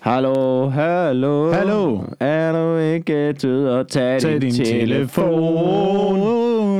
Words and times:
Hallo, 0.00 0.68
hallo. 0.68 1.52
Hallo. 1.52 2.04
Er 2.20 2.52
du 2.52 2.76
ikke 2.76 3.32
død 3.32 3.68
og 3.68 3.88
tag, 3.88 4.20
Tag 4.20 4.40
din 4.40 4.54
telefon. 4.54 5.24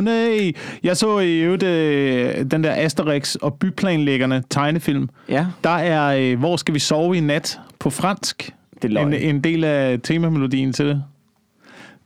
Nej. 0.04 0.52
Jeg 0.82 0.96
så 0.96 1.18
i 1.18 1.40
øvrigt 1.40 1.62
øh, 1.62 2.50
den 2.50 2.64
der 2.64 2.74
Asterix 2.76 3.34
og 3.34 3.54
byplanlæggerne 3.54 4.42
tegnefilm. 4.50 5.08
Ja, 5.28 5.46
Der 5.64 5.70
er 5.70 6.16
øh, 6.32 6.38
Hvor 6.38 6.56
skal 6.56 6.74
vi 6.74 6.78
sove 6.78 7.16
i 7.16 7.20
nat 7.20 7.60
på 7.78 7.90
fransk. 7.90 8.54
det 8.82 8.96
er. 8.96 9.00
En, 9.00 9.12
en 9.12 9.40
del 9.40 9.64
af 9.64 9.98
temamelodien 10.02 10.72
til 10.72 10.86
det. 10.86 11.02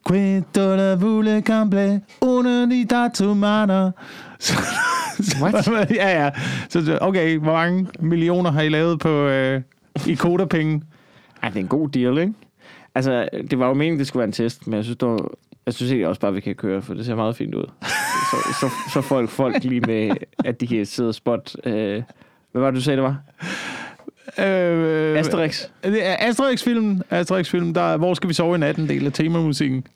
Quito 0.09 0.77
la 0.77 0.95
vule 0.95 1.41
camble, 1.41 2.01
una 2.21 2.67
di 2.67 2.87
tomater. 3.15 3.91
What? 5.43 5.69
ja, 6.01 6.25
ja. 6.25 6.31
Så, 6.69 6.99
okay, 7.01 7.39
hvor 7.39 7.53
mange 7.53 7.87
millioner 8.01 8.51
har 8.51 8.63
I 8.63 8.69
lavet 8.69 8.99
på 8.99 9.09
øh, 9.09 9.61
i 10.07 10.15
kodapenge? 10.15 10.83
Ej, 11.45 11.51
det 11.51 11.57
er 11.57 11.61
en 11.61 11.69
god 11.69 11.89
deal, 11.89 12.19
ikke? 12.19 12.33
Altså, 12.95 13.29
det 13.51 13.59
var 13.59 13.69
jo 13.69 13.75
meningen, 13.75 13.99
det 13.99 14.07
skulle 14.07 14.21
være 14.21 14.27
en 14.27 14.33
test, 14.33 14.67
men 14.67 14.77
jeg 14.77 14.85
synes, 14.85 14.99
var, 15.01 15.31
jeg 15.67 15.75
synes 15.75 15.93
egentlig 15.93 16.09
også 16.09 16.21
bare, 16.21 16.35
vi 16.35 16.41
kan 16.41 16.55
køre, 16.55 16.83
for 16.83 16.95
det 16.95 17.07
ser 17.07 17.15
meget 17.15 17.37
fint 17.37 17.55
ud. 17.55 17.71
Så, 18.31 18.37
så, 18.61 18.71
så 18.93 19.01
folk, 19.01 19.31
folk 19.31 19.65
lige 19.65 19.81
med, 19.81 20.17
at 20.45 20.61
de 20.61 20.67
kan 20.67 20.87
sidde 20.87 21.09
og 21.09 21.15
spot. 21.15 21.57
Øh, 21.65 22.03
hvad 22.53 22.63
var 22.63 22.71
det, 22.71 22.77
du 22.77 22.81
sagde, 22.81 22.97
det 22.97 23.03
var? 23.03 23.19
Øh, 24.39 25.19
Asterix. 25.19 25.67
Det 25.83 26.07
er 26.07 26.17
Asterix-filmen, 26.19 27.03
Asterix-filmen, 27.11 27.75
der 27.75 27.81
er, 27.81 27.97
hvor 27.97 28.15
skal 28.15 28.29
vi 28.29 28.35
sove 28.35 28.57
i 28.57 28.59
nat, 28.59 28.77
en 28.77 28.89
del 28.89 29.07
af 29.07 29.13
temamusikken. 29.13 29.87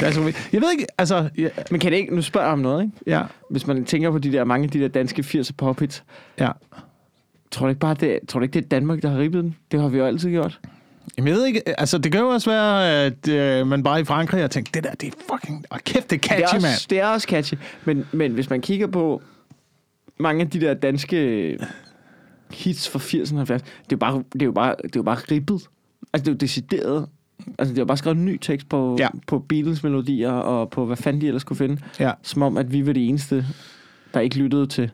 Det 0.00 0.14
så 0.14 0.20
vildt. 0.20 0.48
jeg 0.52 0.60
ved 0.60 0.72
ikke, 0.72 0.86
altså, 0.98 1.28
ja, 1.38 1.48
Men 1.70 1.80
kan 1.80 1.92
det 1.92 1.98
ikke, 1.98 2.14
nu 2.14 2.22
spørger 2.22 2.46
jeg 2.46 2.52
om 2.52 2.58
noget, 2.58 2.82
ikke? 2.82 2.96
ja, 3.06 3.22
Hvis 3.50 3.66
man 3.66 3.84
tænker 3.84 4.10
på 4.10 4.18
de 4.18 4.32
der, 4.32 4.44
mange 4.44 4.64
af 4.64 4.70
de 4.70 4.80
der 4.80 4.88
danske 4.88 5.22
80'er 5.22 5.52
pophits, 5.58 6.04
ja. 6.38 6.50
tror 7.50 7.66
du 7.66 7.68
ikke 7.68 7.80
bare, 7.80 7.94
det, 7.94 8.18
tror 8.28 8.40
du 8.40 8.42
ikke, 8.44 8.54
det 8.54 8.64
er 8.64 8.68
Danmark, 8.68 9.02
der 9.02 9.10
har 9.10 9.18
ribbet 9.18 9.44
den? 9.44 9.56
Det 9.72 9.80
har 9.80 9.88
vi 9.88 9.98
jo 9.98 10.04
altid 10.04 10.30
gjort. 10.30 10.60
Jamen, 11.18 11.28
jeg 11.28 11.36
ved 11.36 11.46
ikke, 11.46 11.80
altså, 11.80 11.98
det 11.98 12.12
kan 12.12 12.20
jo 12.20 12.28
også 12.28 12.50
være, 12.50 12.90
at 13.04 13.28
øh, 13.28 13.66
man 13.66 13.82
bare 13.82 14.00
i 14.00 14.04
Frankrig 14.04 14.40
har 14.40 14.48
tænkt, 14.48 14.74
det 14.74 14.84
der, 14.84 14.90
det 14.94 15.06
er 15.08 15.12
fucking, 15.32 15.64
oh, 15.70 15.78
kæft, 15.78 16.10
det 16.10 16.16
er 16.16 16.20
Det 16.20 16.30
er, 16.32 16.38
catchy, 16.38 16.54
også, 16.56 16.66
mand. 16.66 16.88
det 16.90 17.00
er 17.00 17.06
også 17.06 17.26
catchy. 17.30 17.54
Men, 17.84 18.04
men 18.12 18.32
hvis 18.32 18.50
man 18.50 18.60
kigger 18.60 18.86
på 18.86 19.22
mange 20.18 20.40
af 20.44 20.50
de 20.50 20.60
der 20.60 20.74
danske 20.74 21.58
hits 22.50 22.88
fra 22.88 22.98
80'erne 22.98 23.36
og 23.36 23.42
70'erne, 23.42 23.54
det 23.54 23.92
er 23.92 23.92
jo 23.92 23.96
bare, 23.96 24.22
det 24.32 24.42
er 24.42 24.46
jo 24.46 24.52
bare, 24.52 24.74
det 24.82 24.84
er 24.84 24.90
jo 24.96 25.02
bare 25.02 25.16
ribbet. 25.30 25.60
Altså, 26.12 26.24
det 26.24 26.28
er 26.28 26.32
jo 26.32 26.36
decideret. 26.36 27.06
Altså, 27.58 27.72
det 27.74 27.78
er 27.78 27.82
jo 27.82 27.86
bare 27.86 27.96
skrevet 27.96 28.16
en 28.18 28.24
ny 28.24 28.38
tekst 28.40 28.68
på, 28.68 28.96
Ja. 28.98 29.08
på 29.26 29.38
Beatles-melodier 29.38 30.30
og 30.32 30.70
på 30.70 30.84
hvad 30.86 30.96
fanden 30.96 31.22
de 31.22 31.26
ellers 31.26 31.44
kunne 31.44 31.56
finde. 31.56 31.78
Ja. 32.00 32.12
Som 32.22 32.42
om, 32.42 32.56
at 32.56 32.72
vi 32.72 32.86
var 32.86 32.92
de 32.92 33.04
eneste, 33.06 33.46
der 34.14 34.20
ikke 34.20 34.36
lyttede 34.36 34.66
til 34.66 34.90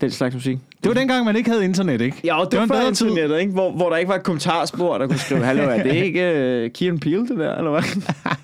den 0.00 0.10
slags 0.10 0.34
musik. 0.34 0.58
Det 0.82 0.88
var 0.88 0.94
dengang, 0.94 1.24
man 1.24 1.36
ikke 1.36 1.50
havde 1.50 1.64
internet, 1.64 2.00
ikke? 2.00 2.16
Ja, 2.24 2.38
og 2.40 2.44
det, 2.44 2.52
Det 2.52 2.60
var 2.60 2.66
var 2.66 2.82
før 2.82 2.88
internettet, 2.88 3.40
ikke? 3.40 3.52
Hvor, 3.52 3.70
hvor 3.72 3.90
der 3.90 3.96
ikke 3.96 4.08
var 4.08 4.14
et 4.14 4.22
kommentarspor, 4.22 4.98
der 4.98 5.06
kunne 5.06 5.18
skrive, 5.18 5.44
hallo, 5.44 5.62
er 5.62 5.82
det 5.82 5.94
ikke 5.94 6.20
uh, 6.66 6.72
Kieran 6.72 6.98
Peele, 7.00 7.28
det 7.28 7.38
der, 7.38 7.56
eller 7.56 7.70
hvad? 7.70 7.82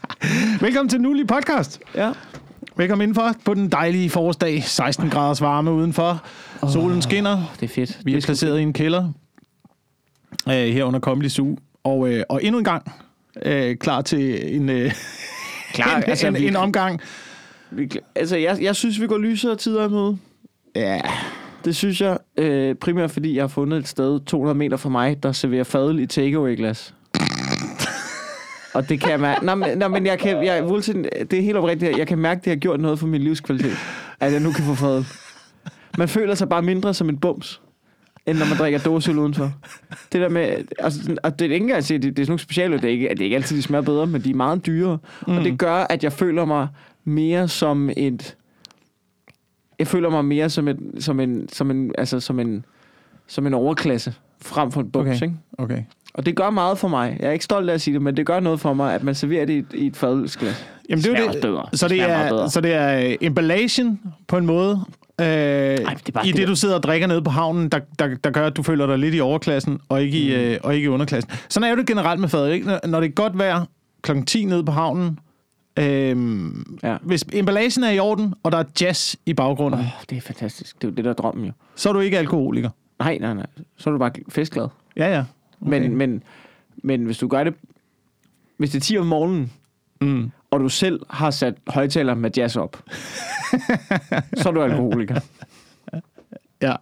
Velkommen 0.67 0.89
til 0.89 1.01
Nulig 1.01 1.27
Podcast. 1.27 1.81
ja. 1.95 2.13
Velkommen 2.77 3.03
indenfor 3.03 3.35
på 3.45 3.55
den 3.55 3.69
dejlige 3.73 4.11
forårsdag. 4.11 4.63
16 4.65 5.11
graders 5.11 5.41
varme 5.41 5.73
udenfor. 5.73 6.25
Solen 6.73 7.03
skinner. 7.03 7.53
Det 7.61 7.71
er 7.71 7.75
fedt. 7.75 7.99
Vi 8.05 8.15
er 8.17 8.21
placeret 8.21 8.59
i 8.59 8.63
en 8.63 8.73
kælder 8.73 9.13
øh, 10.49 10.53
her 10.55 10.85
under 10.85 11.01
Comedy 11.01 11.29
Zoo. 11.29 11.57
Og, 11.85 12.09
øh, 12.09 12.25
og 12.29 12.45
endnu 12.45 12.59
en 12.59 12.65
gang 12.65 12.93
øh, 13.43 13.77
klar 13.77 14.01
til 14.03 14.55
en, 14.57 14.69
øh, 14.69 14.93
Klar, 15.75 15.97
en, 15.97 16.03
altså, 16.07 16.27
en, 16.27 16.35
vi- 16.35 16.47
en 16.47 16.57
omgang. 16.57 17.01
Vi, 17.71 17.91
altså, 18.15 18.37
jeg, 18.37 18.59
jeg 18.63 18.77
synes, 18.77 19.01
vi 19.01 19.07
går 19.07 19.19
lysere 19.19 19.57
tider 19.57 19.87
i 19.87 19.91
møde. 19.91 20.19
Ja, 20.77 21.01
Det 21.65 21.77
synes 21.77 22.01
jeg, 22.01 22.19
øh, 22.37 22.75
primært 22.75 23.11
fordi 23.11 23.35
jeg 23.35 23.43
har 23.43 23.49
fundet 23.49 23.79
et 23.79 23.89
sted 23.89 24.21
200 24.21 24.59
meter 24.59 24.77
fra 24.77 24.89
mig, 24.89 25.23
der 25.23 25.33
serverer 25.33 25.65
fadel 25.65 25.99
i 25.99 26.07
takeaway-glas. 26.07 26.95
Og 28.75 28.89
det 28.89 29.01
kan 29.01 29.11
jeg 29.11 29.21
mærke. 29.21 29.47
Nå, 29.47 29.55
men, 29.55 29.79
nå, 29.79 29.89
men 29.89 30.07
jeg 30.07 30.19
kan, 30.19 30.45
jeg, 30.45 30.63
det 31.31 31.33
er 31.33 31.43
helt 31.43 31.57
oprigtigt. 31.57 31.99
Jeg 31.99 32.07
kan 32.07 32.19
mærke, 32.19 32.41
det 32.45 32.51
har 32.51 32.57
gjort 32.57 32.81
noget 32.81 32.99
for 32.99 33.07
min 33.07 33.23
livskvalitet. 33.23 33.77
At 34.21 34.33
jeg 34.33 34.41
nu 34.41 34.53
kan 34.53 34.65
få 34.65 34.75
fadel. 34.75 35.07
Man 35.99 36.09
føler 36.09 36.35
sig 36.35 36.49
bare 36.49 36.63
mindre 36.63 36.95
som 36.95 37.09
en 37.09 37.19
bums, 37.19 37.61
end 38.27 38.39
når 38.39 38.47
man 38.47 38.59
drikker 38.59 38.79
dåseøl 38.79 39.19
udenfor. 39.19 39.53
Det 40.13 40.21
der 40.21 40.29
med, 40.29 40.65
altså, 40.79 41.17
og 41.23 41.39
det 41.39 41.47
er 41.47 41.53
ikke 41.53 41.65
engang 41.65 41.79
at 41.79 41.89
det, 41.89 42.03
det 42.03 42.09
er 42.11 42.15
sådan 42.15 42.31
nogle 42.31 42.39
speciale, 42.39 42.77
det 42.77 42.85
er 42.85 42.89
ikke, 42.89 43.09
det 43.09 43.21
er 43.21 43.25
ikke 43.25 43.37
altid, 43.37 43.57
de 43.57 43.63
smager 43.63 43.83
bedre, 43.83 44.07
men 44.07 44.25
de 44.25 44.31
er 44.31 44.35
meget 44.35 44.67
dyre. 44.67 44.99
Mm. 45.27 45.37
Og 45.37 45.45
det 45.45 45.59
gør, 45.59 45.75
at 45.75 46.05
jeg 46.05 46.13
føler 46.13 46.45
mig 46.45 46.69
mere 47.05 47.49
som 47.49 47.91
et, 47.97 48.37
jeg 49.79 49.87
føler 49.87 50.11
mig 50.11 50.25
mere 50.25 50.51
som, 50.51 50.69
et, 50.69 50.79
som 50.99 51.21
en, 51.21 51.49
som 51.53 51.71
en, 51.71 51.93
altså 51.99 52.21
som 52.21 52.41
en, 52.41 52.65
som 53.27 53.47
en 53.47 53.55
overklasse, 53.55 54.15
frem 54.43 54.73
for 54.73 54.81
en 54.81 54.91
bums, 54.91 55.09
Okay. 55.09 55.23
ikke? 55.27 55.35
okay. 55.59 55.83
Og 56.15 56.27
det 56.27 56.37
gør 56.37 56.51
meget 56.51 56.79
for 56.79 56.89
mig. 56.89 57.17
Jeg 57.21 57.29
er 57.29 57.33
ikke 57.33 57.45
stolt 57.45 57.71
af 57.71 57.75
at 57.75 57.81
sige 57.81 57.95
det, 57.95 58.03
men 58.03 58.17
det 58.17 58.27
gør 58.27 58.41
noget 58.41 58.61
for 58.61 58.75
mig, 58.75 58.95
at 58.95 59.03
man 59.03 59.15
serverer 59.15 59.45
det 59.45 59.53
i 59.55 59.59
et, 59.59 59.67
i 59.75 59.87
et 59.87 59.97
fadelsglas. 59.97 60.67
Jamen, 60.89 61.03
det 61.05 61.19
er 61.19 61.23
jo 61.25 61.29
det. 61.33 61.41
bedre. 61.43 61.67
Så 61.73 61.89
det 61.89 62.03
er, 62.03 62.47
så 62.49 62.61
det 62.61 62.75
er 62.75 63.09
øh, 63.11 63.17
emballagen 63.21 64.01
på 64.29 64.37
en 64.37 64.47
måde. 64.47 64.81
Øh, 65.21 65.27
det 65.27 65.81
er 65.81 66.13
bare 66.15 66.27
I 66.27 66.31
det 66.31 66.37
det, 66.41 66.49
du 66.49 66.57
sidder 66.57 66.75
og 66.75 66.83
drikker 66.83 67.07
nede 67.07 67.23
på 67.23 67.31
havnen, 67.31 67.69
der, 67.69 67.79
der, 67.99 68.15
der 68.25 68.31
gør, 68.31 68.47
at 68.47 68.57
du 68.57 68.63
føler 68.63 68.87
dig 68.87 68.99
lidt 68.99 69.15
i 69.15 69.21
overklassen, 69.21 69.79
og 69.89 70.03
ikke, 70.03 70.19
i, 70.19 70.29
Mm. 70.37 70.43
øh, 70.43 70.59
og 70.63 70.75
ikke 70.75 70.85
i 70.85 70.89
underklassen. 70.89 71.31
Sådan 71.49 71.71
er 71.73 71.75
det 71.77 71.87
generelt 71.87 72.21
med 72.21 72.29
fadøl. 72.29 72.53
Ikke? 72.55 72.79
Når, 72.85 73.01
det 73.01 73.09
er 73.09 73.13
godt 73.13 73.39
vejr 73.39 73.65
klokken 74.03 74.27
10 74.27 74.45
nede 74.45 74.65
på 74.65 74.73
havnen, 74.73 75.19
øh, 75.79 76.51
Ja. 76.83 76.97
hvis 77.03 77.25
emballagen 77.33 77.85
er 77.85 77.91
i 77.91 77.99
orden, 77.99 78.35
og 78.43 78.53
der 78.53 78.59
er 78.59 78.65
jazz 78.81 79.17
i 79.27 79.35
baggrunden, 79.35 79.81
Åh, 79.81 79.87
det 80.11 80.17
er 80.19 80.21
fantastisk. 80.23 80.77
Det 80.83 80.85
er 80.85 80.89
jo 80.93 80.95
det, 80.95 81.05
der 81.05 81.11
er 81.11 81.15
drømmen 81.15 81.45
jo. 81.45 81.53
så 81.75 81.89
er 81.89 81.93
du 81.93 82.01
ikke 82.01 82.19
alkoholiker. 82.19 82.71
Nej, 82.99 83.19
nej, 83.21 83.35
nej. 83.35 83.47
Så 83.77 83.91
er 83.91 83.93
du 83.93 83.99
bare 83.99 84.13
festglad. 84.29 84.69
Ja, 84.97 85.15
ja. 85.15 85.25
Okay. 85.61 85.71
Men, 85.81 85.97
men, 85.97 86.23
men 86.77 87.05
hvis 87.05 87.19
du 87.19 87.29
gør 87.29 87.45
det... 87.45 87.55
Hvis 88.57 88.71
det 88.71 88.77
er 88.77 88.81
10 88.81 88.99
om 88.99 89.07
morgenen, 89.07 89.53
Mm. 90.01 90.31
og 90.51 90.61
du 90.61 90.69
selv 90.69 91.01
har 91.11 91.31
sat 91.31 91.55
højtaler 91.69 92.15
med 92.15 92.31
jazz 92.37 92.57
op, 92.57 92.83
så 94.37 94.49
er 94.49 94.53
du 94.53 94.63
alkoholiker. 94.63 95.21
Ja. 96.63 96.75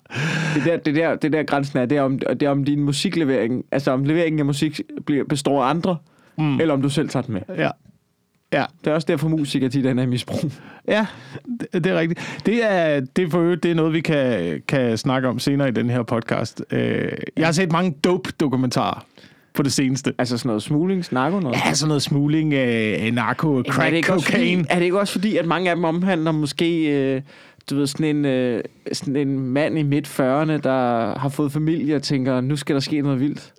Det 0.55 0.65
der, 0.65 0.77
det 0.77 0.95
der, 0.95 1.15
det 1.15 1.33
der 1.33 1.43
grænsen 1.43 1.79
er, 1.79 1.87
det 1.87 1.99
er, 1.99 2.03
om, 2.03 2.19
det 2.19 2.43
er 2.43 2.51
om 2.51 2.65
din 2.65 2.81
musiklevering, 2.83 3.65
altså 3.71 3.91
om 3.91 4.05
leveringen 4.05 4.39
af 4.39 4.45
musik 4.47 4.81
bliver, 5.07 5.25
består 5.25 5.65
af 5.65 5.71
andre, 5.71 5.97
mm. 6.39 6.61
eller 6.61 6.75
om 6.75 6.83
du 6.83 6.89
selv 6.89 7.09
tager 7.09 7.23
den 7.23 7.35
med. 7.35 7.43
Ja. 7.57 7.71
Ja. 8.57 8.65
Det 8.85 8.91
er 8.91 8.95
også 8.95 9.07
derfor, 9.07 9.29
musikere 9.29 9.71
tit 9.71 9.87
er 9.87 10.03
i 10.03 10.07
misbrug. 10.07 10.51
Ja, 10.89 11.07
det, 11.61 11.85
det 11.85 11.87
er 11.87 11.99
rigtigt. 11.99 12.41
Det 12.47 12.65
er, 12.65 13.01
det 13.01 13.25
er 13.25 13.31
for 13.31 13.41
øvrigt, 13.41 13.63
det 13.63 13.71
er 13.71 13.75
noget, 13.75 13.93
vi 13.93 14.01
kan, 14.01 14.63
kan 14.69 14.99
snakke 14.99 15.29
om 15.29 15.39
senere 15.39 15.69
i 15.69 15.73
den 15.73 15.91
her 15.91 16.03
podcast. 16.03 16.63
Øh, 16.71 17.13
jeg 17.37 17.47
har 17.47 17.53
set 17.53 17.73
mange 17.73 17.95
dope-dokumentarer 18.05 19.07
på 19.55 19.63
det 19.63 19.73
seneste. 19.73 20.15
Altså 20.19 20.39
sådan 20.39 20.49
noget 20.49 20.63
smugling, 20.63 21.05
narko 21.11 21.41
noget. 21.41 21.57
Ja, 21.67 21.75
sådan 21.75 21.89
noget 21.89 22.03
smugling 22.03 22.55
af 22.55 23.15
narko, 23.15 23.49
Jamen, 23.49 23.59
er 23.59 23.91
det 23.91 24.05
crack, 24.05 24.17
også 24.17 24.27
cocaine. 24.27 24.63
Fordi, 24.63 24.75
er 24.75 24.79
det 24.79 24.85
ikke 24.85 25.01
også 25.01 25.13
fordi, 25.13 25.37
at 25.37 25.47
mange 25.47 25.71
af 25.71 25.77
dem 25.77 25.85
omhandler 25.85 26.33
måske, 26.33 26.85
øh, 26.85 27.23
du 27.71 27.77
ved, 27.77 27.87
sådan 27.87 28.17
en, 28.17 28.25
øh, 28.25 28.63
sådan 28.93 29.17
en 29.17 29.41
mand 29.41 29.79
i 29.79 29.83
midt 29.83 30.07
40'erne, 30.07 30.57
der 30.57 31.19
har 31.19 31.29
fået 31.29 31.53
familie 31.53 31.97
og 31.97 32.03
tænker, 32.03 32.41
nu 32.41 32.57
skal 32.57 32.75
der 32.75 32.81
ske 32.81 33.01
noget 33.01 33.21
vildt. 33.21 33.53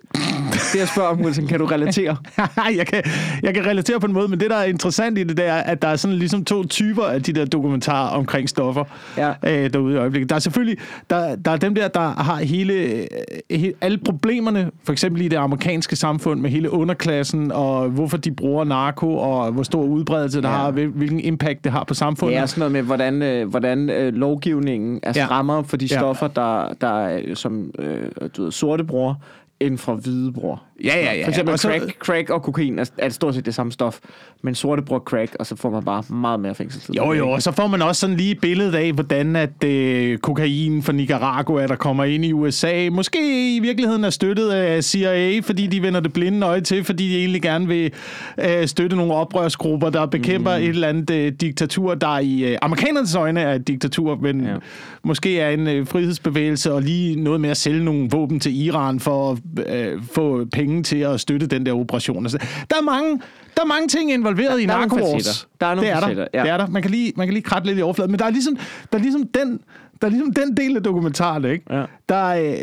Det 0.72 0.78
jeg 0.78 0.88
spørger 0.88 1.08
om, 1.10 1.20
Wilson, 1.20 1.46
kan 1.46 1.58
du 1.58 1.64
relatere? 1.66 2.16
jeg, 2.78 2.86
kan, 2.86 3.02
jeg 3.42 3.54
kan 3.54 3.66
relatere 3.66 4.00
på 4.00 4.06
en 4.06 4.12
måde, 4.12 4.28
men 4.28 4.40
det, 4.40 4.50
der 4.50 4.56
er 4.56 4.64
interessant 4.64 5.18
i 5.18 5.24
det, 5.24 5.36
det 5.36 5.46
er, 5.46 5.54
at 5.54 5.82
der 5.82 5.88
er 5.88 5.96
sådan 5.96 6.16
ligesom 6.16 6.44
to 6.44 6.64
typer 6.64 7.02
af 7.04 7.22
de 7.22 7.32
der 7.32 7.44
dokumentarer 7.44 8.08
omkring 8.16 8.48
stoffer 8.48 8.84
Ja. 9.16 9.32
øh, 9.46 9.72
derude 9.72 9.94
i 9.94 9.96
øjeblikket. 9.96 10.30
Der 10.30 10.36
er 10.36 10.40
selvfølgelig, 10.40 10.78
der, 11.10 11.36
der 11.36 11.50
er 11.50 11.56
dem 11.56 11.74
der, 11.74 11.88
der 11.88 12.00
har 12.22 12.36
hele, 12.36 12.72
øh, 12.74 13.06
he, 13.50 13.72
alle 13.80 13.98
problemerne, 13.98 14.70
for 14.84 14.92
eksempel 14.92 15.22
i 15.22 15.28
det 15.28 15.36
amerikanske 15.36 15.96
samfund 15.96 16.40
med 16.40 16.50
hele 16.50 16.70
underklassen, 16.70 17.52
og 17.52 17.88
hvorfor 17.88 18.16
de 18.16 18.30
bruger 18.32 18.64
narko, 18.64 19.16
og 19.16 19.52
hvor 19.52 19.62
stor 19.62 19.82
udbredelse 19.82 20.38
det 20.42 20.44
Ja. 20.48 20.52
har, 20.52 20.70
hvil- 20.70 20.90
hvilken 20.94 21.20
impact 21.20 21.64
det 21.64 21.72
har 21.72 21.84
på 21.84 21.94
samfundet. 21.94 22.34
Det 22.36 22.42
er 22.42 22.46
sådan 22.46 22.60
noget 22.60 22.72
med, 22.72 22.82
hvordan, 22.82 23.22
øh, 23.22 23.48
hvordan 23.48 23.90
øh, 23.90 24.14
lovgivningen 24.14 25.00
er 25.02 25.12
Ja. 25.16 25.24
strammer 25.24 25.62
for 25.62 25.76
de 25.76 25.86
Ja. 25.90 25.98
stoffer, 25.98 26.28
der, 26.28 26.72
der 26.80 26.88
er, 27.06 27.34
som 27.34 27.70
øh, 27.78 27.98
du 28.36 28.42
ved, 28.44 28.52
sorte 28.52 28.84
bruger, 28.84 29.14
end 29.60 29.78
fra 29.78 29.94
Hvidebror. 29.94 30.67
Ja, 30.84 30.96
ja, 31.04 31.14
ja. 31.14 31.24
For 31.24 31.28
eksempel 31.28 31.52
Og 31.52 31.58
så- 31.58 31.68
crack, 31.68 31.98
crack 31.98 32.30
og 32.30 32.42
kokain 32.42 32.78
er, 32.78 32.90
er 32.98 33.08
stort 33.08 33.34
set 33.34 33.46
det 33.46 33.54
samme 33.54 33.72
stof, 33.72 33.98
men 34.42 34.54
sorte 34.54 34.82
bruger 34.82 35.00
crack, 35.00 35.36
og 35.38 35.46
så 35.46 35.56
får 35.56 35.70
man 35.70 35.84
bare 35.84 36.02
meget 36.08 36.40
mere 36.40 36.54
fængselstid. 36.54 36.94
Jo, 36.94 37.12
jo, 37.12 37.30
og 37.30 37.42
så 37.42 37.52
får 37.52 37.66
man 37.66 37.82
også 37.82 38.00
sådan 38.00 38.16
lige 38.16 38.30
et 38.30 38.40
billede 38.40 38.78
af, 38.78 38.92
hvordan 38.92 39.36
at 39.36 39.64
øh, 39.64 40.18
kokain 40.18 40.82
fra 40.82 40.92
Nicaragua, 40.92 41.66
der 41.66 41.76
kommer 41.76 42.04
ind 42.04 42.24
i 42.24 42.32
USA, 42.32 42.88
måske 42.92 43.56
i 43.56 43.58
virkeligheden 43.58 44.04
er 44.04 44.10
støttet 44.10 44.50
af 44.50 44.84
CIA, 44.84 45.40
fordi 45.40 45.66
de 45.66 45.82
vender 45.82 46.00
det 46.00 46.12
blinde 46.12 46.46
øje 46.46 46.60
til, 46.60 46.84
fordi 46.84 47.08
de 47.08 47.18
egentlig 47.18 47.42
gerne 47.42 47.66
vil 47.68 47.92
øh, 48.38 48.66
støtte 48.66 48.96
nogle 48.96 49.14
oprørsgrupper, 49.14 49.90
der 49.90 50.06
bekæmper 50.06 50.56
mm. 50.58 50.62
et 50.62 50.68
eller 50.68 50.88
andet 50.88 51.10
øh, 51.10 51.32
diktatur, 51.32 51.94
der 51.94 52.18
i 52.18 52.52
øh, 52.52 52.58
amerikanernes 52.62 53.14
øjne 53.14 53.40
er 53.40 53.54
et 53.54 53.68
diktatur, 53.68 54.16
men. 54.16 54.44
Ja. 54.44 54.54
måske 55.02 55.40
er 55.40 55.50
en 55.50 55.66
øh, 55.68 55.86
frihedsbevægelse, 55.86 56.72
og 56.72 56.82
lige 56.82 57.16
noget 57.22 57.40
med 57.40 57.50
at 57.50 57.56
sælge 57.56 57.84
nogle 57.84 58.08
våben 58.10 58.40
til 58.40 58.60
Iran 58.66 59.00
for 59.00 59.30
at 59.32 59.38
øh, 59.76 60.02
få 60.14 60.44
penge 60.52 60.67
til 60.84 60.96
at 60.96 61.20
støtte 61.20 61.46
den 61.46 61.66
der 61.66 61.72
operation. 61.72 62.24
Altså, 62.24 62.38
der, 62.70 62.76
er 62.76 62.82
mange, 62.82 63.20
der 63.56 63.62
er 63.62 63.66
mange 63.66 63.88
ting 63.88 64.12
involveret 64.12 64.60
i 64.60 64.66
der 64.66 64.72
er 64.72 64.76
nogle 64.78 64.88
narkowars. 65.02 65.48
Der 65.60 65.66
er 65.66 65.74
nogle 65.74 65.88
det 65.90 65.96
er 65.96 66.00
facetter, 66.00 66.24
der. 66.24 66.38
ja. 66.38 66.42
Det 66.44 66.50
er 66.50 66.56
der. 66.56 66.66
Man 66.66 66.82
kan 66.82 66.90
lige, 66.90 67.12
man 67.16 67.26
kan 67.26 67.34
lige 67.34 67.42
kratte 67.44 67.66
lidt 67.68 67.78
i 67.78 67.82
overfladen. 67.82 68.10
Men 68.10 68.18
der 68.18 68.24
er 68.26 68.30
ligesom, 68.30 68.56
der 68.92 68.98
er 68.98 69.02
ligesom, 69.02 69.26
den, 69.34 69.60
der 70.00 70.06
er 70.06 70.10
ligesom 70.10 70.32
den 70.32 70.56
del 70.56 70.76
af 70.76 70.82
dokumentaren, 70.82 71.44
ikke? 71.44 71.64
Ja. 71.70 71.84
Der, 72.08 72.14
er, 72.14 72.52
øh, 72.52 72.58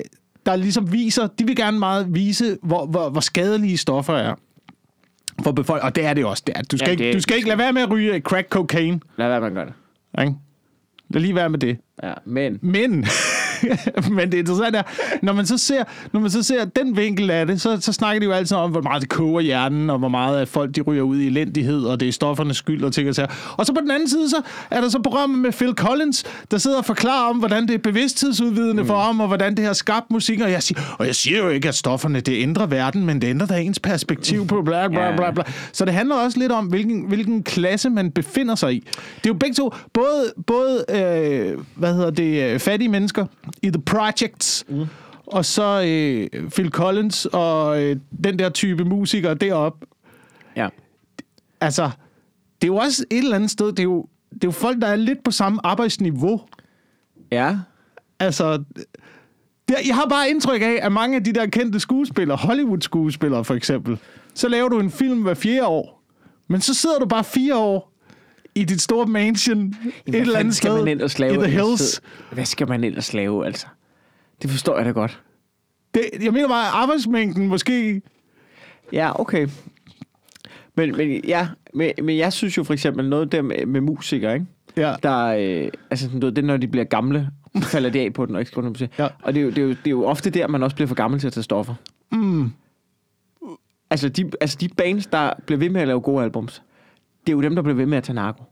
der 0.45 0.55
ligesom 0.55 0.91
viser, 0.91 1.27
de 1.27 1.45
vil 1.45 1.55
gerne 1.55 1.79
meget 1.79 2.07
vise, 2.09 2.57
hvor, 2.63 2.85
hvor, 2.85 3.09
hvor 3.09 3.21
skadelige 3.21 3.77
stoffer 3.77 4.13
er 4.13 4.35
for 5.43 5.51
befolkningen. 5.51 5.85
Og 5.87 5.95
det 5.95 6.05
er 6.05 6.13
det 6.13 6.25
også. 6.25 6.43
Det 6.47 6.57
er. 6.57 6.61
Du, 6.63 6.77
skal 6.77 6.87
Ja, 6.87 6.91
ikke, 6.91 7.03
det- 7.03 7.13
du 7.13 7.21
skal 7.21 7.35
ikke 7.37 7.47
lade 7.47 7.59
være 7.59 7.73
med 7.73 7.81
at 7.81 7.91
ryge 7.91 8.19
crack 8.19 8.49
cocaine. 8.49 8.99
Lad 9.17 9.27
være 9.27 9.39
med 9.39 9.47
at 9.47 9.53
gøre 9.53 9.65
det. 9.65 9.73
Ikke? 10.21 10.35
Lad 11.09 11.21
lige 11.21 11.35
være 11.35 11.49
med 11.49 11.59
det. 11.59 11.77
Ja, 12.03 12.13
men... 12.25 12.59
Men, 12.61 13.05
men 14.17 14.31
det 14.31 14.37
interessante 14.37 14.79
er, 14.79 14.83
når 15.21 15.33
man 15.33 15.45
så 15.45 15.57
ser, 15.57 15.83
når 16.11 16.19
man 16.19 16.29
så 16.29 16.43
ser 16.43 16.65
den 16.65 16.97
vinkel 16.97 17.31
af 17.31 17.47
det, 17.47 17.61
så, 17.61 17.77
så 17.81 17.93
snakker 17.93 18.19
de 18.19 18.25
jo 18.25 18.31
altid 18.31 18.57
om, 18.57 18.71
hvor 18.71 18.81
meget 18.81 19.01
det 19.01 19.09
koger 19.09 19.41
hjernen, 19.41 19.89
og 19.89 19.99
hvor 19.99 20.07
meget 20.07 20.41
at 20.41 20.47
folk 20.47 20.75
de 20.75 20.81
ryger 20.81 21.03
ud 21.03 21.17
i 21.17 21.27
elendighed, 21.27 21.83
og 21.83 21.99
det 21.99 22.07
er 22.07 22.11
stoffernes 22.11 22.57
skyld 22.57 22.83
og 22.83 22.93
ting 22.93 23.09
og 23.09 23.15
sager. 23.15 23.55
Og 23.57 23.65
så 23.65 23.73
på 23.73 23.81
den 23.81 23.91
anden 23.91 24.09
side, 24.09 24.29
så 24.29 24.41
er 24.71 24.81
der 24.81 24.89
så 24.89 25.01
programmet 25.01 25.39
med 25.39 25.51
Phil 25.51 25.73
Collins, 25.73 26.23
der 26.51 26.57
sidder 26.57 26.77
og 26.77 26.85
forklarer 26.85 27.29
om, 27.29 27.37
hvordan 27.37 27.67
det 27.67 27.73
er 27.73 27.77
bevidsthedsudvidende 27.77 28.83
mm. 28.83 28.87
for 28.87 28.99
ham, 28.99 29.19
og 29.19 29.27
hvordan 29.27 29.57
det 29.57 29.65
har 29.65 29.73
skabt 29.73 30.11
musik. 30.11 30.41
Og 30.41 30.51
jeg, 30.51 30.63
siger, 30.63 30.81
og 30.99 31.07
jeg 31.07 31.15
siger 31.15 31.37
jo 31.37 31.49
ikke, 31.49 31.67
at 31.67 31.75
stofferne 31.75 32.19
det 32.19 32.41
ændrer 32.41 32.65
verden, 32.65 33.05
men 33.05 33.21
det 33.21 33.27
ændrer 33.27 33.47
da 33.47 33.61
ens 33.61 33.79
perspektiv 33.79 34.47
på 34.47 34.61
bla 34.61 34.87
bla 34.87 35.15
bla 35.15 35.31
bla. 35.31 35.43
Så 35.71 35.85
det 35.85 35.93
handler 35.93 36.15
også 36.15 36.39
lidt 36.39 36.51
om, 36.51 36.65
hvilken, 36.65 37.01
hvilken 37.07 37.43
klasse 37.43 37.89
man 37.89 38.11
befinder 38.11 38.55
sig 38.55 38.73
i. 38.73 38.79
Det 38.79 39.25
er 39.25 39.29
jo 39.29 39.33
begge 39.33 39.53
to, 39.53 39.73
både, 39.93 40.33
både 40.47 40.85
øh, 40.89 41.57
hvad 41.75 41.93
hedder 41.93 42.09
det, 42.09 42.43
øh, 42.43 42.59
fattige 42.59 42.89
mennesker 42.89 43.25
i 43.61 43.69
The 43.69 43.81
Projects, 43.81 44.65
mm. 44.69 44.85
og 45.27 45.45
så 45.45 45.83
øh, 45.87 46.49
Phil 46.49 46.69
Collins 46.69 47.25
og 47.25 47.83
øh, 47.83 47.97
den 48.23 48.39
der 48.39 48.49
type 48.49 48.85
musikere 48.85 49.33
deroppe. 49.33 49.85
Ja. 50.55 50.69
Altså, 51.61 51.89
det 52.61 52.63
er 52.63 52.73
jo 52.73 52.75
også 52.75 53.05
et 53.11 53.17
eller 53.17 53.35
andet 53.35 53.51
sted, 53.51 53.67
det 53.67 53.79
er 53.79 53.83
jo, 53.83 54.05
det 54.33 54.43
er 54.43 54.47
jo 54.47 54.51
folk, 54.51 54.81
der 54.81 54.87
er 54.87 54.95
lidt 54.95 55.23
på 55.23 55.31
samme 55.31 55.59
arbejdsniveau. 55.63 56.41
Ja. 57.31 57.57
Altså, 58.19 58.63
det, 59.67 59.75
jeg 59.87 59.95
har 59.95 60.05
bare 60.09 60.29
indtryk 60.29 60.61
af, 60.61 60.79
at 60.81 60.91
mange 60.91 61.15
af 61.15 61.23
de 61.23 61.33
der 61.33 61.45
kendte 61.45 61.79
skuespillere, 61.79 62.37
Hollywood-skuespillere 62.37 63.45
for 63.45 63.53
eksempel, 63.53 63.97
så 64.33 64.47
laver 64.47 64.69
du 64.69 64.79
en 64.79 64.91
film 64.91 65.21
hver 65.21 65.33
fjerde 65.33 65.67
år, 65.67 66.03
men 66.47 66.61
så 66.61 66.73
sidder 66.73 66.99
du 66.99 67.05
bare 67.05 67.23
fire 67.23 67.55
år 67.55 67.94
i 68.55 68.63
dit 68.63 68.81
store 68.81 69.05
mansion 69.05 69.75
et 70.05 70.15
eller 70.15 70.39
andet 70.39 70.55
skal 70.55 70.71
sted 70.71 70.79
man 70.79 70.87
ellers 70.87 71.19
lave? 71.19 71.33
i 71.33 71.37
The? 71.37 71.47
Hills. 71.47 72.01
Hvad 72.31 72.45
skal 72.45 72.67
man 72.67 72.83
ellers 72.83 73.13
lave, 73.13 73.45
altså? 73.45 73.67
Det 74.41 74.49
forstår 74.49 74.77
jeg 74.77 74.85
da 74.85 74.91
godt. 74.91 75.21
Det, 75.93 76.03
jeg 76.23 76.33
mener 76.33 76.47
bare, 76.47 76.67
arbejdsmængden 76.67 77.47
måske... 77.47 78.01
Ja, 78.91 79.19
okay. 79.21 79.47
Men, 80.75 80.97
men, 80.97 81.25
ja, 81.25 81.47
men, 81.73 81.91
men 82.03 82.17
jeg 82.17 82.33
synes 82.33 82.57
jo 82.57 82.63
for 82.63 82.73
eksempel 82.73 83.09
noget 83.09 83.31
der 83.31 83.41
med, 83.41 83.65
med 83.65 83.81
musikere, 83.81 84.33
ikke? 84.33 84.45
Ja, 84.77 84.95
Der, 85.03 85.25
øh, 85.25 85.71
altså 85.89 86.05
sådan, 86.05 86.19
du 86.19 86.27
ved, 86.27 86.33
det 86.33 86.41
er, 86.41 86.45
når 86.45 86.57
de 86.57 86.67
bliver 86.67 86.83
gamle, 86.85 87.29
falder 87.63 87.89
de 87.89 87.99
af 87.99 88.13
på 88.13 88.25
den, 88.25 88.35
og 88.35 88.41
ikke 88.41 88.51
skal 88.51 88.63
musik. 88.63 88.89
Ja. 88.99 89.07
Og 89.23 89.33
det 89.33 89.39
er, 89.39 89.43
jo, 89.43 89.49
det, 89.49 89.57
er 89.57 89.61
jo, 89.61 89.69
det 89.69 89.77
er 89.85 89.89
jo 89.91 90.05
ofte 90.05 90.29
der, 90.29 90.47
man 90.47 90.63
også 90.63 90.75
bliver 90.75 90.87
for 90.87 90.95
gammel 90.95 91.19
til 91.19 91.27
at 91.27 91.33
tage 91.33 91.43
stoffer. 91.43 91.73
mm, 92.11 92.51
Altså 93.89 94.09
de, 94.09 94.31
altså 94.41 94.57
de 94.61 94.69
bands, 94.69 95.05
der 95.07 95.33
bliver 95.45 95.59
ved 95.59 95.69
med 95.69 95.81
at 95.81 95.87
lave 95.87 96.01
gode 96.01 96.23
albums, 96.23 96.61
det 97.27 97.31
er 97.33 97.35
jo 97.35 97.41
dem, 97.41 97.55
der 97.55 97.61
bliver 97.61 97.75
ved 97.75 97.85
med 97.85 97.97
at 97.97 98.03
tage 98.03 98.13
narko. 98.15 98.43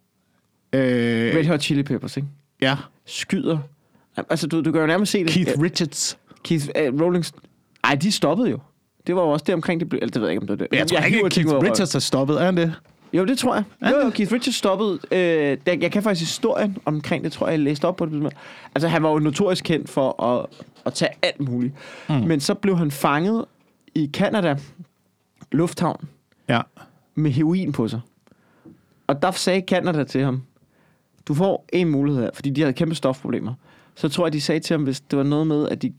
øh, 0.73 1.35
Red 1.35 1.45
Hot 1.47 1.61
Chili 1.61 1.83
Peppers, 1.83 2.17
ikke? 2.17 2.27
ja. 2.61 2.77
Skyder. 3.05 3.57
Altså, 4.29 4.47
du, 4.47 4.61
du 4.61 4.71
kan 4.71 4.81
jo 4.81 4.87
nærmest 4.87 5.11
se 5.11 5.23
det. 5.23 5.29
Keith 5.29 5.61
Richards. 5.61 6.17
Keith 6.43 6.65
uh, 6.93 7.01
Rolling... 7.01 7.25
Ej, 7.83 7.95
de 7.95 8.11
stoppede 8.11 8.49
jo. 8.49 8.59
Det 9.07 9.15
var 9.15 9.21
jo 9.21 9.29
også 9.29 9.43
det 9.47 9.55
omkring, 9.55 9.79
det 9.79 9.89
blev... 9.89 9.97
Eller, 10.01 10.11
det 10.11 10.21
ved 10.21 10.27
jeg 10.27 10.31
ikke, 10.33 10.41
om 10.41 10.47
det 10.47 10.59
var 10.59 10.67
det. 10.67 10.77
Jeg 10.77 10.87
tror 10.87 10.97
ikke, 10.97 11.17
hiver 11.17 11.25
at 11.25 11.31
Keith. 11.31 11.53
Richards 11.71 11.93
har 11.93 11.99
stoppet, 11.99 12.41
er 12.41 12.45
han 12.45 12.57
det? 12.57 12.73
Jo, 13.13 13.25
det 13.25 13.37
tror 13.37 13.55
jeg. 13.55 13.63
Er 13.81 13.89
Jo, 13.89 13.97
jo? 14.05 14.09
Keith 14.09 14.33
Richards 14.33 14.55
stoppede. 14.55 14.99
Øh, 15.11 15.57
der, 15.65 15.73
jeg 15.81 15.91
kan 15.91 16.03
faktisk 16.03 16.21
historien 16.31 16.77
omkring 16.85 17.23
det, 17.23 17.31
tror 17.31 17.47
jeg, 17.47 17.51
jeg 17.51 17.59
læste 17.59 17.85
op 17.85 17.95
på 17.95 18.05
det. 18.05 18.33
Altså, 18.75 18.87
han 18.87 19.03
var 19.03 19.09
jo 19.11 19.19
notorisk 19.19 19.63
kendt 19.63 19.89
for 19.89 20.23
at, 20.23 20.45
at 20.85 20.93
tage 20.93 21.11
alt 21.21 21.39
muligt. 21.39 21.73
Mm. 22.09 22.15
Men 22.15 22.39
så 22.39 22.53
blev 22.53 22.77
han 22.77 22.91
fanget 22.91 23.45
i 23.95 24.09
Canada, 24.13 24.55
lufthavn, 25.51 26.09
Ja. 26.49 26.61
med 27.15 27.31
heroin 27.31 27.71
på 27.71 27.87
sig. 27.87 27.99
Og 29.07 29.21
der 29.21 29.31
sagde 29.31 29.61
Canada 29.67 30.03
til 30.03 30.23
ham, 30.23 30.41
du 31.27 31.33
får 31.33 31.65
en 31.73 31.89
mulighed 31.89 32.23
her, 32.23 32.29
fordi 32.33 32.50
de 32.50 32.61
havde 32.61 32.73
kæmpe 32.73 32.95
stofproblemer. 32.95 33.53
Så 33.95 34.09
tror 34.09 34.25
jeg, 34.25 34.33
de 34.33 34.41
sagde 34.41 34.59
til 34.59 34.73
ham, 34.73 34.83
hvis 34.83 35.01
det 35.01 35.17
var 35.17 35.23
noget 35.23 35.47
med, 35.47 35.69
at 35.69 35.81
de... 35.81 35.94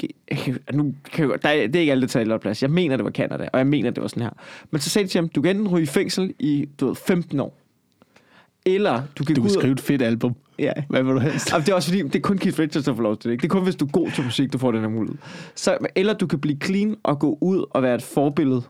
Nu 0.73 0.95
kan 1.13 1.31
jeg, 1.31 1.43
der 1.43 1.49
er, 1.49 1.67
det 1.67 1.77
er 1.77 1.81
ikke 1.81 1.93
alle 1.93 2.03
detaljer 2.03 2.37
på 2.37 2.41
plads. 2.41 2.63
Jeg 2.63 2.71
mener, 2.71 2.97
det 2.97 3.05
var 3.05 3.11
Canada, 3.11 3.49
og 3.53 3.59
jeg 3.59 3.67
mener, 3.67 3.91
det 3.91 4.03
var 4.03 4.09
sådan 4.09 4.23
her. 4.23 4.31
Men 4.71 4.81
så 4.81 4.91
sagde 4.91 5.07
de 5.07 5.13
til 5.13 5.19
ham, 5.19 5.29
du 5.29 5.43
kan 5.43 5.57
enten 5.57 5.69
ryge 5.69 5.83
i 5.83 5.87
fængsel 5.87 6.35
i 6.39 6.69
du 6.81 6.87
ved, 6.87 6.95
15 6.95 7.41
år, 7.41 7.59
eller 8.67 9.03
du 9.19 9.25
kan 9.25 9.37
Du 9.37 9.43
kan 9.43 9.51
skrive 9.51 9.73
et 9.73 9.81
fedt 9.81 10.03
album. 10.03 10.35
Ja. 10.59 10.73
Hvad 10.89 11.03
vil 11.03 11.15
du 11.15 11.19
helst? 11.19 11.53
Jamen, 11.53 11.67
det 11.67 11.73
er 11.73 11.77
også 11.77 11.89
fordi, 11.89 12.03
det 12.03 12.17
er 12.17 12.21
kun 12.21 12.39
Keith 12.39 12.59
Richards, 12.59 12.85
der 12.85 12.95
får 12.95 13.03
lov 13.03 13.17
til 13.17 13.29
det. 13.29 13.33
Ikke? 13.33 13.43
Det 13.43 13.49
er 13.49 13.53
kun, 13.53 13.63
hvis 13.63 13.77
du 13.77 13.85
er 13.85 13.91
god 13.91 14.11
til 14.11 14.25
musik, 14.25 14.53
du 14.53 14.59
får 14.59 14.73
den 14.73 14.81
her 14.81 14.89
mulighed. 14.89 15.19
Så, 15.55 15.79
eller 15.95 16.15
du 16.15 16.27
kan 16.27 16.39
blive 16.39 16.59
clean 16.65 16.97
og 17.03 17.19
gå 17.19 17.39
ud 17.41 17.65
og 17.71 17.83
være 17.83 17.95
et 17.95 18.03
forbillede. 18.03 18.63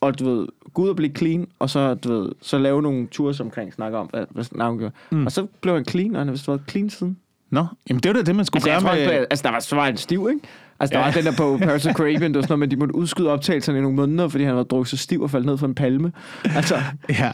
Og 0.00 0.18
du 0.18 0.30
ved, 0.36 0.46
gå 0.74 0.82
ud 0.82 0.88
og 0.88 0.96
blive 0.96 1.12
clean, 1.16 1.46
og 1.58 1.70
så, 1.70 1.94
du 1.94 2.12
ved, 2.12 2.32
så 2.42 2.58
lave 2.58 2.82
nogle 2.82 3.06
tours 3.06 3.40
omkring, 3.40 3.72
snakke 3.74 3.98
om, 3.98 4.06
hvad, 4.06 4.24
hvad 4.30 4.44
navn 4.52 4.78
gjorde. 4.78 4.94
Mm. 5.10 5.26
Og 5.26 5.32
så 5.32 5.46
blev 5.60 5.74
han 5.74 5.84
clean, 5.84 6.10
og 6.14 6.20
han 6.20 6.26
har 6.28 6.32
vist 6.32 6.48
været 6.48 6.60
clean 6.70 6.90
siden. 6.90 7.16
Nå, 7.50 7.66
jamen 7.88 8.00
det 8.02 8.08
var 8.08 8.12
da 8.12 8.22
det, 8.22 8.36
man 8.36 8.44
skulle 8.44 8.72
Altså, 8.72 8.86
gøre 8.86 8.94
tror, 8.96 9.00
med... 9.10 9.18
med... 9.18 9.26
altså 9.30 9.42
der 9.42 9.50
var, 9.50 9.60
så 9.60 9.76
var 9.76 9.84
han 9.84 9.96
stiv, 9.96 10.28
ikke? 10.32 10.46
Altså, 10.80 10.92
der 10.94 10.98
Ja. 11.00 11.04
var 11.06 11.12
den 11.12 11.24
der 11.24 11.32
på 11.36 11.58
Paris 11.66 11.86
of 11.86 11.94
Caribbean, 11.94 12.30
det 12.32 12.36
var 12.36 12.42
sådan 12.42 12.52
noget, 12.52 12.58
men 12.58 12.70
de 12.70 12.76
måtte 12.76 12.94
udskyde 12.94 13.28
optagelserne 13.30 13.78
i 13.78 13.82
nogle 13.82 13.96
måneder, 13.96 14.28
fordi 14.28 14.44
han 14.44 14.56
var 14.56 14.62
drukket 14.62 14.88
så 14.90 14.96
stiv 14.96 15.22
og 15.22 15.30
faldt 15.30 15.46
ned 15.46 15.58
fra 15.58 15.66
en 15.66 15.74
palme. 15.74 16.12
Altså, 16.56 16.74
Ja, 17.18 17.30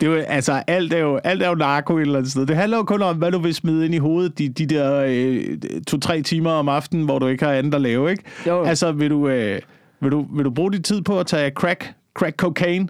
det 0.00 0.06
er 0.08 0.12
jo, 0.12 0.16
altså, 0.16 0.62
alt 0.66 0.92
er 0.92 0.98
jo, 0.98 1.16
alt 1.16 1.42
er 1.42 1.48
jo 1.48 1.54
narko 1.54 1.96
et 1.96 2.00
eller 2.02 2.18
andet 2.18 2.30
sted. 2.32 2.46
Det 2.46 2.56
handler 2.56 2.76
jo 2.76 2.82
kun 2.84 3.02
om, 3.02 3.16
hvad 3.16 3.32
du 3.32 3.38
vil 3.38 3.54
smide 3.54 3.84
ind 3.84 3.94
i 3.94 3.98
hovedet 3.98 4.38
de, 4.38 4.48
de 4.48 4.66
der 4.66 5.04
øh, 5.08 5.58
to-tre 5.86 6.22
timer 6.22 6.50
om 6.50 6.68
aftenen, 6.68 7.04
hvor 7.04 7.18
du 7.18 7.26
ikke 7.26 7.44
har 7.44 7.52
andet 7.52 7.74
at 7.74 7.80
lave, 7.80 8.10
ikke? 8.10 8.22
Jo. 8.46 8.62
Altså, 8.62 8.92
vil 8.92 9.10
du, 9.10 9.28
øh, 9.28 9.60
vil, 10.04 10.12
du, 10.12 10.26
vil 10.36 10.44
du 10.44 10.50
bruge 10.50 10.72
din 10.72 10.82
tid 10.82 11.02
på 11.02 11.20
at 11.20 11.26
tage 11.26 11.50
crack, 11.50 11.92
crack 12.14 12.36
cocaine, 12.36 12.88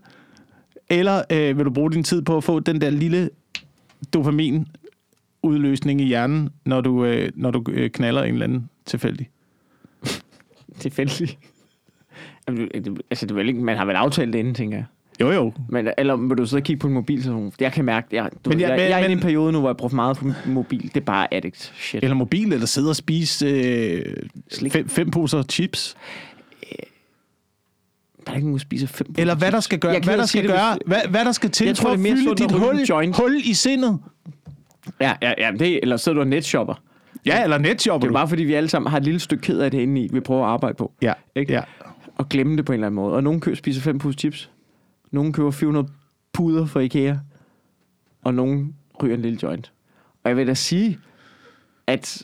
eller 0.90 1.22
øh, 1.32 1.58
vil 1.58 1.64
du 1.64 1.70
bruge 1.70 1.92
din 1.92 2.04
tid 2.04 2.22
på 2.22 2.36
at 2.36 2.44
få 2.44 2.60
den 2.60 2.80
der 2.80 2.90
lille 2.90 3.30
dopamin 4.14 4.66
udløsning 5.42 6.00
i 6.00 6.04
hjernen, 6.04 6.50
når 6.64 6.80
du, 6.80 7.04
øh, 7.04 7.32
når 7.34 7.50
du 7.50 7.64
øh, 7.70 7.90
knaller 7.90 8.22
en 8.22 8.32
eller 8.32 8.44
anden 8.46 8.68
tilfældig? 8.86 9.28
det- 10.82 10.98
Altså, 13.10 13.26
det 13.26 13.30
er 13.30 13.34
vel 13.34 13.48
ikke, 13.48 13.60
man 13.60 13.76
har 13.76 13.84
vel 13.84 13.94
aftalt 13.96 14.32
det 14.32 14.38
inden, 14.38 14.54
tænker 14.54 14.76
jeg. 14.76 14.84
Jo, 15.20 15.30
jo. 15.32 15.52
Men, 15.68 15.88
eller 15.98 16.16
vil 16.16 16.38
du 16.38 16.46
sidde 16.46 16.60
og 16.60 16.64
kigge 16.64 16.80
på 16.80 16.86
en 16.86 16.92
mobiltelefon? 16.94 17.52
Jeg 17.60 17.72
kan 17.72 17.84
mærke, 17.84 18.06
jeg, 18.12 18.30
du, 18.44 18.50
Men 18.50 18.60
jeg- 18.60 18.68
jeg, 18.68 18.76
men- 18.78 18.88
jeg, 18.90 19.02
er 19.02 19.08
i 19.08 19.12
en 19.12 19.20
periode 19.20 19.52
nu, 19.52 19.60
hvor 19.60 19.68
jeg 19.68 19.76
bruger 19.76 19.94
meget 19.94 20.16
på 20.16 20.26
mobil. 20.46 20.82
Det 20.82 20.96
er 20.96 21.00
bare 21.04 21.34
addict 21.34 21.72
shit. 21.76 22.02
Eller 22.04 22.14
mobil, 22.16 22.52
eller 22.52 22.66
sidde 22.66 22.88
og 22.90 22.96
spise 22.96 23.46
øh, 23.46 24.16
Slik. 24.50 24.72
fem, 24.72 24.88
fem 24.88 25.10
poser 25.10 25.42
chips. 25.42 25.96
Der 28.26 28.32
er 28.32 28.36
ikke 28.36 28.46
nogen, 28.46 28.54
der 28.58 28.60
spiser 28.60 28.86
fem 28.86 29.14
Eller 29.18 29.34
hvad 29.34 29.52
der 29.52 29.60
skal 29.60 29.78
gøre, 29.78 30.00
hvad 30.04 30.18
der 30.18 30.26
skal 30.26 30.42
det, 30.42 30.50
gøre, 30.50 30.72
hvis- 30.72 30.82
hvad, 30.86 31.10
hvad 31.10 31.24
der 31.24 31.32
skal 31.32 31.50
til 31.50 31.66
Jeg 31.66 31.76
tror, 31.76 31.88
for 31.88 31.94
at 31.94 31.98
fylde 32.00 32.34
dit 32.34 32.52
hul, 32.52 32.76
joint. 32.76 33.16
hul 33.16 33.36
i 33.44 33.54
sindet. 33.54 33.98
Ja, 35.00 35.14
ja, 35.22 35.32
ja 35.38 35.50
det, 35.58 35.78
eller 35.82 35.96
så 35.96 36.10
er 36.10 36.14
du 36.14 36.22
en 36.22 36.28
netshopper. 36.28 36.74
Ja, 37.26 37.42
eller 37.42 37.58
netshopper 37.58 38.06
Det 38.06 38.14
er 38.14 38.18
bare, 38.18 38.28
fordi 38.28 38.42
vi 38.44 38.54
alle 38.54 38.68
sammen 38.68 38.90
har 38.90 38.96
et 38.98 39.04
lille 39.04 39.20
stykke 39.20 39.42
ked 39.42 39.58
af 39.60 39.70
det 39.70 39.78
inde 39.80 40.00
i, 40.00 40.08
vi 40.12 40.20
prøver 40.20 40.44
at 40.44 40.50
arbejde 40.50 40.74
på. 40.74 40.92
Ja, 41.02 41.12
Ikke? 41.36 41.52
ja. 41.52 41.60
Og 42.16 42.28
glemme 42.28 42.56
det 42.56 42.64
på 42.64 42.72
en 42.72 42.74
eller 42.74 42.86
anden 42.86 42.96
måde. 42.96 43.14
Og 43.14 43.22
nogen 43.22 43.40
køber, 43.40 43.56
spiser 43.56 43.80
fem 43.82 43.98
pus 43.98 44.14
chips. 44.18 44.50
Nogen 45.10 45.32
køber 45.32 45.50
400 45.50 45.88
puder 46.32 46.66
fra 46.66 46.80
Ikea. 46.80 47.16
Og 48.24 48.34
nogen 48.34 48.74
ryger 49.02 49.14
en 49.14 49.22
lille 49.22 49.38
joint. 49.42 49.72
Og 50.24 50.28
jeg 50.30 50.36
vil 50.36 50.46
da 50.46 50.54
sige, 50.54 50.98
at, 51.86 52.22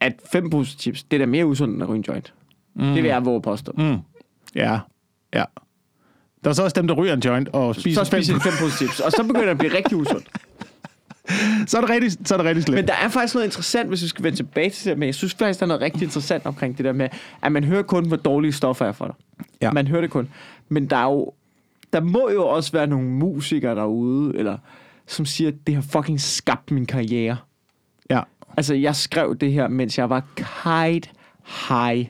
at 0.00 0.12
fem 0.32 0.50
pus 0.50 0.68
chips, 0.78 1.02
det 1.04 1.16
er 1.16 1.18
da 1.18 1.26
mere 1.26 1.46
usundt 1.46 1.74
end 1.74 1.82
at 1.82 1.88
ryge 1.88 1.96
en 1.98 2.04
joint. 2.08 2.34
Mm. 2.74 2.82
Det 2.82 2.94
vil 3.02 3.04
jeg 3.04 3.24
våge 3.24 3.36
at 3.36 3.42
påstå. 3.42 3.72
Mm. 3.78 3.96
Ja, 4.54 4.78
ja. 5.34 5.44
Der 6.44 6.50
er 6.50 6.54
så 6.54 6.62
også 6.62 6.74
dem, 6.74 6.86
der 6.88 6.94
ryger 6.94 7.12
en 7.14 7.20
joint 7.20 7.48
og 7.48 7.74
spiser 7.74 8.04
Så 8.04 8.10
fem. 8.10 8.22
spiser 8.22 8.38
fem 8.40 8.52
pus 8.60 8.72
chips. 8.76 9.00
Og 9.00 9.12
så 9.12 9.22
begynder 9.22 9.40
det 9.44 9.50
at 9.50 9.58
blive 9.58 9.76
rigtig 9.76 9.96
usundt. 9.96 10.28
Så 11.66 11.76
er 11.76 11.80
det 11.80 11.90
rigtig, 11.90 12.12
så 12.24 12.34
er 12.34 12.38
det 12.38 12.46
rigtig 12.46 12.64
slemt. 12.64 12.74
Men 12.76 12.86
der 12.88 12.94
er 12.94 13.08
faktisk 13.08 13.34
noget 13.34 13.46
interessant, 13.46 13.88
hvis 13.88 14.02
vi 14.02 14.08
skal 14.08 14.24
vende 14.24 14.38
tilbage 14.38 14.70
til 14.70 14.90
det. 14.90 14.98
Men 14.98 15.06
jeg 15.06 15.14
synes 15.14 15.34
faktisk, 15.34 15.60
der 15.60 15.64
er 15.66 15.68
noget 15.68 15.80
rigtig 15.82 16.02
interessant 16.02 16.46
omkring 16.46 16.76
det 16.76 16.84
der 16.84 16.92
med, 16.92 17.08
at 17.42 17.52
man 17.52 17.64
hører 17.64 17.82
kun, 17.82 18.08
hvor 18.08 18.16
dårlige 18.16 18.52
stoffer 18.52 18.86
er 18.86 18.92
for 18.92 19.06
dig. 19.06 19.14
Ja. 19.62 19.72
Man 19.72 19.86
hører 19.86 20.00
det 20.00 20.10
kun. 20.10 20.28
Men 20.68 20.86
der 20.86 20.96
er 20.96 21.04
jo, 21.04 21.32
der 21.92 22.00
må 22.00 22.30
jo 22.30 22.46
også 22.48 22.72
være 22.72 22.86
nogle 22.86 23.06
musikere 23.08 23.74
derude, 23.74 24.36
eller 24.38 24.58
som 25.06 25.26
siger, 25.26 25.50
det 25.66 25.74
har 25.74 25.82
fucking 25.82 26.20
skabt 26.20 26.70
min 26.70 26.86
karriere. 26.86 27.36
Ja, 28.10 28.20
Altså, 28.56 28.74
jeg 28.74 28.96
skrev 28.96 29.36
det 29.36 29.52
her, 29.52 29.68
mens 29.68 29.98
jeg 29.98 30.10
var 30.10 30.22
kite 30.36 31.08
high. 31.68 32.06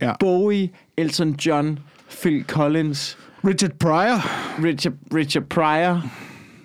ja. 0.00 0.12
Bowie, 0.20 0.70
Elton 0.96 1.32
John, 1.32 1.78
Phil 2.10 2.44
Collins, 2.44 3.18
Richard 3.44 3.72
Pryor. 3.78 4.20
Richard, 4.64 4.94
Richard 5.14 5.44
Pryor, 5.44 6.02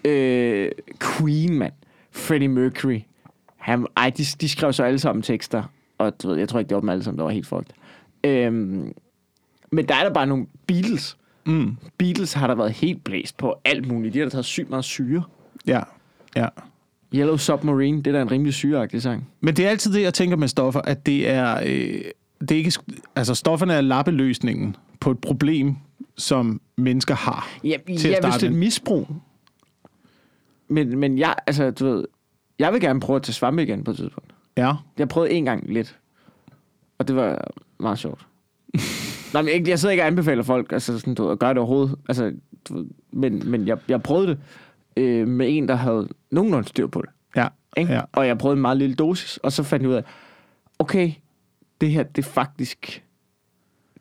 øh, 0.05 0.71
Queen, 0.99 1.59
mand. 1.59 1.73
Freddie 2.11 2.47
Mercury. 2.47 2.99
Han, 3.57 3.87
ej, 3.97 4.09
de, 4.09 4.23
de 4.41 4.49
skrev 4.49 4.73
så 4.73 4.83
alle 4.83 4.99
sammen 4.99 5.21
tekster, 5.21 5.63
og 5.97 6.23
du 6.23 6.27
ved, 6.27 6.37
jeg 6.37 6.49
tror 6.49 6.59
ikke, 6.59 6.69
det 6.69 6.75
var 6.75 6.81
dem 6.81 6.89
alle 6.89 7.03
sammen, 7.03 7.17
der 7.17 7.23
var 7.23 7.31
helt 7.31 7.47
fucked. 7.47 7.73
Øhm, 8.23 8.93
men 9.71 9.87
der 9.87 9.95
er 9.95 10.03
der 10.03 10.13
bare 10.13 10.27
nogle 10.27 10.45
Beatles. 10.67 11.17
Mm. 11.45 11.77
Beatles 11.97 12.33
har 12.33 12.47
der 12.47 12.55
været 12.55 12.71
helt 12.71 13.03
blæst 13.03 13.37
på 13.37 13.55
alt 13.65 13.87
muligt. 13.87 14.13
De 14.13 14.19
har 14.19 14.25
da 14.25 14.29
taget 14.29 14.45
sygt 14.45 14.69
meget 14.69 14.85
syre. 14.85 15.23
Ja, 15.67 15.81
ja. 16.35 16.47
Yellow 17.15 17.37
Submarine, 17.37 17.97
det 17.97 18.07
er 18.07 18.11
da 18.11 18.21
en 18.21 18.31
rimelig 18.31 18.53
syreagtig 18.53 19.01
sang. 19.01 19.29
Men 19.41 19.55
det 19.55 19.65
er 19.65 19.69
altid 19.69 19.93
det, 19.93 20.01
jeg 20.01 20.13
tænker 20.13 20.37
med 20.37 20.47
stoffer, 20.47 20.81
at 20.81 21.05
det 21.05 21.29
er... 21.29 21.59
Øh, 21.65 22.01
det 22.41 22.51
er 22.51 22.55
ikke, 22.55 22.73
altså 23.15 23.35
stofferne 23.35 23.73
er 23.73 23.81
lappeløsningen 23.81 24.75
på 24.99 25.11
et 25.11 25.19
problem, 25.19 25.75
som 26.17 26.61
mennesker 26.77 27.15
har. 27.15 27.49
Ja, 27.63 27.77
til 27.87 27.93
at 27.93 28.23
ja 28.23 28.29
hvis 28.29 28.35
det 28.35 28.43
er 28.43 28.51
et 28.51 28.55
misbrug. 28.55 29.07
Men, 30.67 30.97
men 30.99 31.17
jeg, 31.17 31.35
altså, 31.47 31.71
du 31.71 31.85
ved, 31.85 32.05
jeg 32.59 32.73
vil 32.73 32.81
gerne 32.81 32.99
prøve 32.99 33.15
at 33.15 33.23
tage 33.23 33.33
svampe 33.33 33.63
igen 33.63 33.83
på 33.83 33.91
et 33.91 33.97
tidspunkt. 33.97 34.33
Ja. 34.57 34.73
Jeg 34.97 35.09
prøvede 35.09 35.31
en 35.31 35.45
gang 35.45 35.73
lidt. 35.73 35.99
Og 36.97 37.07
det 37.07 37.15
var 37.15 37.47
meget 37.79 37.99
sjovt. 37.99 38.27
Nej, 39.33 39.41
men 39.41 39.53
ikke, 39.53 39.69
jeg 39.69 39.79
sidder 39.79 39.91
ikke 39.91 40.03
og 40.03 40.07
anbefaler 40.07 40.43
folk 40.43 40.71
altså, 40.71 40.99
sådan, 40.99 41.15
du, 41.15 41.23
ved, 41.23 41.31
at 41.31 41.39
gøre 41.39 41.49
det 41.49 41.57
overhovedet. 41.57 41.95
Altså, 42.09 42.33
du, 42.69 42.77
ved, 42.77 42.85
men 43.11 43.49
men 43.49 43.67
jeg, 43.67 43.77
jeg 43.87 44.03
prøvede 44.03 44.27
det 44.27 44.37
øh, 44.97 45.27
med 45.27 45.57
en, 45.57 45.67
der 45.67 45.75
havde 45.75 46.07
nogenlunde 46.31 46.67
styr 46.67 46.87
på 46.87 47.01
det. 47.01 47.09
Ja. 47.35 47.47
Ikke? 47.77 47.93
Ja. 47.93 48.01
Og 48.11 48.27
jeg 48.27 48.37
prøvede 48.37 48.55
en 48.55 48.61
meget 48.61 48.77
lille 48.77 48.95
dosis, 48.95 49.37
og 49.37 49.51
så 49.51 49.63
fandt 49.63 49.83
jeg 49.83 49.89
ud 49.89 49.95
af, 49.95 50.03
okay, 50.79 51.11
det 51.81 51.91
her, 51.91 52.03
det 52.03 52.25
faktisk, 52.25 53.03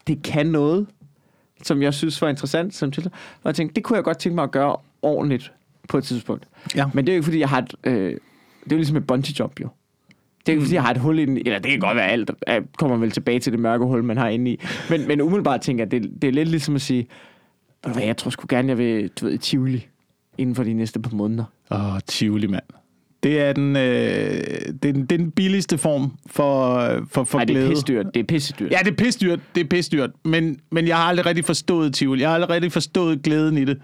det 0.07 0.23
kan 0.23 0.47
noget, 0.47 0.87
som 1.63 1.83
jeg 1.83 1.95
synes 1.95 2.23
var 2.23 2.29
interessant. 2.29 2.75
Som 2.75 2.91
til, 2.91 3.07
og 3.07 3.13
jeg 3.45 3.55
tænkte, 3.55 3.75
det 3.75 3.85
kunne 3.85 3.97
jeg 3.97 4.05
godt 4.05 4.19
tænke 4.19 4.35
mig 4.35 4.43
at 4.45 4.51
gøre 4.51 4.77
ordentligt 5.03 5.53
på 5.89 5.99
et 5.99 6.05
tidspunkt. 6.05 6.49
Ja. 6.77 6.87
Men 6.95 7.07
det 7.07 7.13
er 7.13 7.17
jo 7.17 7.19
ikke, 7.19 7.25
fordi 7.25 7.39
jeg 7.41 7.49
har 7.49 7.59
et, 7.59 7.75
øh, 7.85 7.95
det 7.95 8.13
er 8.13 8.17
jo 8.71 8.77
ligesom 8.77 8.97
et 8.97 9.07
bungee 9.07 9.35
jump, 9.39 9.61
jo. 9.61 9.69
Det 10.47 10.49
er 10.49 10.53
ikke, 10.53 10.63
fordi 10.63 10.75
jeg 10.75 10.83
har 10.83 10.91
et 10.91 10.99
hul 10.99 11.19
i 11.19 11.25
den, 11.25 11.37
eller 11.37 11.59
det 11.59 11.71
kan 11.71 11.81
godt 11.81 11.97
være 11.97 12.09
alt, 12.09 12.31
jeg 12.47 12.63
kommer 12.79 12.97
vel 12.97 13.11
tilbage 13.11 13.41
til 13.41 13.53
det 13.53 13.61
mørke 13.61 13.85
hul, 13.85 14.05
man 14.05 14.17
har 14.17 14.29
inde 14.29 14.51
i. 14.51 14.61
Men, 14.91 15.09
men 15.09 15.21
umiddelbart 15.21 15.61
tænker 15.61 15.85
jeg, 15.85 15.91
det, 15.91 16.23
det 16.23 16.29
er 16.29 16.33
lidt 16.33 16.49
ligesom 16.49 16.75
at 16.75 16.81
sige, 16.83 17.07
"Ved 17.85 17.93
du 17.93 17.99
hvad, 17.99 18.07
jeg 18.07 18.17
tror 18.17 18.31
sgu 18.31 18.47
gerne, 18.49 18.69
jeg 18.69 18.79
vil, 18.79 19.09
du 19.09 19.27
ved, 19.27 19.39
Tivoli 19.39 19.87
inden 20.39 20.55
for 20.55 20.65
de 20.65 20.73
næste 20.73 21.01
par 21.01 21.11
måneder. 21.17 21.45
Åh, 21.71 21.99
Tivoli, 22.07 22.47
mand. 22.47 22.63
Det 23.25 23.41
er 23.41 23.53
den, 23.53 23.77
øh, 23.77 23.83
det, 23.83 24.83
den, 24.83 25.07
det 25.07 25.19
den 25.19 25.31
billigste 25.31 25.79
form 25.79 26.13
for, 26.27 26.81
for, 27.11 27.25
for 27.25 27.39
Nej, 27.39 27.45
det 27.45 27.55
glæde. 27.55 27.67
er 27.67 27.71
pissedyrt. 27.71 28.07
Det 28.15 28.21
er 28.21 28.25
pissedyrt. 28.25 28.73
Ja, 28.73 28.79
det 28.85 28.91
er 28.91 28.97
pisdyrt. 29.05 29.41
Det 29.55 29.61
er 29.61 29.69
pisdyrt. 29.69 30.11
Men, 30.25 30.59
men 30.71 30.89
jeg 30.89 30.97
har 30.97 31.05
aldrig 31.05 31.27
rigtig 31.27 31.45
forstået 31.45 31.95
Tivoli. 31.95 32.21
Jeg 32.21 32.29
har 32.29 32.35
aldrig 32.35 32.51
rigtig 32.51 32.73
forstået 32.73 33.23
glæden 33.23 33.59
i 33.59 33.65
det. 33.65 33.79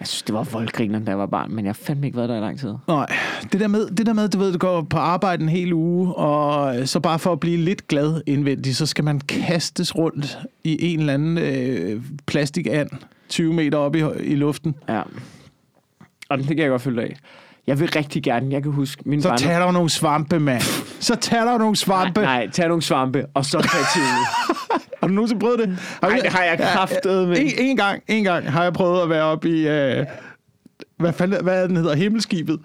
Jeg 0.00 0.06
synes, 0.06 0.22
det 0.22 0.34
var 0.34 0.42
voldgrineren, 0.42 1.04
da 1.04 1.10
jeg 1.10 1.18
var 1.18 1.26
barn, 1.26 1.54
men 1.54 1.64
jeg 1.64 1.68
har 1.68 1.78
fandme 1.82 2.06
ikke 2.06 2.16
været 2.16 2.28
der 2.28 2.36
i 2.36 2.40
lang 2.40 2.58
tid. 2.58 2.72
Nej, 2.88 3.06
det 3.52 3.60
der 3.60 3.68
med, 3.68 3.86
det 3.86 4.06
der 4.06 4.12
med 4.12 4.28
du 4.28 4.38
ved, 4.38 4.52
du 4.52 4.58
går 4.58 4.82
på 4.82 4.96
arbejde 4.96 5.42
en 5.42 5.48
hel 5.48 5.72
uge, 5.72 6.14
og 6.14 6.88
så 6.88 7.00
bare 7.00 7.18
for 7.18 7.32
at 7.32 7.40
blive 7.40 7.56
lidt 7.56 7.88
glad 7.88 8.22
indvendigt, 8.26 8.76
så 8.76 8.86
skal 8.86 9.04
man 9.04 9.20
kastes 9.20 9.96
rundt 9.96 10.38
i 10.64 10.92
en 10.92 11.00
eller 11.00 11.14
anden 11.14 11.38
øh, 11.38 12.02
plastikand 12.26 12.90
20 13.28 13.52
meter 13.52 13.78
op 13.78 13.96
i, 13.96 14.02
i 14.20 14.34
luften. 14.34 14.74
Ja. 14.88 15.02
Og 16.28 16.38
det 16.38 16.46
kan 16.46 16.58
jeg 16.58 16.68
godt 16.68 16.82
følge 16.82 17.02
af. 17.02 17.16
Jeg 17.68 17.80
vil 17.80 17.88
rigtig 17.96 18.22
gerne, 18.22 18.46
jeg 18.50 18.62
kan 18.62 18.72
huske 18.72 19.02
min 19.06 19.22
Så 19.22 19.28
barndom- 19.28 19.36
tager 19.38 19.58
der 19.64 19.72
nogle 19.72 19.90
svampe, 19.90 20.38
mand. 20.38 20.62
Så 21.00 21.14
tager 21.16 21.44
der 21.44 21.58
nogle 21.58 21.76
svampe. 21.76 22.20
Nej, 22.20 22.36
nej, 22.44 22.50
tag 22.50 22.68
nogle 22.68 22.82
svampe, 22.82 23.26
og 23.34 23.44
så 23.44 23.60
tag 23.60 23.80
Tivoli. 23.94 24.10
Har 25.00 25.06
du 25.08 25.12
nogensinde 25.14 25.40
prøvet 25.40 25.58
det? 25.58 25.78
Nej, 26.02 26.18
det 26.22 26.30
har 26.32 26.44
jeg 26.44 26.58
kraftedeme. 26.58 27.38
En, 27.38 27.50
en, 27.58 27.76
gang, 27.76 28.02
en 28.08 28.24
gang 28.24 28.52
har 28.52 28.62
jeg 28.62 28.72
prøvet 28.72 29.02
at 29.02 29.10
være 29.10 29.22
oppe 29.22 29.48
i... 29.48 29.68
Øh, 29.68 30.06
hvad, 30.98 31.12
fanden, 31.12 31.44
hvad 31.44 31.68
den 31.68 31.76
hedder? 31.76 31.94
Himmelskibet. 31.94 32.60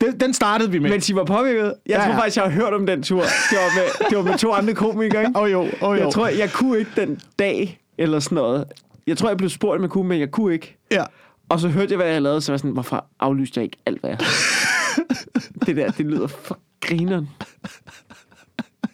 Den, 0.00 0.20
den 0.20 0.34
startede 0.34 0.70
vi 0.70 0.78
med. 0.78 0.90
Men 0.90 1.02
I 1.10 1.14
var 1.14 1.24
påvirket. 1.24 1.62
Jeg 1.62 1.72
Ja, 1.88 1.96
tror 2.04 2.12
ja. 2.12 2.18
faktisk, 2.18 2.36
jeg 2.36 2.44
har 2.44 2.50
hørt 2.50 2.72
om 2.74 2.86
den 2.86 3.02
tur. 3.02 3.20
Det 3.20 3.58
var 3.58 3.74
med, 3.80 4.08
det 4.10 4.16
var 4.18 4.24
med 4.24 4.38
to 4.38 4.52
andre 4.52 4.74
komikere, 4.74 5.20
ikke? 5.22 5.32
Åh 5.38 5.42
oh, 5.42 5.52
jo, 5.52 5.60
åh 5.60 5.68
oh, 5.88 5.98
jo. 5.98 6.04
Jeg 6.04 6.12
tror, 6.12 6.28
jeg 6.28 6.50
kunne 6.52 6.78
ikke 6.78 6.90
den 6.96 7.20
dag, 7.38 7.80
eller 7.98 8.18
sådan 8.20 8.36
noget. 8.36 8.64
Jeg 9.06 9.16
tror, 9.18 9.28
jeg 9.28 9.36
blev 9.36 9.50
spurgt, 9.50 9.76
om 9.76 9.82
jeg 9.82 9.90
kunne, 9.90 10.08
men 10.08 10.20
jeg 10.20 10.30
kunne 10.30 10.54
ikke. 10.54 10.76
Ja. 10.90 11.04
Og 11.48 11.60
så 11.60 11.68
hørte 11.68 11.90
jeg, 11.92 11.96
hvad 11.96 12.06
jeg 12.12 12.22
lavede, 12.22 12.40
så 12.40 12.52
var 12.52 12.54
jeg 12.54 12.60
sådan, 12.60 12.70
hvorfor 12.72 13.06
aflyste 13.20 13.58
jeg 13.58 13.64
ikke 13.64 13.76
alt, 13.86 14.00
hvad 14.00 14.10
jeg 14.10 14.18
Det 15.66 15.76
der, 15.76 15.90
det 15.90 16.06
lyder 16.06 16.26
for 16.26 16.58
grineren. 16.80 17.28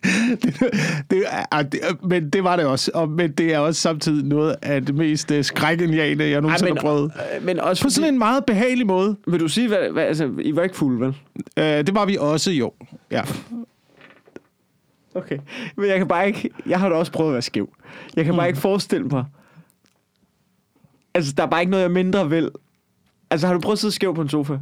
det, 1.10 1.24
er, 1.52 1.62
det, 1.62 1.80
er- 1.82 2.06
men 2.06 2.30
det 2.30 2.44
var 2.44 2.56
det 2.56 2.66
også. 2.66 2.90
Og, 2.94 3.08
men 3.08 3.32
det 3.32 3.54
er 3.54 3.58
også 3.58 3.80
samtidig 3.80 4.24
noget 4.24 4.56
af 4.62 4.86
det 4.86 4.94
mest 4.94 5.30
øh, 5.30 5.44
skrækindjagende, 5.44 6.30
jeg 6.30 6.40
nogensinde 6.40 6.70
men, 6.70 6.76
har 6.78 6.82
prøvet. 6.82 7.12
øh, 7.36 7.44
men 7.44 7.60
også 7.60 7.82
På 7.82 7.90
sådan 7.90 8.12
en 8.12 8.18
meget 8.18 8.44
behagelig 8.44 8.86
måde. 8.86 9.16
Vil 9.26 9.40
du 9.40 9.48
sige, 9.48 9.68
hvad, 9.68 9.90
hvad 9.92 10.04
altså, 10.04 10.30
I 10.38 10.56
var 10.56 10.62
ikke 10.62 10.76
fulde, 10.76 11.00
vel? 11.00 11.16
Øh, 11.58 11.64
det 11.64 11.94
var 11.94 12.04
vi 12.06 12.16
også, 12.20 12.50
jo. 12.50 12.72
Ja. 13.10 13.22
Okay. 15.14 15.38
Men 15.76 15.86
jeg 15.88 15.98
kan 15.98 16.08
bare 16.08 16.26
ikke... 16.26 16.50
Jeg 16.66 16.80
har 16.80 16.88
da 16.88 16.94
også 16.94 17.12
prøvet 17.12 17.30
at 17.30 17.32
være 17.32 17.42
skæv. 17.42 17.68
Jeg 18.16 18.24
kan 18.24 18.36
bare 18.36 18.48
ikke 18.48 18.60
forestille 18.60 19.06
mig... 19.06 19.24
Altså, 21.14 21.32
der 21.36 21.42
er 21.42 21.46
bare 21.46 21.60
ikke 21.60 21.70
noget, 21.70 21.82
jeg 21.82 21.90
mindre 21.90 22.30
vil. 22.30 22.50
Altså, 23.30 23.46
har 23.46 23.54
du 23.54 23.60
prøvet 23.60 23.76
at 23.76 23.80
sidde 23.80 23.94
skæv 23.94 24.14
på 24.14 24.22
en 24.22 24.28
sofa? 24.28 24.58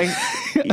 Ikke? 0.00 0.12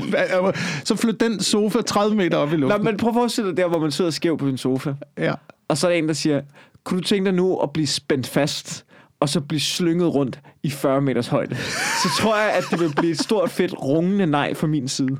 så 0.88 0.96
flyt 0.96 1.20
den 1.20 1.40
sofa 1.40 1.82
30 1.82 2.16
meter 2.16 2.38
op 2.38 2.54
i 2.54 2.56
luften. 2.56 2.84
men 2.84 2.98
prøv 2.98 3.10
at 3.10 3.14
forestille 3.14 3.50
dig 3.50 3.58
der, 3.58 3.68
hvor 3.68 3.80
man 3.80 3.92
sidder 3.92 4.12
skæv 4.12 4.38
på 4.38 4.48
en 4.48 4.58
sofa. 4.58 4.94
Ja. 5.18 5.34
Og 5.68 5.78
så 5.78 5.88
er 5.88 5.92
der 5.92 5.98
en, 5.98 6.08
der 6.08 6.14
siger, 6.14 6.42
kunne 6.84 7.00
du 7.00 7.04
tænke 7.04 7.26
dig 7.26 7.34
nu 7.34 7.58
at 7.58 7.74
blive 7.74 7.88
spændt 7.88 8.28
fast, 8.28 8.86
og 9.20 9.30
så 9.30 9.42
blive 9.42 9.60
slynget 9.60 10.14
rundt 10.14 10.40
i 10.64 10.70
40 10.70 11.02
meters 11.02 11.28
højde? 11.28 11.56
Så 12.04 12.10
tror 12.20 12.38
jeg, 12.38 12.52
at 12.52 12.64
det 12.72 12.80
vil 12.80 12.94
blive 12.96 13.12
et 13.12 13.20
stort, 13.20 13.50
fedt, 13.50 13.74
rungende 13.82 14.26
nej 14.26 14.54
fra 14.54 14.68
min 14.68 14.88
side. 14.88 15.18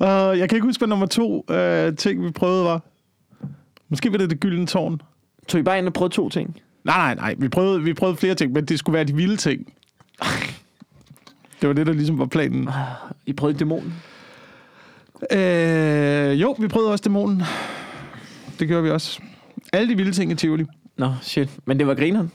Uh, 0.00 0.06
jeg 0.38 0.48
kan 0.48 0.56
ikke 0.56 0.66
huske, 0.66 0.80
hvad 0.80 0.88
nummer 0.88 1.06
to 1.06 1.44
uh, 1.48 1.96
ting, 1.96 2.24
vi 2.24 2.30
prøvede 2.30 2.64
var. 2.64 2.82
Måske 3.88 4.12
var 4.12 4.18
det 4.18 4.30
det 4.30 4.40
gyldne 4.40 4.66
tårn. 4.66 5.00
Tog 5.50 5.58
I 5.60 5.62
bare 5.62 5.78
ind 5.78 5.86
og 5.86 5.92
prøvede 5.92 6.14
to 6.14 6.28
ting? 6.28 6.56
Nej, 6.84 6.96
nej, 6.96 7.14
nej. 7.14 7.34
Vi 7.38 7.48
prøvede, 7.48 7.82
vi 7.82 7.94
prøvede 7.94 8.16
flere 8.16 8.34
ting, 8.34 8.52
men 8.52 8.64
det 8.64 8.78
skulle 8.78 8.94
være 8.94 9.04
de 9.04 9.14
vilde 9.16 9.36
ting. 9.36 9.72
Det 11.60 11.68
var 11.68 11.72
det, 11.72 11.86
der 11.86 11.92
ligesom 11.92 12.18
var 12.18 12.26
planen. 12.26 12.68
I 13.26 13.32
prøvede 13.32 13.58
dæmonen? 13.58 13.94
Øh, 15.32 16.40
jo, 16.40 16.56
vi 16.58 16.68
prøvede 16.68 16.90
også 16.92 17.02
dæmonen. 17.02 17.42
Det 18.58 18.68
gjorde 18.68 18.82
vi 18.82 18.90
også. 18.90 19.20
Alle 19.72 19.88
de 19.88 19.96
vilde 19.96 20.12
ting 20.12 20.32
i 20.32 20.34
Tivoli. 20.34 20.64
Nå, 20.96 21.12
shit. 21.22 21.48
Men 21.64 21.78
det 21.78 21.86
var 21.86 21.94
grineren? 21.94 22.32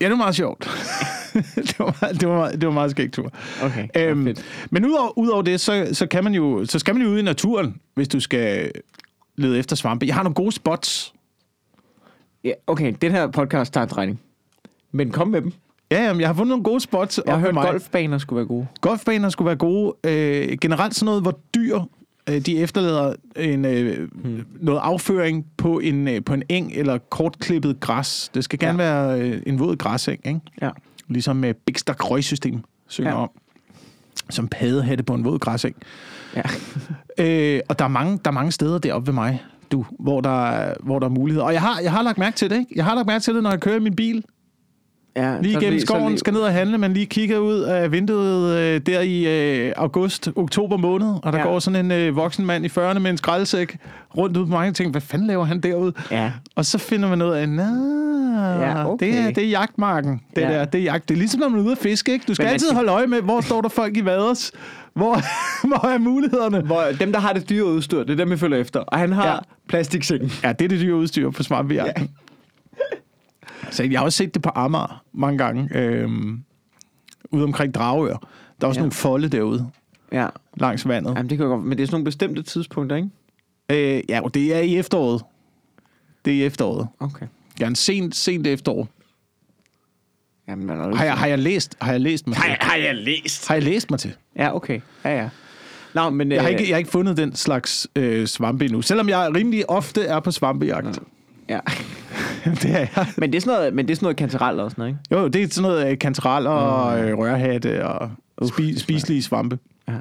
Ja, 0.00 0.04
det 0.04 0.10
var 0.10 0.16
meget 0.16 0.34
sjovt. 0.34 0.60
det, 1.54 1.78
var, 1.78 1.96
meget- 2.00 2.20
det, 2.20 2.28
var, 2.28 2.34
meget- 2.36 2.60
det 2.60 2.66
var 2.66 2.72
meget 2.74 2.90
skægt 2.90 3.12
tur. 3.14 3.32
Okay, 3.62 3.88
Øhm, 3.96 4.24
fedt. 4.24 4.44
men 4.70 4.84
udover, 4.86 5.18
udover 5.18 5.42
det, 5.42 5.60
så, 5.60 5.88
så, 5.92 6.06
kan 6.06 6.24
man 6.24 6.34
jo, 6.34 6.64
så 6.64 6.78
skal 6.78 6.94
man 6.94 7.02
jo 7.02 7.08
ud 7.08 7.18
i 7.18 7.22
naturen, 7.22 7.80
hvis 7.94 8.08
du 8.08 8.20
skal 8.20 8.70
lede 9.36 9.58
efter 9.58 9.76
svampe. 9.76 10.06
Jeg 10.06 10.14
har 10.14 10.22
nogle 10.22 10.34
gode 10.34 10.52
spots. 10.52 11.14
Ja, 12.44 12.52
okay, 12.66 12.94
den 13.02 13.12
her 13.12 13.26
podcast 13.26 13.72
tager 13.74 13.84
en 13.86 13.90
drejning. 13.90 14.20
Men 14.92 15.10
kom 15.10 15.28
med 15.28 15.42
dem. 15.42 15.52
Ja, 15.90 16.04
jamen, 16.04 16.20
jeg 16.20 16.28
har 16.28 16.34
fundet 16.34 16.48
nogle 16.48 16.64
gode 16.64 16.80
spots. 16.80 17.20
Jeg 17.26 17.34
har 17.34 17.40
hørt, 17.40 17.54
mig. 17.54 17.64
golfbaner 17.70 18.18
skulle 18.18 18.36
være 18.36 18.46
gode. 18.46 18.66
Golfbaner 18.80 19.28
skulle 19.28 19.46
være 19.46 19.56
gode. 19.56 19.94
Øh, 20.04 20.58
generelt 20.60 20.94
sådan 20.94 21.06
noget, 21.06 21.22
hvor 21.22 21.38
dyr 21.54 21.80
øh, 22.28 22.40
de 22.40 22.58
efterlader 22.58 23.14
en, 23.36 23.64
øh, 23.64 24.08
Hmm. 24.12 24.44
noget 24.60 24.80
afføring 24.80 25.46
på 25.56 25.78
en, 25.78 26.08
øh, 26.08 26.24
på 26.24 26.34
en 26.34 26.42
eng 26.48 26.72
eller 26.74 26.98
kortklippet 26.98 27.80
græs. 27.80 28.30
Det 28.34 28.44
skal 28.44 28.58
gerne 28.58 28.82
ja. 28.82 28.90
være 28.90 29.20
øh, 29.20 29.42
en 29.46 29.58
våd 29.58 29.76
græseng, 29.76 30.20
ikke? 30.26 30.40
Ja. 30.62 30.70
Ligesom 31.08 31.36
med 31.36 31.54
Big 31.54 31.78
Stack 31.78 32.10
Røgsystem 32.10 32.60
synger 32.88 33.10
ja. 33.10 33.16
om. 33.16 33.30
Som 34.30 34.48
paddehatte 34.48 35.04
på 35.04 35.14
en 35.14 35.24
våd 35.24 35.38
græseng. 35.38 35.76
Ja. 36.36 36.42
Øh, 37.18 37.60
og 37.68 37.78
der 37.78 37.84
er, 37.84 37.88
mange, 37.88 38.20
der 38.24 38.30
er 38.30 38.34
mange 38.34 38.52
steder 38.52 38.78
deroppe 38.78 39.06
ved 39.06 39.14
mig, 39.14 39.42
du, 39.72 39.84
hvor 40.00 40.20
der, 40.20 40.46
er- 40.50 40.74
hvor 40.82 40.98
der 40.98 41.06
er 41.06 41.10
muligheder. 41.10 41.46
Og 41.46 41.52
jeg 41.52 41.60
har, 41.60 41.80
jeg 41.82 41.92
har 41.92 42.02
lagt 42.02 42.18
mærke 42.18 42.36
til 42.36 42.50
det, 42.50 42.58
ikke? 42.58 42.72
Jeg 42.76 42.84
har 42.84 42.94
lagt 42.94 43.06
mærke 43.06 43.22
til 43.22 43.34
det, 43.34 43.42
når 43.42 43.50
jeg 43.50 43.60
kører 43.60 43.76
i 43.76 43.80
min 43.80 43.96
bil. 43.96 44.24
ja 45.16 45.40
Lige 45.40 45.60
gennem 45.60 45.80
skoven, 45.80 46.08
lige- 46.08 46.18
skal 46.18 46.32
ned 46.32 46.40
og 46.40 46.52
handle, 46.52 46.78
men 46.78 46.92
lige 46.92 47.06
kigger 47.06 47.38
ud 47.38 47.58
af 47.60 47.92
vinduet 47.92 48.58
øh, 48.58 48.80
der 48.86 49.00
i 49.00 49.26
øh, 49.66 49.72
august, 49.76 50.28
oktober 50.36 50.76
måned, 50.76 51.14
og 51.22 51.32
der 51.32 51.38
Ja. 51.38 51.44
går 51.44 51.58
sådan 51.58 51.84
en 51.86 51.92
øh, 51.92 52.16
voksen 52.16 52.46
mand 52.46 52.64
i 52.66 52.68
40'erne 52.68 52.98
med 52.98 53.10
en 53.10 53.16
skraldesæk 53.16 53.76
rundt 54.16 54.36
ud 54.36 54.46
på 54.46 54.50
mange 54.52 54.72
ting. 54.72 54.90
Hvad 54.90 55.00
fanden 55.00 55.26
laver 55.26 55.44
han 55.44 55.60
derude? 55.60 55.92
Ja. 56.10 56.32
Og 56.56 56.64
så 56.64 56.78
finder 56.78 57.08
man 57.08 57.22
ud 57.22 57.30
af, 57.30 57.48
nej, 57.48 57.66
Ja, 58.60 58.90
okay. 58.92 59.06
det, 59.06 59.18
er, 59.18 59.30
det 59.30 59.44
er 59.44 59.48
jagtmarken. 59.48 60.20
Det, 60.36 60.42
Ja. 60.42 60.48
der, 60.52 60.64
det 60.64 60.78
er 60.80 60.84
jagt. 60.84 61.08
Det 61.08 61.14
er 61.14 61.18
ligesom, 61.18 61.40
når 61.40 61.48
man 61.48 61.60
er 61.60 61.64
ude 61.64 61.72
at 61.72 61.78
fiske, 61.78 62.12
ikke? 62.12 62.24
Du 62.28 62.34
skal 62.34 62.44
Men 62.44 62.52
altid 62.52 62.66
skal- 62.66 62.76
holde 62.76 62.92
øje 62.92 63.06
med, 63.06 63.20
hvor 63.22 63.40
står 63.40 63.60
der 63.60 63.68
folk 63.68 63.96
i 63.96 64.04
vaders? 64.04 64.52
Hvor, 64.94 65.16
hvor 65.68 65.86
er 65.88 65.98
mulighederne? 65.98 66.60
Hvor 66.60 66.82
dem, 67.00 67.12
der 67.12 67.18
har 67.18 67.32
det 67.32 67.48
dyre 67.48 67.64
udstyr, 67.64 67.98
det 68.04 68.10
er 68.10 68.16
dem, 68.16 68.30
vi 68.30 68.36
følger 68.36 68.58
efter. 68.58 68.80
Og 68.80 68.98
han 68.98 69.12
har 69.12 69.26
ja. 69.26 69.32
Ja. 69.32 69.38
plastiksækken. 69.68 70.30
Ja, 70.42 70.52
det 70.52 70.64
er 70.64 70.68
det 70.68 70.80
dyre 70.80 70.96
udstyr 70.96 71.30
på 71.30 71.42
svampejagten. 71.42 72.02
Ja. 72.04 73.70
Så 73.70 73.82
jeg 73.84 73.98
har 74.00 74.04
også 74.04 74.16
set 74.16 74.34
det 74.34 74.42
på 74.42 74.50
Amager 74.54 75.02
mange 75.12 75.38
gange. 75.38 75.68
Øhm, 75.78 76.42
ude 77.30 77.44
omkring 77.44 77.74
Dragør. 77.74 78.16
Der 78.60 78.66
er 78.66 78.66
også 78.66 78.78
Ja. 78.80 78.82
nogle 78.82 78.92
folde 78.92 79.28
derude 79.28 79.70
Ja. 80.12 80.28
langs 80.56 80.88
vandet. 80.88 81.14
Jamen, 81.16 81.30
det 81.30 81.38
kan 81.38 81.46
godt. 81.46 81.64
Men 81.64 81.78
det 81.78 81.82
er 81.82 81.86
sådan 81.86 81.94
nogle 81.94 82.04
bestemte 82.04 82.42
tidspunkter, 82.42 82.96
ikke? 82.96 83.08
Øh, 83.96 84.02
ja, 84.08 84.20
og 84.20 84.34
det 84.34 84.54
er 84.54 84.58
i 84.60 84.76
efteråret. 84.76 85.22
Det 86.24 86.32
er 86.32 86.36
i 86.36 86.44
efteråret. 86.46 86.88
Okay. 87.00 87.26
Gerne 87.58 87.76
sent, 87.76 88.16
sent 88.16 88.46
efterår. 88.46 88.88
Jamen, 90.48 90.66
man 90.66 90.80
er 90.80 90.94
Har 90.96 91.04
jeg, 91.04 91.14
har 91.14 91.26
jeg 91.26 91.38
læst, 91.38 91.76
har 91.80 91.92
jeg 91.92 92.00
læst 92.00 92.26
mig 92.26 92.36
til? 92.36 92.44
har, 92.44 92.56
har 92.60 92.76
jeg 92.76 92.94
læst? 92.94 93.48
Har 93.48 93.54
jeg 93.54 93.62
læst 93.62 93.90
mig 93.90 94.00
til? 94.00 94.14
Ja, 94.36 94.56
okay. 94.56 94.80
Ja, 95.04 95.22
ja. 95.22 95.28
Nå, 95.94 96.10
men... 96.10 96.32
Jeg 96.32 96.40
har 96.40 96.48
øh, 96.48 96.52
ikke, 96.52 96.68
jeg 96.68 96.74
har 96.74 96.78
ikke 96.78 96.90
fundet 96.90 97.16
den 97.16 97.34
slags 97.34 97.88
øh, 97.96 98.26
svampe 98.26 98.64
endnu. 98.64 98.82
Selvom 98.82 99.08
jeg 99.08 99.30
rimelig 99.36 99.70
ofte 99.70 100.02
er 100.02 100.20
på 100.20 100.30
svampejagt. 100.30 100.98
Ja. 101.48 101.60
det 102.62 102.70
er 102.70 102.86
jeg. 102.96 103.06
Men 103.16 103.32
det 103.32 103.36
er 103.36 103.40
sådan 103.40 103.58
noget, 103.58 103.74
men 103.74 103.86
det 103.88 103.92
er 103.92 103.96
sådan 103.96 104.04
noget 104.04 104.16
kantarel 104.16 104.60
og 104.60 104.70
sådan 104.70 104.82
noget, 104.82 104.98
ikke? 105.10 105.20
Jo, 105.22 105.28
det 105.28 105.42
er 105.42 105.48
sådan 105.50 105.70
noget 105.70 105.90
øh, 105.90 105.98
kantareller 105.98 106.50
og 106.50 107.00
øh, 107.00 107.18
rørhatte 107.18 107.86
og 107.86 108.10
spi, 108.48 108.66
det 108.72 108.80
spiselige 108.80 109.22
svampe. 109.22 109.58
Ja. 109.88 109.92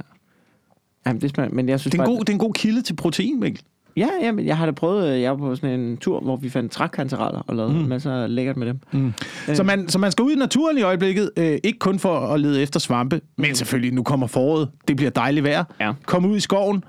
Jamen, 1.05 1.21
det 1.21 1.29
smager, 1.29 1.49
men 1.49 1.69
jeg 1.69 1.79
synes 1.79 1.91
Det 1.91 1.99
er, 1.99 2.03
en 2.03 2.07
bare... 2.07 2.15
god, 2.15 2.19
det 2.19 2.29
er 2.29 2.33
en 2.33 2.39
god 2.39 2.53
kilde 2.53 2.81
til 2.81 2.95
protein, 2.95 3.39
Mikkel. 3.39 3.63
Ja, 3.97 4.07
jamen, 4.21 4.45
jeg 4.45 4.57
har 4.57 4.65
da 4.65 4.71
prøvet, 4.71 5.13
øh, 5.13 5.21
jeg 5.21 5.31
var 5.31 5.37
på 5.37 5.55
sådan 5.55 5.79
en 5.79 5.97
tur, 5.97 6.19
hvor 6.19 6.35
vi 6.35 6.49
fandt 6.49 6.71
trækkantereller 6.71 7.39
og 7.47 7.55
lavede 7.55 7.73
mm. 7.73 7.79
masser 7.79 8.11
af 8.11 8.35
lækkert 8.35 8.57
med 8.57 8.67
dem. 8.67 8.79
Mm. 8.91 9.13
Så, 9.53 9.63
man, 9.63 9.89
så 9.89 9.99
man 9.99 10.11
skal 10.11 10.23
ud 10.23 10.31
i 10.31 10.35
naturen 10.35 10.77
i 10.77 10.81
øjeblikket, 10.81 11.31
øh, 11.37 11.57
ikke 11.63 11.79
kun 11.79 11.99
for 11.99 12.19
at 12.19 12.39
lede 12.39 12.61
efter 12.61 12.79
svampe, 12.79 13.21
men 13.37 13.55
selvfølgelig, 13.55 13.93
nu 13.93 14.03
kommer 14.03 14.27
foråret, 14.27 14.69
det 14.87 14.95
bliver 14.95 15.09
dejligt 15.11 15.43
vejr. 15.43 15.63
Ja. 15.79 15.93
Kom 16.05 16.25
ud 16.25 16.37
i 16.37 16.39
skoven, 16.39 16.83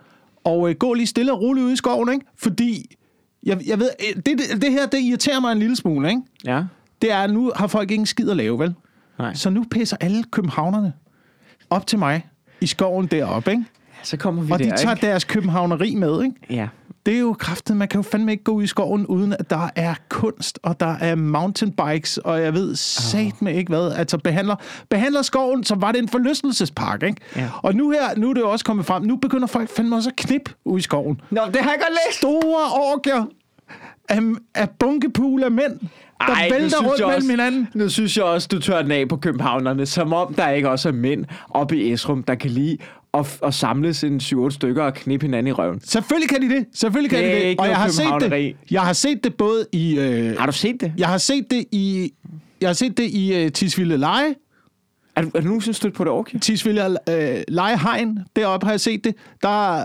og 0.44 0.68
øh, 0.70 0.74
gå 0.74 0.94
lige 0.94 1.06
stille 1.06 1.32
og 1.32 1.40
roligt 1.40 1.64
ud 1.64 1.72
i 1.72 1.76
skoven, 1.76 2.12
ikke? 2.12 2.26
Fordi, 2.36 2.96
jeg, 3.42 3.58
jeg 3.66 3.78
ved, 3.78 3.88
øh, 4.00 4.16
det, 4.16 4.26
det, 4.26 4.62
det 4.62 4.72
her, 4.72 4.86
det 4.86 5.00
irriterer 5.00 5.40
mig 5.40 5.52
en 5.52 5.58
lille 5.58 5.76
smule, 5.76 6.08
ikke? 6.08 6.22
Ja. 6.44 6.62
Det 7.02 7.12
er, 7.12 7.18
at 7.18 7.30
nu 7.30 7.52
har 7.56 7.66
folk 7.66 7.90
ikke 7.90 8.00
en 8.00 8.06
skid 8.06 8.30
at 8.30 8.36
lave, 8.36 8.58
vel? 8.58 8.74
Nej. 9.18 9.34
Så 9.34 9.50
nu 9.50 9.64
pisser 9.70 9.96
alle 10.00 10.24
københavnerne 10.30 10.92
op 11.70 11.86
til 11.86 11.98
mig 11.98 12.26
i 12.60 12.66
skoven 12.66 13.06
deroppe, 13.06 13.50
ikke? 13.50 13.64
Så 14.02 14.16
kommer 14.16 14.42
vi 14.42 14.52
Og 14.52 14.58
der, 14.58 14.64
de 14.64 14.76
tager 14.76 14.94
ikke? 14.94 15.06
deres 15.06 15.24
københavneri 15.24 15.94
med, 15.94 16.22
ikke? 16.22 16.36
Ja. 16.50 16.68
Det 17.06 17.14
er 17.14 17.18
jo 17.18 17.32
kraftet, 17.38 17.76
man 17.76 17.88
kan 17.88 17.98
jo 17.98 18.02
fandme 18.02 18.32
ikke 18.32 18.44
gå 18.44 18.52
ud 18.52 18.62
i 18.62 18.66
skoven, 18.66 19.06
uden 19.06 19.32
at 19.38 19.50
der 19.50 19.68
er 19.76 19.94
kunst, 20.08 20.58
og 20.62 20.80
der 20.80 20.94
er 21.00 21.14
mountainbikes, 21.14 22.18
og 22.18 22.40
jeg 22.42 22.54
ved 22.54 22.76
sat 22.76 23.42
med 23.42 23.54
ikke 23.54 23.68
hvad. 23.72 23.92
Altså 23.92 24.18
behandler, 24.18 24.56
behandler 24.90 25.22
skoven, 25.22 25.64
så 25.64 25.74
var 25.74 25.92
det 25.92 25.98
en 26.02 26.08
forlystelsespark, 26.08 27.02
ikke? 27.02 27.20
Ja. 27.36 27.48
Og 27.62 27.74
nu 27.74 27.90
her, 27.90 28.00
nu 28.16 28.30
er 28.30 28.34
det 28.34 28.40
jo 28.40 28.50
også 28.50 28.64
kommet 28.64 28.86
frem, 28.86 29.02
nu 29.02 29.16
begynder 29.16 29.46
folk 29.46 29.68
fandme 29.76 29.96
også 29.96 30.10
at 30.10 30.16
knip 30.16 30.50
ud 30.64 30.78
i 30.78 30.82
skoven. 30.82 31.20
Nå, 31.30 31.40
det 31.46 31.56
har 31.60 31.70
jeg 31.70 31.78
godt 31.80 31.98
læst. 32.08 32.18
Store 32.18 32.92
orker 32.92 33.24
af, 34.08 34.20
af 34.54 34.70
bunkepul 34.70 35.42
af 35.42 35.50
mænd, 35.50 35.80
der 36.20 36.32
Ej, 36.34 36.48
vælter 36.52 36.78
rundt 36.78 37.00
jeg 37.00 37.06
mellem 37.06 37.16
også- 37.16 37.30
hinanden. 37.30 37.68
Nu 37.74 37.88
synes 37.88 38.16
jeg 38.16 38.24
også, 38.24 38.48
du 38.52 38.58
tør 38.60 38.82
den 38.82 38.90
af 38.90 39.08
på 39.08 39.16
københavnerne, 39.16 39.86
som 39.86 40.12
om 40.12 40.34
der 40.34 40.48
ikke 40.48 40.70
også 40.70 40.88
er 40.88 40.92
mænd 40.92 41.24
oppe 41.50 41.76
i 41.76 41.92
Esrum, 41.92 42.22
der 42.22 42.34
kan 42.34 42.50
lide 42.50 42.76
at, 43.14 43.38
at 43.42 43.54
samles 43.54 44.04
en 44.04 44.20
7-8 44.20 44.50
stykker 44.50 44.82
og 44.82 44.94
knippe 44.94 45.26
hinanden 45.26 45.46
i 45.46 45.52
røven. 45.52 45.80
Selvfølgelig 45.80 46.28
kan 46.28 46.42
de 46.42 46.48
det. 46.48 46.66
Selvfølgelig 46.74 47.10
kan 47.10 47.24
Det 47.24 47.32
de 47.32 47.48
det. 47.48 47.60
Og 47.60 47.68
jeg 47.68 47.76
har 47.76 47.88
set 47.88 48.30
det. 48.30 48.56
Jeg 48.70 48.82
har 48.82 48.92
set 48.92 49.24
det 49.24 49.34
både 49.34 49.66
i... 49.72 49.98
Øh, 49.98 50.38
Har 50.38 50.46
du 50.46 50.52
set 50.52 50.80
det? 50.80 50.92
jeg 50.98 51.08
har 51.08 51.18
set 51.18 51.50
det 51.50 51.64
i... 51.72 52.12
Jeg 52.60 52.68
har 52.68 52.74
set 52.74 52.96
det 52.96 53.10
i 53.10 53.44
uh, 53.44 53.50
Tisvilde 53.50 53.96
Leje. 53.96 54.34
Er 55.16 55.22
du, 55.22 55.30
er 55.34 55.40
du 55.40 55.46
nogensinde 55.46 55.76
stødt 55.76 55.94
på 55.94 56.04
det 56.04 56.12
okay? 56.12 56.38
Tisvilde 56.38 56.98
øh, 57.08 57.42
Lejehegn. 57.48 58.18
Deroppe 58.36 58.66
har 58.66 58.72
jeg 58.72 58.80
set 58.80 59.04
det. 59.04 59.14
Der... 59.42 59.84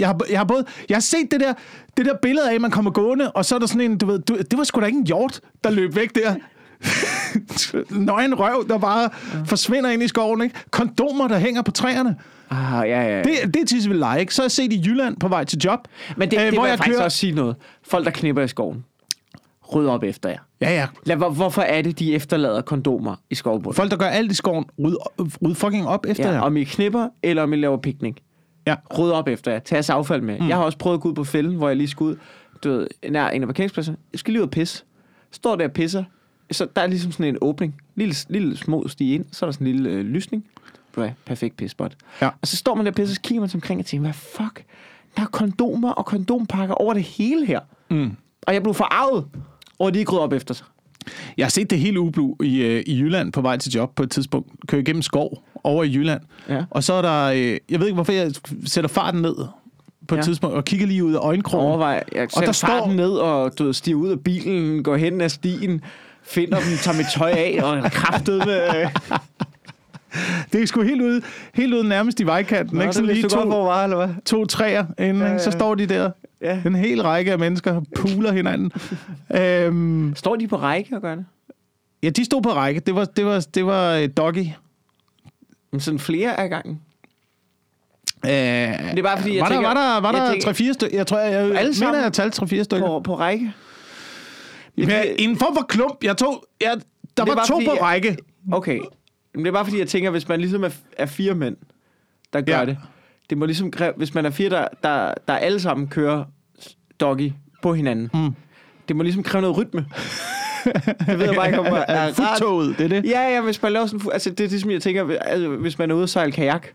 Jeg 0.00 0.08
har, 0.08 0.20
jeg 0.30 0.38
har 0.38 0.44
både... 0.44 0.64
Jeg 0.88 0.94
har 0.94 1.00
set 1.00 1.30
det 1.30 1.40
der, 1.40 1.54
det 1.96 2.06
der 2.06 2.14
billede 2.22 2.50
af, 2.50 2.54
at 2.54 2.60
man 2.60 2.70
kommer 2.70 2.90
gående, 2.90 3.30
og 3.32 3.44
så 3.44 3.54
er 3.54 3.58
der 3.58 3.66
sådan 3.66 3.80
en, 3.80 3.98
du 3.98 4.06
ved, 4.06 4.18
du, 4.18 4.36
det 4.36 4.58
var 4.58 4.64
sgu 4.64 4.80
da 4.80 4.86
ikke 4.86 4.98
en 4.98 5.06
hjort, 5.06 5.40
der 5.64 5.70
løb 5.70 5.96
væk 5.96 6.14
der. 6.14 6.34
Nøgen 7.90 8.34
røv, 8.34 8.68
der 8.68 8.78
bare 8.78 9.10
forsvinder 9.46 9.90
ind 9.90 10.02
i 10.02 10.08
skoven, 10.08 10.42
ikke? 10.42 10.56
Kondomer, 10.70 11.28
der 11.28 11.38
hænger 11.38 11.62
på 11.62 11.70
træerne. 11.70 12.16
Ah, 12.50 12.88
ja, 12.88 13.02
ja. 13.02 13.18
Det, 13.22 13.54
det 13.54 13.62
er 13.62 13.66
Tisvilde 13.66 14.00
Leje, 14.00 14.20
ikke? 14.20 14.34
Så 14.34 14.42
har 14.42 14.44
jeg 14.44 14.50
set 14.50 14.72
i 14.72 14.82
Jylland 14.86 15.16
på 15.16 15.28
vej 15.28 15.44
til 15.44 15.58
job. 15.58 15.78
Men 16.16 16.30
det, 16.30 16.36
øh, 16.38 16.44
det 16.44 16.52
hvor 16.54 16.64
jeg 16.64 16.70
jeg 16.70 16.78
faktisk 16.78 16.94
kører- 16.96 17.04
også 17.04 17.18
sige 17.18 17.32
noget. 17.32 17.56
Folk, 17.82 18.04
der 18.04 18.10
knipper 18.10 18.42
i 18.42 18.48
skoven, 18.48 18.84
ryd 19.74 19.86
op 19.86 20.02
efter 20.04 20.28
jer. 20.28 20.38
Ja, 20.60 20.70
ja. 20.70 20.86
Lad, 21.04 21.16
hvor, 21.16 21.30
hvorfor 21.30 21.62
er 21.62 21.82
det, 21.82 21.98
de 21.98 22.14
efterlader 22.14 22.62
kondomer 22.62 23.16
i 23.30 23.34
skovbunden? 23.34 23.74
Folk, 23.76 23.90
der 23.90 23.96
gør 23.96 24.06
alt 24.06 24.32
i 24.32 24.34
skoven, 24.34 24.64
ryd, 24.84 24.94
ryd 25.44 25.54
fucking 25.54 25.88
op 25.88 26.06
efter 26.08 26.28
Ja, 26.28 26.34
jer. 26.34 26.40
om 26.40 26.56
I 26.56 26.64
knipper, 26.64 27.08
eller 27.22 27.42
om 27.42 27.52
I 27.52 27.56
laver 27.56 27.76
piknik. 27.76 28.22
Ja. 28.66 28.74
Ryd 28.98 29.10
op 29.10 29.28
efter 29.28 29.52
jer. 29.52 29.58
Tag 29.58 29.74
jeres 29.76 29.90
affald 29.90 30.22
med. 30.22 30.38
Mm. 30.40 30.48
Jeg 30.48 30.56
har 30.56 30.64
også 30.64 30.78
prøvet 30.78 30.96
at 30.96 31.00
gå 31.02 31.08
ud 31.08 31.14
på 31.14 31.24
fælden, 31.24 31.56
hvor 31.56 31.68
jeg 31.68 31.76
lige 31.76 31.88
skulle 31.88 32.10
ud, 32.12 32.16
du 32.64 32.70
ved, 32.70 32.86
nær 33.10 33.28
en 33.28 33.42
af 33.42 33.48
parkeringspladserne. 33.48 33.98
Jeg 34.12 34.18
skal 34.18 34.32
lige 34.32 34.40
ud 34.42 34.46
og 34.46 34.50
pisse. 34.50 34.84
Står 35.32 35.56
der 35.56 35.64
og 35.64 35.72
pisser. 35.72 36.04
Så 36.52 36.66
der 36.76 36.82
er 36.82 36.86
ligesom 36.86 37.12
sådan 37.12 37.26
en 37.26 37.38
åbning. 37.40 37.74
Lille, 37.94 38.14
lille 38.28 38.56
små 38.56 38.88
stige 38.88 39.14
ind. 39.14 39.24
Så 39.32 39.44
er 39.44 39.48
der 39.48 39.52
sådan 39.52 39.66
en 39.66 39.72
lille 39.72 39.90
øh, 39.90 40.04
lysning. 40.04 40.44
Er 40.96 41.10
perfekt 41.26 41.56
pissespot. 41.56 41.92
Ja. 42.22 42.28
Og 42.42 42.48
så 42.48 42.56
står 42.56 42.74
man 42.74 42.86
der 42.86 42.90
og 42.92 42.96
pisser, 42.96 43.14
så 43.14 43.20
kigger 43.20 43.40
man 43.40 43.48
sig 43.48 43.56
omkring 43.58 43.80
og 43.80 43.86
tænker, 43.86 44.02
hvad 44.02 44.12
fuck? 44.14 44.64
Der 45.16 45.22
er 45.22 45.26
kondomer 45.26 45.90
og 45.92 46.06
kondompakker 46.06 46.74
over 46.74 46.94
det 46.94 47.02
hele 47.02 47.46
her. 47.46 47.60
Mm. 47.90 48.16
Og 48.42 48.54
jeg 48.54 48.62
blev 48.62 48.74
forarvet 48.74 49.24
over, 49.78 49.88
at 49.88 49.94
de 49.94 49.98
ikke 49.98 50.18
op 50.18 50.32
efter 50.32 50.54
sig. 50.54 50.66
Jeg 51.36 51.46
har 51.46 51.50
set 51.50 51.70
det 51.70 51.78
hele 51.78 52.00
ublu 52.00 52.34
i, 52.42 52.62
øh, 52.62 52.82
i 52.86 52.98
Jylland 53.00 53.32
på 53.32 53.40
vej 53.40 53.56
til 53.56 53.72
job 53.72 53.94
på 53.94 54.02
et 54.02 54.10
tidspunkt. 54.10 54.52
Kører 54.68 54.82
igennem 54.82 55.02
skov 55.02 55.42
over 55.64 55.84
i 55.84 55.92
Jylland. 55.94 56.20
Ja. 56.48 56.64
Og 56.70 56.84
så 56.84 56.92
er 56.92 57.02
der... 57.02 57.24
Øh, 57.24 57.58
jeg 57.70 57.80
ved 57.80 57.86
ikke, 57.86 57.94
hvorfor 57.94 58.12
jeg 58.12 58.32
sætter 58.64 58.88
farten 58.88 59.22
ned 59.22 59.34
på 60.08 60.14
et 60.14 60.18
Ja. 60.18 60.22
tidspunkt 60.22 60.56
og 60.56 60.64
kigger 60.64 60.86
lige 60.86 61.04
ud 61.04 61.12
af 61.14 61.18
øjenkrogen. 61.18 61.66
Overvej, 61.66 62.04
jeg 62.14 62.28
Og 62.36 62.42
der 62.46 62.52
står- 62.52 62.92
ned 62.92 63.10
og 63.10 63.58
du 63.58 63.64
ved, 63.64 63.72
stiger 63.72 63.96
ud 63.96 64.08
af 64.08 64.20
bilen, 64.20 64.82
går 64.82 64.96
hen 64.96 65.20
ad 65.20 65.28
stien, 65.28 65.80
finder 66.30 66.58
dem, 66.58 66.76
tager 66.82 66.96
mit 66.96 67.06
tøj 67.14 67.30
af 67.30 67.60
og 67.62 67.90
kraftet 67.92 68.46
med... 68.46 68.86
Det 70.52 70.62
er 70.62 70.66
sgu 70.66 70.82
helt 70.82 71.02
ude, 71.02 71.22
helt 71.54 71.74
ude 71.74 71.88
nærmest 71.88 72.20
i 72.20 72.26
vejkanten. 72.26 72.80
ikke? 72.80 72.92
Sådan 72.92 73.10
lige 73.10 73.28
to, 73.28 73.44
hvor 73.44 73.64
var, 73.64 73.84
eller 73.84 73.96
hvad? 73.96 74.08
to 74.24 74.44
træer 74.46 74.84
inden, 74.98 75.22
Ja, 75.22 75.32
ja, 75.32 75.38
Så 75.38 75.50
står 75.50 75.74
de 75.74 75.86
der. 75.86 76.10
Ja. 76.42 76.62
En 76.66 76.74
hel 76.74 77.02
række 77.02 77.32
af 77.32 77.38
mennesker 77.38 77.80
puler 77.96 78.32
hinanden. 78.32 78.72
øhm, 79.34 80.12
Står 80.16 80.36
de 80.36 80.48
på 80.48 80.56
række 80.56 80.96
og 80.96 81.02
gør 81.02 81.14
det? 81.14 81.24
ja, 82.02 82.10
de 82.10 82.24
stod 82.24 82.42
på 82.42 82.48
række. 82.52 82.80
Det 82.80 82.94
var, 82.94 83.04
det 83.04 83.26
var, 83.26 83.46
det 83.54 83.66
var 83.66 83.94
øh, 83.94 84.08
doggy. 84.16 84.46
Men 85.72 85.80
sådan 85.80 85.98
flere 86.00 86.40
af 86.40 86.48
gangen. 86.50 86.80
Øh, 88.24 88.30
Det 88.30 88.98
er 88.98 89.02
bare 89.02 89.18
fordi, 89.18 89.34
jeg 89.36 89.42
var, 89.42 89.48
tænker... 89.48 89.68
der, 89.68 89.74
var 89.74 89.94
der, 89.94 90.00
var 90.00 90.12
der 90.12 90.32
tænker- 90.32 90.52
3-4 90.52 90.72
stykker? 90.72 90.96
Jeg 90.96 91.06
tror, 91.06 91.18
jeg, 91.18 91.32
jeg 91.32 91.58
Alle 91.58 91.74
mener, 91.80 91.94
jeg 91.94 92.02
har 92.02 92.10
talt 92.10 92.42
3-4 92.42 92.62
stykker. 92.62 92.86
På, 92.86 93.00
på 93.00 93.18
række? 93.18 93.52
Ja, 94.88 95.02
en 95.18 95.36
form 95.36 95.54
for 95.56 95.62
klump. 95.68 96.04
Jeg 96.04 96.16
tog, 96.16 96.44
jeg, 96.60 96.80
der 97.16 97.22
er 97.22 97.26
var 97.26 97.34
bare 97.34 97.46
to 97.46 97.54
fordi, 97.54 97.66
på 97.66 97.72
jeg- 97.72 97.82
række. 97.82 98.16
Okay. 98.52 98.80
Men 99.34 99.44
det 99.44 99.48
er 99.48 99.52
bare 99.52 99.64
fordi, 99.64 99.78
jeg 99.78 99.88
tænker, 99.88 100.10
hvis 100.10 100.28
man 100.28 100.40
ligesom 100.40 100.64
er, 100.64 100.70
er 100.98 101.06
fire 101.06 101.34
mænd, 101.34 101.56
der 102.32 102.40
gør 102.40 102.58
Ja. 102.58 102.64
det. 102.64 102.78
Det 103.30 103.38
må 103.38 103.46
ligesom 103.46 103.70
kræve, 103.70 103.92
hvis 103.96 104.14
man 104.14 104.26
er 104.26 104.30
fire, 104.30 104.48
der, 104.50 104.68
der, 104.82 105.14
der 105.28 105.34
alle 105.36 105.60
sammen 105.60 105.88
kører 105.88 106.24
doggy 107.00 107.32
på 107.62 107.74
hinanden. 107.74 108.10
Mm. 108.14 108.34
Det 108.88 108.96
må 108.96 109.02
ligesom 109.02 109.22
kræve 109.22 109.42
noget 109.42 109.56
rytme. 109.56 109.86
det 111.06 111.18
ved 111.18 111.26
jeg 111.26 111.34
bare 111.34 111.46
ikke, 111.46 111.60
om 111.60 111.66
er, 111.76 111.84
er. 111.88 112.12
Futtoget, 112.12 112.78
det 112.78 112.84
er 112.84 112.88
det. 112.88 113.04
Ja, 113.10 113.20
ja, 113.34 113.40
hvis 113.40 113.62
man 113.62 113.72
laver 113.72 113.86
sådan... 113.86 114.10
Altså, 114.12 114.30
det 114.30 114.44
er 114.44 114.48
det, 114.48 114.60
som 114.60 114.70
jeg 114.70 114.82
tænker, 114.82 115.18
altså, 115.20 115.48
hvis 115.48 115.78
man 115.78 115.90
er 115.90 115.94
ude 115.94 116.02
og 116.02 116.08
sejle 116.08 116.32
kajak, 116.32 116.66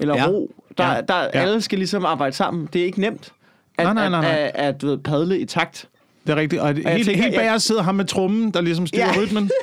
eller 0.00 0.16
Ja. 0.16 0.26
ro, 0.28 0.54
der, 0.78 0.84
Ja. 0.84 0.92
ja. 0.94 1.00
der 1.00 1.16
Ja. 1.18 1.28
alle 1.32 1.60
skal 1.60 1.78
ligesom 1.78 2.04
arbejde 2.04 2.36
sammen. 2.36 2.68
Det 2.72 2.80
er 2.80 2.84
ikke 2.84 3.00
nemt 3.00 3.32
at, 3.78 3.84
Nej, 3.84 3.94
nej, 3.94 4.08
nej, 4.08 4.20
nej. 4.20 4.30
at, 4.30 4.50
at, 4.54 4.74
at 4.74 4.80
du 4.82 4.86
ved, 4.86 4.98
padle 4.98 5.38
i 5.38 5.44
takt. 5.44 5.88
Det 6.26 6.32
er 6.32 6.36
rigtigt. 6.36 6.62
Og, 6.62 6.68
og 6.68 6.82
jeg 6.82 6.92
helt, 6.92 7.06
tænker, 7.06 7.22
helt 7.22 7.34
jeg- 7.34 7.40
bagerst 7.40 7.66
sidder 7.66 7.82
ham 7.82 7.94
med 7.94 8.04
trummen, 8.04 8.50
der 8.50 8.60
ligesom 8.60 8.86
styrer 8.86 9.06
Ja. 9.06 9.20
rytmen. 9.20 9.50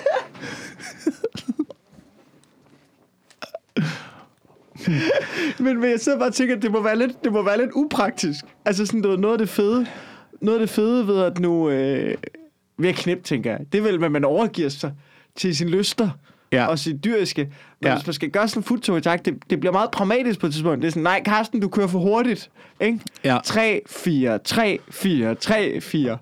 Men, 5.59 5.79
men 5.79 5.89
jeg 5.91 5.99
sidder 5.99 6.17
bare 6.19 6.27
og 6.29 6.33
tænker, 6.33 6.55
at 6.55 6.61
det 6.61 6.71
må 6.71 6.81
være 6.83 6.97
lidt, 6.97 7.23
det 7.23 7.31
må 7.31 7.43
være 7.43 7.57
lidt 7.57 7.71
upraktisk. 7.75 8.45
Altså 8.65 8.85
sådan, 8.85 9.03
ved, 9.03 9.17
noget 9.17 9.33
af 9.33 9.37
det 9.39 9.49
fede, 9.49 9.85
noget 10.41 10.59
af 10.59 10.67
det 10.67 10.69
fede 10.69 11.07
ved 11.07 11.21
at 11.23 11.39
nu, 11.39 11.69
øh, 11.69 12.15
ved 12.77 12.89
at 12.89 12.95
knip, 12.95 13.23
tænker 13.23 13.51
jeg, 13.51 13.59
det 13.71 13.77
er 13.77 13.81
vel, 13.81 14.03
at 14.03 14.11
man 14.11 14.25
overgiver 14.25 14.69
sig 14.69 14.91
til 15.35 15.55
sin 15.55 15.69
lyster 15.69 16.09
Ja. 16.51 16.65
og 16.65 16.79
sit 16.79 17.03
dyriske. 17.03 17.41
Men 17.81 17.87
Ja. 17.87 17.95
hvis 17.95 18.07
man 18.07 18.13
skal 18.13 18.29
gøre 18.29 18.47
sådan 18.47 18.59
en 18.59 18.63
futtog 18.63 18.97
i 18.97 19.01
takt, 19.01 19.25
det, 19.25 19.35
det 19.49 19.59
bliver 19.59 19.73
meget 19.73 19.91
pragmatisk 19.91 20.39
på 20.39 20.45
et 20.47 20.53
tidspunkt. 20.53 20.81
Det 20.81 20.87
er 20.87 20.91
sådan, 20.91 21.03
nej, 21.03 21.21
Karsten, 21.25 21.59
du 21.59 21.67
kører 21.67 21.87
for 21.87 21.99
hurtigt. 21.99 22.49
Ikke? 22.81 22.99
Ja. 23.23 23.37
3, 23.43 23.81
4, 23.89 24.37
3, 24.39 24.79
4, 24.91 25.35
3, 25.35 25.81
4. 25.81 26.17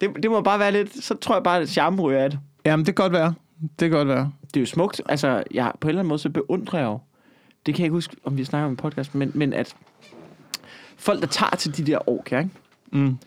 Det, 0.00 0.10
det 0.22 0.30
må 0.30 0.40
bare 0.40 0.58
være 0.58 0.72
lidt, 0.72 1.04
så 1.04 1.14
tror 1.14 1.34
jeg 1.34 1.42
bare, 1.42 1.60
at 1.60 1.68
charme 1.68 2.02
ryger 2.02 2.24
af 2.24 2.30
det. 2.30 2.38
Jamen, 2.64 2.86
det 2.86 2.96
kan 2.96 3.02
godt 3.02 3.12
være. 3.12 3.34
Det 3.60 3.90
kan 3.90 3.90
godt 3.90 4.08
være. 4.08 4.32
Det 4.54 4.56
er 4.56 4.60
jo 4.60 4.66
smukt. 4.66 5.02
Altså, 5.08 5.42
jeg, 5.50 5.72
på 5.80 5.88
en 5.88 5.88
eller 5.88 6.00
anden 6.00 6.08
måde, 6.08 6.18
så 6.18 6.30
beundrer 6.30 6.78
jeg 6.78 6.86
jo. 6.86 6.98
Det 7.66 7.74
kan 7.74 7.82
jeg 7.82 7.86
ikke 7.86 7.94
huske, 7.94 8.16
om 8.24 8.36
vi 8.36 8.44
snakker 8.44 8.66
om 8.66 8.72
en 8.72 8.76
podcast, 8.76 9.14
men, 9.14 9.32
men 9.34 9.52
at 9.52 9.76
folk, 10.96 11.20
der 11.20 11.26
tager 11.26 11.56
til 11.56 11.76
de 11.76 11.92
der 11.92 12.08
orker, 12.08 12.38
ikke? 12.38 12.50
Mm. 12.92 13.18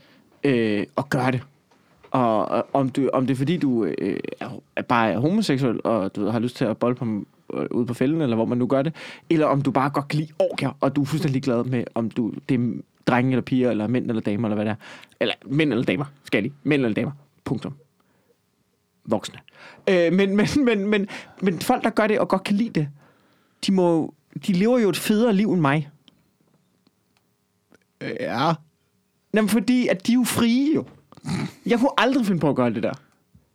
Øh, 0.43 0.85
og 0.95 1.09
gør 1.09 1.31
det. 1.31 1.41
Og, 2.11 2.45
og 2.45 2.67
om, 2.73 2.89
du, 2.89 3.09
om 3.13 3.27
det 3.27 3.33
er 3.33 3.37
fordi, 3.37 3.57
du 3.57 3.85
øh, 3.85 4.19
er, 4.75 4.81
bare 4.81 5.11
er 5.11 5.19
homoseksuel, 5.19 5.79
og 5.83 6.15
du 6.15 6.25
har 6.25 6.39
lyst 6.39 6.55
til 6.55 6.65
at 6.65 6.77
bolle 6.77 6.95
på, 6.95 7.05
ude 7.71 7.85
på 7.85 7.93
fælden, 7.93 8.21
eller 8.21 8.35
hvor 8.35 8.45
man 8.45 8.57
nu 8.57 8.67
gør 8.67 8.81
det, 8.81 8.95
eller 9.29 9.45
om 9.45 9.61
du 9.61 9.71
bare 9.71 9.89
godt 9.89 10.07
kan 10.07 10.19
lide 10.19 10.31
orker, 10.39 10.77
og 10.81 10.95
du 10.95 11.01
er 11.01 11.05
fuldstændig 11.05 11.43
glad 11.43 11.63
med, 11.63 11.83
om 11.95 12.11
du, 12.11 12.33
det 12.49 12.59
er 12.59 12.81
drenge 13.07 13.31
eller 13.31 13.41
piger, 13.41 13.71
eller 13.71 13.87
mænd 13.87 14.09
eller 14.09 14.21
damer, 14.21 14.47
eller 14.47 14.55
hvad 14.55 14.65
det 14.65 14.71
er. 14.71 14.75
Eller 15.19 15.35
mænd 15.45 15.71
eller 15.71 15.85
damer, 15.85 16.05
skal 16.23 16.37
jeg 16.37 16.43
lige. 16.43 16.53
Mænd 16.63 16.81
eller 16.81 16.95
damer. 16.95 17.11
Punktum. 17.43 17.73
Voksne. 19.05 19.39
Øh, 19.89 20.13
men, 20.13 20.35
men, 20.35 20.47
men, 20.65 20.87
men, 20.87 21.07
men 21.41 21.59
folk, 21.59 21.83
der 21.83 21.89
gør 21.89 22.07
det 22.07 22.19
og 22.19 22.27
godt 22.27 22.43
kan 22.43 22.55
lide 22.55 22.69
det, 22.69 22.89
de, 23.67 23.71
må, 23.71 24.13
de 24.47 24.53
lever 24.53 24.79
jo 24.79 24.89
et 24.89 24.97
federe 24.97 25.33
liv 25.33 25.51
end 25.51 25.61
mig. 25.61 25.89
Ja. 28.01 28.53
Jamen, 29.33 29.49
fordi 29.49 29.87
at 29.87 30.07
de 30.07 30.11
er 30.11 30.15
jo 30.15 30.23
frie 30.23 30.75
jo. 30.75 30.85
Jeg 31.65 31.79
kunne 31.79 31.89
aldrig 31.97 32.25
finde 32.25 32.39
på 32.39 32.49
at 32.49 32.55
gøre 32.55 32.73
det 32.73 32.83
der. 32.83 32.93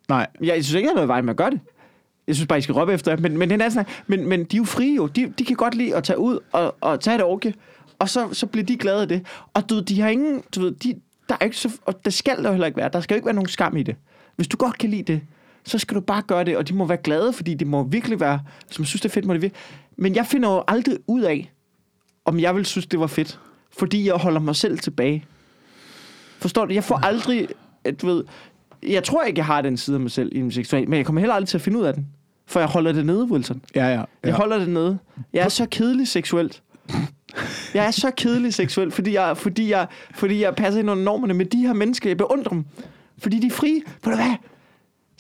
Nej. 0.09 0.27
Jeg 0.43 0.65
synes 0.65 0.75
ikke, 0.75 0.87
jeg 0.87 0.91
har 0.91 0.95
noget 0.95 1.09
vej 1.09 1.21
med 1.21 1.31
at 1.31 1.37
gøre 1.37 1.51
det. 1.51 1.61
Jeg 2.29 2.37
synes 2.37 2.47
bare, 2.47 2.59
I 2.59 2.63
skal 2.63 2.73
råbe 2.73 2.93
efter. 2.93 3.17
Men, 3.17 3.39
men, 3.39 3.51
den 3.51 3.61
er 3.61 3.69
sådan, 3.69 3.87
men, 4.07 4.29
men 4.29 4.45
de 4.45 4.57
er 4.57 4.59
jo 4.59 4.65
frie 4.65 4.97
jo. 4.97 5.07
De, 5.07 5.33
de 5.39 5.45
kan 5.45 5.57
godt 5.57 5.75
lide 5.75 5.97
at 5.97 6.05
tage 6.05 6.19
ud 6.19 6.39
og, 6.53 6.77
og 6.81 7.01
tage 7.01 7.15
et 7.15 7.23
orke. 7.23 7.55
Og 7.99 8.09
så, 8.09 8.29
så 8.33 8.47
bliver 8.47 8.65
de 8.65 8.77
glade 8.77 9.03
af 9.03 9.09
det. 9.09 9.27
Og 9.55 9.71
du 9.71 9.75
ved, 9.75 9.83
de 9.83 10.01
har 10.01 10.09
ingen... 10.09 10.43
Du 10.55 10.61
ved, 10.61 10.73
de, 10.73 10.95
der 11.29 11.37
er 11.41 11.45
ikke 11.45 11.57
så, 11.57 11.71
og 11.85 12.05
det 12.05 12.15
skal 12.15 12.45
der 12.45 12.51
heller 12.51 12.67
ikke 12.67 12.77
være. 12.77 12.91
Der 12.93 13.01
skal 13.01 13.15
jo 13.15 13.17
ikke 13.17 13.27
være 13.27 13.35
nogen 13.35 13.49
skam 13.49 13.77
i 13.77 13.83
det. 13.83 13.97
Hvis 14.37 14.49
du 14.49 14.57
godt 14.57 14.79
kan 14.79 14.91
lide 14.91 15.13
det, 15.13 15.21
så 15.65 15.79
skal 15.79 15.95
du 15.95 16.01
bare 16.01 16.23
gøre 16.23 16.45
det. 16.45 16.57
Og 16.57 16.69
de 16.69 16.75
må 16.75 16.85
være 16.85 16.99
glade, 16.99 17.33
fordi 17.33 17.55
det 17.55 17.67
må 17.67 17.83
virkelig 17.83 18.21
være... 18.21 18.41
Som 18.71 18.83
jeg 18.83 18.87
synes, 18.89 19.01
det 19.01 19.09
er 19.09 19.13
fedt, 19.13 19.25
må 19.25 19.33
det 19.33 19.43
virkelig. 19.43 19.63
Men 19.97 20.15
jeg 20.15 20.27
finder 20.27 20.51
jo 20.51 20.65
aldrig 20.69 20.99
ud 21.07 21.23
af, 21.23 21.53
om 22.25 22.41
jeg 22.41 22.57
vil 22.57 22.67
synes, 22.67 22.87
det 22.87 23.01
var 23.01 23.07
fedt. 23.07 23.41
Fordi 23.79 24.07
jeg 24.07 24.15
holder 24.15 24.41
mig 24.41 24.57
selv 24.57 24.79
tilbage. 24.79 25.25
Forstår 26.39 26.65
du? 26.65 26.75
Jeg 26.75 26.85
får 26.85 26.97
aldrig, 27.05 27.49
du 28.03 28.07
ved, 28.07 28.25
jeg 28.83 29.05
tror 29.05 29.23
ikke, 29.23 29.39
jeg 29.39 29.47
har 29.47 29.63
den 29.63 29.77
side 29.77 29.97
af 29.97 30.01
mig 30.01 30.11
selv 30.11 30.33
i 30.33 30.41
min 30.41 30.53
seksualitet, 30.53 30.89
men 30.89 30.97
jeg 30.97 31.07
kommer 31.07 31.21
heller 31.21 31.35
aldrig 31.35 31.49
til 31.49 31.59
at 31.59 31.63
finde 31.63 31.79
ud 31.79 31.85
af 31.85 31.95
den. 31.95 32.07
For 32.49 32.61
jeg 32.61 32.69
holder 32.69 32.93
det 32.93 33.07
nede, 33.07 33.25
Wilson. 33.31 33.63
Ja, 33.75 33.87
ja. 33.95 34.03
Jeg 34.25 34.35
holder 34.35 34.59
det 34.59 34.69
nede. 34.69 34.99
Jeg 35.33 35.45
er 35.45 35.49
så 35.49 35.67
kedelig 35.71 36.09
seksuelt. 36.09 36.63
Jeg 37.75 37.87
er 37.87 37.91
så 37.91 38.11
kedelig 38.17 38.55
seksuelt, 38.55 38.95
fordi 38.95 39.15
jeg, 39.15 39.37
fordi 39.37 39.71
jeg, 39.71 39.87
fordi 40.15 40.43
jeg 40.43 40.55
passer 40.55 40.81
ind 40.81 40.91
under 40.91 41.05
normerne 41.05 41.35
med 41.35 41.45
de 41.47 41.59
her 41.59 41.73
mennesker. 41.73 42.11
Jeg 42.11 42.17
beundrer 42.17 42.51
dem. 42.51 42.65
Fordi 43.19 43.39
de 43.39 43.47
er 43.47 43.51
frie. 43.51 43.81
Ved 44.05 44.13
du 44.13 44.17
hvad? 44.17 44.35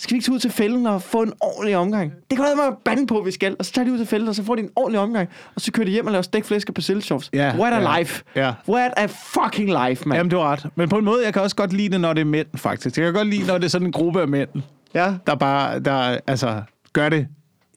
Skal 0.01 0.15
vi 0.15 0.17
ikke 0.17 0.25
tage 0.27 0.35
ud 0.35 0.39
til 0.41 0.51
fælden 0.51 0.87
og 0.87 1.03
få 1.03 1.23
en 1.23 1.33
ordentlig 1.41 1.77
omgang? 1.77 2.13
Det 2.31 2.39
kan 2.39 2.47
være, 2.57 2.67
at 2.67 2.75
bande 2.85 3.07
på, 3.07 3.23
vi 3.25 3.31
skal. 3.31 3.57
Og 3.59 3.65
så 3.65 3.73
tager 3.73 3.87
de 3.87 3.93
ud 3.93 3.99
til 3.99 4.07
fælden, 4.07 4.29
og 4.29 4.35
så 4.35 4.45
får 4.45 4.55
de 4.55 4.63
en 4.63 4.71
ordentlig 4.77 5.01
omgang. 5.01 5.29
Og 5.55 5.61
så 5.61 5.73
kører 5.73 5.85
de 5.85 5.91
hjem 5.93 6.07
og 6.07 6.13
laver 6.13 6.23
stegflæsk 6.23 6.69
og 6.69 6.75
persilleshops. 6.75 7.31
Ja, 7.33 7.55
What 7.59 7.73
a 7.73 7.91
ja, 7.91 7.99
life. 7.99 8.25
ja. 8.37 8.53
What 8.69 8.93
a 8.97 9.07
fucking 9.07 9.69
life, 9.89 10.09
man. 10.09 10.17
Jamen, 10.17 10.31
du 10.31 10.37
har 10.39 10.45
ret. 10.53 10.67
Men 10.75 10.89
på 10.89 10.99
en 10.99 11.05
måde, 11.05 11.25
jeg 11.25 11.33
kan 11.33 11.43
også 11.43 11.57
godt 11.57 11.73
lide 11.73 11.89
det, 11.89 12.01
når 12.01 12.13
det 12.13 12.21
er 12.21 12.25
mænd, 12.25 12.47
faktisk. 12.57 12.97
Jeg 12.99 13.05
kan 13.05 13.15
godt 13.15 13.29
lide, 13.29 13.47
når 13.47 13.59
det 13.59 13.65
er 13.65 13.69
sådan 13.71 13.87
en 13.87 13.93
gruppe 13.93 14.21
af 14.21 14.29
mænd, 14.29 14.49
Ja. 14.95 15.15
der 15.27 15.35
bare, 15.35 15.81
der, 15.81 16.19
altså, 16.27 16.63
gør 16.99 17.09
det. 17.09 17.27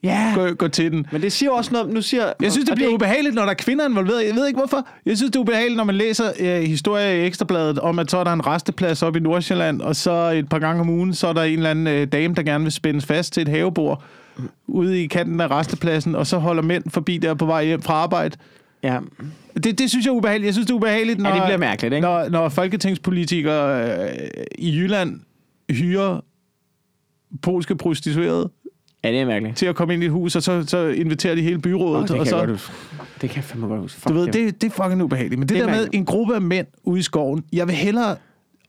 Ja. 0.02 0.32
Gå, 0.34 0.54
gå 0.54 0.68
til 0.68 0.92
den. 0.92 1.06
Men 1.12 1.22
det 1.22 1.32
siger 1.32 1.50
også 1.50 1.72
noget... 1.72 1.88
Nu 1.94 2.02
siger, 2.02 2.32
Jeg 2.42 2.52
synes, 2.52 2.68
det 2.68 2.74
bliver 2.74 2.90
er 2.90 2.94
ubehageligt, 2.94 3.34
når 3.34 3.42
der 3.42 3.50
er 3.50 3.54
kvinder 3.54 3.88
involveret. 3.88 4.26
Jeg 4.26 4.34
ved 4.34 4.46
ikke, 4.46 4.58
hvorfor. 4.58 4.86
Jeg 5.06 5.16
synes, 5.16 5.30
det 5.30 5.36
er 5.36 5.40
ubehageligt, 5.40 5.76
når 5.76 5.84
man 5.84 5.94
læser 5.94 6.32
øh, 6.40 6.62
historie 6.62 7.22
i 7.22 7.26
Ekstrabladet 7.26 7.78
om, 7.78 7.98
at 7.98 8.10
så 8.10 8.18
er 8.18 8.24
der 8.24 8.32
en 8.32 8.46
resteplads 8.46 9.02
op 9.02 9.16
i 9.16 9.20
Nordsjælland, 9.20 9.80
og 9.80 9.96
så 9.96 10.30
et 10.30 10.48
par 10.48 10.58
gange 10.58 10.80
om 10.80 10.88
ugen, 10.88 11.14
så 11.14 11.26
er 11.26 11.32
der 11.32 11.42
en 11.42 11.52
eller 11.58 11.70
anden 11.70 11.86
øh, 11.86 12.06
dame, 12.06 12.34
der 12.34 12.42
gerne 12.42 12.64
vil 12.64 12.72
spændes 12.72 13.06
fast 13.06 13.32
til 13.32 13.40
et 13.40 13.48
havebord 13.48 14.02
ude 14.66 15.02
i 15.02 15.06
kanten 15.06 15.40
af 15.40 15.50
restepladsen, 15.50 16.14
og 16.14 16.26
så 16.26 16.38
holder 16.38 16.62
mænd 16.62 16.84
forbi 16.90 17.18
der 17.18 17.34
på 17.34 17.46
vej 17.46 17.64
hjem 17.64 17.82
fra 17.82 17.94
arbejde. 17.94 18.36
Ja. 18.82 18.98
Det, 19.64 19.78
det 19.78 19.90
synes 19.90 20.06
jeg 20.06 20.12
er 20.12 20.16
ubehageligt. 20.16 20.46
Jeg 20.46 20.54
synes, 20.54 20.66
det 20.66 20.72
er 20.72 20.76
ubehageligt, 20.76 21.18
når, 21.18 21.32
det 21.32 21.42
bliver 21.42 21.58
mærkeligt, 21.58 21.94
ikke? 21.94 22.06
når, 22.06 22.28
når 22.28 22.48
folketingspolitikere 22.48 23.90
øh, 24.02 24.08
i 24.58 24.76
Jylland 24.76 25.20
hyrer 25.70 26.20
polske 27.42 27.76
prostituerede 27.76 28.50
Ja, 29.04 29.10
det 29.12 29.20
er 29.20 29.24
mærkeligt. 29.26 29.56
til 29.56 29.66
at 29.66 29.74
komme 29.74 29.94
ind 29.94 30.02
i 30.02 30.06
et 30.06 30.12
hus, 30.12 30.36
og 30.36 30.42
så, 30.42 30.64
så 30.66 30.86
inviterer 30.88 31.34
de 31.34 31.42
hele 31.42 31.58
byrådet. 31.58 31.96
Oh, 31.96 32.02
det, 32.02 32.08
kan 32.10 32.20
og 32.20 32.26
så, 32.26 32.36
godt 32.46 32.72
det 33.20 33.30
kan 33.30 33.36
jeg 33.36 33.44
fandme 33.44 33.66
godt 33.66 33.80
huske. 33.80 34.00
Du 34.08 34.14
ved, 34.14 34.26
det, 34.26 34.62
det 34.62 34.66
er 34.72 34.82
fucking 34.84 35.02
ubehageligt. 35.02 35.38
Men 35.38 35.48
det, 35.48 35.56
Det 35.56 35.62
er 35.62 35.66
der 35.66 35.72
med 35.76 35.88
en 35.92 36.04
gruppe 36.04 36.34
af 36.34 36.40
mænd 36.42 36.66
ude 36.84 36.98
i 36.98 37.02
skoven, 37.02 37.44
jeg 37.52 37.66
vil 37.66 37.74
hellere... 37.74 38.16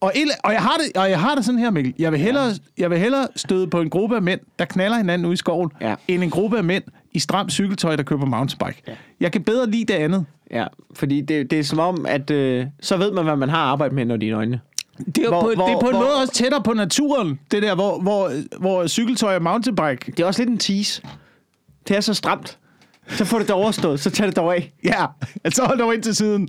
Og, 0.00 0.12
el- 0.14 0.30
og, 0.44 0.52
jeg 0.52 0.60
har 0.62 0.76
det, 0.86 1.02
og 1.02 1.10
jeg 1.10 1.20
har 1.20 1.34
det 1.34 1.44
sådan 1.44 1.58
her, 1.58 1.70
Mikkel. 1.70 1.94
Jeg 1.98 2.12
vil, 2.12 2.20
hellere, 2.20 2.50
jeg 2.78 2.90
vil 2.90 2.98
hellere 2.98 3.26
støde 3.36 3.66
på 3.66 3.80
en 3.80 3.90
gruppe 3.90 4.16
af 4.16 4.22
mænd, 4.22 4.40
der 4.58 4.64
knaller 4.64 4.96
hinanden 4.96 5.26
ude 5.26 5.32
i 5.32 5.36
skoven, 5.36 5.70
Ja. 5.80 5.94
end 6.08 6.22
en 6.22 6.30
gruppe 6.30 6.58
af 6.58 6.64
mænd 6.64 6.84
i 7.12 7.18
stramt 7.18 7.52
cykeltøj, 7.52 7.96
der 7.96 8.02
køber 8.02 8.26
mountainbike. 8.26 8.82
Ja. 8.88 8.92
Jeg 9.20 9.32
kan 9.32 9.42
bedre 9.42 9.70
lide 9.70 9.84
det 9.84 9.94
andet. 9.94 10.24
Ja, 10.50 10.66
fordi 10.94 11.20
det, 11.20 11.50
det 11.50 11.58
er 11.58 11.62
som 11.62 11.78
om, 11.78 12.06
at 12.08 12.30
øh, 12.30 12.66
så 12.80 12.96
ved 12.96 13.12
man, 13.12 13.24
hvad 13.24 13.36
man 13.36 13.48
har 13.48 13.58
arbejdet 13.58 13.94
med, 13.94 14.04
når 14.04 14.16
de 14.16 14.30
er 14.30 14.36
øjnene. 14.36 14.60
Det 14.98 15.18
er, 15.24 15.28
Hvor- 15.28 15.40
på, 15.40 15.52
hvor- 15.54 15.66
det 15.66 15.74
er 15.74 15.80
på 15.80 15.86
en 15.88 15.96
hvor- 15.96 16.04
måde 16.04 16.14
også 16.20 16.32
tættere 16.32 16.62
på 16.62 16.72
naturen, 16.72 17.40
det 17.50 17.62
der, 17.62 17.74
hvor, 17.74 18.00
hvor, 18.00 18.30
hvor 18.58 18.86
cykeltøj 18.86 19.34
og 19.36 19.42
mountainbike... 19.42 20.12
Det 20.12 20.20
er 20.20 20.26
også 20.26 20.40
lidt 20.42 20.50
en 20.50 20.58
tease. 20.58 21.02
Det 21.88 21.96
er 21.96 22.00
så 22.00 22.14
stramt. 22.14 22.58
Så 23.08 23.24
får 23.24 23.38
det 23.38 23.46
det 23.46 23.54
overstået, 23.56 24.00
så 24.00 24.10
tag 24.10 24.26
det 24.26 24.36
dog 24.36 24.54
af. 24.56 24.72
Ja, 24.84 25.04
altså 25.44 25.64
hold 25.64 25.78
dog 25.78 25.94
ind 25.94 26.02
til 26.02 26.16
siden. 26.16 26.48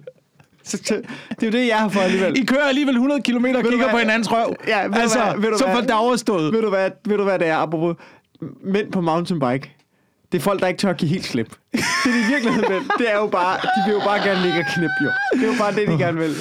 Så, 0.64 0.78
så, 0.86 1.02
det 1.30 1.44
er 1.44 1.48
jo 1.48 1.52
det, 1.52 1.68
jeg 1.68 1.78
har 1.80 1.90
for 1.90 2.00
alligevel. 2.00 2.38
I 2.42 2.46
kører 2.46 2.64
alligevel 2.68 2.94
100 2.96 3.22
km 3.22 3.46
og 3.56 3.64
kigger 3.64 3.90
på 3.92 3.98
hinandens 3.98 4.32
røv. 4.32 4.56
Ja, 4.68 4.84
ved 4.84 4.92
du 4.94 5.00
altså, 5.00 5.20
hvad? 5.24 5.42
Ved 5.42 5.50
du 5.52 5.58
så 5.58 5.66
hvad? 5.66 5.76
får 5.76 5.82
det 5.82 5.92
overstået. 5.92 6.54
Ved 6.54 6.62
du, 6.62 6.70
hvad, 6.70 6.90
ved 7.06 7.18
du 7.18 7.24
hvad 7.24 7.40
det 7.40 7.48
er, 7.48 7.58
apropos 7.58 7.96
mænd 8.64 8.92
på 8.92 9.02
mountainbike? 9.02 9.72
Det 10.32 10.38
er 10.38 10.42
folk, 10.42 10.62
der 10.62 10.68
ikke 10.68 10.78
tør 10.78 10.90
at 10.90 10.98
give 10.98 11.10
helt 11.10 11.26
slip. 11.26 11.50
Det 11.72 11.80
er 12.06 12.12
de 12.12 12.20
i 12.20 12.34
virkeligheden, 12.34 12.72
mænd. 12.74 12.84
Det 12.98 13.12
er 13.14 13.16
jo 13.20 13.28
bare, 13.28 13.58
de 13.58 13.82
vil 13.86 13.94
jo 13.94 14.00
bare 14.06 14.20
gerne 14.30 14.42
ligge 14.42 14.60
og 14.60 14.66
knippe, 14.76 14.96
jo. 15.04 15.10
Det 15.34 15.44
er 15.44 15.48
jo 15.54 15.58
bare 15.60 15.74
det, 15.76 15.88
de 15.88 15.98
gerne 15.98 16.18
vil. 16.18 16.36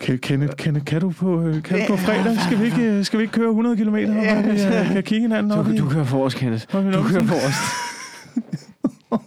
Kan, 0.00 0.18
Kenneth, 0.18 0.52
Kenneth, 0.56 0.84
kan 0.84 1.00
du 1.00 1.10
på, 1.10 1.42
øh, 1.42 1.62
kan 1.62 1.78
du 1.80 1.84
på 1.88 1.96
fredag? 1.96 2.36
Skal 2.46 2.58
vi 2.60 2.64
ikke, 2.64 2.82
øh, 2.82 3.04
skal 3.04 3.18
vi 3.18 3.22
ikke 3.22 3.32
køre 3.32 3.48
100 3.48 3.76
km? 3.76 3.96
Ja, 3.96 4.40
vi 4.42 4.50
øh, 4.50 4.92
kan 4.92 5.02
kigge 5.02 5.20
hinanden 5.20 5.52
op 5.52 5.66
Du, 5.66 5.70
i? 5.70 5.76
du 5.76 5.88
kører 5.88 6.04
for 6.04 6.24
os, 6.24 6.34
Kenneth. 6.34 6.64
Du 6.72 6.78
kører 6.82 7.22
os. 7.22 7.54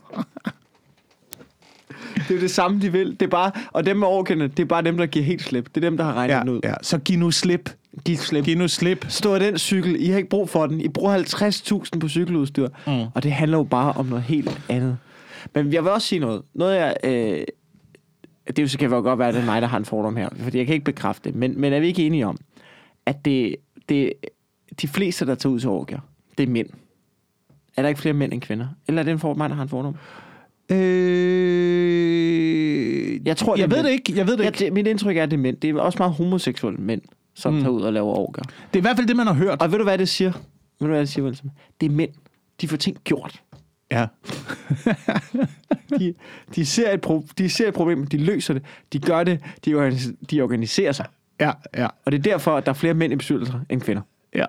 Det 2.16 2.32
er 2.32 2.36
jo 2.36 2.42
det 2.42 2.52
samme, 2.52 2.82
de 2.82 2.92
vil. 2.92 3.12
Det 3.12 3.22
er 3.22 3.28
bare, 3.30 3.52
og 3.72 3.86
dem 3.86 3.98
med 3.98 4.08
overkendet, 4.08 4.58
det 4.58 4.64
er 4.64 4.68
bare 4.68 4.82
dem, 4.82 4.98
der 4.98 5.06
giver 5.06 5.26
helt 5.26 5.42
slip. 5.44 5.66
Det 5.76 5.84
er 5.84 5.90
dem, 5.90 5.98
der 5.98 6.04
har 6.04 6.14
regnet 6.14 6.34
Ja, 6.34 6.44
ud. 6.52 6.60
ja, 6.64 6.74
så 6.82 6.98
giv 6.98 7.20
nu 7.20 7.32
slip. 7.32 7.70
Giv 8.06 8.18
slip. 8.18 8.46
Giv 8.46 8.58
nu 8.58 8.68
slip. 8.68 9.06
Stå 9.10 9.34
af 9.34 9.40
den 9.40 9.58
cykel. 9.58 9.96
I 10.00 10.08
har 10.10 10.18
ikke 10.18 10.30
brug 10.30 10.50
for 10.50 10.68
den. 10.68 10.82
I 10.82 10.88
bruger 10.88 11.18
50.000 11.94 12.00
på 12.00 12.08
cykeludstyr. 12.10 12.68
Mm. 12.88 12.94
Og 13.14 13.24
det 13.24 13.32
handler 13.32 13.58
jo 13.58 13.64
bare 13.64 13.92
om 13.92 14.06
noget 14.06 14.24
helt 14.24 14.62
andet. 14.70 14.98
Men 15.56 15.74
jeg 15.74 15.84
vil 15.84 15.92
også 15.92 16.08
sige 16.08 16.20
noget. 16.20 16.42
Noget 16.56 16.76
jeg... 16.76 16.96
Øh, 17.04 17.44
det 18.58 18.72
så 18.72 18.78
kan 18.78 18.90
jo 18.90 18.96
godt 19.02 19.20
være, 19.20 19.28
at 19.28 19.34
det 19.34 19.42
er 19.42 19.46
mig, 19.46 19.62
der 19.62 19.68
har 19.68 19.78
en 19.78 19.86
fordom 19.86 20.16
her. 20.16 20.30
Fordi 20.40 20.58
jeg 20.58 20.66
kan 20.66 20.74
ikke 20.74 20.86
bekræfte 20.86 21.30
det. 21.30 21.38
Men, 21.38 21.62
men 21.62 21.74
er 21.74 21.80
vi 21.80 21.88
ikke 21.88 22.06
enige 22.06 22.28
om, 22.28 22.38
at 23.06 23.26
det, 23.26 23.56
det, 23.90 24.14
de 24.82 24.88
fleste, 24.88 25.26
der 25.26 25.36
tager 25.36 25.54
ud 25.54 25.60
til 25.60 25.70
orgier, 25.70 26.00
det 26.38 26.44
er 26.44 26.48
mænd. 26.52 26.68
Er 27.78 27.82
der 27.82 27.90
ikke 27.90 28.02
flere 28.02 28.14
mænd 28.14 28.34
end 28.34 28.42
kvinder? 28.42 28.68
Eller 28.88 29.02
er 29.02 29.04
det 29.04 29.12
en 29.12 29.20
for, 29.20 29.34
mig, 29.34 29.50
der 29.50 29.56
har 29.56 29.64
en 29.64 29.70
fordom? 29.70 29.96
Øh, 31.84 33.28
Jeg 33.28 33.38
tror, 33.38 33.56
jeg 33.58 33.70
ved 33.70 33.78
mænd. 33.78 33.86
det 33.88 33.92
ikke. 33.94 34.14
Jeg 34.18 34.28
ved 34.28 34.38
det 34.38 34.44
Ja, 34.44 34.48
ikke. 34.48 34.60
det, 34.66 34.74
mit 34.74 34.88
indtryk 34.88 35.18
er, 35.18 35.24
at 35.24 35.32
det 35.32 35.38
er 35.38 35.42
mænd. 35.42 35.58
Det 35.58 35.70
er 35.70 35.80
også 35.80 35.98
meget 36.00 36.14
homoseksuelle 36.14 36.80
mænd, 36.80 37.02
som 37.34 37.54
mm. 37.54 37.60
tager 37.60 37.72
ud 37.72 37.82
og 37.82 37.94
laver 37.94 38.14
orgier. 38.14 38.44
Det 38.44 38.54
er 38.74 38.78
i 38.78 38.82
hvert 38.82 38.96
fald 38.96 39.08
det, 39.08 39.16
man 39.16 39.28
har 39.28 39.34
hørt. 39.34 39.62
Og 39.62 39.72
ved 39.72 39.78
du, 39.78 39.84
hvad 39.84 39.98
det 39.98 40.10
siger? 40.10 40.32
Ved 40.32 40.42
du, 40.80 40.88
hvad 40.88 41.00
det 41.00 41.10
siger, 41.10 41.26
Wilson? 41.26 41.52
Det 41.82 41.86
er 41.92 41.92
mænd. 41.96 42.10
De 42.62 42.68
får 42.68 42.78
ting 42.78 42.98
gjort. 43.04 43.42
Ja. 43.94 44.06
De, 46.00 46.14
de, 46.56 46.66
ser 46.66 46.92
et 46.94 47.02
pro, 47.02 47.26
de 47.38 47.50
ser 47.50 47.68
et 47.68 47.74
problem, 47.74 48.08
de 48.08 48.18
løser 48.18 48.54
det, 48.54 48.64
de 48.94 49.00
gør 49.00 49.24
det, 49.24 49.40
de, 49.66 49.74
organis- 49.88 50.14
de 50.32 50.42
organiserer 50.42 50.92
sig. 50.92 51.06
Ja, 51.40 51.52
ja, 51.78 51.88
Og 52.06 52.12
det 52.12 52.18
er 52.18 52.22
derfor, 52.22 52.58
at 52.58 52.66
der 52.66 52.70
er 52.72 52.74
flere 52.76 52.94
mænd 52.94 53.14
i 53.14 53.16
bestyrelser 53.16 53.60
end 53.70 53.82
kvinder. 53.82 54.02
ja. 54.36 54.46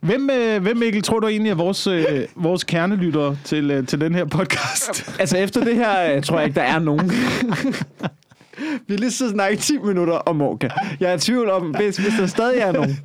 Hvem, 0.00 0.30
øh, 0.30 0.62
hvem 0.62 0.76
Mikkel, 0.76 1.02
tror 1.02 1.20
du 1.20 1.26
egentlig 1.26 1.50
er 1.50 1.54
vores, 1.54 1.86
øh, 1.86 2.04
vores 2.36 2.64
kernelyttere 2.64 3.38
til, 3.44 3.70
øh, 3.70 3.86
til 3.86 4.00
den 4.00 4.14
her 4.14 4.24
podcast? 4.24 5.10
Altså 5.20 5.36
efter 5.38 5.64
det 5.64 5.76
her, 5.76 6.14
øh, 6.16 6.22
tror 6.22 6.38
jeg 6.38 6.46
ikke, 6.48 6.60
der 6.60 6.66
er 6.66 6.78
nogen. 6.78 7.10
Vi 8.86 8.94
har 8.94 8.96
lige 8.98 9.10
så 9.10 9.30
snakket 9.30 9.58
10 9.58 9.78
minutter 9.78 10.14
om 10.14 10.40
Orca. 10.42 10.68
Jeg 11.00 11.10
er 11.10 11.14
i 11.16 11.18
tvivl 11.18 11.50
om, 11.50 11.74
hvis, 11.76 11.96
hvis 11.96 12.12
der 12.18 12.26
stadig 12.26 12.58
er 12.60 12.72
nogen. 12.72 12.98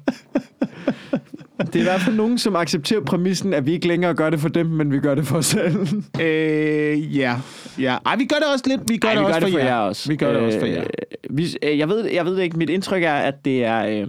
Det 1.66 1.76
er 1.76 1.80
i 1.80 1.84
hvert 1.84 2.02
fald 2.02 2.16
nogen, 2.16 2.38
som 2.38 2.56
accepterer 2.56 3.02
præmissen, 3.02 3.54
at 3.54 3.66
vi 3.66 3.72
ikke 3.72 3.88
længere 3.88 4.14
gør 4.14 4.30
det 4.30 4.40
for 4.40 4.50
dem, 4.50 4.66
men 4.66 4.92
vi 4.92 5.00
gør 5.00 5.16
det 5.16 5.28
for 5.28 5.38
os 5.38 5.46
selv. 5.46 5.76
øh, 6.22 7.18
ja. 7.18 7.36
ja. 7.80 7.98
Ej, 8.06 8.16
vi 8.16 8.26
gør 8.26 8.36
det 8.36 8.46
også 8.54 8.66
lidt. 8.68 8.82
Vi 8.90 8.98
gør, 8.98 9.08
Ej, 9.10 9.16
det, 9.16 9.22
vi 9.22 9.26
også 9.26 9.40
gør 9.40 9.46
det 9.46 9.54
for 9.54 9.60
jer. 9.60 9.66
jer 9.66 9.76
også. 9.78 10.10
Vi 10.10 10.16
gør 10.16 10.34
det 10.34 10.42
også 10.42 10.60
for 10.60 10.66
jer. 10.66 10.82
Øh, 10.82 11.38
Vi, 11.38 11.48
øh, 11.64 11.78
jeg, 11.78 11.90
ved, 11.90 12.06
jeg 12.12 12.26
ved 12.26 12.36
det 12.36 12.44
ikke. 12.44 12.58
Mit 12.58 12.70
indtryk 12.70 13.04
er, 13.04 13.14
at 13.14 13.46
det 13.46 13.66
er... 13.66 13.86
Øh, 13.86 14.08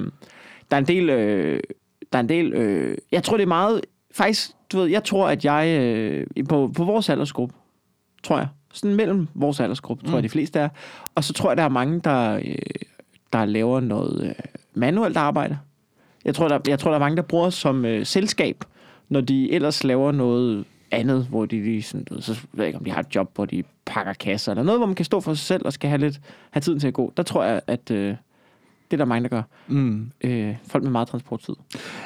der 0.71 0.77
er 0.77 0.79
en 0.79 0.87
del... 0.87 1.11
Øh, 1.11 1.61
der 2.13 2.19
er 2.19 2.23
en 2.23 2.29
del... 2.29 2.53
Øh, 2.53 2.97
jeg 3.13 3.23
tror, 3.23 3.37
det 3.37 3.45
er 3.45 3.49
meget... 3.49 3.81
Faktisk, 4.15 4.51
du 4.73 4.79
ved, 4.79 4.87
jeg 4.87 5.05
tror, 5.05 5.29
at 5.29 5.45
jeg... 5.45 5.69
Øh, 5.81 6.27
på, 6.49 6.73
på 6.77 6.85
vores 6.85 7.09
aldersgruppe, 7.09 7.55
tror 8.23 8.39
jeg. 8.39 8.49
Sådan 8.73 8.97
mellem 8.97 9.29
vores 9.35 9.61
aldersgruppe, 9.61 10.05
tror 10.05 10.11
Mm. 10.11 10.15
jeg, 10.17 10.23
de 10.23 10.29
fleste 10.29 10.59
er. 10.59 10.69
Og 11.15 11.25
så 11.25 11.33
tror 11.33 11.51
jeg, 11.51 11.57
der 11.57 11.63
er 11.63 11.69
mange, 11.69 12.01
der, 12.05 12.35
øh, 12.37 12.55
der 13.33 13.45
laver 13.45 13.81
noget 13.81 14.25
øh, 14.25 14.45
manuelt 14.75 15.17
arbejde. 15.17 15.59
Jeg 16.25 16.35
tror, 16.35 16.49
der, 16.49 16.59
jeg 16.69 16.79
tror, 16.79 16.91
der 16.91 16.95
er 16.97 17.01
mange, 17.01 17.17
der 17.17 17.23
bruger 17.23 17.51
som 17.51 17.85
øh, 17.85 18.07
selskab, 18.07 18.65
når 19.09 19.21
de 19.21 19.53
ellers 19.53 19.85
laver 19.85 20.13
noget 20.13 20.65
andet, 20.91 21.27
hvor 21.31 21.47
de 21.47 21.63
lige 21.63 21.83
sådan, 21.83 22.05
du 22.05 22.15
ved, 22.15 22.23
så 22.23 22.33
ved 22.33 22.41
jeg 22.57 22.67
ikke, 22.67 22.79
om 22.79 22.85
de 22.85 22.91
har 22.91 23.01
et 23.01 23.15
job, 23.15 23.31
hvor 23.35 23.45
de 23.45 23.63
pakker 23.87 24.13
kasser, 24.13 24.53
eller 24.53 24.63
noget, 24.63 24.79
hvor 24.81 24.87
man 24.87 24.95
kan 24.95 25.05
stå 25.05 25.21
for 25.21 25.35
sig 25.35 25.47
selv 25.47 25.63
og 25.67 25.73
skal 25.73 25.89
have 25.91 26.01
lidt 26.01 26.21
have 26.51 26.61
tiden 26.61 26.81
til 26.81 26.89
at 26.89 26.95
gå. 26.95 27.13
Der 27.17 27.23
tror 27.23 27.45
jeg, 27.45 27.61
at 27.67 27.91
øh, 27.91 28.07
det 28.07 28.17
er 28.93 28.97
der 28.97 29.05
mange, 29.05 29.23
der 29.23 29.29
gør. 29.29 29.43
Mm. 29.69 30.11
Øh, 30.21 30.55
folk 30.69 30.85
med 30.85 30.91
meget 30.93 31.09
transporttid. 31.09 31.55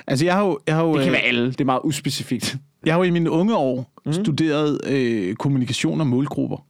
Altså, 0.07 0.25
jeg 0.25 0.35
har 0.35 0.45
jo, 0.45 0.59
jeg 0.67 0.75
har 0.75 0.83
jo, 0.85 0.93
Det 0.93 0.99
kan 0.99 1.09
øh, 1.09 1.13
være 1.13 1.23
alle. 1.23 1.47
Det 1.47 1.61
er 1.61 1.65
meget 1.65 1.81
uspecifikt. 1.85 2.57
jeg 2.87 2.95
har 2.95 2.99
jo 2.99 3.05
i 3.05 3.11
mine 3.11 3.31
unge 3.31 3.57
år 3.57 3.91
Mm. 4.07 4.13
studeret 4.13 4.81
øh, 4.87 5.35
kommunikation 5.35 6.01
og 6.01 6.07
målgrupper. 6.07 6.67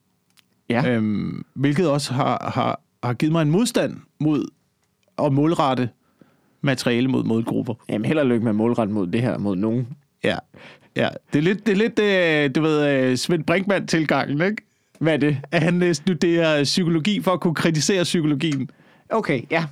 Ja. 0.69 0.89
Øhm, 0.91 1.45
hvilket 1.55 1.91
også 1.91 2.13
har, 2.13 2.53
har, 2.55 2.81
har 3.03 3.15
givet 3.15 3.33
mig 3.33 3.43
en 3.43 3.51
modstand 3.51 3.97
mod 4.21 4.45
at 5.19 5.33
målrette 5.33 5.89
materiale 6.65 7.09
mod 7.09 7.25
målgrupper. 7.25 7.75
Jamen, 7.89 8.05
held 8.05 8.19
og 8.19 8.27
lykke 8.27 8.45
med 8.45 8.53
målret 8.53 8.91
mod 8.91 9.07
det 9.07 9.21
her, 9.21 9.39
mod 9.39 9.57
nogen. 9.57 9.89
Ja. 10.25 10.37
Ja, 10.97 11.09
det 11.33 11.39
er 11.39 11.43
lidt, 11.43 11.67
det 11.67 11.73
er 11.73 11.77
lidt 11.77 11.99
øh, 11.99 12.55
du 12.55 12.61
ved, 12.69 12.89
øh, 12.89 13.17
Svend 13.17 13.45
Brinkmann-tilgangen, 13.45 14.43
ikke? 14.43 14.63
Hvad 14.99 15.13
er 15.13 15.17
det? 15.17 15.39
At 15.51 15.63
han 15.63 15.83
øh, 15.83 15.95
studerer 15.95 16.65
psykologi 16.65 17.23
for 17.23 17.31
at 17.31 17.41
kunne 17.41 17.55
kritisere 17.55 18.03
psykologien. 18.03 18.71
Okay, 19.11 19.43
ja. 19.51 19.65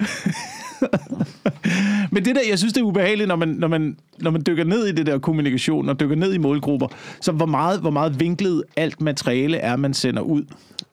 Men 2.13 2.25
det 2.25 2.37
der, 2.37 2.41
jeg 2.49 2.59
synes, 2.59 2.73
det 2.73 2.81
er 2.81 2.85
ubehageligt, 2.85 3.29
når 3.29 3.37
man, 3.37 3.49
når 3.49 3.69
man, 3.69 3.97
når 4.19 4.31
man 4.31 4.43
dykker 4.47 4.65
ned 4.65 4.87
i 4.87 4.93
det 4.93 5.07
der 5.07 5.19
kommunikation 5.19 5.89
og 5.89 6.01
dykker 6.01 6.17
ned 6.17 6.35
i 6.35 6.39
målgrupper. 6.39 6.87
Så 7.21 7.33
hvor 7.33 7.47
meget, 7.47 7.81
hvor 7.81 7.91
meget 7.91 8.21
vinklet 8.21 8.63
alt 8.77 9.01
materiale 9.01 9.57
er, 9.57 9.77
man 9.77 9.95
sender 9.95 10.23
ud. 10.23 10.45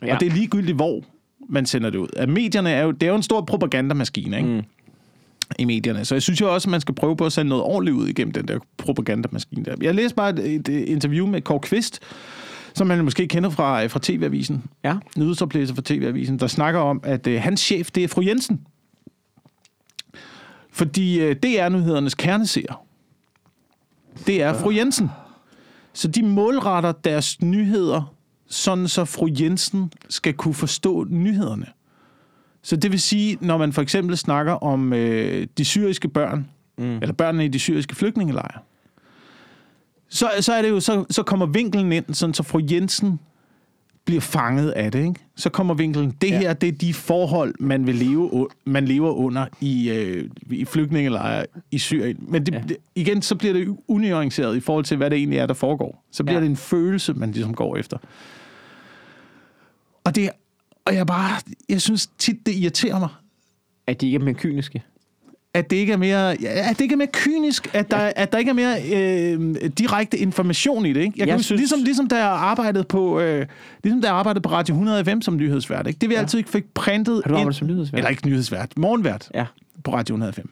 Ja. 0.01 0.13
Og 0.13 0.19
det 0.19 0.27
er 0.27 0.31
ligegyldigt, 0.31 0.75
hvor 0.75 1.03
man 1.49 1.65
sender 1.65 1.89
det 1.89 1.97
ud. 1.97 2.07
At 2.17 2.29
medierne 2.29 2.69
er 2.69 2.83
jo, 2.83 2.91
det 2.91 3.03
er 3.03 3.09
jo 3.09 3.15
en 3.15 3.23
stor 3.23 3.41
propagandamaskine, 3.41 4.37
ikke? 4.37 4.49
Mm. 4.49 4.61
I 5.59 5.65
medierne. 5.65 6.05
Så 6.05 6.15
jeg 6.15 6.21
synes 6.21 6.41
jo 6.41 6.53
også, 6.53 6.67
at 6.67 6.71
man 6.71 6.81
skal 6.81 6.95
prøve 6.95 7.17
på 7.17 7.25
at 7.25 7.31
sende 7.31 7.49
noget 7.49 7.63
ordentligt 7.63 7.97
ud 7.97 8.07
igennem 8.07 8.31
den 8.31 8.47
der 8.47 8.59
propagandamaskine 8.77 9.65
der. 9.65 9.75
Jeg 9.81 9.95
læste 9.95 10.15
bare 10.15 10.29
et, 10.29 10.69
et 10.69 10.69
interview 10.69 11.27
med 11.27 11.41
Kåre 11.41 11.59
Kvist, 11.59 11.99
som 12.73 12.87
man 12.87 13.03
måske 13.03 13.27
kender 13.27 13.49
fra, 13.49 13.85
fra 13.85 13.99
TV-avisen. 14.03 14.63
Ja. 14.83 14.95
Nyhedsoplæser 15.17 15.75
fra 15.75 15.81
TV-avisen, 15.85 16.39
der 16.39 16.47
snakker 16.47 16.79
om, 16.79 17.01
at 17.03 17.27
øh, 17.27 17.41
hans 17.41 17.61
chef, 17.61 17.91
det 17.91 18.03
er 18.03 18.07
fru 18.07 18.21
Jensen. 18.21 18.61
Fordi 20.71 21.19
øh, 21.19 21.35
det 21.43 21.59
er 21.59 21.69
nyhedernes 21.69 22.15
kerneseer. 22.15 22.85
Det 24.27 24.41
er 24.41 24.53
fru 24.53 24.71
Jensen. 24.71 25.09
Så 25.93 26.07
de 26.07 26.23
målretter 26.23 26.91
deres 26.91 27.41
nyheder, 27.41 28.13
sådan 28.47 28.87
så 28.87 29.05
fru 29.05 29.27
Jensen 29.39 29.91
skal 30.09 30.33
kunne 30.33 30.53
forstå 30.53 31.05
nyhederne. 31.09 31.65
Så 32.61 32.75
det 32.75 32.91
vil 32.91 32.99
sige, 33.01 33.37
når 33.41 33.57
man 33.57 33.73
for 33.73 33.81
eksempel 33.81 34.17
snakker 34.17 34.53
om 34.53 34.93
øh, 34.93 35.47
de 35.57 35.65
syriske 35.65 36.07
børn, 36.07 36.47
mm. 36.77 36.95
eller 36.95 37.13
børnene 37.13 37.45
i 37.45 37.47
de 37.47 37.59
syriske 37.59 37.95
flygtningelejre, 37.95 38.59
så, 40.09 40.29
så, 40.39 40.53
er 40.53 40.61
det 40.61 40.69
jo, 40.69 40.79
så, 40.79 41.05
så 41.09 41.23
kommer 41.23 41.45
vinkelen 41.45 41.91
ind, 41.91 42.13
sådan 42.13 42.33
så 42.33 42.43
fru 42.43 42.59
Jensen 42.71 43.19
bliver 44.05 44.21
fanget 44.21 44.69
af 44.69 44.91
det. 44.91 44.99
Ikke? 44.99 45.15
Så 45.35 45.49
kommer 45.49 45.73
vinkelen, 45.73 46.11
det 46.21 46.29
Ja. 46.29 46.39
her, 46.39 46.53
det 46.53 46.67
er 46.67 46.71
de 46.71 46.93
forhold, 46.93 47.55
man, 47.59 47.87
vil 47.87 47.95
leve, 47.95 48.47
man 48.65 48.85
lever 48.85 49.11
under 49.11 49.45
i, 49.61 49.89
øh, 49.89 50.29
i 50.51 50.65
flygtningelejre 50.65 51.45
i 51.71 51.77
Syrien. 51.77 52.17
Men 52.27 52.45
det, 52.45 52.53
Ja. 52.53 52.61
det, 52.67 52.77
igen, 52.95 53.21
så 53.21 53.35
bliver 53.35 53.53
det 53.53 53.77
unuanceret 53.87 54.57
i 54.57 54.59
forhold 54.59 54.85
til, 54.85 54.97
hvad 54.97 55.09
det 55.09 55.17
egentlig 55.17 55.39
er, 55.39 55.45
der 55.45 55.53
foregår. 55.53 56.03
Så 56.11 56.23
bliver 56.23 56.37
Ja. 56.39 56.43
det 56.43 56.49
en 56.49 56.57
følelse, 56.57 57.13
man 57.13 57.31
ligesom 57.31 57.53
går 57.53 57.77
efter. 57.77 57.97
Og 60.03 60.15
det 60.15 60.29
og 60.85 60.95
jeg 60.95 61.07
bare, 61.07 61.39
jeg 61.69 61.81
synes 61.81 62.07
tit, 62.17 62.45
det 62.45 62.55
irriterer 62.55 62.99
mig, 62.99 63.09
At 63.87 64.01
de 64.01 64.05
ikke 64.05 64.15
er 64.15 64.19
mere 64.23 64.33
kyniske. 64.33 64.83
at 65.53 65.69
det 65.69 65.75
ikke 65.75 65.93
er 65.93 65.97
mere, 65.97 66.31
at 66.43 66.69
det 66.77 66.81
ikke 66.81 66.93
er 66.93 66.97
mere 66.97 67.07
kynisk, 67.13 67.75
at 67.75 67.91
der, 67.91 68.03
ja. 68.03 68.11
at 68.15 68.31
der 68.31 68.37
ikke 68.37 68.49
er 68.49 68.53
mere 68.53 68.83
øh, 68.93 69.69
direkte 69.77 70.17
information 70.17 70.85
i 70.85 70.93
det. 70.93 71.01
Ikke? 71.01 71.13
Jeg, 71.17 71.27
Jeg 71.27 71.35
kan 71.35 71.43
synes- 71.43 71.59
ligesom, 71.59 71.79
ligesom 71.83 72.07
da 72.07 72.15
jeg 72.15 72.27
arbejdede 72.27 72.83
på, 72.83 73.19
øh, 73.19 73.47
ligesom 73.83 74.01
da 74.01 74.07
jeg 74.07 74.15
arbejdede 74.15 74.41
på 74.41 74.49
Radio 74.49 74.73
100 74.73 75.05
FM 75.05 75.21
som 75.21 75.35
nyhedsvært, 75.37 75.87
ikke? 75.87 75.97
det 75.99 76.09
vi 76.09 76.13
ja. 76.13 76.19
altid 76.19 76.37
ikke 76.37 76.49
fik 76.49 76.65
printet 76.73 77.21
Har 77.25 77.29
du 77.29 77.35
arbejdet 77.35 77.55
som 77.55 77.67
nyhedsvært? 77.67 77.99
eller 77.99 78.09
ikke 78.09 78.27
nyhedsvært, 78.27 78.77
morgenvært 78.77 79.29
Ja. 79.33 79.45
på 79.83 79.93
Radio 79.93 80.13
100 80.13 80.33
FM. 80.33 80.47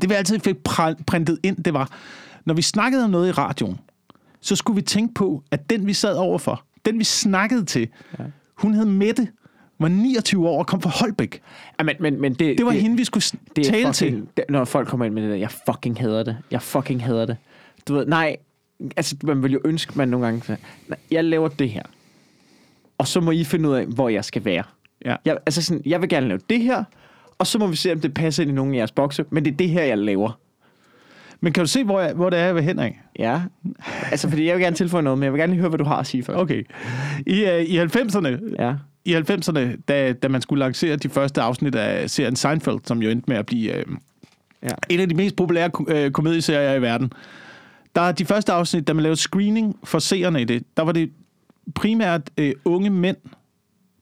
Det 0.00 0.08
vi 0.10 0.14
altid 0.14 0.38
fik 0.40 0.56
pr- 0.68 1.02
printet 1.06 1.38
ind, 1.42 1.56
det 1.56 1.74
var, 1.74 1.90
når 2.44 2.54
vi 2.54 2.62
snakkede 2.62 3.04
om 3.04 3.10
noget 3.10 3.28
i 3.28 3.32
radioen, 3.32 3.78
så 4.40 4.56
skulle 4.56 4.74
vi 4.74 4.82
tænke 4.82 5.14
på, 5.14 5.42
at 5.50 5.70
den 5.70 5.86
vi 5.86 5.92
sad 5.92 6.16
overfor, 6.16 6.64
den 6.84 6.98
vi 6.98 7.04
snakkede 7.04 7.64
til, 7.64 7.88
ja. 8.18 8.24
Hun 8.54 8.74
hed 8.74 8.84
Mette, 8.84 9.28
var 9.78 9.88
29 9.88 10.48
år 10.48 10.58
og 10.58 10.66
kom 10.66 10.80
fra 10.80 10.90
Holbæk. 10.90 11.40
Ja, 11.78 11.84
men, 11.84 11.96
men, 12.00 12.20
men 12.20 12.34
det, 12.34 12.58
Det 12.58 12.66
var 12.66 12.72
det, 12.72 12.82
hende, 12.82 12.96
vi 12.96 13.04
skulle 13.04 13.24
det 13.56 13.64
tale 13.66 13.86
fucking, 13.86 13.94
til. 13.94 14.26
Det, 14.36 14.44
når 14.48 14.64
folk 14.64 14.88
kommer 14.88 15.06
ind 15.06 15.14
med 15.14 15.22
det 15.22 15.30
der, 15.30 15.36
jeg 15.36 15.50
fucking 15.50 16.00
hader 16.00 16.22
det. 16.22 16.36
Jeg 16.50 16.62
fucking 16.62 17.04
hader 17.04 17.26
det. 17.26 17.36
Du 17.88 17.94
ved, 17.94 18.06
nej, 18.06 18.36
altså 18.96 19.16
man 19.22 19.42
vil 19.42 19.52
jo 19.52 19.60
ønske, 19.64 19.92
man 19.98 20.08
nogle 20.08 20.26
gange 20.26 20.42
sagde, 20.42 20.60
"Nej, 20.88 20.98
jeg 21.10 21.24
laver 21.24 21.48
det 21.48 21.70
her. 21.70 21.82
Og 22.98 23.06
så 23.08 23.20
må 23.20 23.30
I 23.30 23.44
finde 23.44 23.68
ud 23.68 23.74
af, 23.74 23.86
hvor 23.86 24.08
jeg 24.08 24.24
skal 24.24 24.44
være. 24.44 24.64
Ja. 25.04 25.16
Jeg, 25.24 25.38
altså 25.46 25.62
sådan, 25.62 25.82
jeg 25.86 26.00
vil 26.00 26.08
gerne 26.08 26.28
lave 26.28 26.40
det 26.50 26.60
her, 26.60 26.84
og 27.38 27.46
så 27.46 27.58
må 27.58 27.66
vi 27.66 27.76
se, 27.76 27.92
om 27.92 28.00
det 28.00 28.14
passer 28.14 28.42
ind 28.42 28.50
i 28.50 28.54
nogle 28.54 28.72
af 28.74 28.78
jeres 28.78 28.92
bokse, 28.92 29.24
men 29.30 29.44
det 29.44 29.52
er 29.52 29.56
det 29.56 29.68
her, 29.68 29.82
jeg 29.82 29.98
laver. 29.98 30.38
Men 31.44 31.52
kan 31.52 31.62
du 31.62 31.66
se, 31.68 31.84
hvor, 31.84 32.00
jeg, 32.00 32.14
hvor 32.14 32.30
det 32.30 32.38
er, 32.38 32.44
jeg 32.44 32.54
vil 32.54 32.62
hen 32.62 32.78
af? 32.78 33.00
Ja, 33.18 33.40
altså 34.10 34.28
fordi 34.28 34.46
jeg 34.46 34.54
vil 34.54 34.62
gerne 34.62 34.76
tilføje 34.76 35.02
noget, 35.02 35.18
men 35.18 35.24
jeg 35.24 35.32
vil 35.32 35.38
gerne 35.38 35.52
lige 35.52 35.60
høre, 35.60 35.68
hvad 35.68 35.78
du 35.78 35.84
har 35.84 35.96
at 35.96 36.06
sige 36.06 36.22
først. 36.22 36.38
Okay. 36.38 36.62
I, 37.26 37.42
uh, 37.44 37.60
i 37.60 37.78
90'erne, 37.78 38.28
Ja, 38.58 38.74
i 39.04 39.14
90'erne 39.16 39.60
da, 39.88 40.12
da 40.12 40.28
man 40.28 40.42
skulle 40.42 40.60
lancere 40.60 40.96
de 40.96 41.08
første 41.08 41.40
afsnit 41.40 41.74
af 41.74 42.10
serien 42.10 42.36
Seinfeld, 42.36 42.78
som 42.84 43.02
jo 43.02 43.10
endte 43.10 43.24
med 43.30 43.36
at 43.36 43.46
blive 43.46 43.86
uh, 43.88 43.94
ja. 44.62 44.68
en 44.88 45.00
af 45.00 45.08
de 45.08 45.14
mest 45.14 45.36
populære 45.36 45.70
uh, 46.06 46.12
komedieserier 46.12 46.74
i 46.74 46.82
verden, 46.82 47.12
der 47.94 48.00
er 48.00 48.12
de 48.12 48.24
første 48.24 48.52
afsnit, 48.52 48.88
da 48.88 48.92
man 48.92 49.02
lavede 49.02 49.20
screening 49.20 49.76
for 49.84 49.98
seerne 49.98 50.40
i 50.40 50.44
det, 50.44 50.62
der 50.76 50.82
var 50.82 50.92
det 50.92 51.10
primært 51.74 52.30
uh, 52.40 52.48
unge 52.64 52.90
mænd, 52.90 53.16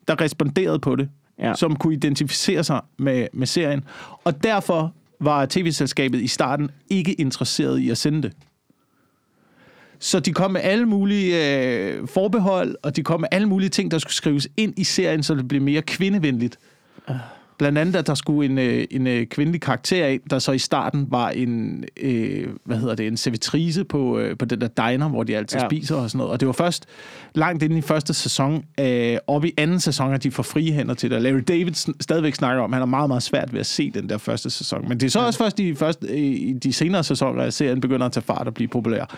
der 0.09 0.21
responderede 0.21 0.79
på 0.79 0.97
det, 0.97 1.09
Ja. 1.39 1.55
som 1.55 1.77
kunne 1.77 1.95
identificere 1.95 2.65
sig 2.65 2.81
med, 2.99 3.27
med 3.33 3.47
serien. 3.47 3.85
Og 4.25 4.43
derfor 4.45 4.93
var 5.23 5.47
tv-selskabet 5.47 6.21
i 6.21 6.27
starten 6.27 6.71
ikke 6.91 7.13
interesseret 7.13 7.79
i 7.79 7.91
at 7.91 7.99
sende 7.99 8.23
det. 8.23 8.33
Så 9.99 10.21
de 10.21 10.33
kom 10.33 10.51
med 10.51 10.61
alle 10.61 10.87
mulige 10.87 11.57
øh, 11.57 12.09
forbehold, 12.09 12.77
og 12.83 12.97
de 12.97 13.03
kom 13.03 13.21
med 13.21 13.29
alle 13.31 13.49
mulige 13.49 13.69
ting, 13.69 13.91
der 13.91 13.99
skulle 13.99 14.15
skrives 14.15 14.49
ind 14.57 14.75
i 14.77 14.85
serien, 14.85 15.23
så 15.23 15.35
det 15.35 15.49
blev 15.49 15.63
mere 15.63 15.83
kvindevenligt. 15.83 16.59
Ah. 17.07 17.17
Blandt 17.63 17.79
andet, 17.79 17.97
at 17.97 18.07
der 18.07 18.15
skulle 18.15 18.51
en, 18.51 18.59
øh, 18.59 18.85
en 18.91 19.07
øh, 19.07 19.27
kvindelig 19.27 19.61
karakter 19.61 20.07
ind, 20.07 20.21
der 20.31 20.39
så 20.39 20.53
i 20.53 20.59
starten 20.59 21.07
var 21.11 21.31
en, 21.31 21.85
øh, 22.01 22.49
hvad 22.65 22.77
hedder 22.77 22.95
det, 22.95 23.07
en 23.07 23.17
servitrice 23.17 23.85
på, 23.85 24.19
øh, 24.19 24.39
på 24.39 24.45
den 24.45 24.61
der 24.61 24.69
diner, 24.69 25.09
hvor 25.09 25.23
de 25.23 25.37
altid 25.37 25.59
Ja. 25.59 25.65
ja. 25.65 25.69
spiser 25.69 25.97
og 25.97 26.11
sådan 26.11 26.19
noget. 26.19 26.33
Og 26.33 26.41
det 26.41 26.47
var 26.47 26.53
først 26.53 26.87
langt 27.35 27.63
inde 27.63 27.79
i 27.79 27.81
første 27.81 28.15
sæson, 28.15 28.65
øh, 28.81 29.17
op 29.27 29.45
i 29.45 29.53
anden 29.57 29.81
sæson, 29.81 30.15
at 30.15 30.23
de 30.23 30.31
får 30.31 30.43
frie 30.43 30.73
hænder 30.73 30.95
til 30.95 31.11
det. 31.11 31.23
Larry 31.23 31.43
David 31.49 31.73
stadigvæk 32.01 32.35
snakker 32.35 32.63
om, 32.63 32.73
han 32.73 32.81
har 32.81 32.87
meget, 32.87 33.09
meget 33.09 33.23
svært 33.23 33.53
ved 33.53 33.61
at 33.61 33.67
se 33.67 33.91
den 33.91 34.09
der 34.09 34.19
første 34.19 34.51
sæson. 34.51 34.89
Men 34.89 35.01
det 35.01 35.07
er 35.07 35.11
så 35.11 35.21
også 35.21 35.39
først 35.39 35.61
i, 35.61 35.75
første, 35.75 36.19
i 36.19 36.53
de 36.53 36.73
senere 36.73 37.05
sæsoner, 37.05 37.43
at 37.43 37.55
serien 37.55 37.81
begynder 37.81 38.07
at 38.07 38.13
tage 38.13 38.25
fart 38.25 38.47
og 38.47 38.55
blive 38.55 38.69
populær. 38.69 39.17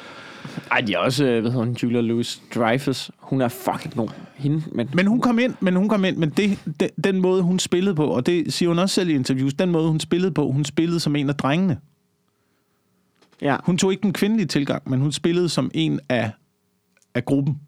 Ej, 0.71 0.81
de 0.81 0.95
er 0.95 0.99
også, 0.99 1.25
øh, 1.25 1.41
hvad 1.41 1.51
hedder 1.51 1.65
hun, 1.67 1.77
Julia 1.83 2.01
Louis 2.01 2.43
Dreyfus. 2.55 3.11
Hun 3.19 3.41
er 3.41 3.49
fucking 3.49 3.95
god. 3.95 4.09
Hende, 4.35 4.63
men, 4.73 4.91
Men 4.95 5.07
hun 5.07 5.21
kom 5.21 5.39
ind, 5.39 5.55
men 5.61 5.77
hun 5.77 5.89
kom 5.89 6.05
ind, 6.05 6.17
men 6.17 6.31
det, 6.31 6.59
den, 6.81 6.91
den 7.05 7.21
måde, 7.21 7.43
hun 7.43 7.59
spillede 7.59 7.95
på, 7.95 8.07
og 8.07 8.27
det 8.27 8.53
siger 8.53 8.69
hun 8.69 8.79
også 8.79 8.95
selv 8.95 9.09
i 9.09 9.15
interviews, 9.15 9.55
den 9.55 9.71
måde, 9.71 9.89
hun 9.89 10.01
spillede 10.01 10.33
på, 10.33 10.51
hun 10.51 10.65
spillede 10.65 11.01
som 11.01 11.17
en 11.17 11.29
af 11.29 11.35
drengene. 11.35 11.79
ja. 13.43 13.57
Hun 13.65 13.79
tog 13.79 13.93
ikke 13.93 14.03
den 14.03 14.13
kvindelige 14.13 14.47
tilgang, 14.47 14.91
men 14.91 15.01
hun 15.01 15.13
spillede 15.13 15.49
som 15.49 15.71
en 15.75 16.01
af, 16.09 16.31
af 17.15 17.25
gruppen. 17.25 17.61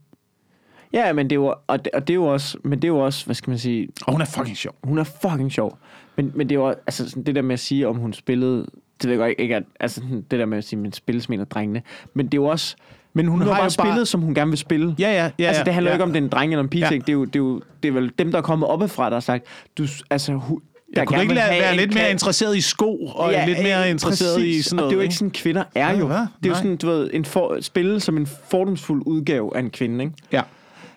ja, 0.92 1.12
men 1.12 1.30
det 1.30 1.32
er 1.36 1.40
jo, 1.40 1.54
og 1.66 1.84
det, 1.84 1.92
og 1.94 2.08
det 2.08 2.14
jo 2.14 2.24
også, 2.24 2.58
men 2.64 2.72
det 2.82 2.84
er 2.84 2.92
jo 2.92 2.98
også, 2.98 3.24
hvad 3.24 3.34
skal 3.34 3.50
man 3.50 3.58
sige, 3.58 3.88
Og 4.06 4.12
hun 4.12 4.20
er 4.20 4.24
fucking 4.24 4.56
sjov. 4.56 4.74
hun 4.84 4.98
er 4.98 5.04
fucking 5.04 5.52
sjov. 5.52 5.78
Men, 6.16 6.32
men 6.34 6.48
det 6.48 6.54
er 6.54 6.58
jo 6.60 6.66
også, 6.68 6.80
altså 6.86 7.10
sådan 7.10 7.22
det 7.22 7.34
der 7.34 7.42
med 7.42 7.52
at 7.52 7.60
sige, 7.60 7.88
om 7.88 7.96
hun 7.96 8.12
spillede, 8.12 8.66
det 9.02 9.11
ved 9.11 9.11
jeg 9.11 9.18
godt 9.18 9.35
ikke, 9.38 9.56
at, 9.56 9.62
altså 9.80 10.00
det 10.30 10.38
der 10.38 10.46
med 10.46 10.59
at 10.59 10.64
sige, 10.64 10.78
men 10.78 10.92
spille 10.92 11.20
som 11.20 11.35
en 11.35 11.40
af 11.40 11.46
drengene. 11.46 11.82
Men 12.14 12.26
det 12.26 12.35
er 12.35 12.42
jo 12.42 12.44
også, 12.44 12.76
Men 13.12 13.26
hun, 13.26 13.32
hun, 13.32 13.38
hun 13.38 13.48
har 13.48 13.54
har 13.54 13.62
bare 13.62 13.70
spillet, 13.70 13.96
bare... 13.96 14.06
som 14.06 14.20
hun 14.20 14.35
gerne 14.35 14.50
vil 14.50 14.59
spille. 14.59 14.94
Ja, 14.98 15.12
ja, 15.12 15.30
ja. 15.38 15.44
altså, 15.44 15.64
det 15.64 15.74
handler 15.74 15.90
ja. 15.90 15.94
ikke 15.94 16.04
om, 16.04 16.12
det 16.12 16.20
er 16.20 16.24
en 16.24 16.30
dreng 16.30 16.52
eller 16.52 16.62
en 16.62 16.68
pige. 16.68 16.85
Ja. 16.85 16.98
Det, 16.98 17.09
er 17.09 17.12
jo, 17.12 17.24
det, 17.24 17.37
er 17.37 17.38
jo, 17.38 17.62
det 17.82 17.88
er 17.88 17.92
vel 17.92 18.12
dem, 18.18 18.30
der 18.30 18.38
er 18.38 18.42
kommet 18.42 18.68
oppefra, 18.68 19.04
der 19.04 19.16
har 19.16 19.20
sagt, 19.20 19.44
du, 19.78 19.87
altså, 20.11 20.32
hu, 20.32 20.61
der 20.94 21.00
Jeg 21.00 21.06
kunne 21.06 21.22
ikke 21.22 21.35
lade 21.35 21.50
være 21.50 21.76
lidt 21.76 21.94
mere 21.94 22.11
interesseret 22.11 22.56
i 22.56 22.61
sko, 22.61 22.96
og 22.96 23.32
ja, 23.32 23.46
lidt 23.46 23.62
mere 23.62 23.85
øh, 23.85 23.90
interesseret 23.90 24.38
i 24.38 24.40
præcis. 24.40 24.64
sådan 24.64 24.76
noget. 24.76 24.87
Og 24.87 24.90
det 24.90 24.96
er 24.96 25.00
jo 25.00 25.02
ikke 25.02 25.14
sådan, 25.14 25.30
kvinder 25.30 25.64
er 25.74 25.98
jo. 25.98 26.06
hvad? 26.06 26.16
Det 26.16 26.46
er 26.46 26.48
jo 26.48 26.54
sådan, 26.54 26.76
du 26.76 26.87
ved, 26.87 27.11
en 27.12 27.24
for, 27.24 27.59
spille 27.61 28.00
som 28.00 28.16
en 28.16 28.26
fordomsfuld 28.26 29.02
udgave 29.06 29.56
af 29.56 29.61
en 29.61 29.70
kvinde, 29.70 30.04
ikke? 30.04 30.16
Ja. 30.32 30.42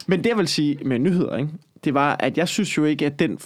Men 0.07 0.23
det, 0.23 0.29
jeg 0.29 0.37
vil 0.37 0.47
sige 0.47 0.77
med 0.85 0.99
nyheder, 0.99 1.37
ikke? 1.37 1.49
det 1.83 1.93
var, 1.93 2.15
at 2.19 2.37
jeg 2.37 2.47
synes 2.47 2.77
jo 2.77 2.85
ikke, 2.85 3.05
at 3.05 3.19
den 3.19 3.39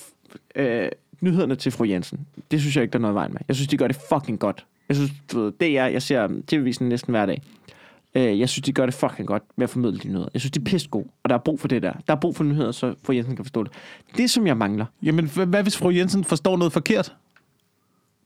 øh, 0.55 0.89
nyhederne 1.23 1.55
til 1.55 1.71
fru 1.71 1.83
Jensen, 1.83 2.19
det 2.51 2.61
synes 2.61 2.75
jeg 2.75 2.81
ikke, 2.81 2.91
der 2.93 2.99
er 2.99 3.01
noget 3.01 3.15
vejen 3.15 3.31
med. 3.33 3.41
Jeg 3.47 3.55
synes, 3.55 3.67
de 3.67 3.77
gør 3.77 3.87
det 3.87 3.97
fucking 4.09 4.39
godt. 4.39 4.65
Jeg 4.89 4.95
synes, 4.95 5.11
du 5.31 5.39
ved, 5.41 5.51
det 5.59 5.77
er, 5.77 5.85
jeg 5.85 6.01
ser 6.01 6.27
tv-visen 6.47 6.89
næsten 6.89 7.11
hver 7.11 7.25
dag. 7.25 7.41
Øh, 8.15 8.39
jeg 8.39 8.49
synes, 8.49 8.65
de 8.65 8.73
gør 8.73 8.85
det 8.85 8.95
fucking 8.95 9.27
godt 9.27 9.43
med 9.55 9.63
at 9.63 9.69
formidle 9.69 9.99
de 9.99 10.07
nyheder. 10.07 10.27
Jeg 10.33 10.41
synes, 10.41 10.51
de 10.51 10.59
er 10.59 10.63
pisse 10.63 10.89
gode, 10.89 11.07
og 11.23 11.29
der 11.29 11.35
er 11.35 11.39
brug 11.39 11.59
for 11.59 11.67
det 11.67 11.81
der. 11.81 11.93
Der 12.07 12.13
er 12.13 12.19
brug 12.19 12.35
for 12.35 12.43
nyheder, 12.43 12.71
så 12.71 12.95
fru 13.03 13.13
Jensen 13.13 13.35
kan 13.35 13.45
forstå 13.45 13.63
det. 13.63 13.71
Det, 14.17 14.29
som 14.29 14.47
jeg 14.47 14.57
mangler, 14.57 14.85
Jamen, 15.03 15.29
hvad 15.47 15.63
hvis 15.63 15.77
fru 15.77 15.89
Jensen 15.89 16.23
forstår 16.23 16.57
noget 16.57 16.73
forkert? 16.73 17.15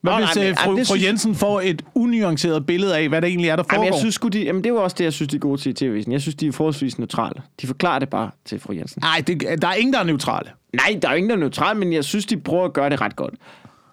Hvad 0.10 0.20
Nå, 0.20 0.26
hvis 0.26 0.36
nej, 0.36 0.44
men- 0.44 0.52
øh, 0.52 0.58
fru, 0.58 0.78
det 0.78 0.88
fru 0.88 0.94
synes- 0.96 1.08
Jensen 1.08 1.36
får 1.36 1.62
et 1.64 1.82
unuanceret 1.96 2.66
billede 2.66 2.98
af, 2.98 3.10
hvad 3.10 3.22
det 3.22 3.28
egentlig 3.28 3.50
er, 3.50 3.56
der 3.56 3.64
foregår? 3.64 3.84
men 3.84 3.94
jeg 3.94 4.00
synes 4.00 4.20
de, 4.34 4.44
jamen, 4.44 4.64
det 4.64 4.70
er 4.70 4.74
jo 4.74 4.84
også 4.84 4.96
det, 5.00 5.04
jeg 5.04 5.14
synes, 5.14 5.30
de 5.30 5.36
er 5.36 5.40
gode 5.40 5.62
til 5.62 5.70
i 5.70 5.74
tv-visen. 5.74 6.12
Jeg 6.12 6.22
synes, 6.22 6.36
de 6.36 6.48
er 6.48 6.52
forholdsvis 6.52 7.00
neutrale. 7.00 7.42
De 7.62 7.68
forklarer 7.68 8.00
det 8.00 8.10
bare 8.10 8.30
til 8.46 8.60
fru 8.60 8.74
Jensen. 8.74 9.02
Nej, 9.02 9.24
der 9.62 9.68
er 9.68 9.74
ingen, 9.74 9.94
der 9.94 10.00
er 10.00 10.04
neutrale. 10.04 10.50
Nej, 10.74 11.00
der 11.02 11.10
er 11.10 11.14
ingen, 11.14 11.30
der 11.30 11.36
er 11.36 11.40
neutral, 11.40 11.78
men 11.78 11.94
jeg 11.94 12.04
synes, 12.04 12.26
de 12.26 12.38
prøver 12.38 12.66
at 12.66 12.74
gøre 12.74 12.90
det 12.90 13.02
ret 13.02 13.16
godt. 13.16 13.34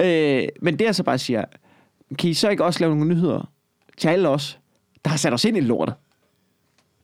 Øh, 0.03 0.43
men 0.63 0.79
det 0.79 0.85
jeg 0.85 0.95
så 0.95 1.03
bare 1.03 1.19
siger, 1.19 1.45
kan 2.19 2.31
I 2.31 2.35
så 2.35 2.49
ikke 2.49 2.65
også 2.65 2.81
lave 2.81 2.97
nogle 2.97 3.15
nyheder 3.15 3.49
til 3.99 4.09
alle 4.09 4.29
os, 4.29 4.59
der 5.05 5.11
har 5.11 5.17
sat 5.17 5.33
os 5.33 5.45
ind 5.45 5.57
i 5.57 5.61
lortet? 5.61 5.95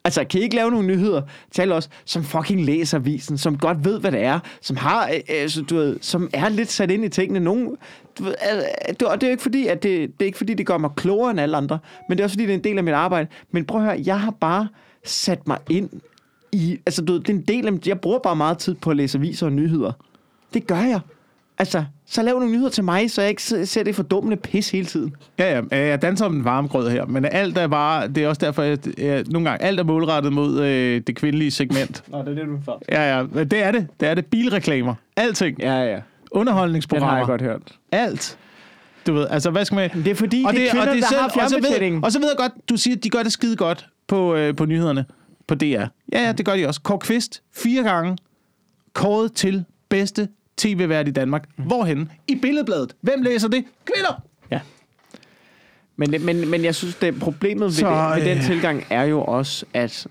Altså, 0.04 0.24
kan 0.24 0.40
I 0.40 0.42
ikke 0.42 0.56
lave 0.56 0.70
nogle 0.70 0.86
nyheder 0.86 1.22
til 1.50 1.62
alle 1.62 1.74
os, 1.74 1.88
som 2.04 2.24
fucking 2.24 2.64
læser 2.64 2.98
avisen, 2.98 3.38
som 3.38 3.58
godt 3.58 3.84
ved, 3.84 4.00
hvad 4.00 4.12
det 4.12 4.20
er, 4.20 4.40
som 4.60 4.76
har, 4.76 5.08
øh, 5.08 5.42
øh, 5.42 5.48
så, 5.48 5.62
du 5.62 5.76
ved, 5.76 5.96
som 6.00 6.30
er 6.32 6.48
lidt 6.48 6.70
sat 6.70 6.90
ind 6.90 7.04
i 7.04 7.08
tingene. 7.08 7.40
Nogen, 7.40 7.76
det, 8.20 9.02
og 9.02 9.20
det 9.20 9.22
er 9.22 9.28
jo 9.28 9.30
ikke 9.30 9.42
fordi, 9.42 9.66
at 9.66 9.83
det, 9.83 10.00
det 10.00 10.20
er 10.20 10.26
ikke 10.26 10.38
fordi, 10.38 10.54
det 10.54 10.66
gør 10.66 10.78
mig 10.78 10.90
klogere 10.96 11.30
end 11.30 11.40
alle 11.40 11.56
andre, 11.56 11.78
men 12.09 12.18
det 12.18 12.22
er 12.22 12.26
også 12.26 12.35
fordi, 12.35 12.46
det 12.46 12.50
er 12.50 12.59
en 12.59 12.64
del 12.64 12.78
af 12.78 12.85
mit 12.85 12.94
arbejde. 12.94 13.28
Men 13.50 13.64
prøv 13.64 13.80
at 13.80 13.87
høre, 13.87 14.02
jeg 14.04 14.20
har 14.20 14.35
bare 14.40 14.68
sat 15.04 15.48
mig 15.48 15.59
ind 15.70 15.90
i, 16.52 16.78
altså 16.87 17.02
du 17.02 17.12
ved, 17.12 17.20
det 17.20 17.28
er 17.28 17.35
en 17.35 17.44
del 17.48 17.66
af, 17.66 17.72
jeg 17.87 18.00
bruger 18.00 18.18
bare 18.18 18.37
meget 18.37 18.59
tid 18.59 18.74
på 18.74 18.90
at 18.90 18.96
læse 18.96 19.18
aviser 19.18 19.46
og 19.46 19.52
nyheder. 19.52 19.92
Det 20.54 20.66
gør 20.66 20.80
jeg. 20.80 21.00
Altså, 21.59 21.85
så 22.06 22.22
lav 22.22 22.38
nogle 22.38 22.52
nyheder 22.52 22.70
til 22.70 22.85
mig, 22.85 23.11
så 23.11 23.20
jeg 23.20 23.30
ikke 23.30 23.42
ser 23.42 23.83
det 23.83 23.94
fordummende 23.94 24.37
pis 24.37 24.70
hele 24.70 24.87
tiden. 24.87 25.14
Ja, 25.38 25.61
ja, 25.72 25.87
jeg 25.87 26.02
danser 26.02 26.26
om 26.26 26.37
en 26.37 26.44
varmgrød 26.44 26.90
her, 26.90 27.06
men 27.06 27.24
alt 27.24 27.59
er 27.59 27.66
bare, 27.66 28.09
det 28.09 28.24
er 28.24 28.28
også 28.28 28.40
derfor, 28.44 28.62
at 28.62 28.88
jeg, 28.98 29.24
nogle 29.30 29.48
gange, 29.48 29.64
alt 29.64 29.80
er 29.80 29.85
målrettet 29.85 30.33
mod 30.33 30.61
øh, 30.61 31.02
det 31.06 31.16
kvindelige 31.16 31.50
segment. 31.50 32.02
Nå, 32.09 32.18
det 32.18 32.28
er 32.28 32.35
det, 32.35 32.46
du 32.46 32.59
for. 32.64 32.83
Ja, 32.92 33.16
ja, 33.16 33.24
det 33.44 33.52
er 33.52 33.72
det. 33.72 33.87
Det 34.00 34.09
er 34.09 34.14
det. 34.14 34.26
Bilreklamer. 34.26 34.94
Alting. 35.16 35.59
Ja, 35.59 35.83
ja. 35.83 36.00
Den 36.32 36.36
har 36.36 36.40
Underholdningsprogrammer. 36.40 37.16
jeg 37.18 37.26
godt 37.26 37.42
hørt. 37.42 37.62
Alt. 37.92 38.38
Du 39.06 39.12
ved, 39.12 39.26
altså 39.30 39.50
hvad 39.50 39.64
skal 39.64 39.76
man... 39.76 39.90
Det 40.04 40.06
er 40.06 40.14
fordi, 40.14 40.36
det 40.36 40.66
er 40.66 40.70
kvinder, 40.70 40.84
der 40.94 41.18
har 41.18 41.24
og, 41.44 41.50
så 41.50 41.56
ved, 41.60 42.00
og 42.04 42.12
så 42.12 42.18
ved 42.18 42.28
jeg 42.28 42.36
godt, 42.36 42.52
du 42.68 42.76
siger, 42.76 42.96
at 42.96 43.04
de 43.04 43.10
gør 43.10 43.22
det 43.22 43.32
skide 43.32 43.56
godt 43.56 43.88
på, 44.06 44.34
øh, 44.34 44.56
på 44.56 44.64
nyhederne 44.64 45.04
på 45.46 45.54
DR. 45.54 45.64
Ja, 45.64 45.88
ja, 46.12 46.32
det 46.32 46.46
gør 46.46 46.56
de 46.56 46.66
også. 46.66 46.80
Kåre 46.82 46.98
Kvist, 46.98 47.42
fire 47.54 47.82
gange 47.82 48.16
kåret 48.92 49.32
til 49.32 49.64
bedste 49.88 50.28
tv-vært 50.56 51.08
i 51.08 51.10
Danmark. 51.10 51.48
Hvorhen? 51.56 52.10
I 52.28 52.34
Billedbladet. 52.34 52.94
Hvem 53.00 53.22
læser 53.22 53.48
det? 53.48 53.64
Kvinder! 53.84 54.22
Men, 55.96 56.12
det- 56.12 56.20
men, 56.20 56.50
men 56.50 56.64
jeg 56.64 56.74
synes, 56.74 56.94
det 56.94 57.20
problemet 57.20 57.64
ved, 57.64 57.70
Så, 57.72 58.12
det, 58.14 58.22
ved 58.24 58.30
den 58.30 58.38
øh, 58.38 58.44
tilgang 58.44 58.86
er 58.90 59.02
jo 59.02 59.22
også, 59.22 59.66
at 59.74 60.06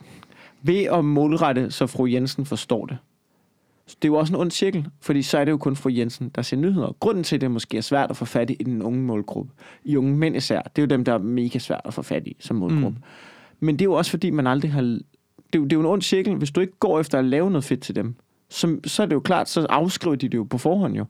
ved 0.61 0.83
at 0.83 1.05
målrette, 1.05 1.71
så 1.71 1.87
fru 1.87 2.05
Jensen 2.07 2.45
forstår 2.45 2.85
det. 2.85 2.97
Så 3.89 3.95
det 4.01 4.07
er 4.07 4.11
jo 4.11 4.15
også 4.17 4.33
en 4.33 4.39
ond 4.39 4.51
cirkel, 4.51 4.87
fordi 5.01 5.21
så 5.21 5.37
er 5.37 5.45
det 5.45 5.51
jo 5.51 5.57
kun 5.57 5.75
fru 5.75 5.89
Jensen, 5.89 6.29
der 6.35 6.41
ser 6.41 6.57
nyheder. 6.57 6.95
Grunden 6.99 7.23
til, 7.23 7.35
at 7.35 7.41
det 7.41 7.51
måske 7.51 7.77
er 7.77 7.81
svært 7.81 8.09
at 8.09 8.17
få 8.17 8.25
fat 8.25 8.49
i 8.49 8.63
den 8.63 8.81
unge 8.81 8.99
målgruppe, 8.99 9.51
i 9.83 9.95
unge 9.95 10.17
mænd 10.17 10.35
især, 10.35 10.61
det 10.61 10.77
er 10.77 10.81
jo 10.81 10.87
dem, 10.87 11.03
der 11.05 11.13
er 11.13 11.17
mega 11.17 11.59
svært 11.59 11.81
at 11.85 11.93
få 11.93 12.01
fat 12.01 12.27
i 12.27 12.35
som 12.39 12.55
målgruppe. 12.55 12.97
Mm. 12.99 13.03
Men 13.59 13.75
det 13.75 13.81
er 13.81 13.85
jo 13.85 13.93
også, 13.93 14.11
fordi 14.11 14.29
man 14.29 14.47
aldrig 14.47 14.71
har... 14.71 14.81
Det 14.81 14.99
er, 15.53 15.59
jo, 15.59 15.63
det 15.63 15.73
er 15.73 15.77
jo 15.77 15.79
en 15.79 15.85
ond 15.85 16.01
cirkel. 16.01 16.35
Hvis 16.35 16.51
du 16.51 16.61
ikke 16.61 16.79
går 16.79 16.99
efter 16.99 17.19
at 17.19 17.25
lave 17.25 17.51
noget 17.51 17.63
fedt 17.63 17.81
til 17.81 17.95
dem, 17.95 18.15
så, 18.49 18.77
så 18.85 19.01
er 19.01 19.05
det 19.07 19.13
jo 19.15 19.19
klart, 19.19 19.49
så 19.49 19.65
afskriver 19.69 20.15
de 20.15 20.29
det 20.29 20.37
jo 20.37 20.43
på 20.43 20.57
forhånd 20.57 20.95
jo. 20.95 21.05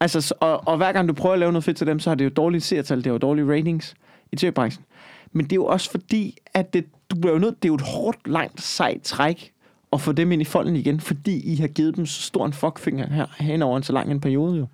Altså, 0.00 0.20
så- 0.20 0.34
og, 0.40 0.68
og 0.68 0.76
hver 0.76 0.92
gang 0.92 1.08
du 1.08 1.12
prøver 1.14 1.32
at 1.32 1.38
lave 1.38 1.52
noget 1.52 1.64
fedt 1.64 1.76
til 1.76 1.86
dem, 1.86 1.98
så 1.98 2.10
har 2.10 2.14
det 2.14 2.24
jo 2.24 2.30
dårlige 2.30 2.60
seertal, 2.60 2.98
det 2.98 3.06
har 3.06 3.12
jo 3.12 3.18
dårlige 3.18 3.52
ratings 3.52 3.94
i 4.32 4.36
tv-branchen. 4.36 4.84
Men 5.32 5.44
det 5.44 5.52
er 5.52 5.56
jo 5.56 5.66
også 5.66 5.90
fordi, 5.90 6.38
at 6.54 6.74
det, 6.74 6.84
du 7.10 7.16
bliver 7.16 7.32
jo 7.32 7.38
nødt, 7.38 7.62
det 7.62 7.68
er 7.68 7.70
jo 7.70 7.74
et 7.74 7.80
hårdt, 7.80 8.28
langt, 8.28 8.62
sejt 8.62 9.02
træk 9.02 9.52
at 9.94 10.00
få 10.00 10.12
dem 10.12 10.32
ind 10.32 10.42
i 10.42 10.44
folden 10.44 10.76
igen, 10.76 11.00
fordi 11.00 11.52
I 11.52 11.56
har 11.56 11.68
givet 11.68 11.96
dem 11.96 12.06
så 12.06 12.22
stor 12.22 12.46
en 12.46 12.52
fuckfinger 12.52 13.10
her 13.10 13.26
hen 13.38 13.62
over 13.62 13.76
en 13.76 13.82
så 13.82 13.92
lang 13.92 14.10
en 14.10 14.20
periode 14.20 14.56
jo. 14.58 14.66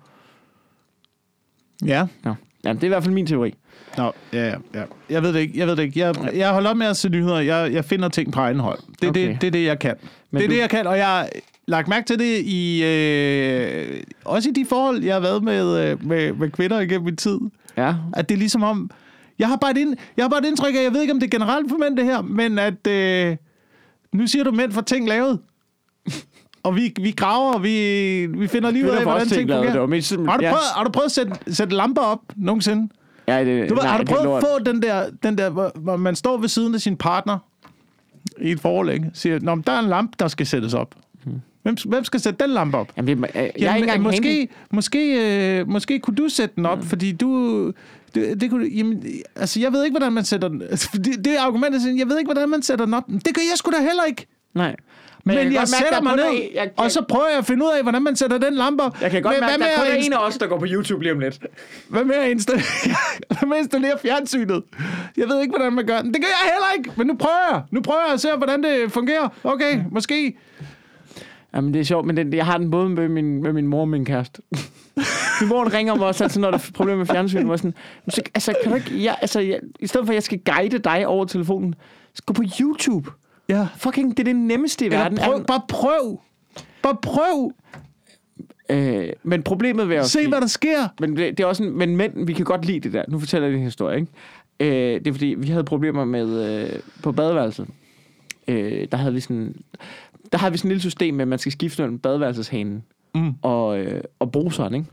Ja. 1.85 2.05
Nå. 2.23 2.33
Jamen, 2.65 2.75
det 2.77 2.83
er 2.83 2.87
i 2.87 2.89
hvert 2.89 3.03
fald 3.03 3.13
min 3.13 3.27
teori. 3.27 3.53
Nå, 3.97 4.11
ja, 4.33 4.47
ja, 4.47 4.55
ja. 4.73 4.83
Jeg 5.09 5.23
ved 5.23 5.33
det 5.33 5.39
ikke. 5.39 5.59
Jeg 5.59 5.67
ved 5.67 5.75
det 5.75 5.83
ikke. 5.83 5.99
Jeg, 5.99 6.15
jeg 6.35 6.49
holder 6.53 6.69
op 6.69 6.77
med 6.77 6.87
at 6.87 6.97
se 6.97 7.09
nyheder. 7.09 7.39
Jeg, 7.39 7.73
jeg 7.73 7.85
finder 7.85 8.09
ting 8.09 8.31
på 8.33 8.39
egen 8.39 8.59
hånd. 8.59 8.79
Det 9.01 9.09
Okay. 9.09 9.27
det, 9.27 9.41
det, 9.41 9.47
er 9.47 9.51
det, 9.51 9.63
jeg 9.65 9.79
kan. 9.79 9.95
Men 10.31 10.39
det 10.39 10.45
er 10.45 10.49
du- 10.49 10.55
det, 10.55 10.61
jeg 10.61 10.69
kan, 10.69 10.87
og 10.87 10.97
jeg 10.97 11.05
har 11.07 11.29
lagt 11.67 11.87
mærke 11.87 12.05
til 12.07 12.19
det 12.19 12.39
i... 12.45 12.83
Øh, 12.83 14.03
også 14.25 14.49
i 14.49 14.51
de 14.51 14.65
forhold, 14.65 15.03
jeg 15.03 15.13
har 15.15 15.19
været 15.21 15.43
med, 15.43 15.89
øh, 15.91 16.05
med, 16.07 16.33
med 16.33 16.49
kvinder 16.49 16.79
igennem 16.79 17.05
min 17.05 17.15
tid. 17.15 17.37
Ja. 17.77 17.95
At 18.13 18.29
det 18.29 18.35
er 18.35 18.39
ligesom 18.39 18.63
om... 18.63 18.89
Jeg 19.39 19.47
har 19.47 19.55
bare 19.55 19.71
et, 19.71 19.77
ind, 19.77 19.95
jeg 20.17 20.23
har 20.25 20.29
bare 20.29 20.39
et 20.39 20.45
indtryk 20.45 20.75
af, 20.75 20.83
jeg 20.83 20.93
ved 20.93 21.01
ikke, 21.01 21.13
om 21.13 21.19
det 21.19 21.33
er 21.33 21.37
generelt 21.37 21.69
for 21.69 21.77
mænd, 21.77 21.97
det 21.97 22.05
her, 22.05 22.21
men 22.21 22.59
at... 22.59 22.87
Øh, 22.87 23.37
nu 24.15 24.27
siger 24.27 24.43
du 24.43 24.51
mænd 24.51 24.71
for 24.71 24.81
ting 24.81 25.07
lavet. 25.09 25.39
Og 26.63 26.75
vi, 26.75 26.93
vi 27.01 27.11
graver, 27.11 27.53
og 27.53 27.63
vi, 27.63 28.25
vi 28.25 28.47
finder 28.47 28.71
lige 28.71 28.85
ud 28.85 28.89
af, 28.89 28.97
får 29.03 29.11
hvordan 29.11 29.27
ting 29.27 29.37
ting 29.37 29.49
fungerer. 29.49 29.71
Det 29.71 29.81
var 29.81 29.87
mest 29.87 30.07
simpelthen- 30.09 30.29
Har 30.31 30.37
du 30.37 30.43
ja. 30.43 30.49
prøvet, 30.51 30.63
har 30.75 30.83
du 30.83 30.89
prøvet 30.91 31.05
at 31.05 31.11
sætte, 31.11 31.33
sætte 31.47 31.75
lamper 31.75 32.01
op 32.01 32.19
nogensinde? 32.35 32.89
Ja, 33.27 33.45
det, 33.45 33.69
Du, 33.69 33.75
nej, 33.75 33.87
har 33.87 33.97
du 33.97 34.01
det 34.01 34.09
prøvet 34.09 34.21
at 34.21 34.25
lort. 34.25 34.43
få 34.43 34.63
den 34.63 34.81
der, 34.81 35.09
den 35.23 35.37
der 35.37 35.49
hvor, 35.49 35.71
hvor 35.75 35.97
man 35.97 36.15
står 36.15 36.37
ved 36.37 36.47
siden 36.47 36.75
af 36.75 36.81
sin 36.81 36.97
partner 36.97 37.37
i 38.41 38.51
et 38.51 38.61
ikke? 38.89 39.11
Siger, 39.13 39.39
Nå, 39.39 39.55
men 39.55 39.63
der 39.67 39.73
er 39.73 39.79
en 39.79 39.89
lampe, 39.89 40.15
der 40.19 40.27
skal 40.27 40.45
sættes 40.45 40.73
op. 40.73 40.95
Hvem, 41.63 41.75
hvem 41.85 42.03
skal 42.03 42.19
sætte 42.19 42.43
den 42.45 42.53
lampe 42.53 42.77
op? 42.77 42.91
Jamen, 42.97 43.25
jeg, 43.35 43.51
jeg 43.59 43.71
er 43.71 43.75
ikke 43.75 43.97
måske, 43.97 44.47
måske, 44.71 45.59
øh, 45.59 45.67
måske 45.69 45.99
kunne 45.99 46.15
du 46.15 46.29
sætte 46.29 46.55
den 46.55 46.65
op, 46.65 46.77
mm. 46.77 46.83
fordi 46.83 47.11
du... 47.11 47.71
Det, 48.15 48.41
det 48.41 48.49
kunne, 48.49 48.67
jamen, 48.67 49.03
altså, 49.35 49.59
jeg 49.59 49.73
ved 49.73 49.83
ikke, 49.83 49.93
hvordan 49.93 50.13
man 50.13 50.25
sætter 50.25 50.47
den. 50.47 50.61
Altså, 50.61 50.89
det, 50.93 51.25
det 51.25 51.33
er 51.37 51.41
argumentet, 51.41 51.81
sådan, 51.81 51.97
jeg 51.99 52.07
ved 52.09 52.17
ikke, 52.17 52.27
hvordan 52.27 52.49
man 52.49 52.61
sætter 52.61 52.85
den 52.85 52.93
op. 52.93 53.03
Det 53.07 53.35
gør 53.35 53.41
jeg 53.51 53.57
sgu 53.57 53.71
da 53.71 53.77
heller 53.77 54.03
ikke. 54.03 54.27
Nej. 54.53 54.75
Men, 55.25 55.35
kan 55.35 55.45
men 55.45 55.53
jeg, 55.53 55.59
mærke, 55.59 55.69
sætter 55.69 55.93
der 55.93 56.01
mig 56.01 56.15
ned, 56.15 56.23
er 56.23 56.29
en- 56.29 56.41
jeg, 56.55 56.69
og 56.77 56.91
så 56.91 57.01
prøver 57.09 57.27
jeg 57.29 57.37
at 57.37 57.45
finde 57.45 57.65
ud 57.65 57.69
af, 57.77 57.83
hvordan 57.83 58.01
man 58.01 58.15
sætter 58.15 58.37
den 58.37 58.53
lampe 58.53 58.83
op. 58.83 59.01
Jeg 59.01 59.11
kan 59.11 59.21
godt 59.21 59.35
Men 59.35 59.39
mærke, 59.41 59.57
hvad 59.57 59.67
der 59.67 59.75
kun 59.77 59.85
at 59.87 59.91
er 59.91 60.05
en 60.05 60.13
af 60.13 60.17
os, 60.27 60.37
der 60.37 60.47
går 60.47 60.59
på 60.59 60.65
YouTube 60.69 61.03
lige 61.03 61.13
om 61.13 61.19
lidt. 61.19 61.39
Hvad 61.89 62.03
med 62.03 62.15
at 62.15 62.29
installere, 62.31 62.63
hvad 63.39 63.47
med 63.47 63.57
at 63.57 63.61
installere 63.63 63.93
fjernsynet? 64.01 64.63
Jeg 65.17 65.27
ved 65.27 65.41
ikke, 65.41 65.51
hvordan 65.51 65.73
man 65.73 65.85
gør 65.85 66.01
den. 66.01 66.13
Det 66.13 66.21
gør 66.21 66.27
jeg 66.27 66.51
heller 66.53 66.67
ikke, 66.77 66.91
men 66.97 67.07
nu 67.07 67.13
prøver 67.15 67.53
jeg. 67.53 67.61
Nu 67.71 67.81
prøver 67.81 68.01
jeg 68.05 68.13
at 68.13 68.21
se, 68.21 68.27
hvordan 68.37 68.63
det 68.63 68.91
fungerer. 68.91 69.29
Okay, 69.43 69.79
måske. 69.91 70.37
Jamen, 71.55 71.73
det 71.73 71.79
er 71.79 71.83
sjovt, 71.83 72.05
men 72.05 72.17
det, 72.17 72.33
jeg 72.33 72.45
har 72.45 72.57
den 72.57 72.71
både 72.71 72.89
med 72.89 73.09
min, 73.09 73.43
med 73.43 73.53
min 73.53 73.67
mor 73.67 73.81
og 73.81 73.87
min 73.87 74.05
kæreste. 74.05 74.41
min 75.41 75.49
mor 75.49 75.63
den 75.63 75.73
ringer 75.73 75.95
mig 75.95 76.07
også 76.07 76.23
altid, 76.23 76.41
når 76.41 76.51
der 76.51 76.57
er 76.57 76.69
problemer 76.73 76.97
med 76.97 77.05
fjernsynet. 77.05 77.49
Jeg 77.49 77.59
sådan, 77.59 77.73
"Men 78.05 78.11
så, 78.11 78.21
altså, 78.35 78.55
kan 78.63 78.71
du 78.71 78.75
ikke, 78.77 79.03
jeg, 79.03 79.17
altså, 79.21 79.39
jeg, 79.39 79.59
i 79.79 79.87
stedet 79.87 80.07
for, 80.07 80.11
at 80.11 80.15
jeg 80.15 80.23
skal 80.23 80.39
guide 80.45 80.77
dig 80.77 81.07
over 81.07 81.25
telefonen, 81.25 81.75
så 82.13 82.23
gå 82.25 82.33
på 82.33 82.43
YouTube. 82.61 83.09
Ja. 83.49 83.67
Fucking, 83.77 84.17
det 84.17 84.19
er 84.19 84.23
det 84.23 84.35
nemmeste 84.35 84.85
i 84.85 84.91
verden. 84.91 85.17
Eller 85.17 85.27
prøv, 85.27 85.45
bare 85.45 85.61
prøv. 85.67 86.19
Bare 86.81 86.97
prøv. 87.01 87.51
Øh, 88.69 89.09
men 89.23 89.43
problemet 89.43 89.89
ved 89.89 89.95
at... 89.95 90.05
Se, 90.05 90.27
hvad 90.27 90.41
der 90.41 90.47
sker. 90.47 90.87
Men 90.99 91.17
det, 91.17 91.37
det 91.37 91.43
er 91.43 91.47
også 91.47 91.63
en, 91.63 91.77
men 91.77 91.95
mænd, 91.97 92.25
vi 92.25 92.33
kan 92.33 92.45
godt 92.45 92.65
lide 92.65 92.79
det 92.79 92.93
der. 92.93 93.03
Nu 93.07 93.19
fortæller 93.19 93.47
jeg 93.47 93.55
din 93.55 93.63
historie, 93.63 93.99
ikke? 93.99 94.11
Øh, 94.93 94.99
det 94.99 95.07
er 95.07 95.11
fordi, 95.11 95.35
vi 95.37 95.47
havde 95.47 95.63
problemer 95.63 96.05
med 96.05 96.61
øh, 96.63 96.79
på 97.03 97.11
badeværelset. 97.11 97.67
Øh, 98.47 98.87
der 98.91 98.97
havde 98.97 99.13
vi 99.13 99.19
sådan 99.19 99.55
der 100.31 100.37
havde 100.37 100.51
vi 100.51 100.57
sådan 100.57 100.69
et 100.69 100.71
lille 100.71 100.81
system 100.81 101.13
med, 101.13 101.21
at 101.21 101.27
man 101.27 101.39
skal 101.39 101.51
skifte 101.51 101.81
mellem 101.81 101.99
badeværelseshanen 101.99 102.83
Mm. 103.15 103.33
og, 103.41 103.79
øh, 103.79 104.03
og 104.19 104.31
bruseren, 104.31 104.73
ikke? 104.75 104.87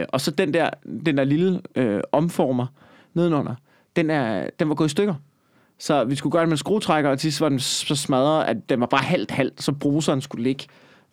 Øh, 0.00 0.06
og 0.08 0.20
så 0.20 0.30
den 0.30 0.54
der, 0.54 0.70
den 1.06 1.16
der 1.16 1.24
lille 1.24 1.60
øh, 1.74 2.00
omformer 2.12 2.66
nedenunder, 3.14 3.54
den, 3.96 4.10
er, 4.10 4.50
den 4.58 4.68
var 4.68 4.74
gået 4.74 4.88
i 4.88 4.90
stykker. 4.90 5.14
Så 5.78 6.04
vi 6.04 6.14
skulle 6.14 6.30
gøre 6.32 6.40
det 6.40 6.48
med 6.48 6.52
en 6.52 6.58
skruetrækker, 6.58 7.10
og 7.10 7.18
til 7.18 7.32
sidst 7.32 7.40
var 7.40 7.48
den 7.48 7.58
så 7.60 7.96
smadret, 7.96 8.44
at 8.44 8.68
den 8.68 8.80
var 8.80 8.86
bare 8.86 9.02
halvt 9.02 9.30
halvt, 9.30 9.62
så 9.62 9.72
bruseren 9.72 10.20
skulle 10.20 10.42
ligge 10.42 10.64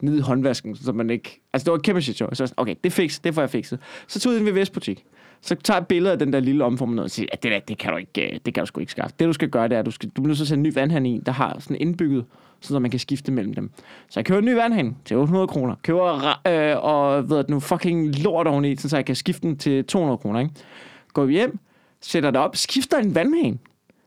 nede 0.02 0.18
i 0.18 0.22
håndvasken, 0.22 0.76
så 0.76 0.92
man 0.92 1.10
ikke... 1.10 1.42
Altså, 1.54 1.66
det 1.66 1.72
var 1.72 1.78
et 1.78 1.84
kæmpe 1.84 2.02
shit 2.02 2.16
show. 2.16 2.30
Så 2.34 2.44
jeg 2.44 2.50
sådan, 2.50 2.62
okay, 2.62 2.76
det, 2.84 2.94
fix, 2.94 3.20
det 3.24 3.34
får 3.34 3.42
jeg 3.42 3.50
fikset. 3.50 3.80
Så 4.08 4.20
tog 4.20 4.32
jeg 4.32 4.38
den 4.40 4.46
ved 4.46 4.54
Vestbutik. 4.54 5.04
Så 5.42 5.56
tager 5.56 5.78
jeg 5.78 5.82
et 5.82 5.88
billede 5.88 6.12
af 6.12 6.20
den 6.20 6.34
der 6.34 6.40
lille 6.40 6.64
omformer 6.64 6.96
ned 6.96 7.04
og 7.04 7.12
siger, 7.12 7.28
at 7.32 7.44
det 7.44 7.52
der, 7.52 7.60
det 7.60 7.78
kan 7.78 7.92
du 7.92 7.98
ikke, 7.98 8.34
øh, 8.34 8.40
det 8.46 8.54
kan 8.54 8.62
du 8.62 8.66
sgu 8.66 8.80
ikke 8.80 8.92
skaffe. 8.92 9.16
Det 9.20 9.28
du 9.28 9.34
skal 9.34 9.50
gøre, 9.50 9.68
det 9.68 9.76
er, 9.76 9.80
at 9.80 9.86
du, 9.86 9.92
skal, 9.92 10.10
du 10.10 10.14
bliver 10.22 10.28
nødt 10.28 10.38
til 10.38 10.44
at 10.44 10.48
sætte 10.48 10.60
en 10.60 10.64
ny 10.64 10.74
vandhane 10.74 11.14
i, 11.14 11.22
der 11.26 11.32
har 11.32 11.56
sådan 11.60 11.78
indbygget, 11.80 12.26
så 12.62 12.80
man 12.80 12.92
kan 12.92 13.00
skifte 13.00 13.32
mellem 13.32 13.54
dem. 13.54 13.72
Så 14.10 14.20
jeg 14.20 14.26
køber 14.26 14.40
en 14.40 14.46
ny 14.46 14.54
vandhane 14.54 14.96
til 15.06 15.18
800 15.18 15.48
kroner. 15.48 15.76
Køber 15.84 16.40
øh, 16.48 16.84
og 16.84 17.30
ved 17.30 17.44
du, 17.44 17.52
nu 17.52 17.60
fucking 17.60 18.20
lort 18.20 18.48
oveni, 18.48 18.76
så 18.76 18.96
jeg 18.98 19.06
kan 19.06 19.16
skifte 19.16 19.48
den 19.48 19.58
til 19.58 19.86
200 19.86 20.18
kroner. 20.18 20.40
Ikke? 20.40 20.52
Går 21.14 21.26
vi 21.26 21.34
hjem, 21.34 21.60
sætter 22.02 22.32
det 22.32 22.42
op, 22.42 22.56
skifter 22.56 22.98
en 22.98 23.16
vandhane, 23.16 23.58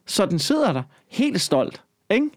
så 0.06 0.26
den 0.26 0.38
sidder 0.38 0.72
der 0.72 0.82
helt 1.08 1.40
stolt. 1.40 1.82
Ikke? 2.10 2.30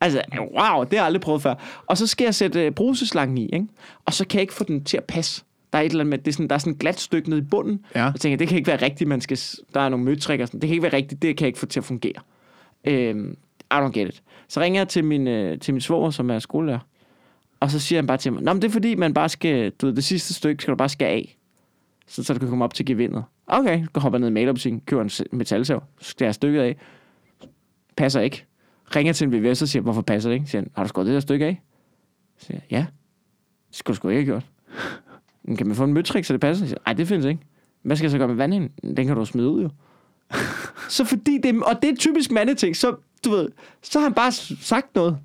Altså, 0.00 0.22
wow, 0.38 0.84
det 0.84 0.92
har 0.92 0.96
jeg 0.96 1.04
aldrig 1.04 1.20
prøvet 1.20 1.42
før. 1.42 1.54
Og 1.86 1.98
så 1.98 2.06
skal 2.06 2.24
jeg 2.24 2.34
sætte 2.34 2.66
øh, 2.66 2.72
bruseslangen 2.72 3.38
i, 3.38 3.48
ikke? 3.48 3.66
og 4.04 4.14
så 4.14 4.26
kan 4.26 4.38
jeg 4.38 4.42
ikke 4.42 4.54
få 4.54 4.64
den 4.64 4.84
til 4.84 4.96
at 4.96 5.04
passe. 5.04 5.44
Der 5.72 5.78
er 5.78 5.82
et 5.82 5.90
eller 5.90 6.00
andet 6.00 6.10
med, 6.10 6.18
det 6.18 6.28
er 6.28 6.32
sådan, 6.32 6.48
der 6.48 6.54
er 6.54 6.58
sådan 6.58 6.72
et 6.72 6.78
glat 6.78 7.00
stykke 7.00 7.30
nede 7.30 7.40
i 7.40 7.44
bunden. 7.44 7.84
Ja. 7.94 8.04
Jeg 8.04 8.14
tænker, 8.20 8.36
det 8.38 8.48
kan 8.48 8.56
ikke 8.56 8.66
være 8.66 8.82
rigtigt, 8.82 9.08
man 9.08 9.20
skal, 9.20 9.38
der 9.74 9.80
er 9.80 9.88
nogle 9.88 10.04
møtrikker, 10.04 10.46
sådan. 10.46 10.60
det 10.60 10.68
kan 10.68 10.74
ikke 10.74 10.82
være 10.82 10.92
rigtigt, 10.92 11.22
det 11.22 11.36
kan 11.36 11.44
jeg 11.44 11.48
ikke 11.48 11.58
få 11.58 11.66
til 11.66 11.80
at 11.80 11.84
fungere. 11.84 12.20
Øhm, 12.84 13.36
I 13.70 13.74
don't 13.74 13.90
get 13.92 14.08
it. 14.08 14.22
Så 14.48 14.60
ringer 14.60 14.80
jeg 14.80 14.88
til 14.88 15.04
min, 15.04 15.28
øh, 15.28 15.58
til 15.58 15.74
min 15.74 15.80
svoger, 15.80 16.10
som 16.10 16.30
er 16.30 16.38
skolelærer, 16.38 16.78
og 17.60 17.70
så 17.70 17.78
siger 17.78 17.98
han 17.98 18.06
bare 18.06 18.16
til 18.16 18.32
mig, 18.32 18.42
Nå, 18.42 18.52
men 18.52 18.62
det 18.62 18.68
er 18.68 18.72
fordi, 18.72 18.94
man 18.94 19.14
bare 19.14 19.28
skal, 19.28 19.70
du 19.70 19.86
ved, 19.86 19.94
det 19.94 20.04
sidste 20.04 20.34
stykke 20.34 20.62
skal 20.62 20.72
du 20.72 20.76
bare 20.76 20.88
skære 20.88 21.10
af, 21.10 21.38
så, 22.06 22.22
så 22.22 22.32
du 22.32 22.38
kan 22.38 22.48
komme 22.48 22.64
op 22.64 22.74
til 22.74 22.86
gevindet. 22.86 23.24
Okay, 23.46 23.86
så 23.94 24.00
hopper 24.00 24.18
jeg 24.18 24.20
ned 24.20 24.28
i 24.28 24.32
malerbutikken, 24.32 24.80
køber 24.80 25.02
en 25.02 25.10
metalsav, 25.38 25.82
skærer 26.00 26.32
stykket 26.32 26.60
af, 26.60 26.76
passer 27.96 28.20
ikke. 28.20 28.44
Ringer 28.96 29.12
til 29.12 29.24
en 29.24 29.32
VVS 29.32 29.62
og 29.62 29.68
siger, 29.68 29.82
hvorfor 29.82 30.02
passer 30.02 30.30
det 30.30 30.34
ikke? 30.34 30.46
Siger 30.46 30.62
han, 30.62 30.70
har 30.74 30.82
du 30.82 30.88
skåret 30.88 31.06
det 31.06 31.14
der 31.14 31.20
stykke 31.20 31.46
af? 31.46 31.62
Så 32.38 32.46
siger 32.46 32.56
jeg, 32.56 32.70
ja. 32.70 32.86
Det 33.68 33.76
skulle 33.76 33.94
du 33.94 33.96
sgu 33.96 34.08
ikke 34.08 34.20
have 34.20 34.26
gjort. 34.26 34.46
Men 35.42 35.56
kan 35.56 35.66
man 35.66 35.76
få 35.76 35.84
en 35.84 35.92
møtrik, 35.92 36.24
så 36.24 36.32
det 36.32 36.40
passer? 36.40 36.64
Jeg 36.64 36.68
siger, 36.68 36.78
Nej, 36.86 36.92
det 36.92 37.08
findes 37.08 37.26
ikke. 37.26 37.40
Hvad 37.82 37.96
skal 37.96 38.04
jeg 38.04 38.10
så 38.10 38.18
gøre 38.18 38.28
med 38.28 38.36
vandhænden? 38.36 38.96
Den 38.96 39.06
kan 39.06 39.16
du 39.16 39.24
smide 39.24 39.48
ud, 39.48 39.62
jo. 39.62 39.70
så 40.96 41.04
fordi 41.04 41.38
det, 41.42 41.62
og 41.62 41.82
det 41.82 41.90
er 41.90 41.96
typisk 41.96 42.30
mandeting, 42.30 42.76
så, 42.76 42.96
du 43.24 43.30
ved, 43.30 43.48
så 43.82 43.98
har 43.98 44.04
han 44.06 44.14
bare 44.14 44.32
sagt 44.62 44.94
noget. 44.94 45.18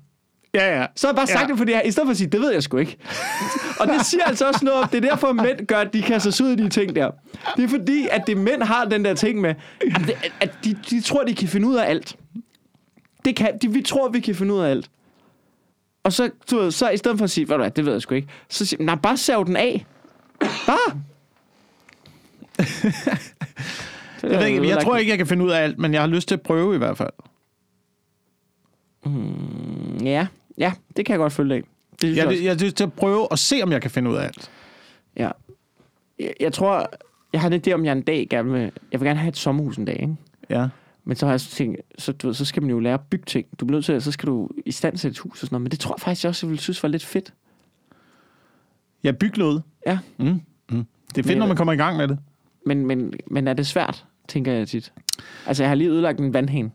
Ja, 0.54 0.78
ja. 0.80 0.86
Så 0.96 1.06
har 1.06 1.12
jeg 1.12 1.16
bare 1.16 1.26
sagt 1.26 1.40
Ja. 1.42 1.46
det, 1.46 1.58
fordi 1.58 1.72
jeg, 1.72 1.82
i 1.84 1.90
stedet 1.90 2.06
for 2.06 2.10
at 2.10 2.16
sige, 2.16 2.30
det 2.30 2.40
ved 2.40 2.52
jeg 2.52 2.62
sgu 2.62 2.76
ikke. 2.76 2.96
og 3.80 3.86
det 3.86 4.06
siger 4.06 4.24
altså 4.24 4.48
også 4.48 4.64
noget 4.64 4.82
om, 4.82 4.88
det 4.88 5.04
er 5.04 5.08
derfor, 5.10 5.28
at 5.28 5.36
mænd 5.36 5.66
gør, 5.66 5.76
at 5.78 5.92
de 5.92 6.02
kaster 6.02 6.30
sig 6.30 6.46
ud 6.46 6.50
i 6.50 6.56
de 6.56 6.68
ting 6.68 6.96
der. 6.96 7.10
Det 7.56 7.64
er 7.64 7.68
fordi, 7.68 8.08
at 8.10 8.22
det 8.26 8.36
mænd 8.36 8.62
har 8.62 8.84
den 8.84 9.04
der 9.04 9.14
ting 9.14 9.40
med, 9.40 9.54
at, 9.94 10.00
det, 10.06 10.14
at 10.40 10.50
de, 10.64 10.78
de 10.90 11.00
tror, 11.00 11.24
de 11.24 11.34
kan 11.34 11.48
finde 11.48 11.68
ud 11.68 11.74
af 11.76 11.90
alt. 11.90 12.16
Det 13.24 13.36
kan, 13.36 13.58
de, 13.62 13.72
vi 13.72 13.82
tror, 13.82 14.08
vi 14.08 14.20
kan 14.20 14.34
finde 14.34 14.54
ud 14.54 14.60
af 14.60 14.70
alt. 14.70 14.90
Og 16.04 16.12
så, 16.12 16.30
du 16.50 16.56
ved, 16.58 16.70
så 16.70 16.90
i 16.90 16.96
stedet 16.96 17.18
for 17.18 17.24
at 17.24 17.30
sige, 17.30 17.48
ved 17.48 17.54
du 17.56 17.62
hvad, 17.62 17.70
det 17.70 17.84
ved 17.86 17.92
jeg 17.92 18.02
sgu 18.02 18.14
ikke, 18.14 18.28
så 18.48 18.66
siger 18.66 18.82
nej, 18.84 18.94
bare 18.94 19.16
sav 19.16 19.44
den 19.46 19.56
af. 19.56 19.86
Bare. 20.66 21.00
Jeg, 24.22 24.38
ved 24.40 24.46
ikke, 24.46 24.68
jeg 24.68 24.82
tror 24.82 24.96
ikke, 24.96 25.10
jeg 25.10 25.18
kan 25.18 25.26
finde 25.26 25.44
ud 25.44 25.50
af 25.50 25.62
alt, 25.62 25.78
men 25.78 25.92
jeg 25.94 26.00
har 26.02 26.08
lyst 26.08 26.28
til 26.28 26.34
at 26.34 26.42
prøve 26.42 26.74
i 26.74 26.78
hvert 26.78 26.96
fald. 26.96 27.10
Ja, 30.04 30.26
ja, 30.58 30.72
det 30.96 31.06
kan 31.06 31.12
jeg 31.12 31.18
godt 31.18 31.32
følge 31.32 31.54
af. 31.54 31.62
Det 31.90 32.00
synes 32.00 32.16
jeg, 32.16 32.44
Jeg, 32.44 32.62
jeg 32.64 32.74
til 32.74 32.84
at 32.84 32.92
prøve 32.92 33.32
og 33.32 33.38
se, 33.38 33.60
om 33.62 33.72
jeg 33.72 33.82
kan 33.82 33.90
finde 33.90 34.10
ud 34.10 34.16
af 34.16 34.24
alt. 34.24 34.50
Ja. 35.16 35.30
Jeg, 36.18 36.34
jeg 36.40 36.52
tror, 36.52 36.90
jeg 37.32 37.40
har 37.40 37.48
lidt 37.48 37.64
det, 37.64 37.74
om 37.74 37.84
jeg 37.84 37.92
en 37.92 38.02
dag 38.02 38.26
gerne 38.30 38.52
vil... 38.52 38.72
Jeg 38.92 39.00
vil 39.00 39.06
gerne 39.06 39.20
have 39.20 39.28
et 39.28 39.36
sommerhus 39.36 39.76
en 39.76 39.84
dag, 39.84 40.00
ikke? 40.00 40.16
Ja. 40.50 40.68
Men 41.04 41.16
så 41.16 41.26
har 41.26 41.32
jeg 41.32 41.40
så 41.40 41.50
tænkt, 41.50 41.80
så, 41.98 42.12
du 42.12 42.26
ved, 42.26 42.34
så 42.34 42.44
skal 42.44 42.62
man 42.62 42.70
jo 42.70 42.78
lære 42.78 42.94
at 42.94 43.00
bygge 43.10 43.24
ting. 43.26 43.46
Du 43.60 43.66
bliver 43.66 43.76
nødt 43.76 43.84
til, 43.84 44.02
så 44.02 44.12
skal 44.12 44.26
du 44.26 44.48
i 44.66 44.72
stand 44.72 44.96
til 44.98 45.10
et 45.10 45.18
hus 45.18 45.32
og 45.42 45.46
sådan 45.46 45.54
noget. 45.54 45.62
Men 45.62 45.70
det 45.70 45.78
tror 45.80 45.94
jeg 45.94 46.00
faktisk 46.00 46.24
jeg 46.24 46.28
også, 46.28 46.46
jeg 46.46 46.50
ville 46.50 46.60
synes 46.62 46.82
var 46.82 46.88
lidt 46.88 47.04
fedt. 47.04 47.32
Jeg 49.02 49.18
bygger 49.18 49.38
noget. 49.38 49.62
Ja. 49.86 49.98
Mm. 50.18 50.26
Mm. 50.26 50.36
Det 50.68 50.78
er 51.08 51.14
fedt, 51.14 51.26
Men- 51.26 51.38
når 51.38 51.46
man 51.46 51.56
kommer 51.56 51.72
i 51.72 51.76
gang 51.76 51.96
med 51.96 52.08
det. 52.08 52.18
Men, 52.66 52.86
men, 52.86 53.12
men 53.26 53.48
er 53.48 53.52
det 53.52 53.66
svært, 53.66 54.04
tænker 54.28 54.52
jeg 54.52 54.68
tit. 54.68 54.92
Altså, 55.46 55.62
jeg 55.62 55.70
har 55.70 55.74
lige 55.74 55.90
ødelagt 55.90 56.18
en 56.20 56.34
vandhane. 56.34 56.70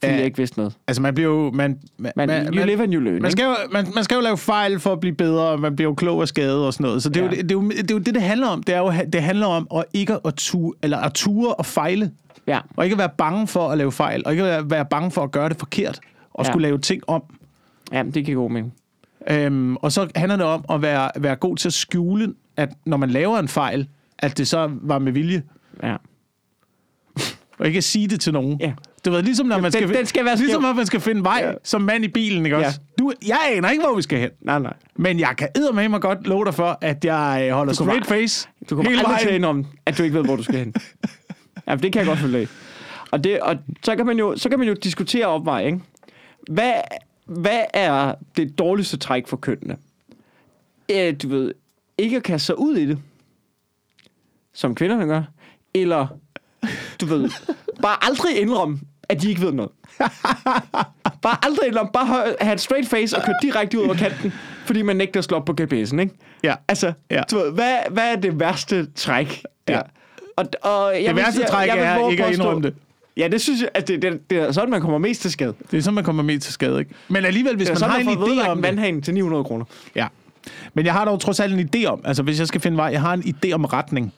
Fordi 0.00 0.12
Ja. 0.12 0.16
jeg 0.16 0.24
ikke 0.24 0.36
vidste 0.36 0.58
noget. 0.58 0.74
Altså, 0.86 1.02
man 1.02 1.14
bliver 1.14 1.30
jo... 1.30 1.50
Man, 1.50 1.78
man, 1.98 2.12
Man, 2.16 2.28
man, 2.28 2.46
you 2.54 2.64
live 2.66 2.82
and 2.82 2.94
you 2.94 3.00
learn, 3.00 3.22
man, 3.22 3.30
skal 3.30 3.44
jo, 3.44 3.54
man, 3.72 3.86
man 3.94 4.04
skal 4.04 4.14
jo 4.14 4.20
lave 4.20 4.36
fejl 4.38 4.80
for 4.80 4.92
at 4.92 5.00
blive 5.00 5.14
bedre, 5.14 5.42
og 5.42 5.60
man 5.60 5.76
bliver 5.76 5.90
jo 5.90 5.94
klog 5.94 6.22
af 6.22 6.28
skade 6.28 6.66
og 6.66 6.72
sådan 6.72 6.84
noget. 6.84 7.02
Så 7.02 7.08
det 7.08 7.16
er, 7.16 7.24
Ja. 7.24 7.30
jo, 7.30 7.36
det, 7.36 7.42
det, 7.48 7.50
er 7.50 7.54
jo, 7.54 7.68
det 7.70 7.90
er 7.90 7.94
jo 7.94 7.98
det, 7.98 8.14
det 8.14 8.22
handler 8.22 8.46
om. 8.46 8.62
Det, 8.62 8.74
er 8.74 8.78
jo, 8.78 8.92
det 9.12 9.22
handler 9.22 9.46
om 9.46 9.66
at 9.76 9.84
ikke 9.92 10.16
at 10.24 10.34
ture, 10.36 10.72
eller 10.82 10.98
at 10.98 11.12
ture 11.14 11.54
og 11.54 11.66
fejle. 11.66 12.10
Ja. 12.46 12.60
Og 12.76 12.84
ikke 12.84 12.94
at 12.94 12.98
være 12.98 13.10
bange 13.18 13.46
for 13.46 13.68
at 13.68 13.78
lave 13.78 13.92
fejl. 13.92 14.22
Og 14.26 14.32
ikke 14.32 14.42
at 14.44 14.48
være, 14.48 14.70
være 14.70 14.84
bange 14.90 15.10
for 15.10 15.22
at 15.22 15.30
gøre 15.30 15.48
det 15.48 15.56
forkert. 15.58 16.00
Og 16.34 16.44
Ja. 16.44 16.50
skulle 16.50 16.62
lave 16.62 16.78
ting 16.78 17.02
om. 17.06 17.22
ja, 17.92 18.02
det 18.14 18.24
giver 18.24 18.40
god 18.42 18.50
mening. 18.50 18.74
Øhm, 19.30 19.76
og 19.76 19.92
så 19.92 20.08
handler 20.16 20.36
det 20.36 20.46
om 20.46 20.64
at 20.70 20.82
være, 20.82 21.10
være 21.16 21.36
god 21.36 21.56
til 21.56 21.68
at 21.68 21.72
skjule, 21.72 22.34
at 22.56 22.68
når 22.84 22.96
man 22.96 23.10
laver 23.10 23.38
en 23.38 23.48
fejl, 23.48 23.88
at 24.18 24.38
det 24.38 24.48
så 24.48 24.70
var 24.82 24.98
med 24.98 25.12
vilje. 25.12 25.42
Ja. 25.82 25.96
Og 27.58 27.66
ikke 27.66 27.76
at 27.76 27.84
sige 27.84 28.08
det 28.08 28.20
til 28.20 28.32
nogen. 28.32 28.60
Ja. 28.60 28.72
Du 29.06 29.10
ved, 29.10 29.22
ligesom 29.22 29.46
når 29.46 29.56
man 29.56 29.72
den- 29.72 29.72
skal, 29.72 29.94
den 29.98 30.06
skal 30.06 30.24
være 30.24 30.36
ligesom 30.36 30.62
når 30.62 30.72
man 30.72 30.86
skal 30.86 31.00
finde 31.00 31.24
vej 31.24 31.40
Ja. 31.44 31.52
som 31.64 31.82
mand 31.82 32.04
i 32.04 32.08
bilen, 32.08 32.46
ikke 32.46 32.58
Ja. 32.58 32.66
også? 32.66 32.80
Du, 32.98 33.12
jeg 33.26 33.38
aner 33.56 33.70
ikke, 33.70 33.84
hvor 33.84 33.94
vi 33.96 34.02
skal 34.02 34.18
hen. 34.18 34.30
Nej, 34.40 34.58
nej. 34.58 34.72
Men 34.96 35.20
jeg 35.20 35.34
kan 35.38 35.48
med 35.74 35.88
mig 35.88 36.00
godt 36.00 36.26
love 36.26 36.44
dig 36.44 36.54
for, 36.54 36.78
at 36.80 37.04
jeg 37.04 37.46
øh, 37.48 37.54
holder 37.54 37.72
Du 37.72 37.84
straight 37.84 38.06
face 38.06 38.48
Du 38.70 38.76
kommer 38.76 38.90
hele 38.90 39.00
aldrig 39.00 39.18
til 39.18 39.26
at 39.26 39.30
vejen. 39.30 39.40
indrømme, 39.40 39.66
at 39.86 39.98
du 39.98 40.02
ikke 40.02 40.16
ved, 40.18 40.24
hvor 40.24 40.36
du 40.36 40.42
skal 40.42 40.54
hen. 40.54 40.74
Ja, 41.68 41.74
det 41.74 41.92
kan 41.92 42.00
jeg 42.00 42.06
godt 42.06 42.18
følge 42.18 42.38
af. 42.38 42.46
Og, 43.10 43.24
det, 43.24 43.40
og 43.40 43.56
så, 43.82 43.96
kan 43.96 44.06
man 44.06 44.18
jo, 44.18 44.36
så 44.36 44.48
kan 44.48 44.58
man 44.58 44.68
jo 44.68 44.74
diskutere 44.74 45.26
opvej, 45.26 45.64
ikke? 45.66 45.80
Hvad, 46.50 46.72
hvad 47.26 47.60
er 47.74 48.14
det 48.36 48.58
dårligste 48.58 48.96
træk 48.96 49.28
for 49.28 49.36
kønnene? 49.36 49.76
Øh, 50.92 51.14
du 51.22 51.28
ved, 51.28 51.52
ikke 51.98 52.16
at 52.16 52.22
kaste 52.22 52.46
sig 52.46 52.58
ud 52.58 52.76
i 52.76 52.86
det, 52.86 52.98
som 54.54 54.74
kvinderne 54.74 55.04
gør, 55.06 55.22
eller, 55.74 56.06
du 57.00 57.06
ved, 57.06 57.30
bare 57.82 57.96
aldrig 58.04 58.40
indrømme, 58.40 58.80
at 59.08 59.22
de 59.22 59.28
ikke 59.30 59.40
ved 59.40 59.52
noget. 59.52 59.70
Bare 61.22 61.36
aldrig 61.42 61.68
indrømme, 61.68 61.90
bare 61.92 62.06
have- 62.40 62.52
et 62.54 62.60
straight 62.60 62.88
face 62.88 63.16
og 63.16 63.22
køre 63.22 63.34
direkte 63.42 63.78
ud 63.78 63.84
over 63.84 63.94
kanten, 63.94 64.32
fordi 64.66 64.82
man 64.82 64.96
nægter 64.96 65.20
at 65.20 65.24
slå 65.24 65.36
op 65.36 65.44
på 65.44 65.54
GPS'en, 65.60 66.00
ikke? 66.00 66.08
Ja. 66.44 66.54
Altså, 66.68 66.92
Ja. 67.10 67.16
ja. 67.16 67.22
du 67.30 67.36
ved, 67.38 67.52
hvad, 67.52 67.76
hvad 67.90 68.12
er 68.12 68.16
det 68.16 68.40
værste 68.40 68.86
træk 68.94 69.42
der? 69.68 69.74
Ja. 69.74 69.80
Og, 70.36 70.44
og 70.62 70.92
jeg 70.94 71.00
Det 71.00 71.08
vil 71.08 71.16
værste 71.16 71.32
sige- 71.36 71.46
træk 71.46 71.68
jeg 71.68 71.76
vil 71.76 71.84
er 71.84 72.10
ikke 72.10 72.24
at 72.24 72.32
indrømme 72.34 72.62
det. 72.62 72.74
Ja, 73.16 73.28
det 73.28 73.40
synes 73.40 73.60
jeg, 73.60 73.68
at 73.74 73.88
det, 73.88 74.02
det, 74.02 74.30
det 74.30 74.38
er 74.38 74.52
sådan, 74.52 74.70
man 74.70 74.80
kommer 74.80 74.98
mest 74.98 75.20
til 75.20 75.30
skade. 75.32 75.54
Det 75.70 75.76
er 75.78 75.82
sådan, 75.82 75.94
man 75.94 76.04
kommer 76.04 76.22
mest 76.22 76.42
til 76.44 76.52
skade, 76.52 76.78
ikke? 76.78 76.90
Men 77.08 77.24
alligevel, 77.24 77.56
hvis 77.56 77.68
man 77.68 77.76
sådan, 77.76 77.90
har 77.90 77.98
en 78.00 78.08
idé 78.18 78.48
om 78.48 78.58
en 78.58 78.64
det... 78.64 78.68
vandhane 78.70 79.00
til 79.00 79.14
900 79.14 79.44
kroner. 79.44 79.64
Ja. 79.94 80.06
Men 80.74 80.84
jeg 80.86 80.92
har 80.92 81.04
dog 81.04 81.20
trods 81.20 81.40
alt 81.40 81.54
en 81.60 81.70
idé 81.76 81.86
om, 81.86 82.00
altså 82.04 82.22
hvis 82.22 82.38
jeg 82.38 82.46
skal 82.48 82.60
finde 82.60 82.76
vej, 82.76 82.86
jeg 82.86 83.00
har 83.00 83.12
en 83.14 83.22
idé 83.22 83.52
om 83.52 83.64
retning. 83.64 84.12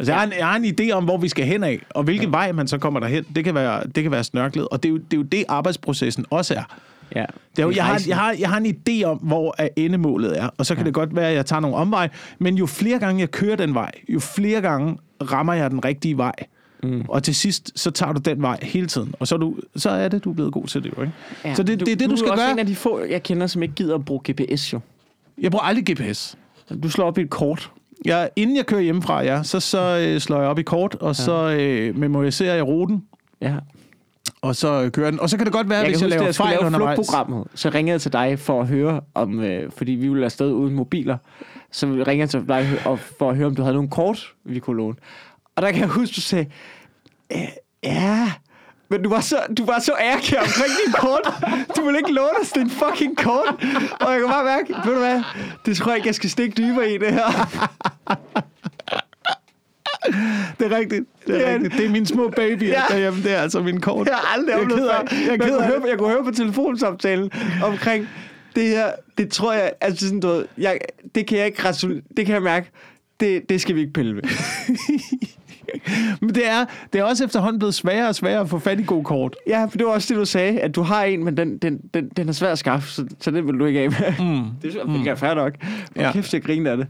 Altså, 0.00 0.12
jeg, 0.12 0.20
har 0.20 0.26
en, 0.26 0.32
jeg 0.38 0.48
har 0.48 0.56
en 0.56 0.64
idé 0.64 0.92
om, 0.92 1.04
hvor 1.04 1.16
vi 1.16 1.28
skal 1.28 1.44
hen 1.44 1.64
af, 1.64 1.82
og 1.90 2.02
hvilken 2.02 2.32
vej 2.32 2.52
man 2.52 2.68
så 2.68 2.78
kommer 2.78 3.00
derhen. 3.00 3.24
Det 3.34 3.44
kan 3.44 3.54
være, 3.54 3.82
det 3.94 4.02
kan 4.02 4.12
være 4.12 4.24
snørklet, 4.24 4.68
og 4.68 4.82
det 4.82 4.88
er, 4.88 4.92
jo, 4.92 4.98
det 4.98 5.12
er 5.12 5.16
jo 5.16 5.22
det, 5.22 5.44
arbejdsprocessen 5.48 6.26
også 6.30 6.54
er. 6.54 6.62
Ja. 7.14 7.24
Det 7.56 7.62
er 7.62 7.66
jo, 7.66 7.72
jeg, 7.76 7.84
har, 7.84 8.02
jeg, 8.08 8.16
har, 8.16 8.36
jeg 8.38 8.48
har 8.48 8.56
en 8.56 8.66
idé 8.66 9.04
om, 9.04 9.18
hvor 9.18 9.56
endemålet 9.76 10.38
er, 10.38 10.48
og 10.58 10.66
så 10.66 10.74
kan 10.74 10.84
ja. 10.84 10.86
det 10.86 10.94
godt 10.94 11.16
være, 11.16 11.28
at 11.28 11.34
jeg 11.34 11.46
tager 11.46 11.60
nogle 11.60 11.76
omveje, 11.76 12.10
men 12.38 12.54
jo 12.54 12.66
flere 12.66 12.98
gange 12.98 13.20
jeg 13.20 13.30
kører 13.30 13.56
den 13.56 13.74
vej, 13.74 13.90
jo 14.08 14.20
flere 14.20 14.60
gange 14.60 14.98
rammer 15.22 15.54
jeg 15.54 15.70
den 15.70 15.84
rigtige 15.84 16.16
vej. 16.16 16.34
Mm. 16.82 17.04
Og 17.08 17.22
til 17.22 17.34
sidst, 17.34 17.72
så 17.76 17.90
tager 17.90 18.12
du 18.12 18.20
den 18.20 18.42
vej 18.42 18.58
hele 18.62 18.86
tiden, 18.86 19.14
og 19.20 19.28
så 19.28 19.34
er, 19.34 19.38
du, 19.38 19.56
så 19.76 19.90
er 19.90 20.08
det, 20.08 20.24
du 20.24 20.30
er 20.30 20.34
blevet 20.34 20.52
god 20.52 20.66
til 20.66 20.82
det 20.82 20.92
jo, 20.96 21.02
ikke? 21.02 21.14
Ja, 21.44 21.54
så 21.54 21.62
det, 21.62 21.80
det 21.80 21.88
er 21.88 21.96
det, 21.96 22.06
du, 22.06 22.10
du 22.10 22.16
skal 22.16 22.28
er 22.28 22.32
også 22.32 22.44
gøre. 22.44 22.52
en 22.52 22.58
af 22.58 22.66
de 22.66 22.74
få, 22.74 23.04
jeg 23.04 23.22
kender, 23.22 23.46
som 23.46 23.62
ikke 23.62 23.74
gider 23.74 23.94
at 23.94 24.04
bruge 24.04 24.20
GPS, 24.30 24.72
jo. 24.72 24.80
Jeg 25.40 25.50
bruger 25.50 25.64
aldrig 25.64 25.96
GPS. 25.96 26.36
Du 26.82 26.90
slår 26.90 27.06
op 27.06 27.18
i 27.18 27.20
et 27.20 27.30
kort. 27.30 27.70
Jeg, 28.04 28.30
inden 28.36 28.56
jeg 28.56 28.66
kører 28.66 28.80
hjemmefra, 28.80 29.22
ja, 29.22 29.42
så, 29.42 29.60
så 29.60 29.98
øh, 30.08 30.20
slår 30.20 30.38
jeg 30.40 30.48
op 30.48 30.58
i 30.58 30.62
kort, 30.62 30.94
og 30.94 31.16
så 31.16 31.56
øh, 31.60 31.96
memoriserer 31.98 32.54
jeg 32.54 32.66
ruten, 32.66 33.04
Ja. 33.42 33.54
og 34.42 34.56
så 34.56 34.82
øh, 34.82 34.90
kører 34.90 35.10
den. 35.10 35.20
Og 35.20 35.30
så 35.30 35.36
kan 35.36 35.46
det 35.46 35.52
godt 35.52 35.68
være, 35.70 35.78
Jeg 35.78 35.88
hvis 35.88 36.00
jeg 36.02 36.08
laver 36.10 36.24
jeg 36.24 36.34
skulle 36.34 36.46
fejl 36.48 36.58
lave 36.58 36.66
undervejs. 36.66 37.60
så 37.60 37.68
ringede 37.74 37.92
jeg 37.92 38.00
til 38.00 38.12
dig 38.12 38.38
for 38.38 38.60
at 38.60 38.68
høre 38.68 39.00
om, 39.14 39.40
øh, 39.40 39.70
fordi 39.76 39.92
vi 39.92 40.08
ville 40.08 40.24
afsted 40.24 40.52
uden 40.52 40.74
mobiler, 40.74 41.16
så 41.72 41.86
ringede 41.86 42.18
jeg 42.20 42.30
til 42.30 42.48
dig 42.48 42.78
for 43.18 43.30
at 43.30 43.36
høre, 43.36 43.46
om 43.46 43.54
du 43.54 43.62
havde 43.62 43.74
nogle 43.74 43.90
kort, 43.90 44.32
vi 44.44 44.58
kunne 44.58 44.76
låne. 44.76 44.94
Og 45.56 45.62
der 45.62 45.70
kan 45.70 45.80
jeg 45.80 45.88
huske, 45.88 46.14
du 46.16 46.20
sagde, 46.20 46.46
"Øh, 47.32 47.38
ja, 47.84 48.32
men 48.90 49.02
du 49.02 49.08
var 49.08 49.20
så, 49.20 49.36
du 49.56 49.64
var 49.64 49.78
så 49.78 49.92
ærgerlig 50.00 50.38
omkring 50.38 50.70
din 50.84 50.92
kort. 50.92 51.34
Du 51.76 51.84
ville 51.84 51.98
ikke 51.98 52.12
låne 52.12 52.38
os 52.42 52.50
din 52.52 52.70
fucking 52.70 53.16
kort. 53.16 53.64
Og 54.00 54.12
jeg 54.12 54.20
kan 54.20 54.28
bare 54.28 54.44
mærke, 54.44 54.74
ved 54.86 54.94
du 54.94 54.98
hvad, 55.00 55.22
det 55.66 55.76
tror 55.76 55.90
jeg 55.90 55.96
ikke, 55.96 56.06
jeg 56.06 56.14
skal 56.14 56.30
stikke 56.30 56.54
dybere 56.62 56.90
i 56.94 56.98
det 56.98 57.12
her. 57.12 57.58
Det 60.58 60.72
er 60.72 60.76
rigtigt. 60.76 61.04
Det 61.26 61.34
er, 61.34 61.38
Det 61.38 61.48
er- 61.48 61.54
rigtigt. 61.54 61.72
Det 61.76 61.86
er 61.86 61.90
min 61.90 62.06
små 62.06 62.28
baby 62.36 62.62
Ja. 62.62 62.82
derhjemme. 62.88 63.22
Det 63.22 63.32
er 63.32 63.36
altså 63.38 63.62
min 63.62 63.80
kort. 63.80 64.06
Jeg 64.06 64.14
har 64.16 64.32
aldrig 64.36 64.52
Jeg 64.52 64.60
oplevet 64.60 64.90
jeg 65.12 65.28
Men 65.30 65.40
ked 65.40 65.48
kunne 65.48 65.64
høre, 65.66 65.82
jeg 65.88 65.98
kunne 65.98 66.10
høre 66.10 66.24
på 66.24 66.30
telefonsamtalen 66.30 67.30
omkring 67.64 68.08
det 68.56 68.68
her. 68.68 68.90
Det 69.18 69.30
tror 69.30 69.52
jeg, 69.52 69.72
altså 69.80 70.06
sådan, 70.06 70.20
du 70.20 70.28
ved, 70.28 70.44
jeg, 70.58 70.78
det 71.14 71.26
kan 71.26 71.38
jeg 71.38 71.46
ikke 71.46 71.62
det 72.16 72.26
kan 72.26 72.34
jeg 72.34 72.42
mærke, 72.42 72.70
det, 73.20 73.48
det 73.48 73.60
skal 73.60 73.74
vi 73.74 73.80
ikke 73.80 73.92
pille 73.92 74.16
ved. 74.16 74.22
Men 76.20 76.34
det 76.34 76.48
er, 76.48 76.64
det 76.92 76.98
er 77.00 77.04
også 77.04 77.24
efterhånden 77.24 77.58
blevet 77.58 77.74
sværere 77.74 78.08
og 78.08 78.14
sværere 78.14 78.40
at 78.40 78.48
få 78.48 78.58
fat 78.58 78.80
i 78.80 78.82
gode 78.82 79.04
kort. 79.04 79.36
Ja, 79.46 79.64
for 79.64 79.78
det 79.78 79.86
var 79.86 79.92
også 79.92 80.14
det, 80.14 80.20
du 80.20 80.24
sagde, 80.24 80.60
at 80.60 80.74
du 80.76 80.82
har 80.82 81.04
en, 81.04 81.24
men 81.24 81.36
den, 81.36 81.58
den, 81.58 81.78
den, 81.94 82.08
den 82.16 82.28
er 82.28 82.32
svær 82.32 82.52
at 82.52 82.58
skaffe, 82.58 82.90
så, 82.92 83.06
så 83.20 83.30
den 83.30 83.46
vil 83.46 83.58
du 83.58 83.64
ikke 83.64 83.80
af 83.80 83.90
med. 83.90 84.26
Mm. 84.26 84.44
Det 84.62 84.74
jeg, 84.74 84.82
mm. 84.86 85.06
er 85.06 85.14
fair 85.14 85.34
nok. 85.34 85.52
Hvor 85.94 86.02
Ja. 86.02 86.12
kæft, 86.12 86.34
jeg 86.34 86.42
griner 86.42 86.70
af 86.70 86.76
det. 86.76 86.86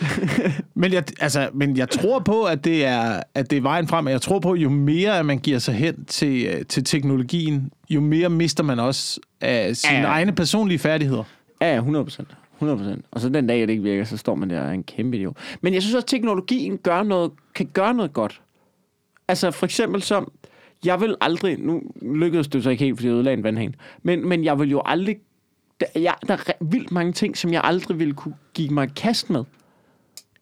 Men 0.74 0.92
jeg, 0.92 1.02
altså, 1.20 1.48
men 1.54 1.76
jeg 1.76 1.88
tror 1.90 2.18
på, 2.18 2.42
at 2.42 2.64
det, 2.64 2.84
er, 2.86 3.20
at 3.34 3.50
det 3.50 3.56
er 3.56 3.60
vejen 3.62 3.88
frem. 3.88 4.06
og 4.06 4.12
Jeg 4.12 4.20
tror 4.22 4.38
på, 4.38 4.54
jo 4.54 4.68
mere 4.70 5.18
at 5.18 5.26
man 5.26 5.38
giver 5.38 5.58
sig 5.58 5.74
hen 5.74 6.04
til, 6.04 6.46
øh, 6.46 6.64
til 6.68 6.84
teknologien, 6.84 7.70
jo 7.90 8.00
mere 8.00 8.28
mister 8.28 8.64
man 8.64 8.78
også 8.78 9.20
af 9.40 9.76
sine 9.76 9.92
Ja, 9.98 10.04
egne 10.06 10.32
personlige 10.32 10.78
færdigheder. 10.78 11.22
Ja, 11.60 11.70
ja, 11.70 11.76
100 11.76 12.04
procent. 12.04 12.28
100 12.62 13.02
Og 13.10 13.20
så 13.20 13.28
den 13.28 13.46
dag, 13.46 13.60
det 13.60 13.70
ikke 13.70 13.82
virker, 13.82 14.04
så 14.04 14.16
står 14.16 14.34
man 14.34 14.50
der 14.50 14.60
og 14.60 14.66
er 14.68 14.72
en 14.72 14.82
kæmpe 14.82 15.16
idiot. 15.16 15.36
Men 15.60 15.74
jeg 15.74 15.82
synes 15.82 15.94
også, 15.94 16.04
at 16.04 16.08
teknologien 16.08 16.78
gør 16.78 17.02
noget, 17.02 17.30
kan 17.54 17.66
gøre 17.72 17.94
noget 17.94 18.12
godt. 18.12 18.42
Altså 19.28 19.50
for 19.50 19.66
eksempel 19.66 20.02
som, 20.02 20.32
jeg 20.84 21.00
vil 21.00 21.16
aldrig, 21.20 21.58
nu 21.58 21.82
lykkedes 22.02 22.48
det 22.48 22.62
så 22.62 22.70
ikke 22.70 22.84
helt, 22.84 22.96
fordi 22.96 23.08
jeg 23.08 23.14
ødelagde 23.14 23.36
en 23.36 23.44
vandhane, 23.44 23.74
men, 24.02 24.28
men 24.28 24.44
jeg 24.44 24.58
vil 24.58 24.70
jo 24.70 24.82
aldrig, 24.84 25.16
der, 25.80 25.86
jeg, 26.00 26.14
der 26.28 26.34
er 26.34 26.64
vildt 26.64 26.92
mange 26.92 27.12
ting, 27.12 27.36
som 27.36 27.52
jeg 27.52 27.60
aldrig 27.64 27.98
ville 27.98 28.14
kunne 28.14 28.34
give 28.54 28.68
mig 28.68 28.94
kast 28.96 29.30
med. 29.30 29.44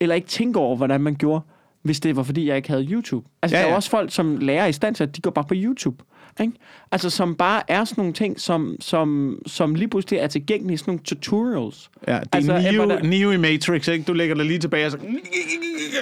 Eller 0.01 0.15
ikke 0.15 0.29
tænke 0.29 0.59
over, 0.59 0.77
hvordan 0.77 1.01
man 1.01 1.15
gjorde, 1.15 1.41
hvis 1.83 2.01
det 2.01 2.17
var, 2.17 2.23
fordi 2.23 2.49
jeg 2.49 2.57
ikke 2.57 2.69
havde 2.69 2.85
YouTube. 2.85 3.29
Altså, 3.43 3.57
Ja, 3.57 3.61
ja, 3.61 3.67
der 3.67 3.73
er 3.73 3.77
også 3.77 3.91
folk, 3.91 4.13
som 4.13 4.37
lærer 4.37 4.67
i 4.67 4.73
stand 4.73 4.95
til, 4.95 5.05
at 5.05 5.17
de 5.17 5.21
går 5.21 5.31
bare 5.31 5.45
på 5.45 5.55
YouTube. 5.57 6.05
Ikke? 6.41 6.53
Altså, 6.93 7.11
som 7.11 7.35
bare 7.35 7.63
er 7.69 7.85
sådan 7.85 8.01
nogle 8.01 8.13
ting, 8.13 8.41
som, 8.41 8.77
som, 8.81 9.39
som 9.47 9.75
lige 9.75 9.89
pludselig 9.89 10.19
er 10.19 10.27
tilgængelige, 10.27 10.79
sådan 10.79 10.91
nogle 10.91 11.05
tutorials. 11.05 11.91
Ja, 12.09 12.13
det 12.13 12.49
er 12.49 12.55
Altså, 12.55 13.01
Neo, 13.03 13.31
i 13.31 13.37
Matrix, 13.37 13.89
ikke? 13.89 14.05
Du 14.05 14.13
lægger 14.13 14.35
dig 14.35 14.45
lige 14.45 14.59
tilbage 14.59 14.87
og 14.87 14.93
så... 14.93 14.99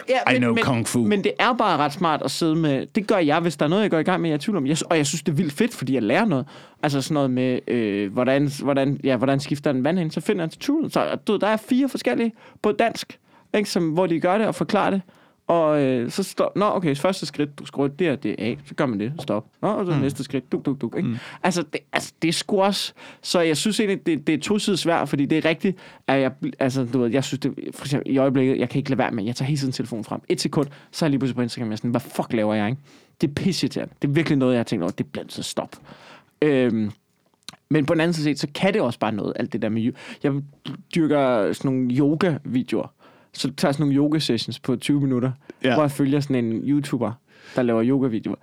Ja, 0.08 0.32
I 0.32 0.38
know 0.38 0.54
men, 0.54 0.64
kung 0.64 0.88
fu. 0.88 1.04
Men 1.04 1.24
det 1.24 1.32
er 1.38 1.52
bare 1.52 1.76
ret 1.76 1.92
smart 1.92 2.22
at 2.22 2.30
sidde 2.30 2.56
med... 2.56 2.86
Det 2.94 3.06
gør 3.06 3.18
jeg, 3.18 3.40
hvis 3.40 3.56
der 3.56 3.64
er 3.64 3.68
noget, 3.68 3.82
jeg 3.82 3.90
går 3.90 3.98
i 3.98 4.02
gang 4.02 4.22
med, 4.22 4.30
jeg 4.30 4.34
er 4.34 4.40
tvivl 4.40 4.56
om. 4.56 4.66
Jeg, 4.66 4.76
og 4.90 4.96
jeg 4.96 5.06
synes, 5.06 5.22
det 5.22 5.32
er 5.32 5.36
vildt 5.36 5.52
fedt, 5.52 5.74
fordi 5.74 5.94
jeg 5.94 6.02
lærer 6.02 6.24
noget. 6.24 6.46
Altså 6.82 7.02
sådan 7.02 7.14
noget 7.14 7.30
med, 7.30 7.58
øh, 7.68 8.12
hvordan, 8.12 8.50
hvordan, 8.62 9.00
ja, 9.04 9.16
hvordan 9.16 9.40
skifter 9.40 9.70
en 9.70 9.84
vandhæng, 9.84 10.12
så 10.12 10.20
finder 10.20 10.42
jeg 10.42 10.46
en 10.46 10.50
tutorial. 10.50 10.92
Så 10.92 11.18
du, 11.26 11.36
der 11.36 11.46
er 11.46 11.56
fire 11.56 11.88
forskellige 11.88 12.32
på 12.62 12.72
dansk, 12.72 13.18
ikke, 13.54 13.70
som, 13.70 13.90
hvor 13.90 14.06
de 14.06 14.20
gør 14.20 14.38
det 14.38 14.46
og 14.46 14.54
forklarer 14.54 14.90
det. 14.90 15.02
Og 15.46 15.82
øh, 15.82 16.10
så 16.10 16.22
står, 16.22 16.52
nå 16.56 16.64
okay, 16.64 16.96
første 16.96 17.26
skridt, 17.26 17.58
du 17.58 17.66
skruer 17.66 17.88
det 17.88 18.10
og 18.10 18.22
det 18.22 18.34
af, 18.38 18.58
så 18.64 18.74
gør 18.74 18.86
man 18.86 19.00
det, 19.00 19.12
stop. 19.20 19.46
Nå, 19.62 19.68
og 19.68 19.86
så 19.86 19.92
mm. 19.92 20.00
næste 20.00 20.24
skridt, 20.24 20.52
duk, 20.52 20.66
duk, 20.66 20.80
duk. 20.80 20.94
Ikke? 20.96 21.08
Mm. 21.08 21.16
Altså, 21.42 21.62
det, 21.72 21.80
altså, 21.92 22.12
det 22.22 22.28
er 22.28 22.32
sgu 22.32 22.62
også, 22.62 22.92
så 23.22 23.40
jeg 23.40 23.56
synes 23.56 23.80
egentlig, 23.80 24.06
det, 24.06 24.26
det 24.26 24.34
er 24.34 24.38
to 24.38 24.58
sider 24.58 24.76
svært, 24.76 25.08
fordi 25.08 25.26
det 25.26 25.38
er 25.38 25.44
rigtigt, 25.44 25.78
at 26.06 26.20
jeg, 26.20 26.32
altså, 26.58 26.84
du 26.92 26.98
ved, 26.98 27.10
jeg 27.10 27.24
synes 27.24 27.40
det, 27.40 27.54
for 27.74 27.84
eksempel 27.84 28.14
i 28.14 28.18
øjeblikket, 28.18 28.58
jeg 28.58 28.68
kan 28.68 28.78
ikke 28.78 28.90
lade 28.90 28.98
være 28.98 29.10
med, 29.10 29.24
jeg 29.24 29.36
tager 29.36 29.46
hele 29.46 29.58
tiden 29.58 29.72
telefonen 29.72 30.04
frem. 30.04 30.20
Et 30.28 30.40
sekund, 30.40 30.66
så 30.90 31.04
er 31.04 31.06
jeg 31.06 31.10
lige 31.10 31.18
pludselig 31.18 31.36
på 31.36 31.42
Instagram, 31.42 31.68
jeg 31.68 31.72
er 31.72 31.76
sådan, 31.76 31.90
hvad 31.90 32.00
fuck 32.00 32.32
laver 32.32 32.54
jeg, 32.54 32.70
ikke? 32.70 32.82
Det 33.20 33.30
er 33.30 33.34
pisseirriterende. 33.34 33.94
Det 34.02 34.08
er 34.08 34.12
virkelig 34.12 34.38
noget, 34.38 34.52
jeg 34.52 34.58
har 34.58 34.64
tænkt 34.64 34.82
over, 34.82 34.92
det 34.92 35.06
nødt 35.16 35.28
til 35.28 35.40
at 35.40 35.44
stoppe. 35.44 35.76
Øhm, 36.42 36.90
men 37.68 37.86
på 37.86 37.94
den 37.94 38.00
anden 38.00 38.14
side, 38.14 38.36
så 38.36 38.46
kan 38.54 38.74
det 38.74 38.80
også 38.80 38.98
bare 38.98 39.12
noget, 39.12 39.32
alt 39.36 39.52
det 39.52 39.62
der 39.62 39.68
med... 39.68 39.92
Jeg 40.22 40.32
dyrker 40.94 41.52
sådan 41.52 41.70
nogle 41.72 41.94
yoga-videoer. 41.94 42.88
Så 43.32 43.52
tager 43.56 43.68
jeg 43.68 43.74
sådan 43.74 43.86
nogle 43.86 43.94
yoga-sessions 43.96 44.58
på 44.58 44.76
20 44.76 45.00
minutter, 45.00 45.32
Ja. 45.64 45.74
hvor 45.74 45.82
jeg 45.82 45.90
følger 45.90 46.20
sådan 46.20 46.44
en 46.44 46.52
YouTuber, 46.52 47.12
der 47.56 47.62
laver 47.62 47.84
yoga-videoer. 47.84 48.36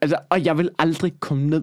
Altså, 0.00 0.16
og 0.28 0.44
jeg 0.44 0.58
vil 0.58 0.70
aldrig 0.78 1.12
komme 1.20 1.46
ned 1.46 1.62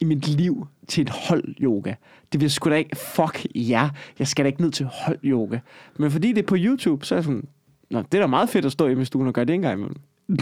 i 0.00 0.04
mit 0.04 0.28
liv 0.28 0.66
til 0.88 1.02
et 1.02 1.10
hold 1.10 1.44
yoga. 1.60 1.94
Det 2.32 2.40
vil 2.40 2.50
sgu 2.50 2.70
da 2.70 2.74
ikke, 2.74 2.96
fuck 2.96 3.46
ja, 3.54 3.88
jeg 4.18 4.26
skal 4.26 4.44
da 4.44 4.46
ikke 4.46 4.62
ned 4.62 4.70
til 4.70 4.86
hold 4.92 5.18
yoga. 5.24 5.58
Men 5.96 6.10
fordi 6.10 6.28
det 6.32 6.38
er 6.42 6.46
på 6.46 6.56
YouTube, 6.58 7.04
så 7.06 7.14
er 7.14 7.16
jeg 7.16 7.24
sådan, 7.24 7.44
Nå, 7.90 8.02
det 8.12 8.14
er 8.18 8.22
da 8.22 8.26
meget 8.26 8.48
fedt 8.48 8.64
at 8.64 8.72
stå 8.72 8.86
hjemme 8.86 9.02
i 9.02 9.04
stuen 9.04 9.26
og 9.26 9.32
gøre 9.34 9.44
det 9.44 9.54
en 9.54 9.62
gang 9.62 9.74
imellem. 9.74 9.96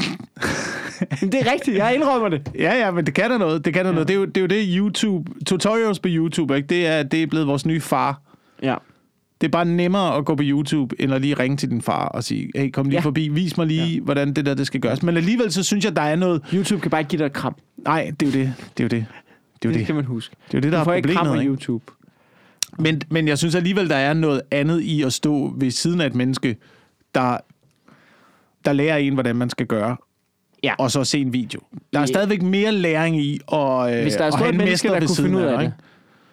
Det 1.21 1.35
er 1.35 1.53
rigtigt, 1.53 1.77
jeg 1.77 1.95
indrømmer 1.95 2.29
det. 2.29 2.51
Ja, 2.55 2.75
ja, 2.79 2.91
men 2.91 3.07
det 3.07 3.15
kan 3.15 3.31
der 3.31 3.39
noget. 3.39 3.65
Det 3.65 3.75
kan 3.75 3.85
der 3.85 3.91
ja. 3.91 3.95
noget. 3.95 4.09
Det 4.09 4.15
er, 4.15 4.19
jo, 4.19 4.25
det 4.25 4.37
er 4.37 4.41
jo 4.41 4.47
det 4.47 4.65
YouTube... 4.77 5.31
Tutorials 5.47 5.99
på 5.99 6.09
YouTube, 6.11 6.57
ikke? 6.57 6.67
Det 6.67 6.87
er, 6.87 7.03
det 7.03 7.23
er 7.23 7.27
blevet 7.27 7.47
vores 7.47 7.67
nye 7.67 7.81
far. 7.81 8.21
Ja. 8.63 8.75
Det 9.41 9.47
er 9.47 9.51
bare 9.51 9.65
nemmere 9.65 10.17
at 10.17 10.25
gå 10.25 10.35
på 10.35 10.43
YouTube, 10.47 10.95
end 10.99 11.15
at 11.15 11.21
lige 11.21 11.35
ringe 11.35 11.57
til 11.57 11.71
din 11.71 11.83
far 11.83 12.07
og 12.09 12.25
sige, 12.25 12.51
hey, 12.55 12.71
kom 12.71 12.87
lige 12.87 12.95
ja. 12.95 13.01
Forbi, 13.01 13.29
vis 13.29 13.57
mig 13.57 13.67
lige, 13.67 13.87
ja. 13.95 14.01
hvordan 14.01 14.33
det 14.33 14.47
der 14.47 14.55
det 14.55 14.67
skal 14.67 14.81
gøres. 14.81 15.03
Men 15.03 15.17
alligevel 15.17 15.53
så 15.53 15.63
synes 15.63 15.85
jeg, 15.85 15.97
der 15.97 16.03
er 16.03 16.17
noget... 16.17 16.43
YouTube 16.55 16.81
kan 16.83 16.91
bare 16.91 17.01
ikke 17.01 17.09
give 17.09 17.19
dig 17.19 17.27
et 17.27 17.33
kram. 17.33 17.55
Nej, 17.85 18.13
det 18.21 18.29
er 18.29 18.41
jo 18.41 18.45
det. 18.47 18.55
Det 18.79 18.81
er 18.81 18.85
jo 18.85 18.89
det. 18.89 19.07
Det 19.63 19.69
er 19.69 19.69
det 19.69 19.75
det. 19.75 19.83
skal 19.87 19.95
man 19.95 20.05
huske. 20.05 20.37
Det 20.49 20.55
er 20.55 20.59
jo 20.59 20.63
det, 20.63 20.73
der 20.73 20.79
du 20.79 20.81
er 20.81 20.85
får 20.85 20.93
ikke 20.93 21.09
kram 21.09 21.27
problemet. 21.27 21.37
på 21.37 21.41
Ikke? 21.41 21.51
YouTube. 21.53 21.85
Men, 22.79 23.03
men 23.11 23.29
jeg 23.29 23.39
synes 23.39 23.55
alligevel, 23.55 23.89
der 23.89 23.97
er 23.97 24.15
noget 24.15 24.43
andet 24.51 24.81
i 24.81 25.03
at 25.03 25.13
stå 25.13 25.55
ved 25.57 25.71
siden 25.71 26.01
af 26.01 26.07
et 26.07 26.15
menneske, 26.15 26.57
der, 27.15 27.37
der 28.65 28.73
lærer 28.73 28.97
en, 28.97 29.15
hvordan 29.15 29.37
man 29.37 29.51
skal 29.51 29.67
gøre, 29.67 29.97
Ja. 30.63 30.75
og 30.79 30.91
så 30.91 31.05
se 31.05 31.19
en 31.19 31.33
video. 31.33 31.61
Der 31.93 31.99
er 31.99 32.03
Det- 32.03 32.09
stadigvæk 32.09 32.43
mere 32.43 32.73
læring 32.73 33.21
i 33.21 33.41
at, 33.53 33.95
øh, 33.97 34.03
Hvis 34.03 34.15
der 34.15 34.25
er 34.25 34.29
at 34.29 34.35
have 34.39 34.51
en 34.51 34.57
menneske, 34.59 34.89
der 34.89 35.01
kunne 35.01 35.17
finde 35.17 35.37
ud 35.39 35.43
af 35.43 35.53
af 35.53 35.59
det, 35.59 35.65
ikke? 35.65 35.77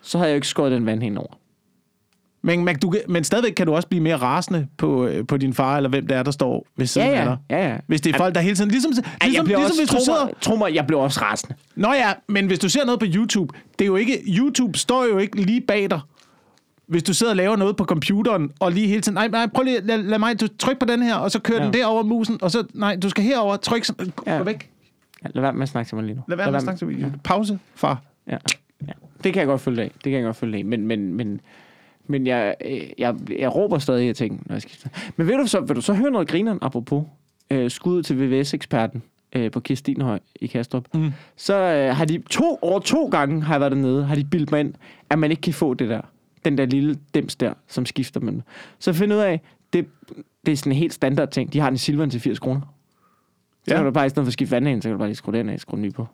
så 0.01 0.17
har 0.17 0.25
jeg 0.25 0.31
jo 0.31 0.35
ikke 0.35 0.47
skåret 0.47 0.71
den 0.71 0.85
vand 0.85 1.01
henover. 1.01 1.33
Men, 2.41 2.65
men, 2.65 2.79
du, 2.79 2.89
kan- 2.89 3.01
men 3.09 3.23
stadigvæk 3.23 3.51
kan 3.53 3.67
du 3.67 3.75
også 3.75 3.87
blive 3.87 4.03
mere 4.03 4.15
rasende 4.15 4.67
på, 4.77 5.05
øh, 5.07 5.27
på 5.27 5.37
din 5.37 5.53
far, 5.53 5.77
eller 5.77 5.89
hvem 5.89 6.07
det 6.07 6.17
er, 6.17 6.23
der 6.23 6.31
står 6.31 6.65
ved 6.75 6.85
Ja, 6.85 6.85
siden 6.85 7.07
af 7.07 7.19
ja. 7.19 7.25
dig. 7.25 7.37
ja, 7.49 7.67
ja. 7.69 7.77
Hvis 7.87 8.01
det 8.01 8.13
er 8.13 8.17
folk, 8.17 8.35
der 8.35 8.41
hele 8.41 8.55
tiden... 8.55 8.71
Ligesom, 8.71 8.91
ligesom, 8.91 9.03
jeg 9.21 9.43
bliver 9.43 9.43
ligesom 9.45 9.61
også, 9.63 9.81
hvis 9.81 9.89
du 9.89 10.05
sidder... 10.05 10.25
mig, 10.25 10.33
tro 10.41 10.55
mig, 10.55 10.75
jeg 10.75 10.87
bliver 10.87 11.01
også 11.01 11.19
rasende. 11.21 11.55
Nå 11.75 11.93
ja, 11.93 12.13
men 12.27 12.47
hvis 12.47 12.59
du 12.59 12.69
ser 12.69 12.85
noget 12.85 12.99
på 12.99 13.05
YouTube, 13.15 13.53
det 13.79 13.85
er 13.85 13.87
jo 13.87 13.95
ikke... 13.95 14.17
YouTube 14.27 14.77
står 14.77 15.05
jo 15.05 15.17
ikke 15.17 15.41
lige 15.41 15.61
bag 15.61 15.89
dig. 15.89 15.99
Hvis 16.87 17.03
du 17.03 17.13
sidder 17.13 17.31
og 17.31 17.35
laver 17.37 17.55
noget 17.55 17.75
på 17.77 17.83
computeren, 17.85 18.51
og 18.59 18.71
lige 18.71 18.87
hele 18.87 19.01
tiden... 19.01 19.13
Nej, 19.13 19.27
nej, 19.27 19.47
prøv 19.53 19.63
lige... 19.63 19.81
Lad, 19.81 19.97
lad 19.97 20.19
mig... 20.19 20.41
Du 20.41 20.47
tryk 20.59 20.79
på 20.79 20.85
den 20.85 21.01
her, 21.01 21.15
og 21.15 21.31
så 21.31 21.39
kører 21.39 21.57
ja. 21.57 21.63
Ja. 21.65 21.71
den 21.71 21.79
derover 21.79 22.03
musen, 22.03 22.37
og 22.41 22.51
så... 22.51 22.63
Nej, 22.73 22.95
du 22.95 23.09
skal 23.09 23.23
herover. 23.23 23.57
Tryk... 23.57 23.85
sådan- 23.85 24.13
Ja. 24.27 24.37
Gå 24.37 24.43
væk. 24.43 24.69
Ja, 25.23 25.29
lad 25.33 25.41
være 25.41 25.53
med 25.53 25.61
at 25.63 25.69
snakke 25.69 25.89
til 25.89 25.95
mig 25.95 26.05
lige 26.05 26.15
nu. 26.15 26.21
Lad 26.27 26.37
være 26.37 26.47
med 26.51 26.55
at 26.55 26.61
snakke 26.63 26.79
til 26.79 26.87
video. 26.89 27.09
Pause, 27.23 27.59
far. 27.75 28.01
Ja. 28.27 28.37
ja. 28.87 28.91
Det 29.23 29.33
kan 29.33 29.39
jeg 29.39 29.47
godt 29.47 29.61
følge 29.61 29.81
af. 29.81 29.91
Det 29.93 30.03
kan 30.03 30.13
jeg 30.13 30.23
godt 30.23 30.35
følge 30.35 30.57
af. 30.57 30.65
Men, 30.65 30.87
men, 30.87 31.13
men, 31.13 31.41
men 32.07 32.27
jeg, 32.27 32.55
øh, 32.65 32.81
jeg, 32.97 33.15
jeg 33.39 33.55
råber 33.55 33.77
stadig 33.77 34.09
af 34.09 34.15
ting, 34.15 34.43
når 34.45 34.55
jeg 34.55 34.61
skifter. 34.61 34.89
Men 35.15 35.27
vil 35.27 35.37
du 35.37 35.47
så, 35.47 35.59
vil 35.59 35.75
du 35.75 35.81
så 35.81 35.93
høre 35.93 36.11
noget 36.11 36.27
grineren, 36.27 36.59
apropos 36.61 37.03
øh, 37.49 37.71
skuddet 37.71 38.05
til 38.05 38.19
VVS-eksperten 38.19 39.03
øh, 39.33 39.51
på 39.51 39.59
Kirstinhøj 39.59 40.19
i 40.35 40.47
Kastrup? 40.47 40.85
Mm. 40.93 41.11
Så 41.35 41.55
øh, 41.55 41.95
har 41.95 42.05
de 42.05 42.23
to, 42.29 42.59
over 42.61 42.79
to 42.79 43.07
gange 43.07 43.43
har 43.43 43.53
jeg 43.53 43.61
været 43.61 43.71
dernede, 43.71 44.05
har 44.05 44.15
de 44.15 44.23
bildt 44.23 44.51
mig 44.51 44.59
ind, 44.59 44.73
at 45.09 45.19
man 45.19 45.31
ikke 45.31 45.41
kan 45.41 45.53
få 45.53 45.73
det 45.73 45.89
der. 45.89 46.01
Den 46.45 46.57
der 46.57 46.65
lille 46.65 46.97
dims 47.13 47.35
der, 47.35 47.53
som 47.67 47.85
skifter 47.85 48.19
man. 48.19 48.43
Så 48.79 48.93
find 48.93 49.13
ud 49.13 49.17
af, 49.17 49.41
det, 49.73 49.85
det 50.45 50.51
er 50.51 50.55
sådan 50.55 50.71
en 50.71 50.77
helt 50.77 50.93
standard 50.93 51.31
ting. 51.31 51.53
De 51.53 51.59
har 51.59 51.69
den 51.69 51.77
silveren 51.77 52.09
til 52.09 52.19
80 52.19 52.39
kroner. 52.39 52.61
Så 53.67 53.73
ja. 53.73 53.75
kan 53.75 53.85
du 53.85 53.91
bare 53.91 54.05
i 54.05 54.09
stedet 54.09 54.25
for 54.25 54.29
at 54.29 54.33
skifte 54.33 54.51
vandhanen, 54.51 54.81
så 54.81 54.89
kan 54.89 54.93
du 54.93 54.97
bare 54.97 55.07
lige 55.07 55.15
skrue 55.15 55.35
den 55.35 55.49
af, 55.49 55.59
skrue 55.59 55.77
den 55.77 55.85
ny 55.85 55.93
på. 55.93 56.07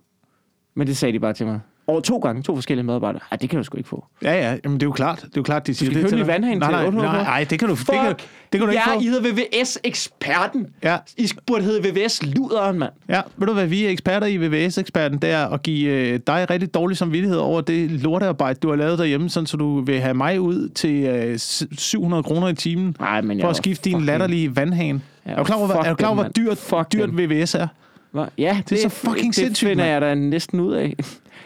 Men 0.74 0.88
det 0.88 0.98
sagde 0.98 1.14
de 1.14 1.20
bare 1.20 1.34
til 1.34 1.46
mig. 1.46 1.60
Over 1.88 2.02
to 2.02 2.18
gange, 2.18 2.44
to 2.44 2.56
forskellige 2.56 2.86
medarbejdere. 2.86 3.22
Ej, 3.32 3.38
det 3.38 3.50
kan 3.50 3.58
du 3.58 3.64
sgu 3.64 3.78
ikke 3.78 3.90
få. 3.90 4.06
Ja, 4.24 4.34
ja, 4.34 4.58
jamen 4.64 4.80
det 4.80 4.84
er 4.84 4.88
jo 4.88 4.92
klart. 4.92 5.18
Det 5.18 5.24
er 5.26 5.30
jo 5.38 5.44
klart, 5.44 5.68
de 5.68 5.74
siger 5.74 5.92
skal 5.92 6.02
det 6.04 6.10
til 6.10 6.16
en 6.16 6.20
dig. 6.20 6.28
ny 6.28 6.32
vandhane 6.32 6.60
nej, 6.60 6.68
til 6.70 6.76
nej, 6.76 6.86
800 6.86 7.14
nej, 7.14 7.24
nej, 7.24 7.44
det 7.50 7.60
kan 7.60 7.68
du, 7.68 7.76
det 7.76 7.88
kan, 7.88 8.06
Fuck! 8.08 8.18
det 8.20 8.28
kan 8.52 8.60
du 8.60 8.68
ikke 8.68 8.84
ja, 8.90 8.96
få. 8.96 9.00
I 9.02 9.04
hedder 9.04 9.32
VVS-eksperten. 9.34 10.68
Ja. 10.84 10.98
I 11.18 11.30
burde 11.48 11.64
hedde 11.64 11.90
VVS-luderen, 11.90 12.80
mand. 12.80 12.92
Ja, 13.10 13.22
ved 13.38 13.48
du 13.48 13.54
hvad, 13.54 13.68
vi 13.68 13.86
er 13.86 13.90
eksperter 13.90 14.28
i 14.28 14.38
VVS-eksperten, 14.38 15.18
det 15.18 15.30
er 15.32 15.48
at 15.48 15.64
give 15.64 15.90
øh, 15.92 16.20
dig 16.28 16.50
rigtig 16.50 16.74
dårlig 16.74 16.98
samvittighed 16.98 17.38
over 17.38 17.62
det 17.62 17.92
lortearbejde, 17.92 18.60
du 18.60 18.70
har 18.70 18.76
lavet 18.76 19.00
derhjemme, 19.00 19.30
sådan 19.30 19.48
så 19.48 19.58
du 19.58 19.82
vil 19.82 20.00
have 20.00 20.14
mig 20.14 20.40
ud 20.42 20.70
til 20.70 21.04
øh, 21.04 21.38
s- 21.38 21.64
700 21.78 22.24
kroner 22.24 22.48
i 22.48 22.56
timen 22.56 22.96
Nej, 23.00 23.22
men 23.22 23.38
jeg 23.38 23.44
for 23.44 23.50
at 23.50 23.56
skifte 23.56 23.90
din 23.90 24.02
latterlige 24.02 24.56
vandhane. 24.56 25.02
Ja, 25.26 25.32
er 25.32 25.36
du 25.38 25.44
klar 25.44 25.56
over, 25.58 25.66
hvor, 25.66 25.76
fuck 25.76 25.86
er 25.86 25.90
du 25.90 25.96
klar 25.96 26.08
over, 26.10 26.16
hvor 26.16 26.30
dyrt, 26.30 26.58
Fuck 26.58 26.94
dyrt. 26.94 27.10
VVS 27.18 27.56
er? 27.56 27.68
Hva? 28.12 28.26
Ja, 28.38 28.62
det, 28.70 28.80
så 28.80 28.90
fucking 28.90 29.26
det 29.28 29.36
sindssygt, 29.36 29.68
finder 29.70 29.84
mand. 29.84 29.92
jeg 29.94 30.02
da 30.02 30.16
næsten 30.16 30.60
ud 30.60 30.74
af. 30.74 30.96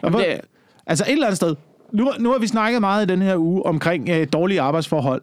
Og 0.02 0.10
hvor, 0.10 0.20
det, 0.20 0.40
altså 0.88 1.04
et 1.08 1.12
eller 1.12 1.26
andet 1.26 1.38
sted. 1.38 1.56
Nu, 1.92 2.12
nu 2.20 2.32
har 2.32 2.40
vi 2.40 2.48
snakket 2.48 2.82
meget 2.82 3.06
i 3.10 3.14
den 3.14 3.22
her 3.22 3.36
uge 3.38 3.66
omkring 3.66 4.10
øh, 4.10 4.28
dårlige 4.34 4.62
arbejdsforhold 4.62 5.22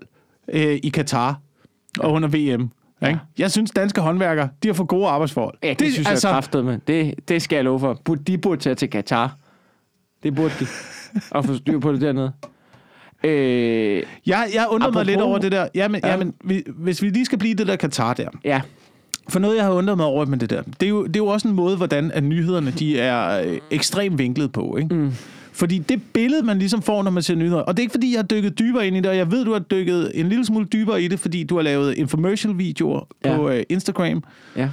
øh, 0.53 0.79
i 0.83 0.89
Katar 0.89 1.41
og 2.01 2.13
under 2.13 2.29
VM. 2.29 2.37
Ikke? 2.41 2.71
Ja. 3.03 3.19
Jeg 3.39 3.51
synes, 3.51 3.71
danske 3.71 4.01
håndværkere, 4.01 4.49
de 4.63 4.69
har 4.69 4.75
for 4.75 4.85
gode 4.85 5.07
arbejdsforhold. 5.09 5.55
ja, 5.63 5.69
det, 5.69 5.79
det 5.81 5.93
synes 5.93 6.09
altså, 6.09 6.29
jeg 6.29 6.35
kraftet 6.35 6.65
med. 6.65 6.79
Det, 6.87 7.15
det 7.29 7.43
skal 7.43 7.57
jeg 7.57 7.65
love 7.65 7.81
for. 7.81 7.95
De 8.27 8.39
burde 8.39 8.61
tage 8.61 8.75
til 8.75 8.91
Katar. 8.91 9.37
Det 10.23 10.35
burde 10.35 10.53
de. 10.61 10.67
Og 11.31 11.45
få 11.45 11.57
styr 11.57 11.79
på 11.79 11.93
det 11.93 12.01
dernede. 12.01 12.33
Øh, 13.25 14.03
Jeg, 14.27 14.49
jeg 14.55 14.67
undrer 14.71 14.91
mig 14.91 15.01
Apropos- 15.03 15.05
lidt 15.07 15.21
over 15.21 15.39
det 15.39 15.53
der. 15.53 15.69
Jamen, 15.75 16.01
Ja. 16.05 16.11
jamen, 16.11 16.35
vi, 16.45 16.63
hvis 16.67 17.03
vi 17.03 17.09
lige 17.09 17.25
skal 17.25 17.39
blive 17.39 17.55
det 17.55 17.67
der 17.67 17.77
Katar 17.77 18.15
der. 18.15 18.29
ja, 18.45 18.61
For 19.29 19.39
noget, 19.39 19.57
jeg 19.57 19.65
har 19.65 19.73
undret 19.73 19.97
mig 19.97 20.07
over 20.07 20.27
med 20.27 20.39
det 20.39 20.51
der, 20.51 20.63
det 20.81 20.87
er 20.87 20.91
jo, 20.91 21.07
det 21.07 21.17
er 21.17 21.21
jo 21.21 21.27
også 21.27 21.49
en 21.49 21.55
måde, 21.55 21.77
hvordan 21.77 22.11
at 22.11 22.25
nyhederne 22.25 22.71
de 22.71 22.99
er 23.01 23.43
øh, 23.49 23.59
ekstremt 23.71 24.19
vinklet 24.19 24.53
på. 24.53 24.77
Ikke? 24.77 24.95
Mm. 24.95 25.13
Fordi 25.53 25.79
det 25.79 26.03
billede, 26.13 26.47
man 26.47 26.59
ligesom 26.59 26.83
får, 26.83 27.03
når 27.03 27.11
man 27.11 27.23
ser 27.23 27.35
nyheder, 27.35 27.61
og 27.61 27.77
det 27.77 27.81
er 27.81 27.83
ikke 27.83 27.93
fordi, 27.93 28.13
jeg 28.13 28.19
har 28.19 28.27
dykket 28.27 28.59
dybere 28.59 28.87
ind 28.87 28.97
i 28.97 29.01
det, 29.01 29.07
og 29.11 29.17
jeg 29.17 29.31
ved, 29.31 29.45
du 29.45 29.53
har 29.53 29.59
dykket 29.59 30.11
en 30.15 30.29
lille 30.29 30.45
smule 30.45 30.67
dybere 30.67 31.03
i 31.03 31.09
det, 31.09 31.21
fordi 31.21 31.45
du 31.45 31.55
har 31.57 31.63
lavet 31.63 31.95
infomercial-videoer 31.95 33.09
Ja. 33.25 33.37
på 33.37 33.49
øh, 33.49 33.63
Instagram 33.69 34.25
ja. 34.57 34.69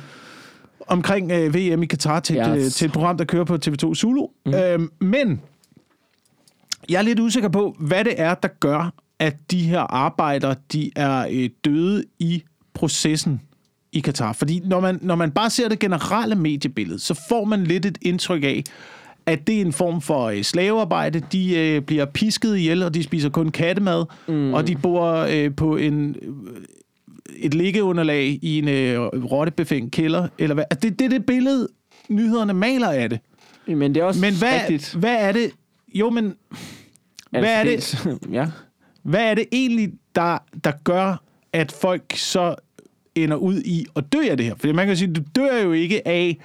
omkring 0.87 1.31
øh, 1.31 1.55
VM 1.55 1.83
i 1.83 1.85
Katar 1.85 2.19
til, 2.19 2.35
Ja. 2.35 2.49
et, 2.53 2.65
øh, 2.65 2.71
til 2.71 2.85
et 2.85 2.91
program, 2.91 3.17
der 3.17 3.25
kører 3.25 3.43
på 3.43 3.57
TV2 3.67 3.93
Zulu. 3.95 4.27
Mm. 4.45 4.53
Øhm, 4.53 4.89
men 4.99 5.41
jeg 6.89 6.97
er 6.97 7.01
lidt 7.01 7.19
usikker 7.19 7.49
på, 7.49 7.75
hvad 7.79 8.03
det 8.05 8.13
er, 8.17 8.33
der 8.33 8.49
gør, 8.59 8.93
at 9.19 9.35
de 9.51 9.59
her 9.63 9.79
arbejdere, 9.79 10.55
de 10.73 10.91
er 10.95 11.25
øh, 11.31 11.49
døde 11.65 12.03
i 12.19 12.43
processen 12.73 13.41
i 13.91 13.99
Katar. 13.99 14.33
Fordi 14.33 14.61
når 14.65 14.79
man, 14.79 14.99
når 15.01 15.15
man 15.15 15.31
bare 15.31 15.49
ser 15.49 15.69
det 15.69 15.79
generelle 15.79 16.35
mediebillede, 16.35 16.99
så 16.99 17.13
får 17.29 17.45
man 17.45 17.63
lidt 17.63 17.85
et 17.85 17.97
indtryk 18.01 18.43
af, 18.43 18.63
at 19.25 19.47
det 19.47 19.57
er 19.57 19.61
en 19.61 19.73
form 19.73 20.01
for 20.01 20.25
øh, 20.25 20.41
slavearbejde. 20.43 21.21
De 21.31 21.57
øh, 21.57 21.81
bliver 21.81 22.05
pisket 22.05 22.57
ihjel, 22.57 22.83
og 22.83 22.93
de 22.93 23.03
spiser 23.03 23.29
kun 23.29 23.51
kattemad, 23.51 24.05
mm. 24.27 24.53
og 24.53 24.67
de 24.67 24.75
bor 24.75 25.11
øh, 25.11 25.55
på 25.55 25.75
en 25.75 26.15
øh, 26.21 26.33
et 27.35 27.53
liggeunderlag 27.53 28.39
i 28.41 28.59
en 28.59 28.67
øh, 28.67 28.99
rottebefængt 29.31 29.91
kælder. 29.91 30.27
Eller 30.37 30.53
hvad? 30.53 30.63
Altså, 30.69 30.89
det, 30.89 30.99
det 30.99 31.05
er 31.05 31.09
det 31.09 31.25
billede, 31.25 31.67
nyhederne 32.09 32.53
maler 32.53 32.89
af 32.89 33.09
det. 33.09 33.19
Men 33.67 33.95
det 33.95 34.01
er 34.01 34.05
også 34.05 34.21
Men 34.21 34.33
hvad, 34.33 34.53
rigtigt. 34.53 34.95
hvad 34.99 35.15
er 35.19 35.31
det... 35.31 35.51
Jo, 35.93 36.09
men 36.09 36.33
hvad 37.29 37.59
er 37.59 37.63
det? 37.63 38.05
ja. 38.31 38.47
hvad 39.03 39.23
er 39.23 39.33
det 39.33 39.45
egentlig, 39.51 39.93
der, 40.15 40.37
der 40.63 40.71
gør, 40.83 41.23
at 41.53 41.71
folk 41.71 42.15
så 42.15 42.55
ender 43.15 43.35
ud 43.35 43.61
i 43.61 43.85
at 43.95 44.13
dø 44.13 44.19
af 44.29 44.37
det 44.37 44.45
her? 44.45 44.55
For 44.55 44.73
man 44.73 44.87
kan 44.87 44.97
sige, 44.97 45.13
du 45.13 45.21
dør 45.35 45.61
jo 45.63 45.71
ikke 45.71 46.07
af 46.07 46.37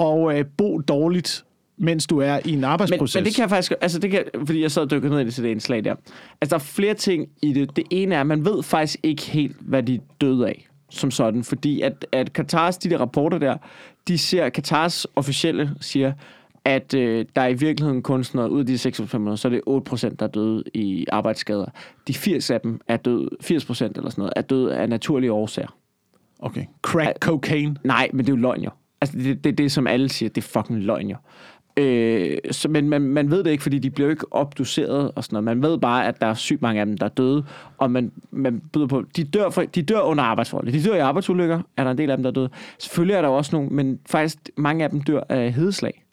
at 0.00 0.38
øh, 0.38 0.44
bo 0.56 0.78
dårligt, 0.78 1.44
mens 1.76 2.06
du 2.06 2.18
er 2.18 2.40
i 2.44 2.50
en 2.50 2.54
Men, 2.54 2.64
arbejdsproces. 2.64 3.14
men 3.14 3.24
det 3.24 3.34
kan 3.34 3.42
jeg 3.42 3.50
faktisk... 3.50 3.72
Altså, 3.80 3.98
det 3.98 4.10
kan, 4.10 4.24
fordi 4.46 4.62
jeg 4.62 4.70
sad 4.70 4.82
og 4.82 4.90
dykkede 4.90 5.12
ned 5.12 5.20
i 5.20 5.24
det 5.24 5.34
til 5.34 5.44
det 5.44 5.50
indslag 5.50 5.84
der. 5.84 5.94
Altså, 6.40 6.50
der 6.50 6.54
er 6.54 6.64
flere 6.64 6.94
ting 6.94 7.28
i 7.42 7.52
det. 7.52 7.76
Det 7.76 7.84
ene 7.90 8.14
er, 8.14 8.20
at 8.20 8.26
man 8.26 8.44
ved 8.44 8.62
faktisk 8.62 8.98
ikke 9.02 9.22
helt, 9.22 9.56
hvad 9.60 9.82
de 9.82 10.00
døde 10.20 10.48
af 10.48 10.68
som 10.90 11.10
sådan. 11.10 11.44
Fordi 11.44 11.80
at, 11.80 12.06
at 12.12 12.32
Katars, 12.32 12.78
de 12.78 12.90
der 12.90 12.98
rapporter 12.98 13.38
der, 13.38 13.56
de 14.08 14.18
ser, 14.18 14.48
Katars 14.48 15.06
officielle 15.16 15.70
siger, 15.80 16.12
at 16.68 16.94
øh, 16.94 17.26
der 17.36 17.42
er 17.42 17.48
i 17.48 17.54
virkeligheden 17.54 18.02
kun 18.02 18.24
sådan 18.24 18.38
noget, 18.38 18.50
ud 18.50 18.60
af 18.60 18.66
de 18.66 18.78
600, 18.78 19.36
så 19.36 19.48
er 19.48 19.52
det 19.52 19.62
8% 20.10 20.16
der 20.18 20.26
er 20.26 20.30
døde 20.30 20.64
i 20.74 21.06
arbejdsskader. 21.12 21.66
De 22.08 22.14
80 22.14 22.50
af 22.50 22.60
dem 22.60 22.80
er 22.88 22.96
døde, 22.96 23.28
80 23.40 23.64
procent 23.64 23.96
eller 23.96 24.10
sådan 24.10 24.22
noget, 24.22 24.32
er 24.36 24.40
døde 24.40 24.76
af 24.76 24.88
naturlige 24.88 25.32
årsager. 25.32 25.76
Okay. 26.38 26.64
Crack 26.82 27.18
cocaine. 27.20 27.76
Nej, 27.84 28.10
men 28.12 28.26
det 28.26 28.32
er 28.32 28.36
jo 28.36 28.42
løgn 28.42 28.62
jo. 28.62 28.70
Altså, 29.00 29.18
det 29.18 29.30
er 29.30 29.34
det, 29.34 29.58
det, 29.58 29.72
som 29.72 29.86
alle 29.86 30.08
siger, 30.08 30.28
det 30.28 30.44
er 30.44 30.48
fucking 30.48 30.78
løgn 30.78 31.10
jo. 31.10 31.16
Øh, 31.76 32.36
så, 32.50 32.68
men 32.68 32.88
man, 32.88 33.02
man 33.02 33.30
ved 33.30 33.44
det 33.44 33.50
ikke, 33.50 33.62
fordi 33.62 33.78
de 33.78 33.90
bliver 33.90 34.10
ikke 34.10 34.32
opdoseret 34.32 35.10
og 35.14 35.24
sådan 35.24 35.44
noget. 35.44 35.44
Man 35.58 35.70
ved 35.70 35.78
bare, 35.78 36.06
at 36.06 36.20
der 36.20 36.26
er 36.26 36.34
sygt 36.34 36.62
mange 36.62 36.80
af 36.80 36.86
dem, 36.86 36.98
der 36.98 37.06
er 37.06 37.10
døde, 37.10 37.44
og 37.78 37.90
man, 37.90 38.12
man 38.30 38.62
byder 38.72 38.86
på, 38.86 39.02
de 39.16 39.24
dør, 39.24 39.50
for, 39.50 39.62
de 39.62 39.82
dør 39.82 40.00
under 40.00 40.24
arbejdsforhold. 40.24 40.72
De 40.72 40.84
dør 40.84 40.94
i 40.94 40.98
arbejdsulykker, 40.98 41.60
er 41.76 41.84
der 41.84 41.90
en 41.90 41.98
del 41.98 42.10
af 42.10 42.16
dem, 42.16 42.22
der 42.22 42.30
er 42.30 42.34
døde. 42.34 42.50
Selvfølgelig 42.78 43.14
er 43.14 43.22
der 43.22 43.28
også 43.28 43.56
nogle, 43.56 43.70
men 43.70 43.98
faktisk 44.10 44.38
mange 44.56 44.84
af 44.84 44.90
dem 44.90 45.00
dør 45.00 45.20
af 45.28 45.52
hedeslag. 45.52 46.04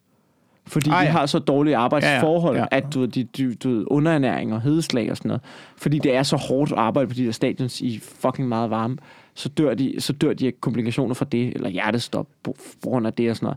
Fordi 0.68 0.89
ah, 0.93 1.05
de 1.05 1.11
har 1.11 1.26
så 1.26 1.39
dårlige 1.39 1.78
arbejdsforhold, 1.78 2.55
Ja, 2.55 2.61
ja, 2.61 2.78
at 2.78 2.93
du, 2.93 3.05
de, 3.05 3.24
du 3.24 3.70
ved, 3.70 3.84
underernæring 3.88 4.53
og 4.53 4.61
hedeslag 4.61 5.11
og 5.11 5.18
sådan 5.18 5.30
noget. 5.30 5.41
Fordi 5.78 5.99
det 5.99 6.16
er 6.16 6.24
så 6.24 6.36
hårdt 6.36 6.72
at 6.72 6.78
arbejde 6.78 7.07
på 7.07 7.13
de 7.13 7.26
der 7.26 7.32
stadions 7.32 7.82
i 7.82 7.99
fucking 7.99 8.47
meget 8.47 8.70
varme, 8.70 8.97
så 9.34 9.49
dør 9.49 9.74
de, 9.74 9.95
så 9.99 10.13
dør 10.13 10.34
de 10.34 10.47
af 10.47 10.53
komplikationer 10.61 11.13
fra 11.13 11.26
det, 11.32 11.53
eller 11.55 11.70
hjertestop 11.70 12.28
på 12.43 12.55
på 12.84 12.89
grund 12.89 13.07
af 13.07 13.13
det 13.13 13.30
og 13.30 13.36
sådan 13.36 13.55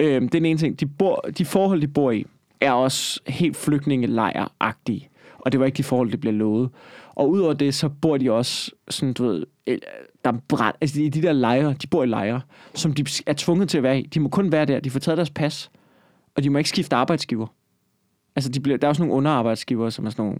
noget. 0.00 0.14
Øhm, 0.14 0.28
det 0.28 0.34
er 0.34 0.40
den 0.40 0.46
ene 0.46 0.58
ting. 0.58 0.80
De, 0.80 0.86
bor, 0.86 1.24
de 1.38 1.44
forhold, 1.44 1.80
de 1.80 1.88
bor 1.88 2.10
i, 2.10 2.26
er 2.60 2.72
også 2.72 3.20
helt 3.26 3.56
flygtningelejr-agtige. 3.56 5.08
Og 5.38 5.52
det 5.52 5.60
var 5.60 5.66
ikke 5.66 5.76
de 5.76 5.82
forhold, 5.82 6.10
det 6.10 6.20
blev 6.20 6.32
lovet. 6.34 6.70
Og 7.14 7.30
udover 7.30 7.52
det, 7.52 7.74
så 7.74 7.88
bor 7.88 8.16
de 8.16 8.32
også 8.32 8.70
sådan, 8.88 9.12
du 9.12 9.26
ved, 9.26 9.46
øh, 9.66 9.78
der 10.24 10.32
er 10.32 10.36
brand, 10.48 10.74
altså 10.80 11.00
i 11.00 11.08
de 11.08 11.22
der 11.22 11.32
lejre, 11.32 11.74
de 11.82 11.86
bor 11.86 12.02
i 12.02 12.06
lejre, 12.06 12.40
som 12.74 12.92
de 12.92 13.04
er 13.26 13.32
tvunget 13.32 13.68
til 13.68 13.76
at 13.76 13.82
være 13.82 14.00
i. 14.00 14.06
De 14.06 14.20
må 14.20 14.28
kun 14.28 14.52
være 14.52 14.64
der, 14.64 14.80
de 14.80 14.90
får 14.90 15.00
taget 15.00 15.16
deres 15.16 15.30
pas, 15.30 15.70
og 16.36 16.42
de 16.42 16.50
må 16.50 16.58
ikke 16.58 16.70
skifte 16.70 16.96
arbejdsgiver. 16.96 17.46
Altså, 18.36 18.50
de 18.50 18.60
bliver, 18.60 18.78
der 18.78 18.86
er 18.86 18.88
også 18.88 19.02
nogle 19.02 19.14
underarbejdsgiver, 19.14 19.90
som 19.90 20.06
er 20.06 20.10
sådan 20.10 20.24
nogle, 20.24 20.38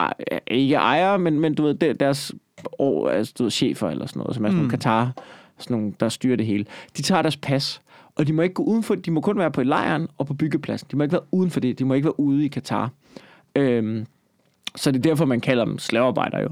ej, 0.00 0.14
ikke 0.46 0.74
ejere, 0.74 1.18
men, 1.18 1.40
men 1.40 1.54
du 1.54 1.62
ved, 1.62 1.74
der- 1.74 1.92
deres 1.92 2.32
år, 2.78 3.08
altså, 3.08 3.34
du 3.38 3.42
ved, 3.42 3.50
chefer 3.50 3.88
eller 3.88 4.06
sådan 4.06 4.20
noget, 4.20 4.34
som 4.34 4.44
er 4.44 4.48
sådan 4.48 4.54
Mm. 4.54 4.58
nogle 4.58 4.70
Katar, 4.70 5.12
sådan 5.58 5.76
nogle, 5.76 5.94
der 6.00 6.08
styrer 6.08 6.36
det 6.36 6.46
hele. 6.46 6.64
De 6.96 7.02
tager 7.02 7.22
deres 7.22 7.36
pas, 7.36 7.82
og 8.16 8.26
de 8.26 8.32
må 8.32 8.42
ikke 8.42 8.54
gå 8.54 8.62
udenfor, 8.62 8.94
de 8.94 9.10
må 9.10 9.20
kun 9.20 9.38
være 9.38 9.50
på 9.50 9.62
lejren 9.62 10.08
og 10.18 10.26
på 10.26 10.34
byggepladsen. 10.34 10.88
De 10.90 10.96
må 10.96 11.02
ikke 11.02 11.12
være 11.12 11.22
uden 11.32 11.50
for 11.50 11.60
det, 11.60 11.78
de 11.78 11.84
må 11.84 11.94
ikke 11.94 12.04
være 12.04 12.20
ude 12.20 12.44
i 12.44 12.48
Katar. 12.48 12.90
Øhm, 13.56 14.06
så 14.76 14.90
det 14.90 14.98
er 14.98 15.02
derfor, 15.02 15.24
man 15.24 15.40
kalder 15.40 15.64
dem 15.64 15.78
slavearbejdere 15.78 16.40
jo. 16.40 16.48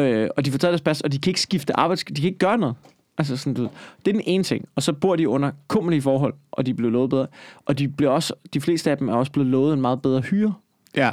Øh, 0.00 0.28
og 0.36 0.44
de 0.44 0.50
får 0.50 0.58
taget 0.58 0.72
deres 0.72 0.80
pas, 0.82 1.00
og 1.00 1.12
de 1.12 1.18
kan 1.18 1.30
ikke 1.30 1.40
skifte 1.40 1.76
arbejds... 1.76 2.04
De 2.04 2.14
kan 2.14 2.24
ikke 2.24 2.38
gøre 2.38 2.58
noget. 2.58 2.74
Altså 3.18 3.36
sådan, 3.36 3.54
du 3.54 3.62
det 3.62 4.08
er 4.08 4.12
den 4.12 4.22
ene 4.26 4.44
ting. 4.44 4.64
Og 4.76 4.82
så 4.82 4.92
bor 4.92 5.16
de 5.16 5.28
under 5.28 5.50
kummerlige 5.68 6.02
forhold, 6.02 6.34
og 6.52 6.66
de 6.66 6.74
bliver 6.74 6.90
lovet 6.92 7.10
bedre. 7.10 7.26
Og 7.66 7.78
de, 7.78 7.88
bliver 7.88 8.10
også, 8.10 8.32
de 8.54 8.60
fleste 8.60 8.90
af 8.90 8.96
dem 8.98 9.08
er 9.08 9.14
også 9.14 9.32
blevet 9.32 9.50
lovet 9.50 9.74
en 9.74 9.80
meget 9.80 10.02
bedre 10.02 10.20
hyre. 10.20 10.54
Ja. 10.96 11.10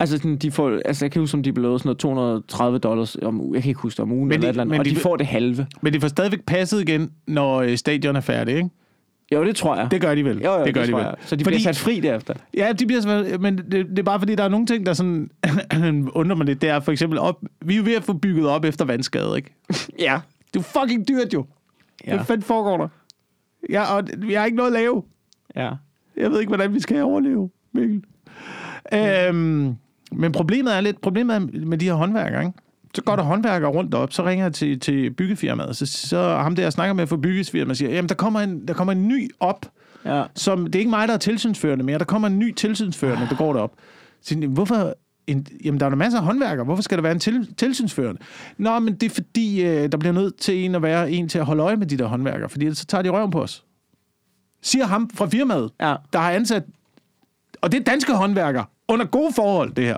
Altså, 0.00 0.16
sådan, 0.16 0.36
de 0.36 0.50
får, 0.50 0.80
altså 0.84 1.04
jeg 1.04 1.12
kan 1.12 1.20
huske, 1.22 1.34
om 1.36 1.42
de 1.42 1.52
blev 1.52 1.62
lovet 1.62 1.80
sådan 1.80 1.88
noget 1.88 1.98
230 1.98 2.78
dollars 2.78 3.16
om 3.22 3.40
ugen. 3.40 3.54
Jeg 3.54 3.62
kan 3.62 3.68
ikke 3.70 3.80
huske 3.80 3.96
det 3.96 4.02
om 4.02 4.12
ugen, 4.12 4.28
Men 4.28 4.32
eller 4.32 4.40
de- 4.42 4.46
et 4.46 4.50
eller 4.50 4.62
andet. 4.62 4.78
og 4.78 4.84
de, 4.84 4.90
de- 4.90 4.96
får 4.96 5.16
det 5.16 5.26
halve. 5.26 5.66
Men 5.80 5.92
de 5.92 6.00
får 6.00 6.08
stadigvæk 6.08 6.40
passet 6.46 6.80
igen, 6.88 7.10
når 7.26 7.56
øh, 7.62 7.76
stadion 7.76 8.16
er 8.16 8.20
færdig, 8.20 8.56
ikke? 8.56 8.68
Jo, 9.32 9.44
det 9.44 9.56
tror 9.56 9.76
jeg. 9.76 9.88
Det 9.90 10.00
gør 10.00 10.14
de 10.14 10.24
vel. 10.24 10.38
jo, 10.42 10.52
jo, 10.58 10.64
det 10.64 10.74
gør 10.74 10.84
de 10.84 10.90
tror 10.90 10.98
vel. 10.98 11.04
jeg. 11.06 11.14
Så 11.20 11.36
de 11.36 11.44
Fordi- 11.44 11.56
bliver 11.56 11.72
sat 11.72 11.76
fri 11.76 12.00
derefter. 12.00 12.34
Ja, 12.56 12.72
de 12.72 12.86
bliver 12.86 13.00
så, 13.00 13.36
men 13.40 13.58
det, 13.58 13.72
det, 13.72 13.98
er 13.98 14.02
bare 14.02 14.18
fordi, 14.18 14.34
der 14.34 14.44
er 14.44 14.48
nogle 14.48 14.66
ting, 14.66 14.86
der 14.86 14.92
sådan 14.92 15.30
undrer 16.14 16.34
mig 16.36 16.46
lidt. 16.46 16.60
Det 16.62 16.68
er 16.70 16.80
for 16.80 16.92
eksempel, 16.92 17.18
op, 17.18 17.42
vi 17.64 17.72
er 17.74 17.78
jo 17.78 17.84
ved 17.84 17.94
at 17.94 18.04
få 18.04 18.12
bygget 18.12 18.48
op 18.48 18.64
efter 18.64 18.84
vandskade, 18.84 19.36
ikke? 19.36 19.54
Ja. 19.98 20.20
Det 20.54 20.60
er 20.60 20.64
fucking 20.80 21.08
dyrt 21.08 21.34
jo. 21.34 21.46
Ja. 22.06 22.10
Ja. 22.10 22.16
Hvad 22.16 22.26
fanden 22.26 22.42
foregår 22.42 22.76
der? 22.76 22.88
Ja, 23.70 23.94
og 23.96 24.04
vi 24.18 24.34
har 24.34 24.44
ikke 24.44 24.56
noget 24.56 24.70
at 24.70 24.72
lave. 24.80 25.02
Ja. 25.56 25.70
Jeg 26.16 26.30
ved 26.30 26.40
ikke, 26.40 26.50
hvordan 26.50 26.74
vi 26.74 26.80
skal 26.80 27.02
overleve, 27.02 27.50
Mikkel. 27.72 28.02
Øhm, 28.92 29.74
men 30.12 30.32
problemet 30.32 30.76
er 30.76 30.80
lidt, 30.80 31.00
problemet 31.00 31.36
er 31.36 31.38
med 31.66 31.78
de 31.78 31.84
her 31.84 31.94
håndværkere, 31.94 32.44
ikke? 32.46 32.58
Så 32.94 33.02
går 33.02 33.16
der 33.16 33.22
håndværkere 33.22 33.70
rundt 33.70 33.94
op, 33.94 34.12
så 34.12 34.24
ringer 34.24 34.44
jeg 34.44 34.54
til, 34.54 34.80
til 34.80 35.10
byggefirmaet, 35.10 35.76
så, 35.76 35.86
så 35.86 36.36
ham 36.36 36.56
der, 36.56 36.62
jeg 36.62 36.72
snakker 36.72 36.94
med 36.94 37.06
for 37.06 37.16
byggefirmaet, 37.16 37.76
siger, 37.78 37.90
jamen 37.90 38.08
der 38.08 38.14
kommer 38.14 38.40
en, 38.40 38.68
der 38.68 38.74
kommer 38.74 38.92
en 38.92 39.08
ny 39.08 39.30
op, 39.40 39.66
Ja. 40.04 40.24
som, 40.34 40.64
det 40.64 40.74
er 40.74 40.78
ikke 40.78 40.90
mig, 40.90 41.08
der 41.08 41.14
er 41.14 41.18
tilsynsførende 41.18 41.84
mere, 41.84 41.98
der 41.98 42.04
kommer 42.04 42.28
en 42.28 42.38
ny 42.38 42.54
tilsynsførende, 42.54 43.26
der 43.30 43.36
går 43.36 43.52
derop. 43.52 43.72
Så, 44.22 44.36
hvorfor, 44.48 44.94
en, 45.26 45.46
jamen 45.64 45.80
der 45.80 45.86
er 45.86 45.90
der 45.90 45.96
masser 45.96 46.18
af 46.18 46.24
håndværkere, 46.24 46.64
hvorfor 46.64 46.82
skal 46.82 46.98
der 46.98 47.02
være 47.02 47.12
en 47.12 47.18
til, 47.18 47.54
tilsynsførende? 47.56 48.20
Nå, 48.58 48.78
men 48.78 48.94
det 48.94 49.06
er 49.10 49.14
fordi, 49.14 49.62
øh, 49.64 49.92
der 49.92 49.98
bliver 49.98 50.12
nødt 50.12 50.36
til 50.36 50.64
en 50.64 50.74
at 50.74 50.82
være 50.82 51.10
en 51.10 51.28
til 51.28 51.38
at 51.38 51.44
holde 51.44 51.62
øje 51.62 51.76
med 51.76 51.86
de 51.86 51.96
der 51.98 52.06
håndværkere, 52.06 52.48
fordi 52.48 52.64
ellers 52.64 52.78
så 52.78 52.86
tager 52.86 53.02
de 53.02 53.08
røven 53.08 53.30
på 53.30 53.42
os. 53.42 53.64
Siger 54.62 54.86
ham 54.86 55.10
fra 55.14 55.26
firmaet, 55.26 55.70
Ja. 55.80 55.94
der 56.12 56.18
har 56.18 56.30
ansat, 56.30 56.62
og 57.60 57.72
det 57.72 57.80
er 57.80 57.84
danske 57.84 58.12
håndværkere, 58.14 58.64
under 58.88 59.04
gode 59.06 59.32
forhold, 59.32 59.72
det 59.74 59.84
her. 59.84 59.96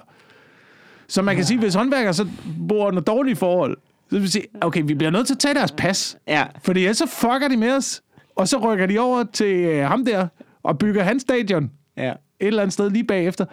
Så 1.08 1.22
man 1.22 1.36
kan 1.36 1.44
sige, 1.44 1.58
hvis 1.60 1.74
håndværkere 1.74 2.14
så 2.14 2.28
bor 2.68 2.86
under 2.86 3.00
dårlige 3.02 3.36
forhold, 3.36 3.76
så 4.10 4.14
vil 4.16 4.22
vi 4.22 4.28
sige, 4.28 4.44
okay, 4.60 4.82
vi 4.86 4.94
bliver 4.94 5.10
nødt 5.10 5.26
til 5.26 5.34
at 5.34 5.38
tage 5.38 5.54
deres 5.54 5.72
pas, 5.72 6.18
Ja. 6.28 6.44
fordi 6.62 6.80
ellers 6.80 6.96
så 6.96 7.06
fucker 7.06 7.48
de 7.48 7.56
med 7.56 7.72
os, 7.72 8.02
og 8.36 8.48
så 8.48 8.56
rykker 8.58 8.86
de 8.86 8.98
over 8.98 9.24
til 9.32 9.56
øh, 9.56 9.86
ham 9.86 10.04
der, 10.04 10.26
og 10.62 10.78
bygger 10.78 11.02
hans 11.02 11.22
stadion 11.22 11.70
Ja. 11.96 12.10
et 12.10 12.46
eller 12.46 12.62
andet 12.62 12.72
sted 12.72 12.90
lige 12.90 13.04
bagefter. 13.04 13.44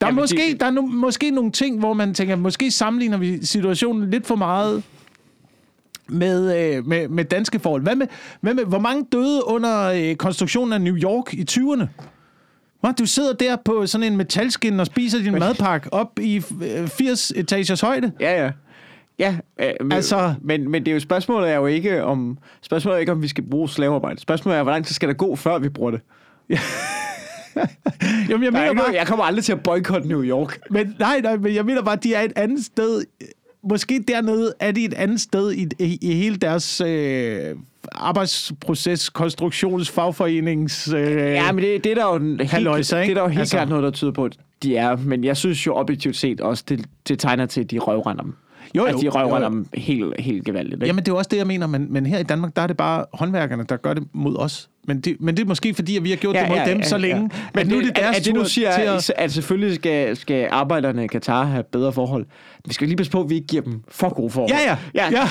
Der 0.00 0.06
er, 0.06 0.10
Jamen, 0.10 0.20
måske, 0.22 0.52
de- 0.52 0.58
der 0.58 0.66
er 0.66 0.70
no, 0.70 0.80
måske 0.82 1.30
nogle 1.30 1.50
ting, 1.52 1.78
hvor 1.78 1.92
man 1.92 2.14
tænker, 2.14 2.36
måske 2.36 2.70
sammenligner 2.70 3.16
vi 3.18 3.44
situationen 3.46 4.10
lidt 4.10 4.26
for 4.26 4.36
meget 4.36 4.82
med, 6.08 6.74
øh, 6.76 6.86
med, 6.86 7.08
med 7.08 7.24
danske 7.24 7.58
forhold. 7.58 7.82
Hvad 7.82 7.96
med, 7.96 8.06
hvad 8.40 8.54
med, 8.54 8.64
hvor 8.64 8.78
mange 8.78 9.06
døde 9.12 9.42
under 9.46 9.82
øh, 9.84 10.14
konstruktionen 10.16 10.72
af 10.72 10.80
New 10.80 10.96
York 10.96 11.34
i 11.34 11.44
20'erne? 11.50 11.84
Hva? 12.80 12.92
Du 12.92 13.06
sidder 13.06 13.32
der 13.32 13.56
på 13.64 13.86
sådan 13.86 14.06
en 14.12 14.16
metalskin 14.16 14.80
og 14.80 14.86
spiser 14.86 15.18
din 15.18 15.32
madpakke 15.32 15.92
op 15.92 16.18
i 16.20 16.36
øh, 16.36 16.88
80 16.88 17.30
etagers 17.36 17.80
højde. 17.80 18.12
Ja, 18.20 18.44
ja. 18.44 18.50
Ja, 19.18 19.36
øh, 19.60 19.66
men, 19.80 19.92
Altså- 19.92 20.16
altså, 20.16 20.34
men, 20.42 20.70
men 20.70 20.82
det 20.84 20.90
er 20.90 20.94
jo 20.94 21.00
spørgsmålet 21.00 21.50
er 21.50 21.54
jo 21.56 21.66
ikke 21.66 22.04
om 22.04 22.38
spørgsmålet 22.62 22.96
er 22.96 23.00
ikke 23.00 23.12
om 23.12 23.22
vi 23.22 23.28
skal 23.28 23.44
bruge 23.50 23.68
slavearbejde. 23.68 24.20
Spørgsmålet 24.20 24.58
er 24.58 24.62
hvor 24.62 24.72
lang 24.72 24.86
tid 24.86 24.94
skal 24.94 25.08
der 25.08 25.14
gå 25.14 25.36
før 25.36 25.58
vi 25.58 25.68
bruger 25.68 25.90
det. 25.90 26.00
Jamen, 28.28 28.42
jeg 28.42 28.48
er 28.48 28.50
mener 28.50 28.70
ikke, 28.70 28.82
bare, 28.82 28.94
jeg 28.94 29.06
kommer 29.06 29.24
aldrig 29.24 29.44
til 29.44 29.52
at 29.52 29.62
boykotte 29.62 30.08
New 30.08 30.22
York. 30.24 30.58
Men 30.70 30.94
nej, 30.98 31.20
nej, 31.20 31.36
men 31.36 31.54
jeg 31.54 31.64
mener 31.64 31.82
bare, 31.82 31.96
at 31.96 32.02
de 32.04 32.14
er 32.14 32.20
et 32.22 32.32
andet 32.36 32.64
sted. 32.64 33.04
Måske 33.70 34.04
dernede 34.08 34.54
er 34.60 34.70
de 34.72 34.84
et 34.84 34.94
andet 34.94 35.20
sted 35.20 35.52
i, 35.52 35.66
i, 35.78 35.98
i 36.02 36.14
hele 36.14 36.36
deres 36.36 36.80
øh, 36.80 37.54
arbejdsproces, 37.92 39.08
konstruktions, 39.08 39.90
fagforenings... 39.90 40.92
Øh, 40.92 41.12
Ja, 41.16 41.52
men 41.52 41.64
det, 41.64 41.84
det 41.84 41.90
er 41.92 41.94
der 41.94 42.06
jo, 42.14 42.18
helt, 42.18 42.50
Halløjsa, 42.50 43.00
det 43.02 43.10
er 43.10 43.14
der 43.14 43.22
jo 43.22 43.28
helt 43.28 43.38
Altså- 43.40 43.40
altså, 43.40 43.56
klart 43.56 43.68
noget, 43.68 43.84
der 43.84 43.90
tyder 43.90 44.12
på, 44.12 44.24
at 44.24 44.38
de 44.62 44.76
er. 44.76 44.96
Men 44.96 45.24
jeg 45.24 45.36
synes 45.36 45.66
jo 45.66 45.74
objektivt 45.76 46.16
set 46.16 46.40
også, 46.40 46.64
det, 46.68 46.84
det 47.08 47.18
tegner 47.18 47.46
til, 47.46 47.60
at 47.60 47.70
de 47.70 47.78
røvrender 47.78 48.22
dem. 48.22 48.34
Jo, 48.76 48.82
jo. 48.82 48.86
At 48.86 48.94
de 49.02 49.08
røvrender 49.08 49.48
Jo, 49.48 49.54
jo. 49.54 49.58
dem 49.58 49.66
helt, 49.74 50.20
helt 50.20 50.44
gevaldigt. 50.44 50.74
Ikke? 50.74 50.86
Jamen, 50.86 51.04
det 51.04 51.08
er 51.08 51.12
jo 51.12 51.18
også 51.18 51.28
det, 51.30 51.36
jeg 51.36 51.46
mener, 51.46 51.66
men, 51.66 51.92
men 51.92 52.06
her 52.06 52.18
i 52.18 52.22
Danmark, 52.22 52.56
der 52.56 52.62
er 52.62 52.66
det 52.66 52.76
bare 52.76 53.04
håndværkerne, 53.12 53.64
der 53.68 53.76
gør 53.76 53.94
det 53.94 54.02
mod 54.12 54.36
os. 54.36 54.68
Men 54.86 55.00
det, 55.00 55.16
men 55.20 55.36
det 55.36 55.42
er 55.42 55.46
måske 55.46 55.74
fordi, 55.74 55.96
at 55.96 56.04
vi 56.04 56.10
har 56.10 56.16
gjort 56.16 56.34
ja, 56.34 56.40
det 56.40 56.48
mod 56.48 56.58
ja, 56.58 56.70
dem 56.70 56.82
så 56.82 56.98
længe. 56.98 57.20
Ja. 57.20 57.28
Men 57.54 57.60
at 57.60 57.68
nu 57.68 57.78
er 57.78 57.82
det 57.82 57.96
deres 57.96 58.16
at, 58.16 58.20
at 58.20 58.26
det, 58.26 58.34
du 58.34 58.44
siger, 58.44 58.74
til 58.74 58.82
at... 58.82 59.10
at 59.16 59.32
selvfølgelig 59.32 59.74
skal, 59.74 60.16
skal 60.16 60.48
arbejderne 60.50 61.04
i 61.04 61.06
Katar 61.06 61.44
have 61.44 61.64
bedre 61.72 61.92
forhold. 61.92 62.26
Vi 62.64 62.74
skal 62.74 62.88
lige 62.88 62.96
passe 62.96 63.12
på, 63.12 63.20
at 63.20 63.30
vi 63.30 63.34
ikke 63.34 63.46
giver 63.46 63.62
dem 63.62 63.82
for 63.88 64.14
gode 64.14 64.30
forhold. 64.30 64.52
Ja, 64.58 64.76
ja. 64.94 64.94
ja. 64.94 65.10
ja. 65.10 65.16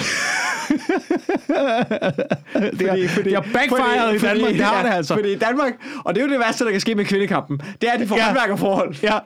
det, 2.80 2.82
er, 2.82 3.10
fordi, 3.10 3.30
det 3.30 3.34
er 3.34 3.42
backfired 3.54 4.14
i 4.14 4.18
Danmark, 4.18 4.54
det 4.54 4.62
har 4.62 4.84
det 4.84 4.92
altså. 4.94 5.14
Fordi 5.14 5.34
i 5.34 5.38
Danmark, 5.38 5.74
og 6.06 6.16
det 6.16 6.22
er 6.22 6.26
jo 6.26 6.32
det 6.32 6.40
værste, 6.40 6.66
der 6.66 6.72
kan 6.72 6.80
ske 6.80 6.96
med 6.96 7.06
kvindekampen, 7.06 7.62
det 7.82 7.90
er, 7.90 7.94
at 7.94 8.00
de 8.00 8.08
får 8.08 8.16
Ja. 8.16 8.22
ja. 8.22 8.28
håndværkerforhold. 8.28 8.96
Ja. 9.04 9.18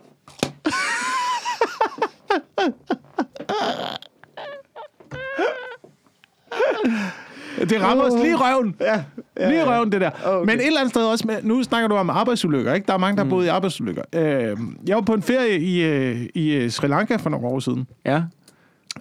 Det 7.60 7.82
rammer 7.82 8.04
os 8.04 8.14
lige 8.14 8.32
i 8.32 8.36
røven. 8.36 8.76
Ja, 8.82 9.04
ja, 9.40 9.50
Lige 9.50 9.62
i 9.62 9.64
røven, 9.64 9.92
det 9.92 10.02
der. 10.02 10.10
Okay. 10.26 10.52
Men 10.52 10.60
et 10.60 10.66
eller 10.68 10.80
andet 10.80 10.94
sted 10.94 11.06
også, 11.06 11.28
med, 11.28 11.36
nu 11.44 11.64
snakker 11.64 11.88
du 11.88 11.96
om 11.96 12.10
arbejdsulykker, 12.10 12.74
ikke? 12.74 12.88
Der 12.88 12.94
er 12.94 12.98
mange, 12.98 13.18
der 13.18 13.24
har 13.24 13.30
boet 13.30 13.46
i 13.46 13.48
arbejdsulykker. 13.48 14.02
Øh, 14.16 14.58
jeg 14.88 14.96
var 14.96 15.02
på 15.02 15.14
en 15.14 15.22
ferie 15.22 15.60
i, 15.60 15.84
øh, 15.84 16.26
i 16.36 16.52
øh, 16.56 16.72
Sri 16.72 16.88
Lanka 16.88 17.16
for 17.16 17.30
nogle 17.30 17.48
år 17.48 17.60
siden. 17.60 17.88
Ja. 18.06 18.22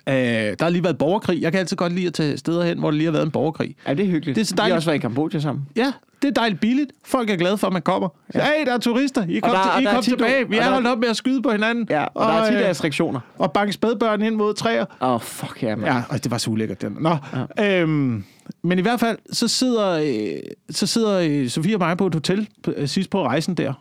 Øh, 0.08 0.14
der 0.14 0.62
har 0.62 0.68
lige 0.68 0.84
været 0.84 0.98
borgerkrig. 0.98 1.42
Jeg 1.42 1.52
kan 1.52 1.58
altid 1.58 1.76
godt 1.76 1.92
lide 1.92 2.06
at 2.06 2.14
tage 2.14 2.36
steder 2.36 2.64
hen, 2.64 2.78
hvor 2.78 2.90
der 2.90 2.96
lige 2.96 3.04
har 3.04 3.12
været 3.12 3.24
en 3.24 3.30
borgerkrig. 3.30 3.76
ja, 3.86 3.94
det 3.94 4.04
er 4.06 4.10
hyggeligt. 4.10 4.36
Det 4.36 4.40
er 4.42 4.46
så 4.46 4.54
Vi 4.54 4.56
har 4.58 4.62
dejligt. 4.62 4.76
også 4.76 4.88
været 4.88 4.98
i 4.98 5.00
Kambodja 5.00 5.38
sammen. 5.40 5.64
Ja, 5.76 5.92
det 6.22 6.28
er 6.28 6.32
dejligt 6.32 6.60
billigt. 6.60 6.92
Folk 7.04 7.30
er 7.30 7.36
glade 7.36 7.58
for, 7.58 7.66
at 7.66 7.72
man 7.72 7.82
kommer. 7.82 8.08
Ja. 8.34 8.40
Hey, 8.44 8.66
der 8.66 8.72
er 8.74 8.78
turister. 8.78 9.26
I 9.28 9.38
kom, 9.40 9.50
der- 9.50 9.72
til, 9.76 9.82
I 9.82 9.84
der 9.86 9.92
kom 9.94 10.02
tilbage. 10.02 10.48
Vi 10.48 10.56
er 10.56 10.70
holdt 10.70 10.86
op 10.86 10.98
med 10.98 11.08
at 11.08 11.16
skyde 11.16 11.42
på 11.42 11.50
hinanden. 11.50 11.86
Ja, 11.90 12.04
og, 12.04 12.10
og 12.14 12.32
der 12.32 12.38
er 12.38 12.50
tit 12.50 12.60
øh, 12.60 12.68
restriktioner. 12.68 13.20
og 13.38 13.52
banke 13.52 13.72
spædbørn 13.72 14.22
ind 14.22 14.34
mod 14.34 14.54
træer. 14.54 14.84
Åh, 15.00 15.10
oh, 15.14 15.20
fuck 15.20 15.62
ja, 15.62 15.76
man. 15.76 15.86
Ja, 15.86 16.02
og 16.08 16.24
det 16.24 16.30
var 16.30 16.38
så 16.38 16.50
ulækkert. 16.50 16.82
Den. 16.82 16.96
Nå, 17.00 17.16
ja. 17.58 17.80
øhm, 17.82 18.24
men 18.62 18.78
i 18.78 18.82
hvert 18.82 19.00
fald, 19.00 19.18
så 19.32 19.48
sidder, 19.48 19.90
øh, 19.90 20.40
så 20.70 20.86
sidder 20.86 21.20
øh, 21.42 21.48
Sofie 21.48 21.74
og 21.74 21.78
mig 21.78 21.96
på 21.96 22.06
et 22.06 22.14
hotel 22.14 22.48
øh, 22.76 22.88
sidst 22.88 23.10
på 23.10 23.22
rejsen 23.26 23.54
der. 23.54 23.72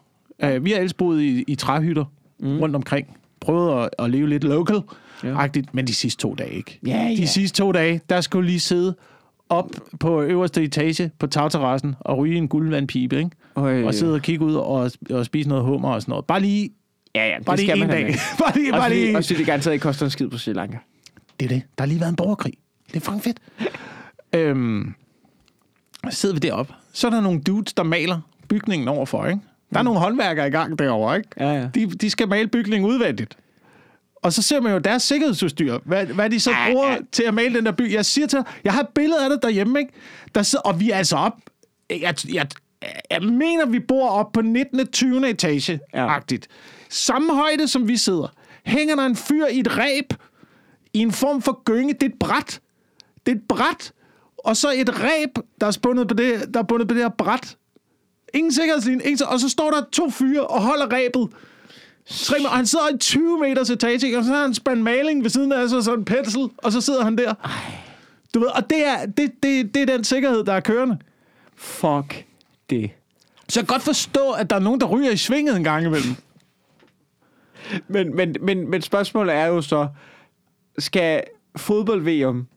Øh, 0.44 0.66
vi 0.66 0.72
har 0.72 0.78
ellers 0.78 0.94
boet 0.94 1.22
i, 1.22 1.44
i 1.48 1.56
træhytter 1.56 2.06
mm. 2.40 2.60
rundt 2.60 2.76
omkring. 2.76 3.08
Prøvet 3.40 3.84
at, 3.84 3.90
at 4.00 4.10
leve 4.10 4.30
lidt 4.30 4.44
local 4.44 4.82
agtigt 5.24 5.74
men 5.74 5.88
de 5.88 5.94
sidste 5.94 6.22
to 6.22 6.34
dage 6.36 6.52
ikke. 6.54 6.80
Ja, 6.88 7.08
De 7.10 7.14
ja. 7.20 7.26
sidste 7.26 7.58
to 7.58 7.72
dage, 7.72 8.02
der 8.10 8.22
skulle 8.22 8.48
lige 8.48 8.60
sidde 8.60 8.96
op 9.50 9.70
på 10.00 10.22
øverste 10.22 10.64
etage 10.64 11.12
på 11.20 11.28
tagterrassen 11.28 11.96
og 12.00 12.18
ryge 12.18 12.38
en 12.38 12.48
guldvandpibe, 12.48 13.18
ikke? 13.18 13.30
Øh. 13.58 13.86
Og 13.86 13.94
sidde 13.94 14.14
og 14.14 14.22
kigge 14.22 14.46
ud 14.46 14.56
og, 14.56 14.92
og 15.10 15.26
spise 15.26 15.50
noget 15.50 15.64
hummer 15.64 15.90
og 15.90 16.02
sådan 16.02 16.12
noget. 16.12 16.26
Bare 16.26 16.40
lige, 16.40 16.70
Ja, 17.16 17.28
ja, 17.28 17.40
bare 17.46 17.58
det 17.58 17.66
lige 17.66 17.72
skal 17.72 17.82
en 17.82 17.88
man 17.88 17.98
dag. 17.98 18.16
bare 18.44 18.54
lige, 18.56 18.72
bare 18.72 18.90
lige. 18.90 19.18
også 19.18 19.28
fordi 19.30 19.38
det 19.38 19.46
garanteret 19.46 19.74
ikke 19.74 19.84
koster 19.84 20.06
en 20.06 20.10
skid 20.10 20.28
på 20.28 20.38
Sri 20.38 20.54
Lanka. 20.54 20.78
Det 21.40 21.46
er 21.46 21.50
det. 21.50 21.62
Der 21.78 21.84
har 21.84 21.88
lige 21.88 22.00
været 22.00 22.10
en 22.10 22.16
borgerkrig. 22.16 22.54
Det 22.88 22.96
er 22.96 23.00
fucking 23.00 23.24
fedt. 23.24 23.38
øhm, 24.36 24.94
så 26.10 26.18
sidder 26.18 26.36
vi 26.36 26.40
deroppe. 26.40 26.74
Så 26.94 27.08
er 27.08 27.12
der 27.12 27.22
nogle 27.22 27.42
dudes, 27.42 27.74
der 27.74 27.84
maler 27.84 28.20
bygningen 28.48 28.88
overfor, 28.88 29.26
ikke? 29.26 29.40
Der 29.74 29.80
er 29.80 29.84
nogle 29.84 30.00
håndværkere 30.00 30.48
i 30.48 30.52
gang 30.52 30.80
derovre, 30.80 31.18
ikke? 31.18 31.30
Ja, 31.40 31.52
ja. 31.54 31.68
De, 31.76 31.86
de 31.86 32.10
skal 32.10 32.28
male 32.28 32.48
bygningen 32.48 32.90
udvendigt. 32.90 33.38
Og 34.28 34.34
så 34.34 34.42
ser 34.42 34.60
man 34.62 34.74
jo 34.74 34.78
deres 34.80 35.04
sikkerhedsudstyr, 35.04 35.78
hvad, 35.86 36.06
hvad 36.06 36.30
de 36.30 36.40
så 36.40 36.52
Ja, 36.52 36.72
bruger 36.72 36.92
ja. 36.92 36.98
til 37.12 37.24
at 37.24 37.34
male 37.34 37.56
den 37.56 37.66
der 37.66 37.72
by. 37.72 37.94
Jeg 37.94 38.06
siger 38.06 38.28
til 38.28 38.40
dig, 38.40 38.46
jeg 38.64 38.74
har 38.74 38.82
et 38.82 38.88
billede 38.96 39.24
af 39.24 39.30
det 39.30 39.40
derhjemme, 39.44 39.80
ikke? 39.80 39.94
Der 40.36 40.44
sidder, 40.44 40.62
og 40.64 40.80
vi 40.80 40.92
er 40.92 40.96
altså 40.98 41.16
op. 41.16 41.34
Jeg, 41.90 42.16
jeg, 42.34 42.48
jeg 43.12 43.22
mener, 43.24 43.66
vi 43.66 43.80
bor 43.80 44.10
op 44.10 44.32
på 44.32 44.42
19. 44.42 44.88
20. 44.88 45.30
etage 45.30 45.80
agtigt 45.94 46.48
Samme 46.90 47.36
højde, 47.36 47.68
som 47.68 47.88
vi 47.88 47.98
sidder. 47.98 48.28
Hænger 48.66 48.96
der 48.96 49.06
en 49.06 49.16
fyr 49.16 49.46
i 49.46 49.60
et 49.60 49.78
ræb, 49.78 50.14
i 50.94 51.00
en 51.00 51.12
form 51.12 51.42
for 51.42 51.64
gynge. 51.66 51.94
Det 51.94 52.04
er 52.04 52.08
et 52.10 52.20
bræt. 52.20 52.60
Det 53.26 53.32
er 53.32 53.36
et 53.36 53.44
bræt. 53.50 53.92
Og 54.38 54.58
så 54.58 54.72
et 54.76 55.04
ræb, 55.04 55.30
der 55.62 55.68
er 55.68 55.78
bundet 55.84 56.08
på 56.08 56.14
det, 56.14 56.54
der 56.54 56.60
er 56.60 56.64
bundet 56.64 56.88
på 56.88 56.94
det 56.94 57.02
her 57.04 57.10
bræt. 57.18 57.58
Ingen 58.34 58.52
sikkerhedslinje. 58.54 59.06
Ingen, 59.06 59.28
og 59.28 59.40
så 59.40 59.50
står 59.50 59.72
der 59.72 59.82
to 59.92 60.10
fyre 60.10 60.48
og 60.48 60.62
holder 60.62 60.94
ræbet. 60.94 61.28
Tre, 62.10 62.46
og 62.46 62.56
han 62.56 62.66
sidder 62.66 62.96
i 62.96 62.98
20 62.98 63.40
meters 63.40 63.70
etage, 63.70 64.18
og 64.18 64.24
så 64.24 64.32
har 64.32 64.40
han 64.40 64.50
en 64.50 64.54
spand 64.54 64.82
maling 64.82 65.24
ved 65.24 65.30
siden 65.30 65.52
af 65.52 65.70
sig, 65.70 65.84
så 65.84 65.94
en 65.94 66.06
pensel, 66.06 66.50
og 66.58 66.72
så 66.72 66.82
sidder 66.82 67.04
han 67.04 67.18
der. 67.18 67.34
Du 68.34 68.40
ved, 68.40 68.48
og 68.48 68.70
det 68.70 68.86
er, 68.86 69.06
det, 69.06 69.32
det, 69.44 69.74
det 69.74 69.82
er 69.82 69.86
den 69.86 70.04
sikkerhed, 70.04 70.44
der 70.44 70.54
er 70.54 70.60
kørende. 70.60 70.98
Fuck 71.56 72.26
det. 72.70 72.92
Så 73.50 73.60
jeg 73.60 73.68
kan 73.68 73.74
godt 73.74 73.82
forstå, 73.82 74.32
at 74.32 74.50
der 74.50 74.56
er 74.56 74.60
nogen, 74.60 74.82
der 74.82 74.88
ryger 74.88 75.12
i 75.12 75.18
svinget 75.18 75.56
en 75.56 75.64
gang 75.64 75.86
imellem. 75.86 76.16
Men, 77.88 78.16
men, 78.16 78.36
men, 78.42 78.70
men 78.70 78.82
spørgsmålet 78.82 79.36
er 79.36 79.46
jo 79.46 79.62
så, 79.62 79.88
skal 80.78 81.24
fodbold-VM, 81.56 82.48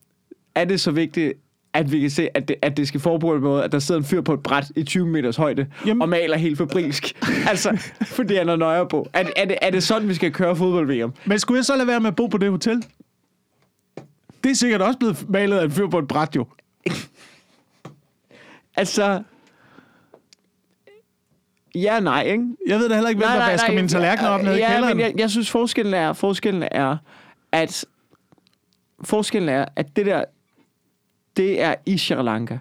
er 0.54 0.64
det 0.64 0.80
så 0.80 0.90
vigtigt, 0.90 1.32
at 1.74 1.92
vi 1.92 2.00
kan 2.00 2.10
se, 2.10 2.28
at 2.36 2.48
det, 2.48 2.56
at 2.62 2.76
det 2.76 2.88
skal 2.88 3.00
foregå 3.00 3.18
på 3.26 3.34
en 3.34 3.42
måde, 3.42 3.64
at 3.64 3.72
der 3.72 3.78
sidder 3.78 4.00
en 4.00 4.04
fyr 4.04 4.20
på 4.20 4.34
et 4.34 4.42
bræt 4.42 4.72
i 4.76 4.82
20 4.82 5.06
meters 5.06 5.36
højde 5.36 5.66
Jamen- 5.86 6.02
og 6.02 6.08
maler 6.08 6.36
helt 6.36 6.58
fabrilsk? 6.58 7.22
altså, 7.50 7.92
fordi 8.06 8.34
han 8.34 8.48
er 8.48 8.56
nøje 8.56 8.86
på. 8.88 9.08
Er, 9.12 9.22
det- 9.22 9.32
er, 9.36 9.44
det, 9.44 9.58
er 9.62 9.70
det 9.70 9.82
sådan, 9.82 10.08
vi 10.08 10.14
skal 10.14 10.32
køre 10.32 10.56
fodbold-VM? 10.56 11.12
Men 11.24 11.38
skulle 11.38 11.58
jeg 11.58 11.64
så 11.64 11.76
lade 11.76 11.86
være 11.88 12.00
med 12.00 12.08
at 12.08 12.16
bo 12.16 12.26
på 12.26 12.38
det 12.38 12.50
hotel? 12.50 12.84
Det 14.44 14.50
er 14.50 14.54
sikkert 14.54 14.82
også 14.82 14.98
blevet 14.98 15.30
malet 15.30 15.58
af 15.58 15.64
en 15.64 15.70
fyr 15.70 15.88
på 15.88 15.98
et 15.98 16.08
bræt, 16.08 16.36
jo. 16.36 16.46
altså... 18.76 19.22
Ja 21.74 22.00
nej, 22.00 22.22
ikke? 22.22 22.44
Jeg 22.66 22.78
ved 22.78 22.88
da 22.88 22.94
heller 22.94 23.08
ikke, 23.08 23.18
hvem 23.18 23.28
der 23.28 23.50
vasker 23.50 23.72
mine 23.72 23.88
tallerkener 23.88 24.28
op 24.28 24.42
nede 24.42 24.56
i 24.56 24.58
ja, 24.58 24.72
kælderen. 24.72 24.96
men 24.96 25.06
jeg, 25.06 25.14
jeg 25.18 25.30
synes, 25.30 25.50
forskellen 25.50 25.94
er, 25.94 26.12
forskellen 26.12 26.64
er, 26.70 26.96
at 27.52 27.84
forskellen 29.04 29.48
er, 29.48 29.64
at 29.76 29.96
det 29.96 30.06
der, 30.06 30.24
det 31.36 31.62
er 31.62 31.74
i 31.86 31.98
Sri 31.98 32.22
Lanka. 32.22 32.58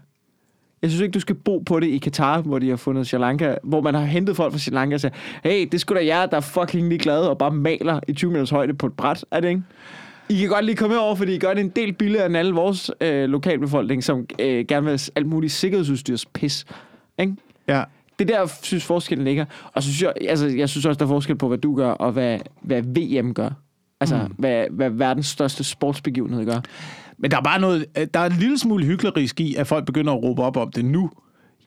Jeg 0.82 0.90
synes 0.90 1.02
ikke, 1.02 1.14
du 1.14 1.20
skal 1.20 1.36
bo 1.36 1.60
på 1.60 1.80
det 1.80 1.88
i 1.88 1.98
Katar, 1.98 2.42
hvor 2.42 2.60
de 2.60 2.70
har 2.70 2.76
fundet 2.76 3.08
Sri 3.08 3.18
Lanka, 3.18 3.56
hvor 3.64 3.82
man 3.82 3.94
har 3.94 4.06
hentet 4.06 4.36
folk 4.36 4.52
fra 4.52 4.60
Sri 4.60 4.72
Lanka 4.72 4.94
og 4.94 5.02
siger, 5.02 5.12
hey, 5.44 5.68
det 5.72 5.82
skulle 5.82 6.02
da 6.02 6.06
jer, 6.06 6.26
der 6.26 6.38
er 6.38 6.42
fucking 6.42 6.90
lige 6.90 7.00
glade 7.00 7.30
og 7.30 7.38
bare 7.38 7.52
maler 7.52 8.00
i 8.08 8.14
20 8.14 8.32
minutters 8.32 8.50
højde 8.50 8.74
på 8.74 8.86
et 8.86 8.94
bræt, 8.94 9.26
er 9.32 9.40
det 9.40 9.50
ikke? 9.50 9.64
I 10.30 10.40
kan 10.40 10.50
godt 10.50 10.66
lige 10.66 10.76
komme 10.76 11.00
over, 11.00 11.16
fordi 11.16 11.36
I 11.36 11.40
gør 11.40 11.54
det 11.54 11.62
en 11.62 11.70
del 11.70 11.94
billigere 11.94 12.26
end 12.26 12.38
alle 12.38 12.54
vores 12.54 12.92
øh, 13.02 13.30
lokalbefolkning, 13.30 14.04
som 14.04 14.26
øh, 14.40 14.66
gerne 14.68 14.84
vil 14.84 14.92
have 14.92 15.00
alt 15.16 15.28
muligt 15.28 15.54
sikkerhedsudstyrs 15.54 16.26
pis. 16.26 16.66
Ikke? 17.20 17.36
Ja. 17.68 17.84
Det 18.20 18.30
er 18.30 18.34
der, 18.34 18.40
jeg 18.40 18.50
synes 18.62 18.86
forskellen 18.86 19.26
ligger. 19.26 19.46
Og 19.74 19.84
så 19.84 19.90
synes 19.90 20.02
jeg, 20.02 20.14
altså, 20.30 20.48
jeg 20.48 20.70
synes 20.70 20.86
også, 20.86 21.00
der 21.00 21.06
er 21.06 21.10
forskel 21.10 21.36
på, 21.36 21.48
hvad 21.48 21.58
du 21.58 21.76
gør, 21.76 21.92
og 21.92 22.12
hvad, 22.12 22.40
hvad 22.62 22.82
VM 22.82 23.34
gør. 23.34 23.50
Altså, 24.00 24.18
mm. 24.18 24.34
hvad, 24.38 24.66
hvad 24.72 24.90
verdens 24.90 25.28
største 25.28 25.64
sportsbegivenhed 25.64 26.46
gør. 26.46 26.62
Men 27.20 27.32
der 27.32 27.38
er 27.38 27.42
bare 27.42 27.60
noget, 27.62 27.86
øh, 27.98 28.08
der 28.14 28.20
er 28.20 28.26
en 28.26 28.38
lille 28.40 28.60
smule 28.60 28.86
hyklerisk 28.86 29.40
i, 29.40 29.56
at 29.56 29.68
folk 29.68 29.86
begynder 29.86 30.14
at 30.14 30.24
råbe 30.24 30.42
op 30.42 30.58
om 30.58 30.72
det 30.72 30.86
nu, 30.86 31.10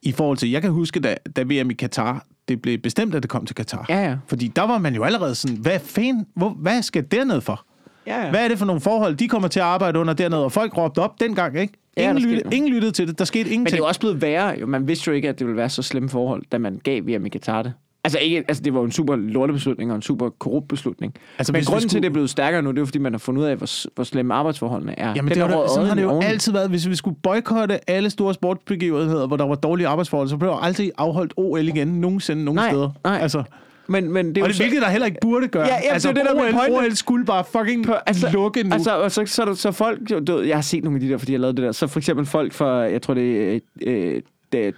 i 0.03 0.13
forhold 0.13 0.39
til, 0.39 0.51
jeg 0.51 0.63
kan 0.63 0.71
huske, 0.71 1.01
da, 1.01 1.17
da 1.37 1.43
VM 1.43 1.71
i 1.71 1.75
Katar, 1.75 2.27
det 2.49 2.63
blev 2.63 2.79
bestemt, 2.79 3.15
at 3.15 3.23
det 3.23 3.31
kom 3.31 3.47
til 3.47 3.57
Katar. 3.57 3.87
Ja, 3.89 4.09
ja. 4.09 4.17
Fordi 4.27 4.49
der 4.49 4.63
var 4.63 4.79
man 4.79 4.95
jo 4.95 5.03
allerede 5.05 5.35
sådan, 5.35 5.57
hvad 5.57 5.81
fanden, 5.81 6.27
hvor, 6.37 6.49
hvad 6.49 6.83
skal 6.83 7.05
derned 7.11 7.41
for? 7.41 7.65
Ja, 8.07 8.25
ja. 8.25 8.31
Hvad 8.31 8.45
er 8.45 8.49
det 8.49 8.59
for 8.59 8.67
nogle 8.67 8.81
forhold, 8.81 9.15
de 9.17 9.29
kommer 9.29 9.49
til 9.49 9.61
at 9.61 9.67
arbejde 9.67 9.99
under 9.99 10.15
dernede? 10.15 10.45
Og 10.45 10.53
folk 10.53 10.77
råbte 10.79 10.99
op 10.99 11.21
dengang, 11.21 11.61
ikke? 11.61 11.73
Ingen, 11.97 12.19
lyttede, 12.19 12.57
ingen 12.57 12.73
lyttede 12.73 12.93
til 12.93 13.09
det. 13.09 13.19
Der 13.19 13.25
skete 13.25 13.43
Men 13.45 13.49
det 13.49 13.55
ingenting. 13.55 13.75
er 13.75 13.79
jo 13.79 13.87
også 13.87 14.01
blevet 14.01 14.23
værre. 14.23 14.57
Jo. 14.61 14.67
Man 14.67 14.89
vidste 14.89 15.09
jo 15.09 15.15
ikke, 15.15 15.29
at 15.29 15.39
det 15.39 15.47
ville 15.47 15.57
være 15.57 15.69
så 15.69 15.83
slemme 15.83 16.09
forhold, 16.09 16.43
da 16.53 16.59
man 16.59 16.81
gav 16.85 17.03
VM 17.07 17.27
i 17.27 17.29
Katar 17.29 17.63
det. 17.63 17.73
Altså, 18.05 18.19
ikke, 18.19 18.45
altså, 18.49 18.63
det 18.63 18.75
var 18.75 18.83
en 18.85 18.91
super 18.93 19.17
lortebeslutning 19.17 19.91
og 19.91 19.97
en 19.97 20.03
super 20.03 20.29
korrupt 20.29 20.69
beslutning. 20.69 21.15
Altså, 21.39 21.53
Men 21.53 21.65
grunden 21.65 21.81
skulle... 21.81 21.89
til, 21.91 21.97
at 21.97 22.03
det 22.03 22.09
er 22.09 22.13
blevet 22.13 22.31
stærkere 22.31 22.63
nu, 22.63 22.71
det 22.71 22.81
er 22.81 22.85
fordi 22.85 22.99
man 22.99 23.13
har 23.13 23.19
fundet 23.19 23.43
ud 23.43 23.47
af, 23.47 23.57
hvor, 23.57 23.95
hvor 23.95 24.05
slemme 24.05 24.35
arbejdsforholdene 24.35 24.99
er. 24.99 25.13
Jamen, 25.17 25.33
Den 25.33 25.41
det 25.43 25.51
var, 25.51 25.67
sådan 25.69 25.87
har 25.89 25.95
det 25.95 26.03
jo 26.03 26.11
oveni. 26.11 26.27
altid 26.27 26.53
været. 26.53 26.71
Hvis 26.71 26.89
vi 26.89 26.95
skulle 26.97 27.17
boykotte 27.23 27.91
alle 27.91 28.11
store 28.11 28.35
sportsbegivenheder, 28.35 29.27
hvor 29.27 29.37
der 29.37 29.45
var 29.47 29.55
dårlige 29.55 29.89
arbejdsforhold, 29.89 30.29
så 30.29 30.37
blev 30.37 30.51
der 30.51 30.57
aldrig 30.57 30.93
afholdt 30.99 31.33
OL 31.37 31.69
igen 31.69 31.89
nogensinde 31.89 32.45
nogen 32.45 32.57
Nej, 32.57 32.71
steder. 32.71 32.91
nej. 33.05 33.19
Altså, 33.23 33.43
Men, 33.89 34.13
men 34.13 34.29
det 34.29 34.39
er 34.39 34.43
og 34.43 34.49
det 34.49 34.57
så... 34.57 34.63
hvilket 34.63 34.83
der 34.83 34.89
heller 34.89 35.07
ikke 35.07 35.19
burde 35.23 35.49
gøre. 35.49 35.67
Ja, 35.67 35.75
ja, 35.85 35.93
altså, 35.93 36.09
det 36.13 36.19
er 36.19 36.23
det, 36.23 36.31
der 36.37 36.43
er 36.43 36.49
OL, 36.49 36.53
pointe. 36.55 36.87
OL 36.91 36.97
skulle 36.97 37.25
bare 37.25 37.45
fucking 37.45 37.87
På- 37.87 37.95
altså, 38.07 38.31
lukke 38.33 38.63
nu. 38.63 38.73
Altså, 38.75 38.99
og 39.03 39.11
så, 39.13 39.23
så, 39.27 39.45
så, 39.45 39.55
så 39.55 39.73
folk, 39.73 40.27
du, 40.27 40.41
jeg 40.41 40.57
har 40.57 40.63
set 40.63 40.85
nogle 40.85 40.97
af 40.97 41.01
de 41.01 41.09
der, 41.09 41.19
fordi 41.19 41.33
jeg 41.33 41.41
lavede 41.41 41.57
det 41.57 41.65
der, 41.65 41.73
så 41.73 41.87
for 41.87 42.01
eksempel 42.01 42.27
folk 42.27 42.53
fra, 42.53 42.69
jeg 42.69 43.03
tror 43.03 43.15
det 43.15 43.55
er 43.55 43.61
øh, 43.87 44.15
det 44.15 44.23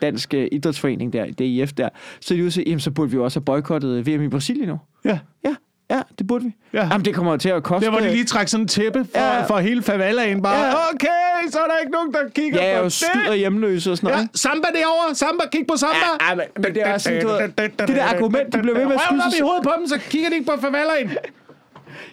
Dansk 0.02 0.34
øh, 0.34 0.48
Idrætsforening 0.52 1.12
der, 1.12 1.26
DIF 1.26 1.72
der, 1.72 1.88
så 2.20 2.34
er 2.34 2.38
de 2.38 2.50
sige, 2.50 2.64
jamen 2.66 2.80
så 2.80 2.90
burde 2.90 3.10
vi 3.10 3.16
jo 3.16 3.24
også 3.24 3.38
have 3.40 3.44
boykottet 3.44 4.06
VM 4.06 4.22
i 4.22 4.28
Brasilien 4.28 4.68
nu. 4.68 4.78
ja. 5.04 5.18
Ja, 5.44 5.54
ja, 5.96 6.02
det 6.18 6.26
burde 6.26 6.44
vi. 6.44 6.50
Ja. 6.72 6.86
Jamen 6.86 7.04
det 7.04 7.14
kommer 7.14 7.36
til 7.36 7.48
at 7.48 7.62
koste... 7.62 7.84
Der 7.84 7.90
hvor 7.92 8.00
de 8.00 8.10
lige 8.10 8.24
trækker 8.24 8.48
sådan 8.50 8.64
en 8.64 8.68
tæppe 8.68 9.04
for, 9.04 9.18
Ja. 9.20 9.34
ja. 9.36 9.44
for 9.46 9.58
hele 9.58 9.82
favelaen. 9.82 10.42
Bare, 10.42 10.56
Ja. 10.58 10.66
ja. 10.66 10.74
okay, 10.94 11.50
så 11.50 11.58
er 11.58 11.64
der 11.66 11.78
ikke 11.80 11.92
nogen, 11.92 12.12
der 12.12 12.18
kigger 12.34 12.64
Ja, 12.64 12.72
på 12.74 12.78
og 12.78 12.84
det. 12.84 12.92
skyder 12.92 13.34
hjemløse 13.34 13.90
og 13.90 13.96
sådan 13.96 14.10
noget. 14.10 14.22
Ja, 14.22 14.28
samba 14.34 14.68
derovre. 14.74 15.14
Samba, 15.14 15.44
kig 15.52 15.64
på 15.68 15.76
samba. 15.76 15.96
Ja, 16.20 16.28
ja, 16.30 16.34
men, 16.34 16.44
men 16.56 16.74
det 16.74 16.82
er 16.88 16.98
sådan, 16.98 17.22
du 17.22 17.28
ved, 17.28 17.38
det 17.78 17.88
der 17.88 18.04
argument, 18.04 18.52
de 18.52 18.58
bliver 18.58 18.78
ved 18.78 18.86
med 18.86 18.94
at 18.94 19.00
skyde 19.00 19.20
op 19.26 19.32
i 19.38 19.42
hovedet 19.42 19.62
på 19.62 19.70
dem, 19.78 19.86
så 19.86 19.98
kigger 20.10 20.28
de 20.28 20.34
ikke 20.36 20.46
på 20.46 20.60
favelaen. 20.60 21.10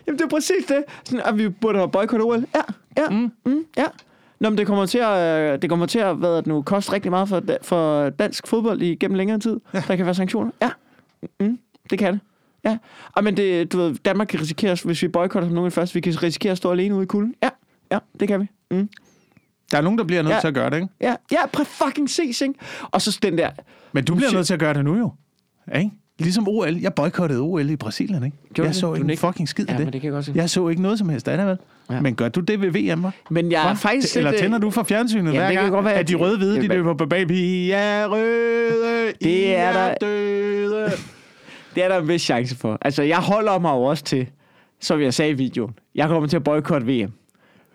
Jamen, 0.07 0.19
det 0.19 0.25
er 0.25 0.29
præcis 0.29 0.65
det. 0.67 0.83
Sådan, 1.03 1.21
at 1.25 1.37
vi 1.37 1.49
burde 1.49 1.77
have 1.77 1.91
boykottet 1.91 2.27
OL. 2.27 2.45
Ja, 2.55 2.61
ja, 2.97 3.09
mm. 3.09 3.31
Mm, 3.45 3.65
ja. 3.77 3.85
Nå, 4.41 4.49
men 4.49 4.57
det 4.57 4.67
kommer 4.67 4.85
til 4.85 4.97
at, 4.97 5.51
øh, 5.53 5.61
det 5.61 5.69
kommer 5.69 5.85
til 5.85 5.99
at 5.99 6.15
hvad 6.15 6.37
det 6.37 6.47
nu, 6.47 6.61
koste 6.61 6.93
rigtig 6.93 7.11
meget 7.11 7.29
for, 7.29 7.41
for 7.61 8.09
dansk 8.09 8.47
fodbold 8.47 8.81
igennem 8.81 9.15
længere 9.17 9.39
tid. 9.39 9.59
Ja. 9.73 9.83
Der 9.87 9.95
kan 9.95 10.05
være 10.05 10.15
sanktioner. 10.15 10.51
Ja, 10.61 10.69
mm, 11.39 11.59
det 11.89 11.99
kan 11.99 12.13
det. 12.13 12.21
Ja, 12.65 12.77
og 13.15 13.23
men 13.23 13.37
det, 13.37 13.71
du 13.71 13.77
ved, 13.77 13.95
Danmark 13.95 14.27
kan 14.27 14.39
risikere, 14.41 14.77
hvis 14.85 15.01
vi 15.01 15.07
boykotter 15.07 15.49
som 15.49 15.55
nogen 15.55 15.71
først, 15.71 15.95
vi 15.95 15.99
kan 16.01 16.23
risikere 16.23 16.51
at 16.51 16.57
stå 16.57 16.71
alene 16.71 16.95
ude 16.95 17.03
i 17.03 17.05
kulden. 17.05 17.33
Ja, 17.43 17.49
ja, 17.91 17.97
det 18.19 18.27
kan 18.27 18.39
vi. 18.41 18.47
Mm. 18.71 18.89
Der 19.71 19.77
er 19.77 19.81
nogen, 19.81 19.97
der 19.97 20.03
bliver 20.05 20.21
nødt 20.21 20.33
Ja. 20.33 20.39
til 20.39 20.47
at 20.47 20.53
gøre 20.53 20.69
det, 20.69 20.75
ikke? 20.75 20.87
Ja, 21.01 21.15
ja, 21.31 21.47
præ 21.53 21.63
fucking 21.65 22.09
ses, 22.09 22.41
ikke? 22.41 22.53
Og 22.91 23.01
så 23.01 23.19
den 23.23 23.37
der, 23.37 23.49
Men 23.91 24.05
du 24.05 24.15
bliver 24.15 24.31
nødt 24.33 24.47
til 24.47 24.53
at 24.53 24.59
gøre 24.59 24.73
det 24.73 24.85
nu 24.85 24.97
jo. 24.97 25.11
Ikke? 25.75 25.91
Ligesom 26.23 26.47
OL. 26.47 26.77
Jeg 26.81 26.93
boykottede 26.93 27.39
OL 27.39 27.69
i 27.69 27.75
Brasilien, 27.75 28.23
ikke? 28.23 28.37
Gjorde 28.53 28.67
jeg 28.67 28.75
så 28.75 28.87
det? 28.93 28.97
Du 28.97 29.03
ikke 29.03 29.11
en 29.11 29.17
fucking 29.17 29.49
skid 29.49 29.69
af 29.69 29.73
ja, 29.73 29.77
det. 29.77 29.85
men 29.85 29.93
det 29.93 30.01
kan 30.01 30.07
jeg 30.07 30.13
godt 30.13 30.25
se. 30.25 30.31
Jeg 30.35 30.49
så 30.49 30.67
ikke 30.67 30.81
noget 30.81 30.99
som 30.99 31.09
helst 31.09 31.27
af 31.27 31.37
det, 31.37 31.47
vel? 31.47 31.57
Ja. 31.91 32.01
Men 32.01 32.15
gør 32.15 32.29
du 32.29 32.39
det 32.39 32.61
ved 32.61 32.69
VM, 32.95 33.05
hva'? 33.05 33.09
Men 33.29 33.51
jeg 33.51 33.71
er 33.71 33.75
faktisk 33.75 34.17
Eller 34.17 34.31
lidt, 34.31 34.39
øh, 34.41 34.43
tænder 34.45 34.57
du 34.57 34.69
for 34.71 34.83
fjernsynet 34.83 35.23
Jamen, 35.23 35.33
hver 35.33 35.47
det 35.47 35.53
kan 35.55 35.63
gang, 35.63 35.73
godt 35.73 35.85
være, 35.85 35.93
at 35.93 36.07
de 36.07 36.13
at- 36.13 36.19
røde 36.19 36.37
hvide, 36.37 36.61
de 36.61 36.67
løber 36.67 36.93
på 36.93 37.05
bag 37.05 37.31
Ja, 37.31 38.05
røde, 38.09 39.07
Det 39.21 39.29
I 39.29 39.43
er 39.45 39.71
der- 39.73 39.93
døde. 40.01 40.91
Det 41.75 41.83
er 41.83 41.87
der 41.87 41.97
en 41.99 42.07
vis 42.07 42.21
chance 42.21 42.55
for. 42.57 42.77
Altså, 42.81 43.03
jeg 43.03 43.17
holder 43.17 43.59
mig 43.59 43.71
jo 43.71 43.83
også 43.83 44.03
til, 44.03 44.27
som 44.81 45.01
jeg 45.01 45.13
sagde 45.13 45.31
i 45.31 45.33
videoen, 45.33 45.73
jeg 45.95 46.07
kommer 46.07 46.27
til 46.29 46.35
at 46.37 46.43
boykotte 46.43 46.87
VM, 46.87 47.11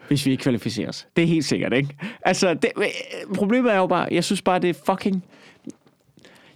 hvis 0.08 0.26
vi 0.26 0.30
ikke 0.30 0.42
kvalificerer 0.42 0.88
os. 0.88 1.06
Det 1.16 1.24
er 1.24 1.28
helt 1.28 1.44
sikkert, 1.44 1.72
ikke? 1.72 1.88
Altså, 2.22 2.54
det, 2.54 2.70
øh, 2.78 2.84
problemet 3.34 3.72
er 3.72 3.76
jo 3.76 3.86
bare, 3.86 4.08
jeg 4.10 4.24
synes 4.24 4.42
bare, 4.42 4.58
det 4.58 4.70
er 4.70 4.74
fucking... 4.86 5.24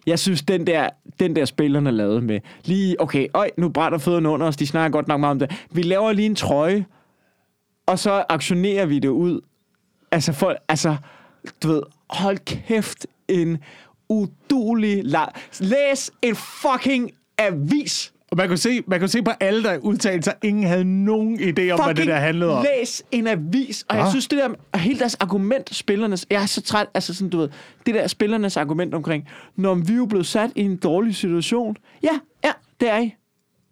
Jeg 0.07 0.19
synes, 0.19 0.43
den 0.43 0.67
der, 0.67 0.89
den 1.21 1.37
der 1.37 1.45
spillerne 1.45 1.91
lavede 1.91 2.21
med, 2.21 2.41
lige, 2.65 3.01
okay, 3.01 3.27
øj, 3.35 3.51
nu 3.57 3.69
brænder 3.69 3.99
fødderne 3.99 4.29
under 4.29 4.47
os, 4.47 4.57
de 4.57 4.67
snakker 4.67 4.93
godt 4.93 5.09
nok 5.09 5.21
meget 5.21 5.31
om 5.31 5.39
det. 5.39 5.67
Vi 5.71 5.83
laver 5.83 6.13
lige 6.13 6.27
en 6.27 6.35
trøje, 6.35 6.87
og 7.87 7.99
så 7.99 8.25
aktionerer 8.29 8.87
vi 8.87 8.99
det 8.99 9.09
ud. 9.09 9.41
Altså, 10.11 10.33
folk, 10.33 10.59
altså, 10.69 10.97
du 11.63 11.69
ved, 11.69 11.83
hold 12.11 12.39
kæft, 12.39 13.07
en 13.29 13.59
udulig 14.09 15.01
la- 15.05 15.33
Læs 15.61 16.11
en 16.23 16.37
fucking 16.37 17.11
avis. 17.39 18.13
Og 18.31 18.37
man 18.37 18.49
kunne, 18.49 18.59
se, 18.59 18.83
man 18.87 18.99
kunne 19.01 19.09
se 19.09 19.23
på 19.23 19.31
alle, 19.41 19.63
der 19.63 19.79
udtalte 19.79 20.23
sig, 20.23 20.35
ingen 20.43 20.65
havde 20.65 20.85
nogen 20.85 21.41
idé 21.41 21.71
om, 21.71 21.81
hvad 21.85 21.95
det 21.95 22.07
der 22.07 22.17
handlede 22.17 22.57
om. 22.57 22.67
læs 22.79 23.03
en 23.11 23.27
avis. 23.27 23.85
Og 23.89 23.97
jeg 23.97 24.05
Hva? 24.05 24.11
synes, 24.11 24.29
det 24.29 24.39
der, 24.39 24.49
og 24.73 24.79
hele 24.79 24.99
deres 24.99 25.15
argument, 25.15 25.75
spillernes, 25.75 26.27
jeg 26.31 26.43
er 26.43 26.47
så 26.47 26.61
træt, 26.63 26.87
altså 26.95 27.15
sådan, 27.15 27.31
du 27.31 27.39
ved, 27.39 27.49
det 27.87 27.95
der 27.95 28.07
spillernes 28.07 28.57
argument 28.57 28.95
omkring, 28.95 29.29
når 29.57 29.75
vi 29.75 29.93
er 29.93 29.97
jo 29.97 30.07
blevet 30.07 30.27
sat 30.27 30.51
i 30.55 30.61
en 30.63 30.77
dårlig 30.77 31.15
situation. 31.17 31.77
Ja, 32.03 32.19
ja, 32.45 32.51
det 32.81 32.91
er 32.91 32.99
I. 32.99 33.15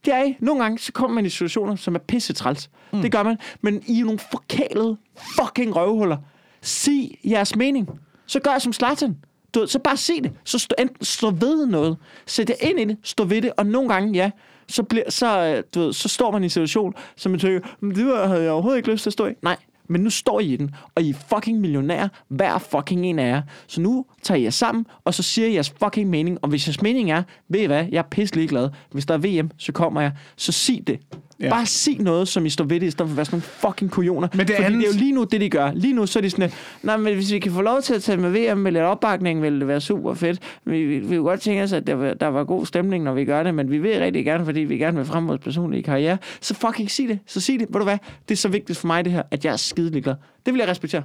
Det 0.04 0.14
er 0.14 0.24
I. 0.24 0.36
Nogle 0.40 0.62
gange, 0.62 0.78
så 0.78 0.92
kommer 0.92 1.14
man 1.14 1.26
i 1.26 1.28
situationer, 1.28 1.76
som 1.76 1.94
er 1.94 1.98
pisse 1.98 2.32
træls. 2.32 2.70
Mm. 2.92 3.02
Det 3.02 3.12
gør 3.12 3.22
man. 3.22 3.36
Men 3.60 3.82
I 3.86 4.00
er 4.00 4.04
nogle 4.04 4.18
forkælede 4.30 4.96
fucking 5.40 5.76
røvhuller. 5.76 6.16
Sig 6.62 7.18
jeres 7.24 7.56
mening. 7.56 7.88
Så 8.26 8.40
gør 8.40 8.50
jeg 8.50 8.62
som 8.62 8.72
Zlatan. 8.72 9.16
Du 9.54 9.66
så 9.66 9.78
bare 9.78 9.96
se 9.96 10.20
det. 10.22 10.32
Så 10.44 10.58
stå, 10.58 10.74
enten 10.78 11.04
stå 11.04 11.30
ved 11.30 11.66
noget. 11.66 11.96
Sæt 12.26 12.50
jer 12.50 12.68
ind 12.68 12.80
i 12.80 12.84
det. 12.84 12.96
Stå 13.02 13.24
ved 13.24 13.42
det. 13.42 13.52
Og 13.56 13.66
nogle 13.66 13.88
gange, 13.88 14.12
ja, 14.14 14.30
så, 14.68 14.82
bliver, 14.82 15.10
så, 15.10 15.44
øh, 15.56 15.62
du 15.74 15.80
ved, 15.80 15.92
så 15.92 16.08
står 16.08 16.30
man 16.30 16.42
i 16.42 16.46
en 16.46 16.50
situation, 16.50 16.94
som 17.16 17.30
man 17.32 17.40
tænker, 17.40 17.60
det 17.82 18.06
var- 18.06 18.26
havde 18.28 18.42
jeg 18.42 18.52
overhovedet 18.52 18.78
ikke 18.78 18.90
lyst 18.90 19.02
til 19.02 19.08
at 19.10 19.12
stå 19.12 19.26
i. 19.26 19.32
Nej, 19.42 19.56
men 19.88 20.00
nu 20.00 20.10
står 20.10 20.40
I 20.40 20.46
i 20.46 20.56
den, 20.56 20.74
og 20.94 21.02
I 21.02 21.10
er 21.10 21.14
fucking 21.34 21.60
millionærer, 21.60 22.08
hver 22.28 22.58
fucking 22.58 23.06
en 23.06 23.18
af 23.18 23.28
jer. 23.28 23.42
Så 23.66 23.80
nu 23.80 24.04
tager 24.22 24.38
I 24.38 24.42
jer 24.42 24.50
sammen, 24.50 24.86
og 25.04 25.14
så 25.14 25.22
siger 25.22 25.48
I 25.48 25.54
jeres 25.54 25.70
fucking 25.84 26.10
mening. 26.10 26.38
Og 26.42 26.48
hvis 26.48 26.66
jeres 26.66 26.82
mening 26.82 27.10
er, 27.10 27.22
ved 27.48 27.60
I 27.60 27.64
hvad, 27.66 27.86
jeg 27.92 27.98
er 27.98 28.02
pisselig 28.10 28.48
glad. 28.48 28.68
Hvis 28.92 29.06
der 29.06 29.14
er 29.14 29.18
VM, 29.42 29.50
så 29.58 29.72
kommer 29.72 30.00
jeg. 30.00 30.12
Så 30.36 30.52
sig 30.52 30.82
det. 30.86 31.00
Ja. 31.40 31.48
Bare 31.50 31.66
sig 31.66 31.96
noget, 32.00 32.28
som 32.28 32.46
I 32.46 32.50
står 32.50 32.64
ved 32.64 32.80
det, 32.80 32.86
i 32.86 32.90
stedet 32.90 33.08
for 33.08 33.12
at 33.12 33.16
være 33.16 33.24
sådan 33.24 33.36
nogle 33.36 33.42
fucking 33.74 33.90
kujoner. 33.90 34.28
Men 34.34 34.46
det 34.46 34.56
Fordi 34.56 34.64
andet- 34.66 34.80
det 34.80 34.88
er 34.88 34.92
jo 34.92 34.98
lige 34.98 35.12
nu 35.12 35.24
det, 35.24 35.40
de 35.40 35.50
gør. 35.50 35.72
Lige 35.72 35.92
nu 35.94 36.06
så 36.06 36.18
er 36.18 36.20
de 36.20 36.30
sådan, 36.30 36.50
nej, 36.82 36.96
men 36.96 37.14
hvis 37.14 37.32
vi 37.32 37.38
kan 37.38 37.52
få 37.52 37.62
lov 37.62 37.82
til 37.82 37.94
at 37.94 38.02
tage 38.02 38.18
med 38.18 38.30
VM 38.52 38.58
med 38.58 38.72
lidt 38.72 38.84
opbakning, 38.84 39.42
vil 39.42 39.60
det 39.60 39.68
være 39.68 39.80
super 39.80 40.14
fedt. 40.14 40.38
Vi, 40.64 40.84
vi, 40.84 40.98
vi 40.98 41.06
kunne 41.16 41.28
godt 41.28 41.40
tænke 41.40 41.62
os, 41.62 41.72
at 41.72 41.86
der, 41.86 41.94
var- 41.94 42.14
der 42.14 42.26
var 42.26 42.44
god 42.44 42.66
stemning, 42.66 43.04
når 43.04 43.12
vi 43.14 43.24
gør 43.24 43.42
det, 43.42 43.54
men 43.54 43.70
vi 43.70 43.78
vil 43.78 43.98
rigtig 43.98 44.24
gerne, 44.24 44.44
fordi 44.44 44.60
vi 44.60 44.78
gerne 44.78 44.96
vil 44.96 45.06
frem 45.06 45.28
vores 45.28 45.40
personlige 45.40 45.82
karriere. 45.82 46.18
Så 46.40 46.54
fucking 46.54 46.90
sig 46.90 47.08
det. 47.08 47.18
Så 47.26 47.40
sig 47.40 47.58
det. 47.60 47.66
Ved 47.70 47.78
du 47.80 47.84
hvad? 47.84 47.98
Det 48.28 48.34
er 48.34 48.38
så 48.38 48.48
vigtigt 48.48 48.78
for 48.78 48.86
mig, 48.86 49.04
det 49.04 49.12
her, 49.12 49.22
at 49.30 49.44
jeg 49.44 49.52
er 49.52 49.56
skidelig 49.56 50.02
glad. 50.02 50.14
Det 50.46 50.54
vil 50.54 50.58
jeg 50.60 50.68
respektere. 50.68 51.02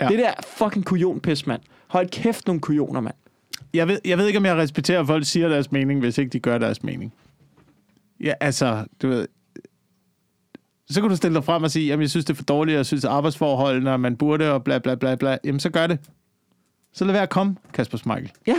Ja. 0.00 0.08
Det 0.08 0.18
der 0.18 0.30
fucking 0.56 0.84
kujonpis, 0.84 1.46
mand. 1.46 1.60
Hold 1.88 2.08
kæft 2.08 2.46
nogle 2.46 2.60
kujoner, 2.60 3.00
mand. 3.00 3.14
Jeg 3.74 3.88
ved, 3.88 3.98
jeg 4.04 4.18
ved 4.18 4.26
ikke, 4.26 4.38
om 4.38 4.44
jeg 4.44 4.56
respekterer, 4.56 5.00
at 5.00 5.06
folk 5.06 5.24
siger 5.26 5.48
deres 5.48 5.72
mening, 5.72 6.00
hvis 6.00 6.18
ikke 6.18 6.30
de 6.30 6.40
gør 6.40 6.58
deres 6.58 6.82
mening. 6.82 7.12
Ja, 8.24 8.32
altså, 8.40 8.84
du 9.02 9.08
ved... 9.08 9.26
Så 10.90 11.00
kan 11.00 11.10
du 11.10 11.16
stille 11.16 11.34
dig 11.34 11.44
frem 11.44 11.62
og 11.62 11.70
sige, 11.70 11.86
jamen, 11.86 12.02
jeg 12.02 12.10
synes, 12.10 12.24
det 12.24 12.32
er 12.32 12.36
for 12.36 12.42
dårligt, 12.44 12.76
jeg 12.76 12.86
synes, 12.86 13.04
arbejdsforholdene, 13.04 13.92
og 13.92 14.00
man 14.00 14.16
burde, 14.16 14.52
og 14.52 14.64
bla, 14.64 14.78
bla, 14.78 14.94
bla, 14.94 15.14
bla. 15.14 15.36
Jamen, 15.44 15.60
så 15.60 15.70
gør 15.70 15.86
det. 15.86 15.98
Så 16.92 17.04
lad 17.04 17.12
være 17.12 17.22
at 17.22 17.30
komme, 17.30 17.56
Kasper 17.74 17.98
Smeichel. 17.98 18.30
Ja. 18.46 18.56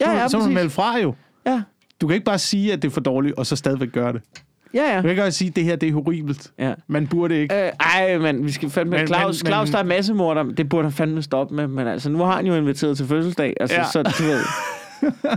Ja, 0.00 0.10
ja, 0.12 0.28
så 0.28 0.38
må 0.38 0.44
du 0.44 0.50
melde 0.50 0.70
fra 0.70 0.98
jo. 0.98 1.14
Ja. 1.46 1.62
Du 2.00 2.06
kan 2.06 2.14
ikke 2.14 2.24
bare 2.24 2.38
sige, 2.38 2.72
at 2.72 2.82
det 2.82 2.88
er 2.88 2.92
for 2.92 3.00
dårligt, 3.00 3.34
og 3.36 3.46
så 3.46 3.56
stadigvæk 3.56 3.92
gøre 3.92 4.12
det. 4.12 4.22
Ja, 4.74 4.82
ja. 4.90 4.96
Du 4.96 5.00
kan 5.02 5.10
ikke 5.10 5.22
bare 5.22 5.30
sige, 5.32 5.48
at 5.48 5.56
det 5.56 5.64
her 5.64 5.76
det 5.76 5.88
er 5.88 5.92
horribelt. 5.92 6.52
ja. 6.58 6.74
Man 6.86 7.06
burde 7.06 7.40
ikke. 7.40 7.54
Øh, 7.66 7.72
ej, 7.80 8.18
men 8.18 8.46
vi 8.46 8.52
skal 8.52 8.70
fandme... 8.70 8.96
Men- 8.96 9.06
Claus, 9.06 9.42
men- 9.42 9.48
Claus, 9.50 9.70
der 9.70 9.78
er 9.78 9.82
massemorder. 9.84 10.42
Det 10.42 10.68
burde 10.68 10.84
han 10.84 10.92
fandme 10.92 11.22
stoppe 11.22 11.54
med. 11.54 11.66
Men 11.66 11.86
altså, 11.86 12.10
nu 12.10 12.18
har 12.18 12.36
han 12.36 12.46
jo 12.46 12.54
inviteret 12.54 12.96
til 12.96 13.06
fødselsdag. 13.06 13.54
Altså, 13.60 13.76
ja. 13.76 13.84
så 13.92 14.02
du 14.02 14.22
ved... 14.22 14.40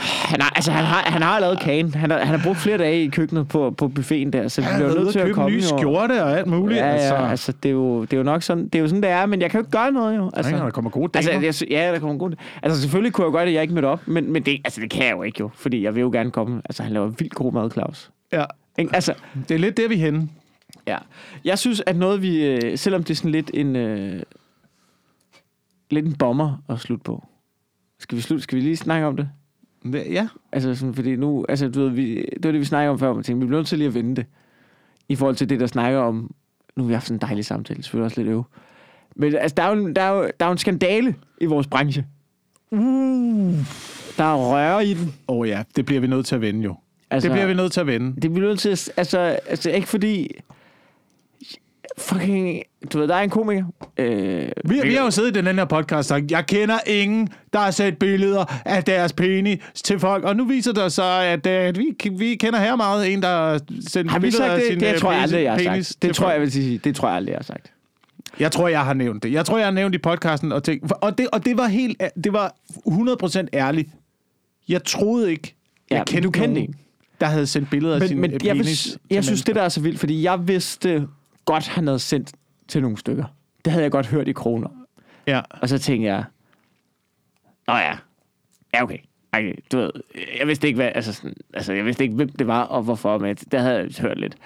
Han 0.00 0.40
har, 0.40 0.50
altså, 0.56 0.72
han 0.72 0.84
har, 0.84 1.02
han 1.10 1.22
har 1.22 1.40
lavet 1.40 1.60
kagen. 1.60 1.94
Han 1.94 2.10
har, 2.10 2.18
han 2.18 2.26
har 2.38 2.40
brugt 2.44 2.58
flere 2.58 2.78
dage 2.78 3.04
i 3.04 3.08
køkkenet 3.08 3.48
på, 3.48 3.70
på 3.70 3.88
buffeten 3.88 4.32
der, 4.32 4.48
så 4.48 4.60
vi 4.60 4.66
bliver 4.76 4.90
er 4.90 4.94
nødt 4.94 5.12
til 5.12 5.18
at 5.18 5.34
komme 5.34 5.50
ny 5.50 5.62
jo. 5.62 5.66
skjorte 5.78 6.24
og 6.24 6.38
alt 6.38 6.46
muligt. 6.46 6.78
Ja, 6.80 6.86
ja, 6.86 6.92
altså. 6.92 7.14
altså, 7.14 7.26
altså 7.30 7.52
det, 7.62 7.68
er 7.68 7.72
jo, 7.72 8.02
det 8.02 8.12
er 8.12 8.16
jo 8.16 8.22
nok 8.22 8.42
sådan, 8.42 8.64
det 8.64 8.74
er 8.74 8.78
jo 8.80 8.88
sådan, 8.88 9.02
det 9.02 9.10
er, 9.10 9.26
men 9.26 9.40
jeg 9.40 9.50
kan 9.50 9.58
jo 9.58 9.62
ikke 9.62 9.70
gøre 9.70 9.92
noget 9.92 10.16
jo. 10.16 10.24
Altså, 10.24 10.50
Altså, 10.52 10.64
der 10.64 10.70
kommer 10.70 10.90
gode 10.90 11.10
altså, 11.14 11.30
damer. 11.30 11.44
jeg, 11.44 11.54
sy- 11.54 11.64
ja, 11.70 11.92
der 11.92 11.98
kommer 11.98 12.18
gode 12.18 12.36
Altså, 12.62 12.80
selvfølgelig 12.80 13.12
kunne 13.12 13.24
jeg 13.24 13.32
godt, 13.32 13.48
at 13.48 13.54
jeg 13.54 13.62
ikke 13.62 13.74
mødte 13.74 13.86
op, 13.86 14.08
men, 14.08 14.32
men 14.32 14.42
det, 14.42 14.60
altså, 14.64 14.80
det 14.80 14.90
kan 14.90 15.04
jeg 15.06 15.12
jo 15.12 15.22
ikke 15.22 15.36
jo, 15.40 15.50
fordi 15.54 15.82
jeg 15.84 15.94
vil 15.94 16.00
jo 16.00 16.10
gerne 16.12 16.30
komme. 16.30 16.62
Altså, 16.64 16.82
han 16.82 16.92
laver 16.92 17.06
vildt 17.06 17.34
god 17.34 17.52
mad, 17.52 17.70
Claus. 17.70 18.10
Ja. 18.32 18.44
Ikke? 18.78 18.94
Altså, 18.94 19.14
Det 19.48 19.54
er 19.54 19.58
lidt 19.58 19.76
der, 19.76 19.88
vi 19.88 19.94
er 19.94 19.98
henne. 19.98 20.28
ja. 20.86 20.96
Jeg 21.44 21.58
synes, 21.58 21.82
at 21.86 21.96
noget 21.96 22.22
vi, 22.22 22.44
øh, 22.46 22.78
selvom 22.78 23.02
det 23.04 23.10
er 23.10 23.14
sådan 23.16 23.30
lidt 23.30 23.50
en, 23.54 23.76
øh, 23.76 24.22
lidt 25.90 26.06
en 26.06 26.12
bomber 26.16 26.62
at 26.68 26.78
slutte 26.78 27.04
på. 27.04 27.24
Skal 28.00 28.16
vi, 28.16 28.22
slutte, 28.22 28.42
skal 28.42 28.56
vi 28.56 28.62
lige 28.62 28.76
snakke 28.76 29.06
om 29.06 29.16
det? 29.16 29.28
Ja. 29.84 30.28
Altså, 30.52 30.74
sådan, 30.74 30.94
fordi 30.94 31.16
nu, 31.16 31.44
altså, 31.48 31.68
du 31.68 31.80
ved, 31.80 31.90
vi, 31.90 32.14
det 32.16 32.44
var 32.44 32.50
det, 32.50 32.60
vi 32.60 32.64
snakkede 32.64 32.90
om 32.90 32.98
før, 32.98 33.12
men 33.12 33.22
tænkte, 33.22 33.40
vi 33.40 33.46
bliver 33.46 33.58
nødt 33.58 33.68
til 33.68 33.78
lige 33.78 33.88
at 33.88 33.94
vende 33.94 34.16
det. 34.16 34.26
I 35.08 35.16
forhold 35.16 35.36
til 35.36 35.48
det, 35.50 35.60
der 35.60 35.66
snakker 35.66 35.98
om, 35.98 36.34
nu 36.76 36.82
har 36.82 36.88
vi 36.88 36.94
haft 36.94 37.06
sådan 37.06 37.16
en 37.16 37.20
dejlig 37.20 37.44
samtale, 37.44 37.82
selvfølgelig 37.82 38.04
også 38.04 38.20
lidt 38.20 38.30
øv. 38.30 38.44
Men 39.16 39.34
altså, 39.34 39.54
der 39.54 39.62
er, 39.62 39.76
jo, 39.76 39.88
der, 39.92 40.02
er 40.02 40.10
jo, 40.10 40.22
der 40.40 40.46
er 40.46 40.48
jo 40.48 40.52
en 40.52 40.58
skandale 40.58 41.14
i 41.40 41.46
vores 41.46 41.66
branche. 41.66 42.06
Uh. 42.70 43.54
Der 44.16 44.24
er 44.24 44.52
røre 44.52 44.86
i 44.86 44.94
den. 44.94 45.14
Åh 45.28 45.36
oh, 45.38 45.48
ja, 45.48 45.62
det 45.76 45.86
bliver 45.86 46.00
vi 46.00 46.06
nødt 46.06 46.26
til 46.26 46.34
at 46.34 46.40
vende 46.40 46.60
jo. 46.60 46.76
Altså, 47.10 47.28
Det 47.28 47.34
bliver 47.34 47.46
vi 47.46 47.54
nødt 47.54 47.72
til 47.72 47.80
at 47.80 47.86
vende. 47.86 48.20
Det 48.22 48.32
bliver 48.32 48.48
nødt 48.48 48.58
til 48.58 48.68
at, 48.68 48.90
altså, 48.96 49.18
altså 49.18 49.70
ikke 49.70 49.88
fordi, 49.88 50.30
fucking, 51.98 52.62
du 52.92 52.98
ved, 52.98 53.08
der 53.08 53.14
er 53.14 53.20
en 53.22 53.30
komiker. 53.30 53.64
Øh, 53.98 54.48
Vi, 54.64 54.80
vi 54.82 54.94
har 54.94 55.04
jo 55.04 55.10
siddet 55.10 55.36
i 55.36 55.40
den 55.40 55.58
her 55.58 55.64
podcast 55.64 55.92
og 55.96 56.04
sagt, 56.04 56.30
jeg 56.30 56.46
kender 56.46 56.78
ingen, 56.86 57.28
der 57.52 57.58
har 57.58 57.70
set 57.70 57.98
billeder 57.98 58.44
af 58.64 58.84
deres 58.84 59.12
penis 59.12 59.58
til 59.84 59.98
folk. 59.98 60.24
Og 60.24 60.36
nu 60.36 60.44
viser 60.44 60.72
det 60.72 60.92
sig, 60.92 61.24
at, 61.24 61.46
at 61.46 61.78
vi, 61.78 61.84
vi 62.18 62.34
kender 62.34 62.58
her 62.58 62.76
meget 62.76 63.12
en, 63.12 63.22
der 63.22 63.28
har 63.28 63.60
sendt 63.88 64.10
har 64.10 64.18
vi 64.18 64.22
billeder 64.26 64.44
sagt 64.46 64.52
af 64.52 64.58
det? 64.60 64.68
sin 64.68 64.80
Det 64.80 64.92
øh, 64.94 64.98
tror 64.98 65.12
jeg 65.12 65.20
penis- 65.20 65.22
aldrig, 65.22 65.42
jeg 65.42 65.52
har 65.52 65.58
penis 65.58 65.86
sagt. 65.86 66.02
Det 66.02 66.14
tror 66.16 66.24
folk. 66.24 66.32
jeg, 66.34 66.40
vil 66.40 66.52
sige. 66.52 66.78
Det 66.78 66.96
tror 66.96 67.08
jeg 67.08 67.16
aldrig, 67.16 67.30
jeg 67.32 67.38
har 67.38 67.44
sagt. 67.44 67.72
Jeg 68.40 68.52
tror, 68.52 68.68
jeg 68.68 68.84
har 68.84 68.94
nævnt 68.94 69.22
det. 69.22 69.32
Jeg 69.32 69.44
tror, 69.46 69.58
jeg 69.58 69.66
har 69.66 69.72
nævnt 69.72 69.94
i 69.94 69.98
podcasten 69.98 70.52
og 70.52 70.64
tænkt, 70.64 70.92
og 71.00 71.18
det, 71.18 71.28
og 71.32 71.44
det 71.44 71.56
var 71.58 71.66
helt, 71.66 72.02
det 72.24 72.32
var 72.32 72.54
100% 72.88 73.46
ærligt. 73.54 73.88
Jeg 74.68 74.84
troede 74.84 75.30
ikke, 75.30 75.54
Ja, 75.90 75.94
jeg 75.96 76.00
men 76.00 76.04
kendte 76.06 76.26
du 76.26 76.30
kendte 76.30 76.48
nogen, 76.54 76.68
en. 76.68 76.74
der 77.20 77.26
havde 77.26 77.46
sendt 77.46 77.70
billeder 77.70 77.94
af 77.94 78.00
Men, 78.00 78.08
sin 78.08 78.20
men 78.20 78.32
øh, 78.32 78.46
jeg, 78.46 78.54
vil, 78.56 78.62
penis. 78.62 78.98
jeg 79.10 79.24
synes, 79.24 79.28
mennesker. 79.30 79.44
det 79.52 79.54
der 79.54 79.62
er 79.62 79.68
så 79.68 79.80
vildt, 79.80 79.98
fordi 80.00 80.22
jeg 80.22 80.48
vidste 80.48 81.06
godt, 81.52 81.68
han 81.68 81.86
havde 81.86 81.98
sendt 81.98 82.32
til 82.68 82.82
nogle 82.82 82.96
stykker. 82.98 83.24
Det 83.64 83.72
havde 83.72 83.82
jeg 83.82 83.92
godt 83.92 84.06
hørt 84.06 84.28
i 84.28 84.32
kroner. 84.32 84.68
Ja. 85.26 85.40
Og 85.50 85.68
så 85.68 85.78
tænkte 85.78 86.06
jeg, 86.08 86.24
Nå 87.68 87.74
ja, 87.74 87.92
ja 88.74 88.82
okay. 88.82 88.98
Ej, 89.32 89.52
du 89.72 89.76
ved, 89.78 89.90
jeg 90.38 90.46
vidste 90.46 90.66
ikke, 90.66 90.76
hvad, 90.76 90.90
altså, 90.94 91.12
sådan, 91.12 91.34
altså, 91.54 91.72
jeg 91.72 91.84
vidste 91.84 92.04
ikke, 92.04 92.16
hvem 92.16 92.28
det 92.28 92.46
var, 92.46 92.62
og 92.62 92.82
hvorfor, 92.82 93.18
men 93.18 93.36
det 93.36 93.60
havde 93.60 93.76
jeg 93.76 93.88
hørt 94.00 94.18
lidt. 94.20 94.36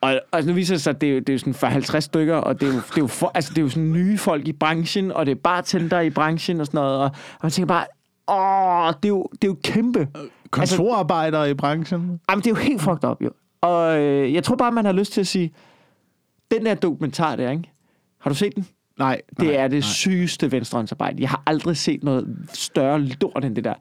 Og, 0.00 0.20
og 0.32 0.44
nu 0.44 0.52
viser 0.52 0.74
det 0.74 0.82
sig, 0.82 0.90
at 0.90 1.00
det 1.00 1.08
er, 1.08 1.12
jo- 1.12 1.18
det 1.18 1.28
er 1.28 1.32
jo 1.32 1.38
sådan 1.38 1.54
for 1.54 1.66
50 1.66 2.04
stykker, 2.04 2.36
og 2.36 2.60
det 2.60 2.68
er 2.68 2.72
jo, 2.72 2.78
det 2.80 2.96
er 2.96 3.00
jo, 3.00 3.06
for, 3.06 3.30
altså, 3.34 3.50
det 3.50 3.58
er 3.58 3.62
jo 3.62 3.68
sådan 3.68 3.92
nye 3.92 4.18
folk 4.18 4.48
i 4.48 4.52
branchen, 4.52 5.12
og 5.12 5.26
det 5.26 5.32
er 5.32 5.36
bartender 5.44 6.00
i 6.00 6.10
branchen 6.10 6.60
og 6.60 6.66
sådan 6.66 6.78
noget, 6.78 6.96
og, 6.98 7.04
og 7.04 7.40
man 7.42 7.52
tænker 7.52 7.66
bare, 7.66 7.86
åh, 8.28 8.94
det 9.02 9.04
er 9.04 9.08
jo, 9.08 9.28
det 9.32 9.44
er 9.44 9.48
jo 9.48 9.56
kæmpe. 9.64 10.08
Kontorarbejdere 10.50 11.50
i 11.50 11.54
branchen. 11.54 12.20
Jamen, 12.30 12.42
det 12.42 12.46
er 12.46 12.50
jo 12.50 12.56
helt 12.56 12.82
fucked 12.82 13.04
up, 13.10 13.22
jo. 13.22 13.30
Og 13.60 13.98
øh, 14.00 14.34
jeg 14.34 14.44
tror 14.44 14.56
bare, 14.56 14.72
man 14.72 14.84
har 14.84 14.92
lyst 14.92 15.12
til 15.12 15.20
at 15.20 15.26
sige, 15.26 15.52
den 16.50 16.66
der 16.66 16.74
dokumentar 16.74 17.36
der, 17.36 17.50
ikke? 17.50 17.70
Har 18.20 18.30
du 18.30 18.34
set 18.36 18.54
den? 18.56 18.66
Nej, 18.98 19.20
Det 19.30 19.38
nej, 19.46 19.54
er 19.54 19.62
det 19.68 19.72
nej. 19.72 19.80
sygeste 19.80 20.52
venstrehåndsarbejde. 20.52 21.16
Jeg 21.22 21.28
har 21.30 21.42
aldrig 21.46 21.76
set 21.76 22.04
noget 22.04 22.36
større 22.54 23.00
lort 23.00 23.44
end 23.44 23.56
det 23.56 23.64
der. 23.64 23.74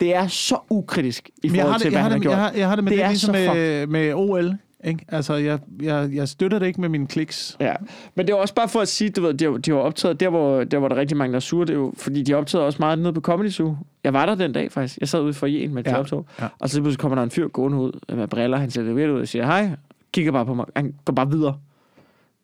Det 0.00 0.14
er 0.14 0.26
så 0.26 0.56
ukritisk 0.70 1.30
i 1.42 1.48
forhold 1.48 1.70
har, 1.70 1.78
til, 1.78 1.84
det, 1.84 1.92
hvad 1.92 2.02
har 2.02 2.10
han 2.10 2.12
har 2.12 2.18
det, 2.18 2.22
gjort. 2.22 2.32
jeg, 2.32 2.40
har, 2.42 2.52
jeg 2.56 2.68
har 2.68 2.74
det 2.76 2.84
med 2.84 2.90
Det 2.92 2.96
det, 2.98 3.04
er 3.04 3.08
det 3.08 3.14
ligesom 3.32 3.56
med, 3.56 3.86
med 3.86 4.12
OL. 4.14 4.54
Ikke? 4.84 5.04
Altså, 5.08 5.34
jeg, 5.34 5.58
jeg, 5.82 6.10
jeg 6.12 6.28
støtter 6.28 6.58
det 6.58 6.66
ikke 6.66 6.80
med 6.80 6.88
mine 6.88 7.06
kliks. 7.06 7.56
Ja, 7.60 7.74
men 8.14 8.26
det 8.26 8.34
var 8.34 8.40
også 8.40 8.54
bare 8.54 8.68
for 8.68 8.80
at 8.80 8.88
sige, 8.88 9.10
du 9.10 9.22
ved, 9.22 9.34
de, 9.34 9.44
har- 9.44 9.52
de 9.52 9.74
var 9.74 9.80
optaget 9.80 10.20
der, 10.20 10.28
hvor 10.28 10.64
der 10.64 10.78
var 10.78 10.88
der 10.88 10.96
rigtig 10.96 11.16
mange, 11.16 11.32
der 11.32 11.36
er 11.36 11.40
sure. 11.40 11.66
Det 11.66 11.72
er 11.72 11.78
jo, 11.78 11.92
fordi 11.96 12.22
de 12.22 12.34
optagede 12.34 12.66
også 12.66 12.76
meget 12.80 12.98
nede 12.98 13.12
på 13.12 13.20
Comedy 13.20 13.50
Zoo. 13.50 13.76
Jeg 14.04 14.12
var 14.12 14.26
der 14.26 14.34
den 14.34 14.52
dag 14.52 14.72
faktisk. 14.72 14.98
Jeg 15.00 15.08
sad 15.08 15.20
ude 15.20 15.34
for 15.34 15.46
en 15.46 15.74
med 15.74 15.82
et 15.82 15.86
Ja, 15.86 15.92
ja, 15.92 15.98
optog. 16.00 16.26
ja. 16.40 16.48
Og 16.58 16.70
så 16.70 16.80
pludselig 16.80 16.98
kommer 16.98 17.14
der 17.16 17.22
en 17.22 17.30
fyr 17.30 17.48
gående 17.48 17.78
ud 17.78 17.92
med 18.16 18.28
briller. 18.28 18.56
Han 18.58 18.70
ser 18.70 18.82
lidt 18.82 19.10
ud 19.10 19.20
og 19.20 19.28
siger 19.28 19.46
hej. 19.46 19.70
Kigger 20.12 20.32
bare 20.32 20.46
på 20.46 20.54
mig. 20.54 20.66
Han 20.76 20.94
går 21.04 21.12
bare 21.12 21.30
videre. 21.30 21.56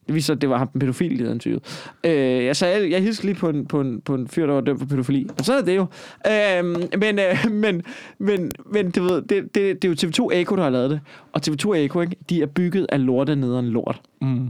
Det 0.09 0.25
sig, 0.25 0.33
at 0.35 0.41
det 0.41 0.51
var 0.51 0.59
ham, 0.59 0.69
den 0.69 0.81
pædofil, 0.81 1.19
der 1.19 1.25
havde 1.25 1.35
interviewet. 1.35 1.91
Øh, 2.05 2.45
jeg, 2.45 2.57
sagde, 2.57 2.91
jeg 2.91 3.03
hilste 3.03 3.25
lige 3.25 3.35
på 3.35 3.49
en, 3.49 3.67
på, 3.67 3.81
en, 3.81 4.01
på 4.01 4.15
en 4.15 4.29
fyr, 4.29 4.47
der 4.47 4.55
var 4.55 4.61
dømt 4.61 4.81
for 4.81 4.87
pædofili. 4.87 5.27
Og 5.39 5.45
så 5.45 5.55
er 5.57 5.63
det 5.63 5.77
jo. 5.77 5.87
Øh, 6.27 6.65
men, 7.01 7.19
øh, 7.19 7.51
men, 7.63 7.83
men, 8.19 8.53
men 8.73 8.91
du 8.91 9.03
ved, 9.03 9.23
det, 9.23 9.55
det, 9.55 9.83
det 9.83 9.85
er 9.85 9.89
jo 9.89 9.95
TV2 9.95 10.37
Eko, 10.37 10.57
der 10.57 10.63
har 10.63 10.71
lavet 10.71 10.91
det. 10.91 11.01
Og 11.33 11.41
TV2 11.49 11.75
Eko, 11.75 12.01
ikke, 12.01 12.17
de 12.31 12.43
er 12.43 12.47
bygget 12.47 12.87
af 12.89 13.07
lorte 13.07 13.37
nederen 13.37 13.67
lort. 13.67 14.01
Mm. 14.21 14.49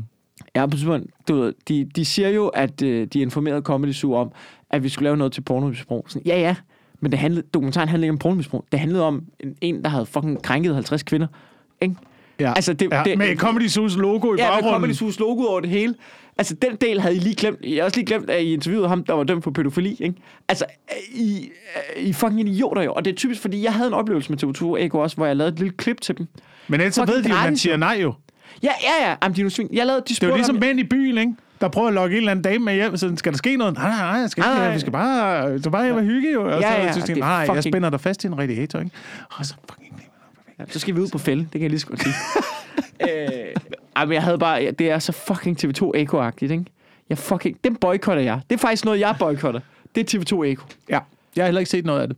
Ja, 0.55 0.67
på 0.67 0.77
du 1.29 1.35
ved, 1.35 1.53
de, 1.69 1.85
de 1.85 2.05
siger 2.05 2.29
jo, 2.29 2.49
at 2.49 2.83
øh, 2.83 3.07
de 3.07 3.21
informerede 3.21 3.63
Comedy 3.63 3.93
Zoo 3.93 4.15
om, 4.15 4.33
at 4.71 4.83
vi 4.83 4.89
skulle 4.89 5.05
lave 5.05 5.17
noget 5.17 5.33
til 5.33 5.41
pornomisbrug. 5.41 6.05
Sådan, 6.09 6.27
ja, 6.27 6.41
ja, 6.41 6.57
men 7.01 7.11
det 7.11 7.19
handlede, 7.19 7.47
dokumentaren 7.55 7.89
handlede 7.89 8.07
ikke 8.07 8.13
om 8.13 8.19
pornomisbrug. 8.19 8.65
Det 8.73 8.81
handlede 8.81 9.05
om 9.05 9.25
en, 9.41 9.57
en, 9.61 9.83
der 9.83 9.89
havde 9.89 10.07
fucking 10.07 10.43
krænket 10.43 10.75
50 10.75 11.03
kvinder. 11.03 11.27
Ikke? 11.81 11.95
Ja. 12.41 12.53
Altså, 12.57 12.73
det, 12.73 12.89
ja, 12.93 13.03
det, 13.05 13.19
med 13.19 13.37
Comedy 13.37 13.69
Zoo's 13.69 13.99
logo 13.99 14.35
i 14.35 14.37
ja, 14.39 14.45
med 14.45 14.53
baggrunden. 14.63 14.95
Comedy 14.95 14.95
Zoo's 15.15 15.19
logo 15.19 15.43
over 15.47 15.61
det 15.61 15.71
hele. 15.71 15.95
Altså, 16.39 16.55
den 16.55 16.77
del 16.77 17.01
havde 17.01 17.17
I 17.17 17.19
lige 17.19 17.35
glemt. 17.35 17.59
Jeg 17.63 17.77
har 17.77 17.85
også 17.85 17.97
lige 17.97 18.07
glemt, 18.07 18.31
at 18.31 18.43
I 18.43 18.53
interviewede 18.53 18.89
ham, 18.89 19.05
der 19.05 19.13
var 19.15 19.25
dømt 19.25 19.45
for 19.45 19.51
pædofili. 19.51 19.97
Ikke? 20.01 20.15
Altså, 20.49 20.65
I, 21.15 21.49
I 21.97 22.13
fucking 22.13 22.49
idioter 22.49 22.83
jo. 22.83 22.93
Og 22.93 23.05
det 23.05 23.11
er 23.11 23.15
typisk, 23.17 23.41
fordi 23.41 23.63
jeg 23.65 23.73
havde 23.73 23.89
en 23.89 23.95
oplevelse 23.95 24.31
med 24.33 24.45
TV2 24.45 24.85
Eko 24.85 24.99
også, 24.99 25.17
hvor 25.17 25.27
jeg 25.27 25.37
lavede 25.37 25.53
et 25.53 25.59
lille 25.59 25.75
klip 25.77 26.01
til 26.01 26.19
dem. 26.19 26.27
Men 26.69 26.81
ellers 26.81 26.95
så 26.95 27.05
ved 27.05 27.23
de 27.23 27.29
jo, 27.29 27.35
man 27.35 27.57
siger 27.57 27.77
nej 27.77 27.99
jo. 28.03 28.15
Ja, 28.63 28.69
ja, 28.83 29.09
ja. 29.09 29.15
Jamen, 29.23 29.37
de 29.37 29.43
er 29.43 29.49
svin. 29.49 29.69
Jeg 29.73 29.87
lavede, 29.87 30.03
de 30.09 30.15
Det 30.15 30.23
er 30.23 30.29
jo 30.29 30.35
ligesom 30.35 30.57
om- 30.57 30.61
mænd 30.61 30.81
i 30.81 30.85
byen, 30.85 31.19
ikke? 31.19 31.33
Der 31.61 31.69
prøver 31.69 31.89
at 31.89 31.95
lokke 31.95 32.15
en 32.15 32.19
eller 32.19 32.31
anden 32.31 32.43
dame 32.43 32.65
med 32.65 32.75
hjem, 32.75 32.97
så 32.97 33.13
skal 33.17 33.33
der 33.33 33.39
ske 33.39 33.57
noget? 33.57 33.75
Nej, 33.75 33.89
nej, 33.89 33.99
nej, 33.99 34.21
jeg 34.21 34.31
skal 34.31 34.45
ikke, 34.45 34.55
nej. 34.59 34.75
vi 34.75 34.81
skal 34.81 34.93
bare, 34.93 35.59
du 35.59 35.71
bare 35.71 35.85
hjem 35.85 35.97
og 35.97 36.03
hygge 36.03 36.33
jo. 36.33 36.45
Og 36.45 36.61
Ja, 36.61 36.73
så, 36.93 37.01
ja, 37.01 37.07
så 37.07 37.13
er 37.13 37.17
nej, 37.17 37.55
jeg 37.55 37.63
spænder 37.63 37.91
dig 37.91 38.01
fast 38.01 38.25
i 38.25 38.27
en 38.27 38.39
radiator, 38.39 38.79
ikke? 38.79 38.91
Og 39.31 39.47
så 39.47 39.55
fucking... 39.71 40.03
Så 40.67 40.79
skal 40.79 40.95
vi 40.97 41.01
ud 41.01 41.09
på 41.13 41.19
fælde, 41.19 41.43
det 41.43 41.53
kan 41.53 41.63
jeg 41.63 41.71
lige 41.71 41.81
så 41.81 41.87
godt 41.87 42.03
sige. 42.03 42.15
øh, 43.11 43.55
ej, 43.97 44.05
men 44.05 44.13
jeg 44.13 44.23
havde 44.23 44.39
bare, 44.39 44.71
det 44.71 44.91
er 44.91 44.99
så 44.99 45.13
fucking 45.13 45.65
TV2 45.65 45.91
Eko-agtigt, 45.95 46.53
ikke? 46.53 46.65
Jeg 47.09 47.19
fucking, 47.19 47.65
den 47.65 47.77
boykotter 47.77 48.23
jeg. 48.23 48.41
Det 48.51 48.57
er 48.57 48.61
faktisk 48.61 48.85
noget, 48.85 49.01
jeg 49.01 49.17
boykotter. 49.19 49.61
Det 49.95 50.15
er 50.15 50.19
TV2 50.19 50.45
Eko. 50.45 50.65
Ja, 50.89 50.99
jeg 51.37 51.43
har 51.43 51.47
heller 51.47 51.59
ikke 51.59 51.71
set 51.71 51.85
noget 51.85 52.01
af 52.01 52.09
det. 52.09 52.17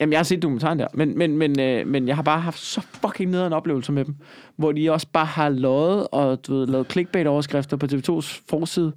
Jamen, 0.00 0.12
jeg 0.12 0.18
har 0.18 0.24
set 0.24 0.42
dokumentaren 0.42 0.78
der, 0.78 0.86
men, 0.94 1.18
men, 1.18 1.36
men, 1.38 1.60
øh, 1.60 1.86
men 1.86 2.08
jeg 2.08 2.16
har 2.16 2.22
bare 2.22 2.40
haft 2.40 2.58
så 2.58 2.80
fucking 2.80 3.30
nederen 3.30 3.52
oplevelse 3.52 3.92
med 3.92 4.04
dem, 4.04 4.16
hvor 4.56 4.72
de 4.72 4.92
også 4.92 5.06
bare 5.12 5.26
har 5.26 5.48
løjet 5.48 6.06
og 6.12 6.46
du 6.46 6.54
ved, 6.54 6.66
lavet 6.66 6.86
clickbait-overskrifter 6.92 7.76
på 7.76 7.86
TV2's 7.86 8.42
forside, 8.48 8.92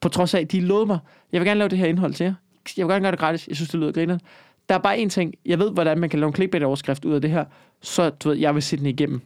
på 0.00 0.08
trods 0.08 0.34
af, 0.34 0.40
at 0.40 0.52
de 0.52 0.60
lovede 0.60 0.86
mig, 0.86 0.98
jeg 1.32 1.40
vil 1.40 1.46
gerne 1.46 1.58
lave 1.58 1.68
det 1.68 1.78
her 1.78 1.86
indhold 1.86 2.14
til 2.14 2.24
jer. 2.24 2.34
Jeg 2.76 2.86
vil 2.86 2.92
gerne 2.92 3.02
gøre 3.02 3.10
det 3.10 3.20
gratis. 3.20 3.48
Jeg 3.48 3.56
synes, 3.56 3.70
det 3.70 3.80
lyder 3.80 3.92
grineren. 3.92 4.20
Der 4.68 4.74
er 4.74 4.78
bare 4.78 4.98
en 4.98 5.08
ting. 5.08 5.34
Jeg 5.46 5.58
ved, 5.58 5.70
hvordan 5.70 5.98
man 5.98 6.10
kan 6.10 6.18
lave 6.18 6.28
en 6.28 6.34
clickbait-overskrift 6.34 7.04
ud 7.04 7.14
af 7.14 7.20
det 7.20 7.30
her, 7.30 7.44
så 7.82 8.10
du 8.10 8.28
ved, 8.28 8.36
jeg 8.36 8.54
vil 8.54 8.62
se 8.62 8.76
den 8.76 8.86
igennem. 8.86 9.20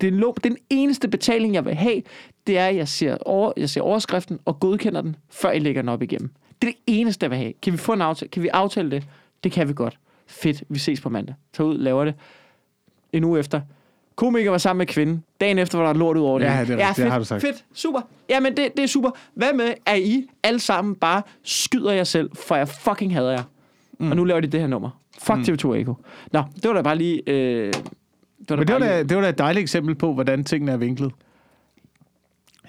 Det 0.00 0.14
er 0.14 0.32
den 0.42 0.56
eneste 0.70 1.08
betaling, 1.08 1.54
jeg 1.54 1.64
vil 1.64 1.74
have, 1.74 2.02
det 2.46 2.58
er, 2.58 2.66
at 2.66 2.76
jeg 2.76 2.88
ser, 2.88 3.16
over, 3.20 3.52
jeg 3.56 3.70
ser 3.70 3.80
overskriften 3.80 4.38
og 4.44 4.60
godkender 4.60 5.00
den, 5.00 5.16
før 5.30 5.50
jeg 5.50 5.62
lægger 5.62 5.82
den 5.82 5.88
op 5.88 6.02
igennem. 6.02 6.30
Det 6.62 6.68
er 6.68 6.72
det 6.72 6.80
eneste, 6.86 7.24
jeg 7.24 7.30
vil 7.30 7.38
have. 7.38 7.52
Kan 7.62 7.72
vi 7.72 7.78
få 7.78 7.92
en 7.92 8.00
aftale? 8.00 8.28
Kan 8.28 8.42
vi 8.42 8.48
aftale 8.48 8.90
det? 8.90 9.06
Det 9.44 9.52
kan 9.52 9.68
vi 9.68 9.72
godt. 9.72 9.98
Fedt, 10.26 10.64
vi 10.68 10.78
ses 10.78 11.00
på 11.00 11.08
mandag. 11.08 11.34
Tag 11.52 11.66
ud, 11.66 11.78
laver 11.78 12.04
det. 12.04 12.14
En 13.12 13.24
uge 13.24 13.38
efter. 13.38 13.60
Komiker 14.16 14.50
var 14.50 14.58
sammen 14.58 14.78
med 14.78 14.86
kvinden. 14.86 15.24
Dagen 15.40 15.58
efter 15.58 15.78
var 15.78 15.86
der 15.92 15.98
lort 15.98 16.16
ud 16.16 16.22
over 16.22 16.38
det. 16.38 16.46
Ja, 16.46 16.64
det 16.64 16.70
er. 16.70 16.86
Det 16.86 16.96
fedt, 16.96 17.10
har 17.10 17.18
du 17.18 17.24
sagt. 17.24 17.40
Fedt, 17.40 17.64
super. 17.74 18.00
Jamen, 18.28 18.56
det, 18.56 18.76
det 18.76 18.82
er 18.82 18.86
super. 18.86 19.10
Hvad 19.34 19.52
med, 19.52 19.74
at 19.86 19.98
I 19.98 20.28
alle 20.42 20.60
sammen 20.60 20.94
bare 20.94 21.22
skyder 21.42 21.92
jer 21.92 22.04
selv, 22.04 22.30
for 22.34 22.56
jeg 22.56 22.68
fucking 22.68 23.14
hader 23.14 23.30
jer. 23.30 23.42
Mm. 23.98 24.10
Og 24.10 24.16
nu 24.16 24.24
laver 24.24 24.40
de 24.40 24.46
det 24.46 24.60
her 24.60 24.66
nummer. 24.66 24.90
Fuck 25.18 25.38
mm. 25.38 25.42
TV2 25.42 25.74
Eko. 25.74 25.94
Nå, 26.32 26.42
det 26.54 26.68
var 26.68 26.72
da 26.72 26.82
bare 26.82 26.98
lige... 26.98 27.22
Øh, 27.26 27.72
det 28.38 28.50
var 28.50 28.56
Men 28.56 28.66
det 28.66 28.74
var, 28.74 28.78
da, 28.78 29.02
det 29.02 29.16
var 29.16 29.22
da 29.22 29.28
et 29.28 29.38
dejligt 29.38 29.62
eksempel 29.62 29.94
på, 29.94 30.14
hvordan 30.14 30.44
tingene 30.44 30.72
er 30.72 30.76
vinklet 30.76 31.12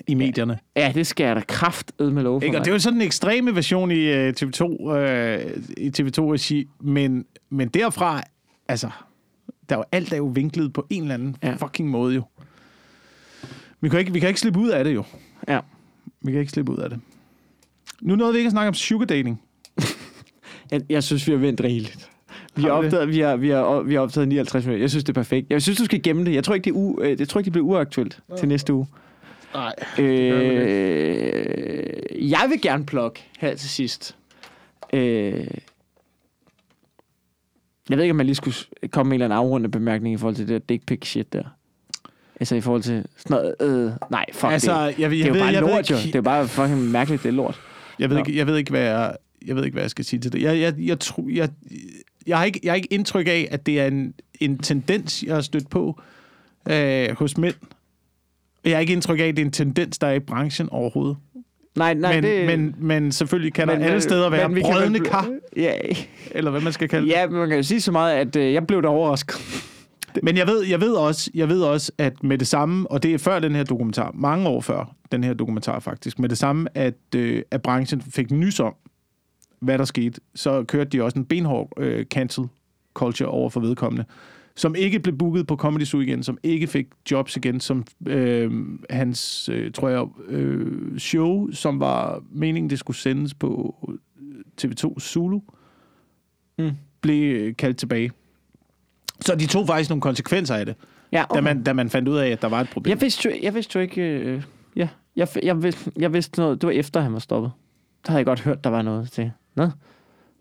i 0.08 0.14
medierne. 0.14 0.60
Ja, 0.76 0.92
det 0.96 1.08
skal 1.08 1.26
jeg 1.26 1.36
da 1.36 1.42
kraft 1.48 1.92
med 2.00 2.24
love 2.24 2.42
for 2.42 2.46
Ikke? 2.46 2.58
Og 2.58 2.66
det 2.66 2.72
er 2.72 2.76
jo 2.76 2.80
sådan 2.80 2.98
en 2.98 3.06
ekstreme 3.06 3.56
version 3.56 3.92
i 3.92 4.12
uh, 4.12 4.30
TV2, 4.30 4.64
uh, 4.64 4.96
i 5.78 5.92
TV2-regi, 6.00 6.68
men, 6.80 7.26
men 7.50 7.68
derfra, 7.68 8.22
altså, 8.68 8.90
der 9.70 9.76
er 9.76 9.80
jo 9.80 9.84
alt 9.92 10.14
er 10.14 10.18
jo 10.18 10.26
vinklet 10.26 10.74
på 10.74 10.88
en 10.90 11.02
eller 11.02 11.14
anden 11.14 11.36
Ja. 11.44 11.50
ja. 11.50 11.56
fucking 11.56 11.90
måde 11.90 12.16
jo. 12.16 12.24
Vi 13.82 13.90
kan, 13.90 14.00
ikke, 14.00 14.14
vi 14.14 14.20
kan 14.20 14.28
ikke 14.30 14.40
slippe 14.40 14.60
ud 14.60 14.70
af 14.70 14.84
det 14.84 14.96
jo. 14.96 15.04
Ja. 15.48 15.60
Vi 16.22 16.32
kan 16.32 16.40
ikke 16.40 16.52
slippe 16.52 16.72
ud 16.72 16.78
af 16.78 16.90
det. 16.90 17.00
Nu 18.02 18.16
nåede 18.16 18.34
vi 18.34 18.40
ikke 18.40 18.48
at 18.48 18.52
snakke 18.52 18.68
om 18.68 18.74
sugar 18.74 19.06
dating. 19.06 19.42
Jeg, 20.72 20.82
jeg 20.90 21.04
synes, 21.04 21.28
vi 21.28 21.32
har 21.32 21.40
vendt 21.40 21.62
rigeligt. 21.62 22.10
Vi 22.56 22.62
har, 22.62 22.70
opdaget, 22.70 23.10
vi, 23.10 23.20
har, 23.20 23.36
vi, 23.36 23.50
har, 23.50 23.82
vi 23.82 23.94
har 23.94 24.02
optaget 24.02 24.28
59 24.28 24.66
minutter. 24.66 24.84
Jeg 24.84 24.90
synes, 24.90 25.04
det 25.04 25.10
er 25.10 25.14
perfekt. 25.22 25.48
Jeg 25.50 25.62
synes, 25.62 25.78
du 25.78 25.86
skal 25.86 26.02
gemme 26.04 26.26
det. 26.26 26.34
Jeg 26.34 26.44
tror 26.44 26.54
ikke, 26.56 26.64
det, 26.66 26.72
er 26.72 26.76
u, 26.76 27.02
øh, 27.02 27.20
jeg 27.20 27.30
tror 27.30 27.40
ikke, 27.40 27.46
det 27.46 27.54
bliver 27.54 27.66
uaktuelt 27.66 28.20
til 28.38 28.48
næste 28.48 28.74
uge. 28.74 28.88
Nej. 29.54 29.74
Øh, 30.00 31.94
jeg 32.32 32.46
vil 32.50 32.62
gerne 32.62 32.86
plukke 32.86 33.24
her 33.40 33.56
til 33.56 33.70
sidst. 33.70 34.16
Øh, 34.94 35.48
Jeg 37.90 37.98
ved 37.98 38.04
ikke, 38.04 38.12
om 38.12 38.16
man 38.18 38.26
lige 38.26 38.36
skulle 38.36 38.56
komme 38.92 39.10
med 39.10 39.18
en 39.18 39.22
eller 39.22 39.36
anden 39.36 39.46
afrundende 39.48 39.72
bemærkning 39.72 40.14
i 40.14 40.18
forhold 40.18 40.36
til 40.36 40.48
det 40.48 40.54
der 40.62 40.76
dick 40.76 40.86
pic 40.86 41.06
shit 41.08 41.34
der. 41.34 41.44
Altså 42.40 42.56
i 42.56 42.62
forhold 42.62 42.82
til 42.82 43.06
sådan 43.18 43.54
noget, 43.60 43.86
øh, 43.86 43.92
nej, 44.12 44.26
fuck 44.34 44.52
Altså, 44.54 44.88
det. 44.88 45.00
jeg, 45.00 45.00
jeg, 45.00 45.12
Det 45.12 45.22
er 45.22 45.28
jo 45.28 45.34
ved, 45.34 45.42
bare 45.42 45.52
jeg, 45.54 45.62
lort, 45.62 45.90
jo. 45.92 45.96
ikke, 45.96 46.08
Det 46.08 46.16
er 46.16 46.20
jo 46.20 46.24
bare 46.24 46.48
fucking 46.48 46.92
mærkeligt, 46.92 47.24
det 47.24 47.30
er 47.30 47.34
lort. 47.34 47.62
jeg, 48.00 48.10
ved 48.10 48.18
Nå. 48.18 48.24
ikke, 48.24 48.38
jeg 48.38 48.48
ved 48.48 48.58
ikke, 48.58 48.72
hvad 48.72 48.82
jeg, 48.82 49.16
jeg 49.48 49.56
ved 49.56 49.64
ikke, 49.66 49.76
hvad 49.76 49.84
jeg 49.84 49.92
skal 49.92 50.06
sige 50.06 50.20
til 50.20 50.34
det. 50.34 50.42
Jeg, 50.42 50.60
jeg, 50.60 50.74
jeg, 50.80 51.00
tror, 51.00 51.26
jeg, 51.32 51.50
jeg, 52.28 52.38
har 52.38 52.46
ikke, 52.46 52.60
jeg 52.64 52.72
har 52.72 52.76
ikke 52.76 52.94
indtryk 52.94 53.28
af, 53.28 53.48
at 53.52 53.66
det 53.66 53.80
er 53.80 53.88
en, 53.88 54.14
en 54.40 54.58
tendens, 54.58 55.24
jeg 55.24 55.34
har 55.36 55.42
stødt 55.42 55.70
på 55.70 56.02
øh, 56.70 57.10
hos 57.18 57.38
mænd. 57.38 57.56
Jeg 58.66 58.74
har 58.76 58.80
ikke 58.80 58.94
indtryk 58.94 59.20
af, 59.20 59.24
at 59.24 59.36
det 59.36 59.42
er 59.42 59.46
en 59.46 59.52
tendens, 59.52 59.98
der 59.98 60.08
er 60.08 60.14
i 60.14 60.20
branchen 60.20 60.70
overhovedet. 60.70 61.18
Nej, 61.76 61.94
nej, 61.94 62.16
men, 62.16 62.24
det... 62.24 62.46
men, 62.46 62.76
men 62.78 63.12
selvfølgelig 63.12 63.54
kan 63.54 63.68
men- 63.68 63.80
der 63.82 63.86
alle 63.86 64.02
steder 64.02 64.30
være 64.30 64.50
men 64.50 64.64
kan 64.64 64.74
brødende 64.74 65.00
bl- 65.00 65.10
kar, 65.10 65.30
Ja, 65.58 65.74
eller 66.32 66.52
hvad 66.52 66.62
man 66.62 66.74
skal 66.74 66.90
kalde 66.90 67.06
det. 67.08 67.12
ja, 67.14 67.28
men 67.28 67.36
man 67.40 67.48
kan 67.50 67.58
jo 67.58 67.64
sige 67.64 67.82
så 67.82 67.92
meget, 67.92 68.16
at 68.18 68.36
øh, 68.36 68.54
jeg 68.54 68.68
blev 68.68 68.82
da 68.82 68.88
overrasket. 68.88 69.36
Men 70.24 70.38
jeg 70.38 70.48
ved, 70.48 70.66
jeg, 70.66 70.82
ved 70.82 70.92
også, 70.94 71.32
jeg 71.34 71.50
ved 71.50 71.62
også, 71.62 71.92
at 71.98 72.24
med 72.24 72.38
det 72.38 72.48
samme, 72.48 72.92
og 72.92 73.04
det 73.04 73.14
er 73.14 73.18
før 73.18 73.40
den 73.40 73.56
her 73.56 73.64
dokumentar, 73.64 74.12
mange 74.14 74.48
år 74.48 74.62
før 74.62 74.96
den 75.12 75.24
her 75.24 75.34
dokumentar 75.34 75.80
faktisk, 75.80 76.20
med 76.20 76.30
det 76.30 76.38
samme, 76.38 76.78
at, 76.78 76.94
øh, 77.16 77.42
at 77.52 77.62
branchen 77.62 78.02
fik 78.02 78.32
nys 78.32 78.60
om, 78.60 78.74
hvad 79.60 79.78
der 79.78 79.86
skete, 79.86 80.22
så 80.36 80.64
kørte 80.64 80.90
de 80.90 81.04
også 81.04 81.20
en 81.20 81.26
benhård 81.26 81.72
øh, 81.78 82.06
cancel 82.06 82.44
culture 82.94 83.30
over 83.30 83.50
for 83.50 83.60
vedkommende, 83.60 84.06
som 84.56 84.76
ikke 84.76 85.00
blev 85.00 85.18
booket 85.18 85.48
på 85.48 85.56
Comedy 85.56 85.84
Zoo 85.84 86.02
igen, 86.02 86.24
som 86.24 86.38
ikke 86.44 86.68
fik 86.68 86.88
jobs 87.12 87.36
igen, 87.38 87.60
som 87.60 87.86
øh, 88.08 88.52
hans, 88.90 89.50
øh, 89.50 89.72
tror 89.72 89.90
jeg, 89.90 90.06
øh, 90.28 90.98
show, 91.00 91.52
som 91.52 91.80
var 91.80 92.24
meningen, 92.32 92.70
det 92.70 92.80
skulle 92.80 92.98
sendes 92.98 93.34
på 93.34 93.76
TV2 94.62 95.00
Zulu, 95.00 95.40
Mm. 96.60 96.72
blev 97.02 97.54
kaldt 97.54 97.78
tilbage. 97.78 98.12
Så 99.22 99.36
de 99.36 99.46
tog 99.48 99.68
faktisk 99.68 99.90
nogle 99.90 100.02
konsekvenser 100.02 100.56
af 100.56 100.66
det, 100.66 100.76
Ja, 101.12 101.24
da, 101.34 101.42
man, 101.42 101.64
da 101.64 101.74
man 101.74 101.90
fandt 101.90 102.08
ud 102.08 102.18
af, 102.18 102.28
at 102.30 102.42
der 102.42 102.48
var 102.48 102.62
et 102.62 102.70
problem. 102.70 102.90
Jeg 102.90 103.02
vidste 103.02 103.30
jo, 103.30 103.36
jeg 103.44 103.54
vidste 103.56 103.76
jo 103.76 103.82
ikke... 103.82 104.02
Øh, 104.02 104.44
ja, 104.76 104.90
jeg, 105.16 105.28
jeg, 105.44 105.64
vidste, 105.64 105.92
jeg 105.98 106.14
vidste 106.14 106.40
noget. 106.40 106.62
Det 106.62 106.68
var 106.68 106.74
efter, 106.74 107.00
han 107.02 107.14
var 107.14 107.20
stoppet. 107.20 107.52
Der 108.06 108.12
havde 108.12 108.20
jeg 108.20 108.26
godt 108.26 108.42
hørt, 108.42 108.64
der 108.64 108.70
var 108.70 108.82
noget 108.82 109.12
til. 109.12 109.32
Nå. 109.58 109.64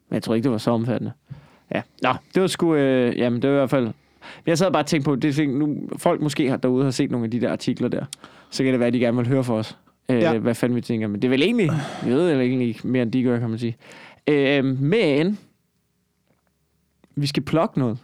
Men 0.09 0.15
jeg 0.15 0.23
tror 0.23 0.35
ikke, 0.35 0.45
det 0.45 0.53
var 0.53 0.59
så 0.59 0.71
omfattende. 0.71 1.13
Ja. 1.75 1.83
Nå, 2.03 2.11
det 2.35 2.43
var 2.43 2.49
sgu... 2.49 2.75
Øh, 2.75 3.19
jamen, 3.19 3.43
det 3.43 3.51
var 3.51 3.57
i 3.57 3.59
hvert 3.59 3.71
fald... 3.71 3.91
Jeg 4.47 4.59
sad 4.59 4.71
bare 4.73 4.83
og 4.83 4.87
tænkte 4.87 5.05
på, 5.05 5.17
det 5.17 5.39
er, 5.39 5.47
nu, 5.49 5.77
folk 5.97 6.21
måske 6.21 6.51
har 6.51 6.57
derude 6.57 6.85
har 6.85 6.91
set 6.91 7.11
nogle 7.11 7.25
af 7.25 7.31
de 7.31 7.41
der 7.41 7.53
artikler 7.53 7.89
der. 7.89 8.05
Så 8.51 8.63
kan 8.65 8.73
det 8.73 8.81
være, 8.81 8.87
at 8.87 8.93
de 8.93 8.99
gerne 8.99 9.17
vil 9.17 9.29
høre 9.29 9.45
for 9.45 9.59
os. 9.59 9.79
Øh, 10.09 10.17
Ja. 10.19 10.39
Hvad 10.39 10.55
fanden 10.55 10.77
vi 10.77 10.81
tænker. 10.81 11.07
Men 11.09 11.23
det 11.23 11.29
er 11.29 11.31
vel 11.31 11.43
egentlig... 11.43 11.71
Jeg 12.07 12.15
ved 12.15 12.31
eller 12.31 12.45
egentlig 12.45 12.69
ikke 12.69 12.87
mere, 12.87 13.03
end 13.03 13.13
de 13.13 13.23
gør, 13.23 13.39
kan 13.39 13.51
man 13.51 13.59
sige. 13.59 13.77
Øh, 14.27 14.65
men... 14.65 15.39
Vi 17.19 17.27
skal 17.27 17.43
plukke 17.43 17.79
noget. 17.79 17.99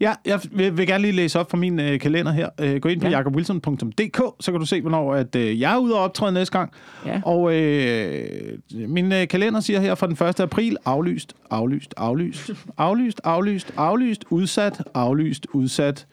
Ja, 0.00 0.14
jeg 0.26 0.40
vil, 0.50 0.76
vil 0.76 0.86
gerne 0.86 1.02
lige 1.02 1.12
læse 1.12 1.40
op 1.40 1.50
fra 1.50 1.56
min 1.56 1.80
øh, 1.80 2.00
kalender 2.00 2.32
her. 2.32 2.48
Øh, 2.60 2.80
gå 2.80 2.88
ind 2.88 3.00
på 3.00 3.06
ja. 3.06 3.10
Ja. 3.10 3.16
jakobwilson.dk, 3.16 4.20
så 4.40 4.50
kan 4.52 4.60
du 4.60 4.66
se, 4.66 4.80
hvornår 4.80 5.14
at, 5.14 5.36
øh, 5.36 5.60
jeg 5.60 5.74
er 5.74 5.78
ude 5.78 5.94
og 5.94 6.00
optræde 6.00 6.32
næste 6.32 6.58
gang. 6.58 6.72
Ja. 7.06 7.20
Og 7.24 7.54
øh, 7.54 8.58
min 8.72 9.12
øh, 9.12 9.28
kalender 9.28 9.60
siger 9.60 9.80
her 9.80 9.94
fra 9.94 10.06
den 10.06 10.28
1. 10.28 10.40
april, 10.40 10.76
aflyst, 10.84 11.34
aflyst, 11.50 11.94
aflyst, 11.96 12.50
aflyst, 12.78 13.20
aflyst, 13.24 13.72
aflyst, 13.76 14.24
udsat, 14.30 14.82
aflyst, 14.94 15.46
udsat, 15.52 16.06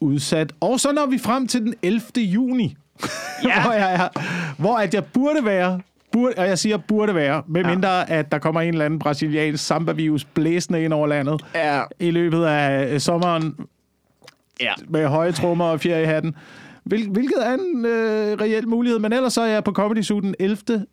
udsat. 0.00 0.52
Og 0.60 0.80
så 0.80 0.92
når 0.92 1.06
vi 1.06 1.18
frem 1.18 1.46
til 1.46 1.60
den 1.60 1.74
11. 1.82 2.02
juni, 2.16 2.76
ja. 3.44 3.62
hvor, 3.62 3.72
jeg 3.72 3.94
er, 3.94 4.08
hvor 4.62 4.76
at 4.76 4.94
jeg 4.94 5.04
burde 5.04 5.44
være, 5.44 5.80
burde, 6.14 6.34
og 6.38 6.46
jeg 6.46 6.58
siger 6.58 6.76
burde 6.76 7.14
være, 7.14 7.42
medmindre 7.48 7.88
ja. 7.96 8.04
at 8.08 8.32
der 8.32 8.38
kommer 8.38 8.60
en 8.60 8.68
eller 8.68 8.84
anden 8.84 8.98
brasiliansk 8.98 9.66
samba-virus 9.66 10.24
blæsende 10.24 10.84
ind 10.84 10.92
over 10.92 11.06
landet 11.06 11.44
Ja. 11.54 11.82
i 12.00 12.10
løbet 12.10 12.44
af 12.44 12.94
øh, 12.94 13.00
sommeren 13.00 13.56
Ja. 14.60 14.72
med 14.88 15.06
høje 15.06 15.32
trommer 15.32 15.64
og 15.64 15.80
fjer 15.80 15.98
i 15.98 16.04
hatten. 16.04 16.34
Hvil, 16.84 17.08
hvilket 17.10 17.46
er 17.46 17.52
en 17.54 17.84
øh, 17.86 18.40
reel 18.40 18.68
mulighed. 18.68 18.98
Men 18.98 19.12
ellers 19.12 19.32
så 19.32 19.40
er 19.42 19.46
jeg 19.46 19.64
på 19.64 19.72
Comedy 19.72 20.02
Zoo 20.02 20.20
den 20.20 20.34
11. 20.38 20.86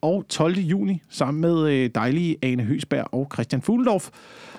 og 0.00 0.24
12. 0.28 0.54
juni 0.58 1.02
sammen 1.10 1.40
med 1.40 1.68
øh, 1.72 1.90
dejlige 1.94 2.36
Ane 2.42 2.62
Høsberg 2.62 3.06
og 3.14 3.30
Christian 3.34 3.62
Fugledorf. 3.62 4.08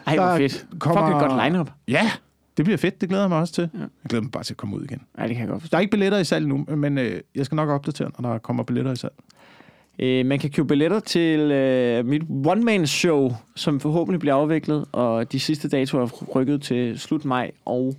Ej, 0.07 0.15
hvor 0.15 0.37
fedt. 0.37 0.65
kommer- 0.79 1.07
Fuck 1.07 1.15
et 1.23 1.29
godt 1.29 1.43
lineup. 1.45 1.71
Ja, 1.87 2.11
det 2.57 2.65
bliver 2.65 2.77
fedt. 2.77 3.01
Det 3.01 3.09
glæder 3.09 3.23
jeg 3.23 3.29
mig 3.29 3.39
også 3.39 3.53
til. 3.53 3.69
Ja. 3.73 3.79
Jeg 3.79 3.87
glæder 4.09 4.23
mig 4.23 4.31
bare 4.31 4.43
til 4.43 4.53
at 4.53 4.57
komme 4.57 4.75
ud 4.75 4.83
igen. 4.83 5.01
Nej, 5.17 5.27
det 5.27 5.35
kan 5.35 5.41
jeg 5.41 5.49
godt 5.49 5.61
forstå. 5.61 5.71
Der 5.71 5.77
er 5.77 5.81
ikke 5.81 5.91
billetter 5.91 6.17
i 6.17 6.23
salg 6.23 6.47
nu, 6.47 6.65
men 6.75 6.97
øh, 6.97 7.19
jeg 7.35 7.45
skal 7.45 7.55
nok 7.55 7.69
opdatere, 7.69 8.11
når 8.19 8.31
der 8.31 8.37
kommer 8.39 8.63
billetter 8.63 8.91
i 8.91 8.95
salg. 8.95 9.13
Øh, 9.99 10.25
man 10.25 10.39
kan 10.39 10.51
købe 10.51 10.67
billetter 10.67 10.99
til 10.99 11.39
øh, 11.39 12.05
mit 12.05 12.21
one-man-show, 12.45 13.31
som 13.55 13.79
forhåbentlig 13.79 14.19
bliver 14.19 14.35
afviklet, 14.35 14.85
og 14.91 15.31
de 15.31 15.39
sidste 15.39 15.69
datoer 15.69 16.01
er 16.01 16.25
rykket 16.35 16.61
til 16.61 16.99
slut 16.99 17.25
maj 17.25 17.51
og 17.65 17.95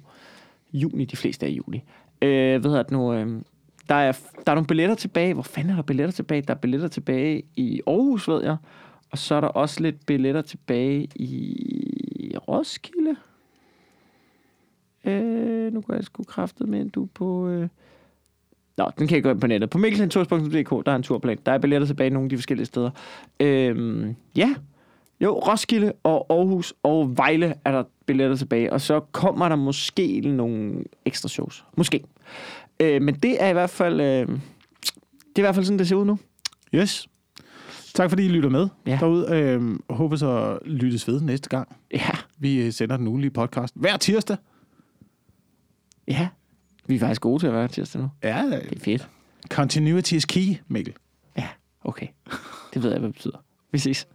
juni, 0.72 1.04
de 1.04 1.16
fleste 1.16 1.46
er 1.46 1.50
i 1.50 1.54
juli. 1.54 1.82
Øh, 2.22 2.60
hvad 2.60 2.70
hedder 2.70 2.82
det 2.82 2.92
nu? 2.92 3.12
Øh, 3.12 3.42
der, 3.88 3.94
er, 3.94 4.12
der 4.46 4.52
er 4.52 4.54
nogle 4.54 4.66
billetter 4.66 4.94
tilbage. 4.94 5.34
Hvor 5.34 5.42
fanden 5.42 5.70
er 5.72 5.76
der 5.76 5.82
billetter 5.82 6.12
tilbage? 6.12 6.42
Der 6.42 6.54
er 6.54 6.58
billetter 6.58 6.88
tilbage 6.88 7.42
i 7.56 7.80
Aarhus, 7.86 8.28
ved 8.28 8.42
jeg. 8.42 8.56
Og 9.10 9.18
så 9.18 9.34
er 9.34 9.40
der 9.40 9.48
også 9.48 9.82
lidt 9.82 10.06
billetter 10.06 10.42
tilbage 10.42 11.08
i 11.14 12.34
Roskilde. 12.48 13.16
Øh, 15.04 15.72
nu 15.72 15.80
går 15.80 15.94
jeg 15.94 16.04
sgu 16.04 16.22
kraftet 16.22 16.68
med, 16.68 16.90
du 16.90 17.08
på... 17.14 17.48
Øh, 17.48 17.68
Nå, 18.80 18.90
den 18.98 19.06
kan 19.08 19.14
jeg 19.14 19.22
gå 19.22 19.30
ind 19.30 19.40
på 19.40 19.46
nettet. 19.46 19.70
På 19.70 19.78
mikkelsentours.dk, 19.78 20.86
der 20.86 20.92
er 20.92 20.96
en 20.96 21.02
turplan. 21.02 21.38
Der 21.46 21.52
er 21.52 21.58
billetter 21.58 21.86
tilbage 21.86 22.06
i 22.06 22.10
nogle 22.12 22.26
af 22.26 22.30
de 22.30 22.36
forskellige 22.36 22.66
steder. 22.66 22.90
Øhm, 23.40 24.14
ja. 24.36 24.54
Jo, 25.20 25.38
Roskilde 25.38 25.92
og 26.02 26.26
Aarhus 26.30 26.74
og 26.82 27.16
Vejle 27.16 27.54
er 27.64 27.72
der 27.72 27.84
billetter 28.06 28.36
tilbage. 28.36 28.72
Og 28.72 28.80
så 28.80 29.00
kommer 29.00 29.48
der 29.48 29.56
måske 29.56 30.20
nogle 30.20 30.84
ekstra 31.04 31.28
shows. 31.28 31.64
Måske. 31.76 32.04
Øh, 32.80 33.02
men 33.02 33.14
det 33.14 33.42
er 33.42 33.48
i 33.48 33.52
hvert 33.52 33.70
fald... 33.70 34.00
Øh, 34.00 34.06
det 34.06 34.28
er 35.36 35.38
i 35.38 35.40
hvert 35.40 35.54
fald 35.54 35.64
sådan, 35.64 35.78
det 35.78 35.88
ser 35.88 35.96
ud 35.96 36.04
nu. 36.04 36.18
Yes. 36.74 37.08
Tak 37.94 38.10
fordi 38.10 38.24
I 38.24 38.28
lytter 38.28 38.50
med 38.50 38.68
Ja. 38.86 38.98
derude. 39.00 39.26
Øh, 39.36 39.78
håber 39.90 40.16
så 40.16 40.58
lyttes 40.64 41.08
ved 41.08 41.20
næste 41.20 41.48
gang. 41.48 41.76
Ja, 41.92 42.10
Vi 42.38 42.62
øh, 42.66 42.72
sender 42.72 42.96
den 42.96 43.06
ugenlige 43.06 43.30
podcast 43.30 43.74
hver 43.76 43.96
tirsdag. 43.96 44.36
ja. 46.08 46.28
Vi 46.90 46.94
er 46.94 46.98
faktisk 47.00 47.20
gode 47.20 47.42
til 47.42 47.46
at 47.46 47.52
være 47.52 47.68
tirsdag 47.68 48.00
nu. 48.02 48.08
Ja, 48.22 48.42
Det 48.50 48.76
er 48.76 48.80
fedt. 48.80 49.08
continuity 49.48 50.12
is 50.12 50.24
key, 50.24 50.56
Mikkel. 50.68 50.94
Ja, 51.36 51.48
okay. 51.84 52.06
Det 52.74 52.82
ved 52.82 52.90
jeg, 52.90 52.98
hvad 52.98 53.08
det 53.08 53.14
betyder. 53.14 53.44
Vi 53.72 53.78
ses. 53.78 54.06